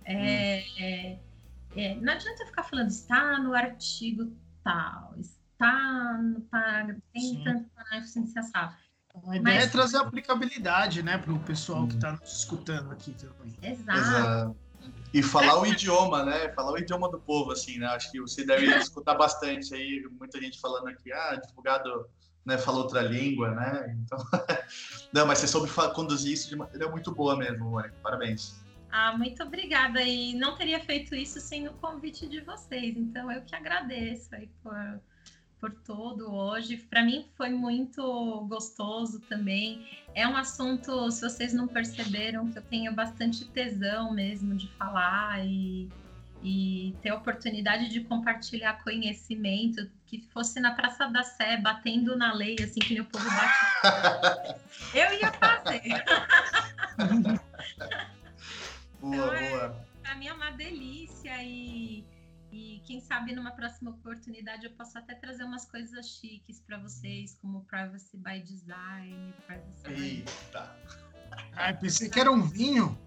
É, 0.05 0.13
hum. 0.13 0.83
é, 0.83 1.19
é, 1.75 1.95
não 1.95 2.13
adianta 2.13 2.45
ficar 2.45 2.63
falando, 2.63 2.89
está 2.89 3.39
no 3.39 3.53
artigo 3.53 4.31
tal, 4.63 5.15
está 5.17 6.17
no 6.21 6.41
parágrafo, 6.41 7.01
tem 7.13 7.43
tanto 7.43 7.69
parágrafo 7.75 8.07
sem 8.07 8.25
se 8.25 8.37
assar. 8.39 8.77
A 9.27 9.35
ideia 9.35 9.59
Mas... 9.59 9.65
é 9.65 9.67
trazer 9.67 9.97
aplicabilidade, 9.97 11.03
né, 11.03 11.17
para 11.17 11.31
o 11.31 11.39
pessoal 11.39 11.87
que 11.87 11.95
está 11.95 12.13
nos 12.13 12.39
escutando 12.39 12.91
aqui 12.91 13.13
também. 13.13 13.55
Exato. 13.61 13.99
Exato. 13.99 14.63
E 15.13 15.21
falar 15.21 15.59
o 15.61 15.65
idioma, 15.65 16.25
né? 16.25 16.49
Falar 16.49 16.73
o 16.73 16.77
idioma 16.77 17.09
do 17.09 17.19
povo, 17.19 17.51
assim, 17.51 17.77
né? 17.77 17.85
Acho 17.87 18.11
que 18.11 18.19
você 18.19 18.43
deve 18.43 18.65
escutar 18.75 19.13
bastante 19.13 19.73
aí, 19.73 20.05
muita 20.19 20.41
gente 20.41 20.59
falando 20.59 20.87
aqui, 20.87 21.13
ah, 21.13 21.33
advogado 21.33 22.09
né, 22.45 22.57
fala 22.57 22.79
outra 22.79 23.01
língua, 23.01 23.51
né? 23.51 23.95
Então, 24.03 24.17
não, 25.13 25.25
mas 25.25 25.37
você 25.39 25.47
soube 25.47 25.69
conduzir 25.93 26.33
isso 26.33 26.49
de 26.49 26.55
maneira 26.55 26.89
muito 26.89 27.13
boa 27.13 27.37
mesmo, 27.37 27.69
Mônica. 27.69 27.95
Parabéns. 28.01 28.55
Ah, 28.95 29.17
muito 29.17 29.41
obrigada. 29.41 30.03
E 30.03 30.35
não 30.35 30.55
teria 30.55 30.79
feito 30.79 31.15
isso 31.15 31.39
sem 31.39 31.67
o 31.67 31.73
convite 31.73 32.27
de 32.27 32.41
vocês. 32.41 32.95
Então, 32.95 33.31
eu 33.31 33.41
que 33.41 33.55
agradeço 33.55 34.35
aí 34.35 34.47
por, 34.61 35.01
por 35.59 35.71
todo 35.83 36.31
hoje. 36.31 36.77
Para 36.77 37.01
mim 37.01 37.25
foi 37.35 37.49
muito 37.49 38.45
gostoso 38.47 39.19
também. 39.21 39.83
É 40.13 40.27
um 40.27 40.37
assunto, 40.37 41.09
se 41.09 41.27
vocês 41.27 41.55
não 41.55 41.67
perceberam, 41.67 42.51
que 42.51 42.59
eu 42.59 42.61
tenho 42.61 42.93
bastante 42.93 43.45
tesão 43.45 44.13
mesmo 44.13 44.55
de 44.55 44.69
falar 44.73 45.43
e, 45.43 45.89
e 46.43 46.95
ter 47.01 47.09
a 47.09 47.15
oportunidade 47.15 47.89
de 47.89 48.01
compartilhar 48.01 48.83
conhecimento, 48.83 49.89
que 50.05 50.21
fosse 50.31 50.59
na 50.59 50.75
Praça 50.75 51.07
da 51.07 51.23
Sé, 51.23 51.57
batendo 51.57 52.15
na 52.15 52.31
lei, 52.31 52.57
assim 52.61 52.79
que 52.79 53.01
o 53.01 53.05
povo 53.05 53.25
bate. 53.25 54.55
eu 54.93 55.19
ia 55.19 55.31
fazer. 55.31 55.81
Boa, 59.03 59.15
então, 59.15 59.33
é, 59.33 59.49
boa. 59.49 59.85
Pra 60.01 60.15
mim 60.15 60.27
é 60.27 60.33
uma 60.33 60.51
delícia 60.51 61.43
e, 61.43 62.05
e 62.51 62.81
quem 62.85 63.01
sabe 63.01 63.35
numa 63.35 63.51
próxima 63.51 63.91
oportunidade 63.91 64.65
eu 64.65 64.71
posso 64.71 64.97
até 64.97 65.13
trazer 65.13 65.43
umas 65.43 65.65
coisas 65.69 66.07
chiques 66.07 66.61
para 66.61 66.77
vocês, 66.77 67.37
como 67.41 67.65
Privacy 67.65 68.15
by 68.17 68.39
Design, 68.39 69.33
Privacy 69.45 70.01
Eita! 70.01 70.75
Ai, 71.53 71.77
pensei 71.77 72.09
que 72.09 72.19
era 72.19 72.31
um 72.31 72.43
vinho. 72.43 72.97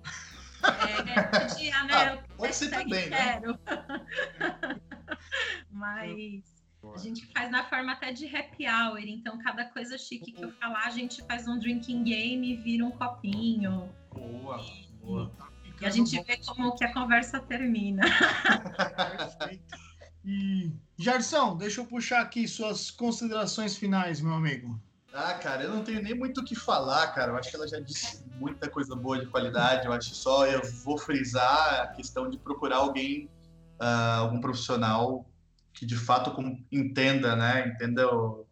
É, 0.62 1.22
podia, 1.22 1.84
né? 1.84 1.94
Ah, 1.94 2.24
pode 2.36 2.54
ser 2.54 2.70
também, 2.70 3.08
né? 3.08 3.16
quero. 3.16 3.52
né? 3.52 4.80
Mas 5.70 6.54
a 6.94 6.98
gente 6.98 7.26
faz 7.32 7.50
na 7.50 7.64
forma 7.64 7.92
até 7.92 8.12
de 8.12 8.26
happy 8.34 8.66
hour, 8.66 8.98
então 9.00 9.38
cada 9.38 9.64
coisa 9.66 9.96
chique 9.96 10.32
que 10.32 10.44
eu 10.44 10.52
falar, 10.52 10.84
a 10.84 10.90
gente 10.90 11.22
faz 11.26 11.48
um 11.48 11.58
drinking 11.58 12.04
game 12.04 12.52
e 12.52 12.56
vira 12.56 12.84
um 12.84 12.90
copinho. 12.90 13.88
Boa, 14.12 14.60
e, 14.60 14.92
boa. 15.00 15.55
E 15.80 15.86
a 15.86 15.90
gente 15.90 16.20
vê 16.22 16.38
como 16.38 16.74
que 16.74 16.84
a 16.84 16.92
conversa 16.92 17.40
termina. 17.40 18.02
Perfeito. 19.38 19.76
E, 20.24 20.72
Gerson, 20.98 21.56
deixa 21.56 21.80
eu 21.80 21.86
puxar 21.86 22.20
aqui 22.20 22.48
suas 22.48 22.90
considerações 22.90 23.76
finais, 23.76 24.20
meu 24.20 24.34
amigo. 24.34 24.80
Ah, 25.12 25.34
cara, 25.34 25.62
eu 25.62 25.70
não 25.70 25.84
tenho 25.84 26.02
nem 26.02 26.14
muito 26.14 26.40
o 26.40 26.44
que 26.44 26.54
falar, 26.54 27.06
cara. 27.14 27.32
Eu 27.32 27.36
acho 27.36 27.48
que 27.48 27.56
ela 27.56 27.68
já 27.68 27.78
disse 27.80 28.24
muita 28.38 28.68
coisa 28.68 28.94
boa 28.94 29.18
de 29.18 29.26
qualidade. 29.26 29.86
Eu 29.86 29.92
acho 29.92 30.14
só 30.14 30.46
eu 30.46 30.60
vou 30.84 30.98
frisar 30.98 31.80
a 31.80 31.86
questão 31.88 32.28
de 32.28 32.36
procurar 32.36 32.78
alguém, 32.78 33.30
uh, 33.80 34.20
algum 34.20 34.40
profissional 34.40 35.24
que 35.72 35.86
de 35.86 35.96
fato 35.96 36.34
entenda, 36.72 37.36
né? 37.36 37.68
Entenda 37.68 38.12
o, 38.14 38.46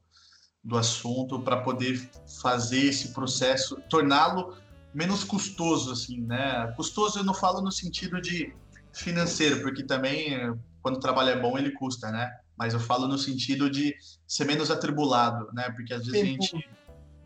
do 0.63 0.79
assunto 0.79 1.41
para 1.41 1.59
poder 1.59 1.99
fazer 2.41 2.87
esse 2.87 3.13
processo, 3.13 3.77
torná-lo 3.91 4.57
menos 4.95 5.25
custoso, 5.25 5.93
assim, 5.93 6.21
né? 6.21 6.73
Custoso 6.77 7.19
eu 7.19 7.25
não 7.25 7.35
falo 7.35 7.61
no 7.61 7.73
sentido 7.73 8.21
de 8.21 8.55
financeiro, 8.93 9.61
porque 9.61 9.83
também 9.83 10.57
quando 10.81 10.97
o 10.97 11.01
trabalho 11.01 11.31
é 11.31 11.41
bom 11.41 11.59
ele 11.59 11.73
custa, 11.73 12.11
né? 12.11 12.31
Mas 12.57 12.73
eu 12.73 12.81
falo 12.81 13.09
no 13.09 13.19
sentido 13.19 13.69
de 13.69 13.97
ser 14.27 14.45
menos 14.45 14.71
atribulado, 14.71 15.51
né? 15.53 15.71
Porque 15.71 15.93
às 15.93 16.07
vezes 16.07 16.23
a 16.23 16.25
gente, 16.25 16.71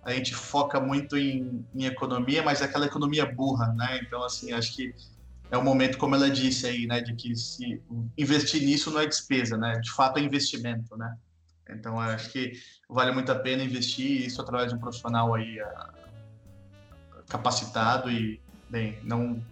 a 0.03 0.13
gente 0.13 0.35
foca 0.35 0.81
muito 0.81 1.19
em, 1.19 1.67
em 1.75 1.85
economia, 1.85 2.43
mas 2.43 2.63
é 2.63 2.65
aquela 2.65 2.87
economia 2.87 3.27
burra, 3.27 3.73
né? 3.75 4.01
Então, 4.03 4.25
assim, 4.25 4.53
acho 4.53 4.75
que 4.75 4.95
é 5.51 5.59
um 5.59 5.63
momento, 5.63 5.99
como 5.99 6.15
ela 6.15 6.31
disse 6.31 6.67
aí, 6.67 6.87
né? 6.87 7.01
De 7.03 7.15
que 7.15 7.35
se 7.37 7.83
investir 8.17 8.63
nisso 8.63 8.91
não 8.91 9.01
é 9.01 9.07
despesa, 9.07 9.59
né? 9.59 9.79
De 9.81 9.91
fato 9.91 10.19
é 10.19 10.23
investimento, 10.23 10.97
né? 10.97 11.15
Então, 11.69 12.01
acho 12.01 12.31
que 12.31 12.53
vale 12.89 13.13
muito 13.13 13.31
a 13.31 13.35
pena 13.35 13.63
investir 13.63 14.25
isso 14.27 14.41
através 14.41 14.71
de 14.71 14.77
um 14.77 14.81
profissional 14.81 15.35
aí 15.35 15.59
capacitado 17.29 18.11
e, 18.11 18.41
bem, 18.69 18.99
não, 19.03 19.43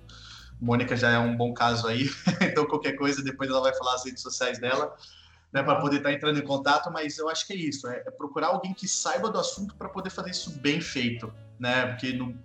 Mônica 0.60 0.96
já 0.96 1.10
é 1.10 1.18
um 1.18 1.36
bom 1.36 1.52
caso 1.52 1.86
aí, 1.86 2.10
então 2.40 2.66
qualquer 2.66 2.92
coisa 2.92 3.22
depois 3.22 3.50
ela 3.50 3.60
vai 3.60 3.74
falar 3.74 3.94
as 3.94 4.04
redes 4.04 4.22
sociais 4.22 4.58
dela, 4.58 4.94
né, 5.52 5.62
para 5.62 5.80
poder 5.80 5.98
estar 5.98 6.08
tá 6.08 6.14
entrando 6.14 6.38
em 6.38 6.44
contato, 6.44 6.90
mas 6.90 7.18
eu 7.18 7.28
acho 7.28 7.46
que 7.46 7.52
é 7.52 7.56
isso, 7.56 7.86
é, 7.88 8.02
é 8.06 8.10
procurar 8.10 8.48
alguém 8.48 8.74
que 8.74 8.88
saiba 8.88 9.30
do 9.30 9.38
assunto 9.38 9.74
para 9.76 9.88
poder 9.88 10.10
fazer 10.10 10.30
isso 10.30 10.50
bem 10.58 10.80
feito, 10.80 11.32
né? 11.58 11.86
Porque 11.86 12.12
não, 12.12 12.36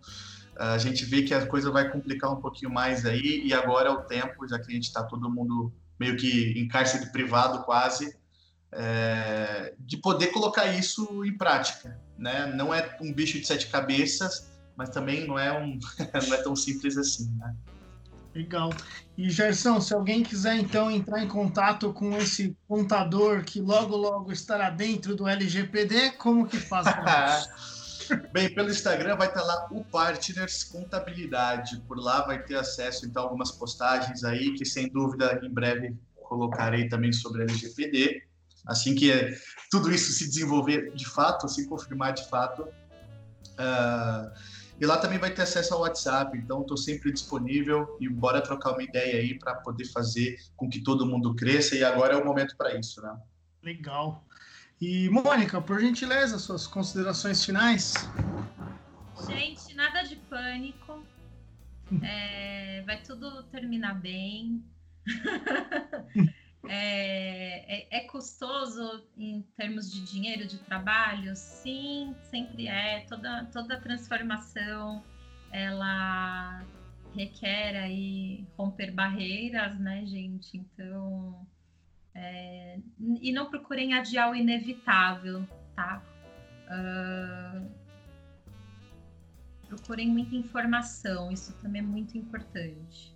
a 0.56 0.78
gente 0.78 1.06
vê 1.06 1.24
que 1.24 1.34
a 1.34 1.46
coisa 1.46 1.72
vai 1.72 1.90
complicar 1.90 2.32
um 2.32 2.40
pouquinho 2.40 2.72
mais 2.72 3.06
aí 3.06 3.42
e 3.44 3.54
agora 3.54 3.90
é 3.90 3.92
o 3.92 4.02
tempo, 4.04 4.48
já 4.48 4.60
que 4.60 4.72
a 4.72 4.76
gente 4.76 4.86
está 4.86 5.04
todo 5.04 5.30
mundo 5.30 5.74
meio 6.00 6.16
que 6.18 6.54
em 6.58 6.68
cárcere 6.68 7.12
privado 7.12 7.64
quase, 7.64 8.16
é, 8.72 9.74
de 9.80 9.98
poder 9.98 10.28
colocar 10.28 10.68
isso 10.68 11.26
em 11.26 11.36
prática, 11.36 12.00
né? 12.18 12.48
Não 12.56 12.74
é 12.74 12.98
um 13.02 13.14
bicho 13.14 13.40
de 13.40 13.46
sete 13.46 13.68
cabeças, 13.68 14.51
mas 14.76 14.90
também 14.90 15.28
não 15.28 15.38
é 15.38 15.52
um 15.52 15.78
não 16.28 16.34
é 16.34 16.42
tão 16.42 16.56
simples 16.56 16.98
assim, 16.98 17.32
né? 17.38 17.56
Legal. 18.34 18.70
E 19.18 19.30
Gerson, 19.30 19.82
se 19.82 19.94
alguém 19.94 20.24
quiser 20.24 20.56
então 20.56 20.90
entrar 20.90 21.22
em 21.22 21.28
contato 21.28 21.92
com 21.92 22.16
esse 22.18 22.56
contador 22.68 23.44
que 23.44 23.60
logo 23.60 23.96
logo 23.96 24.32
estará 24.32 24.70
dentro 24.70 25.16
do 25.16 25.28
LGPD, 25.28 26.12
como 26.12 26.48
que 26.48 26.58
faz? 26.58 26.88
Bem, 28.34 28.54
pelo 28.54 28.70
Instagram 28.70 29.16
vai 29.16 29.28
estar 29.28 29.42
lá 29.42 29.68
o 29.72 29.84
Partners 29.86 30.64
Contabilidade. 30.66 31.82
Por 31.88 31.98
lá 31.98 32.26
vai 32.26 32.42
ter 32.44 32.56
acesso 32.56 33.06
então 33.06 33.24
a 33.24 33.26
algumas 33.26 33.52
postagens 33.52 34.24
aí 34.24 34.54
que 34.54 34.66
sem 34.66 34.90
dúvida 34.90 35.40
em 35.44 35.50
breve 35.50 35.96
colocarei 36.24 36.88
também 36.88 37.12
sobre 37.12 37.44
LGPD. 37.44 38.22
Assim 38.68 38.96
que 38.96 39.12
tudo 39.70 39.92
isso 39.92 40.12
se 40.12 40.28
desenvolver 40.28 40.94
de 40.94 41.08
fato, 41.08 41.48
se 41.48 41.68
confirmar 41.68 42.14
de 42.14 42.28
fato. 42.30 42.64
Uh, 43.54 44.32
e 44.82 44.86
lá 44.88 44.98
também 44.98 45.20
vai 45.20 45.32
ter 45.32 45.44
acesso 45.44 45.76
ao 45.76 45.82
WhatsApp, 45.82 46.36
então 46.36 46.62
estou 46.62 46.76
sempre 46.76 47.14
disponível 47.14 47.96
e 48.02 48.10
bora 48.10 48.42
trocar 48.42 48.72
uma 48.72 48.82
ideia 48.82 49.20
aí 49.20 49.38
para 49.38 49.54
poder 49.54 49.86
fazer 49.86 50.38
com 50.58 50.68
que 50.68 50.82
todo 50.82 51.06
mundo 51.06 51.36
cresça 51.36 51.76
e 51.76 51.84
agora 51.84 52.16
é 52.16 52.18
o 52.18 52.26
momento 52.26 52.58
para 52.58 52.76
isso, 52.76 53.00
né? 53.00 53.16
Legal. 53.62 54.26
E 54.82 55.08
Mônica, 55.10 55.62
por 55.62 55.80
gentileza, 55.80 56.40
suas 56.40 56.66
considerações 56.66 57.46
finais. 57.46 57.94
Gente, 59.28 59.76
nada 59.76 60.02
de 60.02 60.16
pânico. 60.16 61.06
É, 62.02 62.82
vai 62.84 63.04
tudo 63.04 63.44
terminar 63.44 63.94
bem. 63.94 64.66
É, 66.74 67.66
é, 67.68 67.98
é, 67.98 68.00
custoso 68.08 69.06
em 69.18 69.42
termos 69.58 69.92
de 69.92 70.06
dinheiro, 70.06 70.48
de 70.48 70.58
trabalho? 70.60 71.36
Sim, 71.36 72.16
sempre 72.30 72.70
é. 72.70 73.02
Toda, 73.10 73.44
toda 73.52 73.78
transformação 73.82 75.04
ela 75.52 76.64
requer 77.14 77.76
aí 77.76 78.48
romper 78.58 78.90
barreiras, 78.92 79.78
né, 79.82 80.06
gente? 80.06 80.56
Então, 80.56 81.46
é, 82.16 82.80
e 83.20 83.34
não 83.34 83.50
procurem 83.50 83.94
adiar 83.94 84.32
o 84.32 84.36
inevitável, 84.36 85.46
tá? 85.76 86.02
Uh, 86.70 87.70
procurem 89.68 90.08
muita 90.08 90.36
informação, 90.36 91.34
isso 91.34 91.54
também 91.62 91.82
é 91.82 91.86
muito 91.86 92.18
importante. 92.18 93.11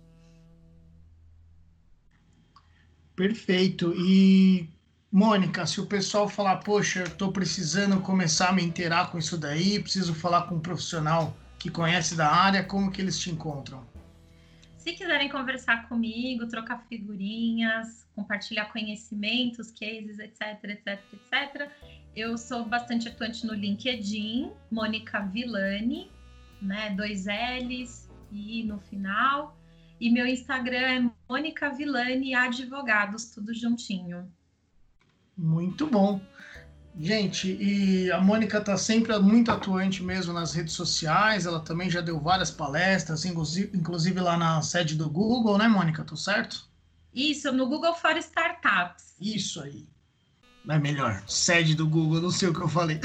Perfeito. 3.16 3.94
E, 3.96 4.68
Mônica, 5.10 5.64
se 5.66 5.80
o 5.80 5.86
pessoal 5.86 6.28
falar, 6.28 6.56
poxa, 6.56 7.04
estou 7.04 7.32
precisando 7.32 7.98
começar 8.00 8.50
a 8.50 8.52
me 8.52 8.62
inteirar 8.62 9.10
com 9.10 9.18
isso 9.18 9.38
daí, 9.38 9.80
preciso 9.80 10.14
falar 10.14 10.42
com 10.42 10.56
um 10.56 10.60
profissional 10.60 11.34
que 11.58 11.70
conhece 11.70 12.14
da 12.14 12.30
área, 12.30 12.62
como 12.62 12.92
que 12.92 13.00
eles 13.00 13.18
te 13.18 13.30
encontram? 13.30 13.84
Se 14.76 14.92
quiserem 14.92 15.30
conversar 15.30 15.88
comigo, 15.88 16.46
trocar 16.46 16.84
figurinhas, 16.88 18.06
compartilhar 18.14 18.66
conhecimentos, 18.66 19.72
cases, 19.72 20.18
etc, 20.18 20.62
etc, 20.64 21.00
etc, 21.12 21.70
eu 22.14 22.36
sou 22.36 22.64
bastante 22.66 23.08
atuante 23.08 23.46
no 23.46 23.54
LinkedIn, 23.54 24.52
Mônica 24.70 25.20
Villani, 25.22 26.10
né, 26.60 26.90
dois 26.90 27.24
L's 27.26 28.08
e 28.30 28.62
no 28.64 28.78
final. 28.78 29.55
E 30.00 30.10
meu 30.10 30.26
Instagram 30.26 30.78
é 30.78 31.10
Mônica 31.28 31.70
Villani 31.70 32.34
Advogados, 32.34 33.26
tudo 33.26 33.54
juntinho. 33.54 34.30
Muito 35.36 35.86
bom. 35.86 36.20
Gente, 36.98 37.52
e 37.60 38.10
a 38.10 38.18
Mônica 38.18 38.56
está 38.56 38.76
sempre 38.78 39.18
muito 39.18 39.50
atuante 39.50 40.02
mesmo 40.02 40.32
nas 40.32 40.54
redes 40.54 40.72
sociais, 40.72 41.44
ela 41.44 41.60
também 41.60 41.90
já 41.90 42.00
deu 42.00 42.18
várias 42.18 42.50
palestras, 42.50 43.26
inclusive 43.26 44.18
lá 44.18 44.36
na 44.38 44.62
sede 44.62 44.94
do 44.94 45.08
Google, 45.08 45.58
né, 45.58 45.68
Mônica? 45.68 46.02
Tô 46.04 46.16
certo? 46.16 46.66
Isso, 47.12 47.52
no 47.52 47.66
Google 47.66 47.94
for 47.94 48.16
Startups. 48.16 49.14
Isso 49.20 49.62
aí. 49.62 49.86
É 50.68 50.78
melhor, 50.78 51.22
sede 51.28 51.74
do 51.74 51.86
Google, 51.86 52.20
não 52.20 52.30
sei 52.30 52.48
o 52.48 52.54
que 52.54 52.60
eu 52.60 52.68
falei. 52.68 52.98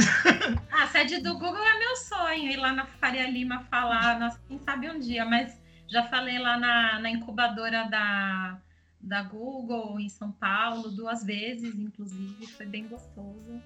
a 0.71 0.87
sede 0.89 1.19
do 1.21 1.33
Google 1.33 1.63
é 1.63 1.77
meu 1.77 1.95
sonho, 1.97 2.49
ir 2.49 2.57
lá 2.57 2.71
na 2.73 2.85
Faria 2.85 3.29
Lima 3.29 3.59
falar, 3.69 4.19
nossa, 4.19 4.39
quem 4.47 4.57
sabe 4.59 4.89
um 4.89 4.99
dia, 4.99 5.25
mas 5.25 5.60
já 5.91 6.03
falei 6.03 6.39
lá 6.39 6.57
na, 6.57 6.99
na 6.99 7.11
incubadora 7.11 7.83
da, 7.89 8.57
da 8.99 9.23
Google 9.23 9.99
em 9.99 10.07
São 10.07 10.31
Paulo 10.31 10.89
duas 10.89 11.21
vezes, 11.23 11.77
inclusive, 11.77 12.47
foi 12.47 12.65
bem 12.65 12.87
gostoso. 12.87 13.61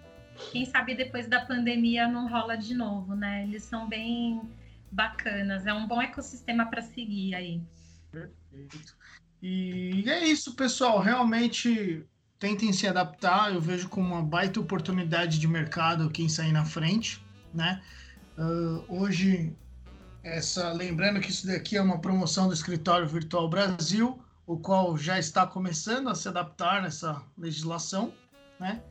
Quem 0.51 0.65
sabe 0.65 0.95
depois 0.95 1.27
da 1.27 1.45
pandemia 1.45 2.07
não 2.07 2.27
rola 2.27 2.57
de 2.57 2.73
novo, 2.73 3.15
né? 3.15 3.43
Eles 3.43 3.63
são 3.63 3.87
bem 3.87 4.41
bacanas, 4.91 5.67
é 5.67 5.73
um 5.73 5.87
bom 5.87 6.01
ecossistema 6.01 6.65
para 6.65 6.81
seguir 6.81 7.35
aí. 7.35 7.61
Perfeito. 8.11 8.97
E 9.41 10.03
é 10.07 10.25
isso, 10.25 10.55
pessoal. 10.55 10.99
Realmente 10.99 12.03
tentem 12.39 12.73
se 12.73 12.87
adaptar. 12.87 13.53
Eu 13.53 13.61
vejo 13.61 13.87
como 13.87 14.15
uma 14.15 14.23
baita 14.23 14.59
oportunidade 14.59 15.37
de 15.39 15.47
mercado 15.47 16.09
quem 16.09 16.27
sair 16.27 16.51
na 16.51 16.65
frente, 16.65 17.23
né? 17.53 17.81
Uh, 18.37 18.83
hoje 18.89 19.55
essa, 20.25 20.73
lembrando 20.73 21.21
que 21.21 21.29
isso 21.29 21.45
daqui 21.45 21.77
é 21.77 21.81
uma 21.81 21.99
promoção 21.99 22.47
do 22.47 22.53
Escritório 22.53 23.07
Virtual 23.07 23.47
Brasil, 23.47 24.19
o 24.47 24.57
qual 24.57 24.97
já 24.97 25.19
está 25.19 25.45
começando 25.45 26.09
a 26.09 26.15
se 26.15 26.27
adaptar 26.27 26.81
nessa 26.81 27.21
legislação, 27.37 28.11
né? 28.59 28.81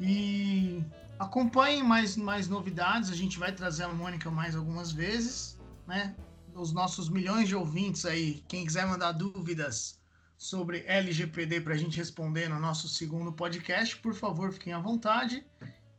E 0.00 0.82
acompanhem 1.18 1.82
mais, 1.82 2.16
mais 2.16 2.48
novidades, 2.48 3.10
a 3.10 3.14
gente 3.14 3.38
vai 3.38 3.52
trazer 3.52 3.84
a 3.84 3.88
Mônica 3.88 4.30
mais 4.30 4.56
algumas 4.56 4.90
vezes, 4.90 5.58
né? 5.86 6.16
Os 6.54 6.72
nossos 6.72 7.10
milhões 7.10 7.46
de 7.46 7.54
ouvintes 7.54 8.06
aí, 8.06 8.42
quem 8.48 8.64
quiser 8.64 8.86
mandar 8.86 9.12
dúvidas 9.12 10.00
sobre 10.38 10.82
LGPD 10.86 11.60
para 11.60 11.74
a 11.74 11.76
gente 11.76 11.98
responder 11.98 12.48
no 12.48 12.58
nosso 12.58 12.88
segundo 12.88 13.34
podcast, 13.34 13.98
por 13.98 14.14
favor, 14.14 14.50
fiquem 14.50 14.72
à 14.72 14.78
vontade. 14.78 15.46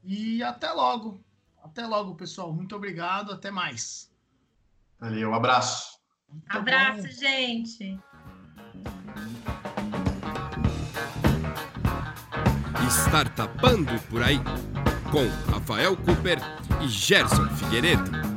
E 0.03 0.41
até 0.41 0.71
logo. 0.71 1.23
Até 1.63 1.85
logo, 1.85 2.15
pessoal. 2.15 2.51
Muito 2.51 2.75
obrigado. 2.75 3.31
Até 3.31 3.51
mais. 3.51 4.10
Valeu, 5.01 5.33
abraço. 5.33 5.97
Muito 6.29 6.57
abraço, 6.57 7.01
bom. 7.01 7.09
gente. 7.09 7.99
Startupando 12.87 13.99
por 14.09 14.21
aí, 14.21 14.39
com 15.11 15.27
Rafael 15.51 15.97
Cooper 15.97 16.37
e 16.81 16.87
Gerson 16.87 17.47
Figueiredo. 17.55 18.30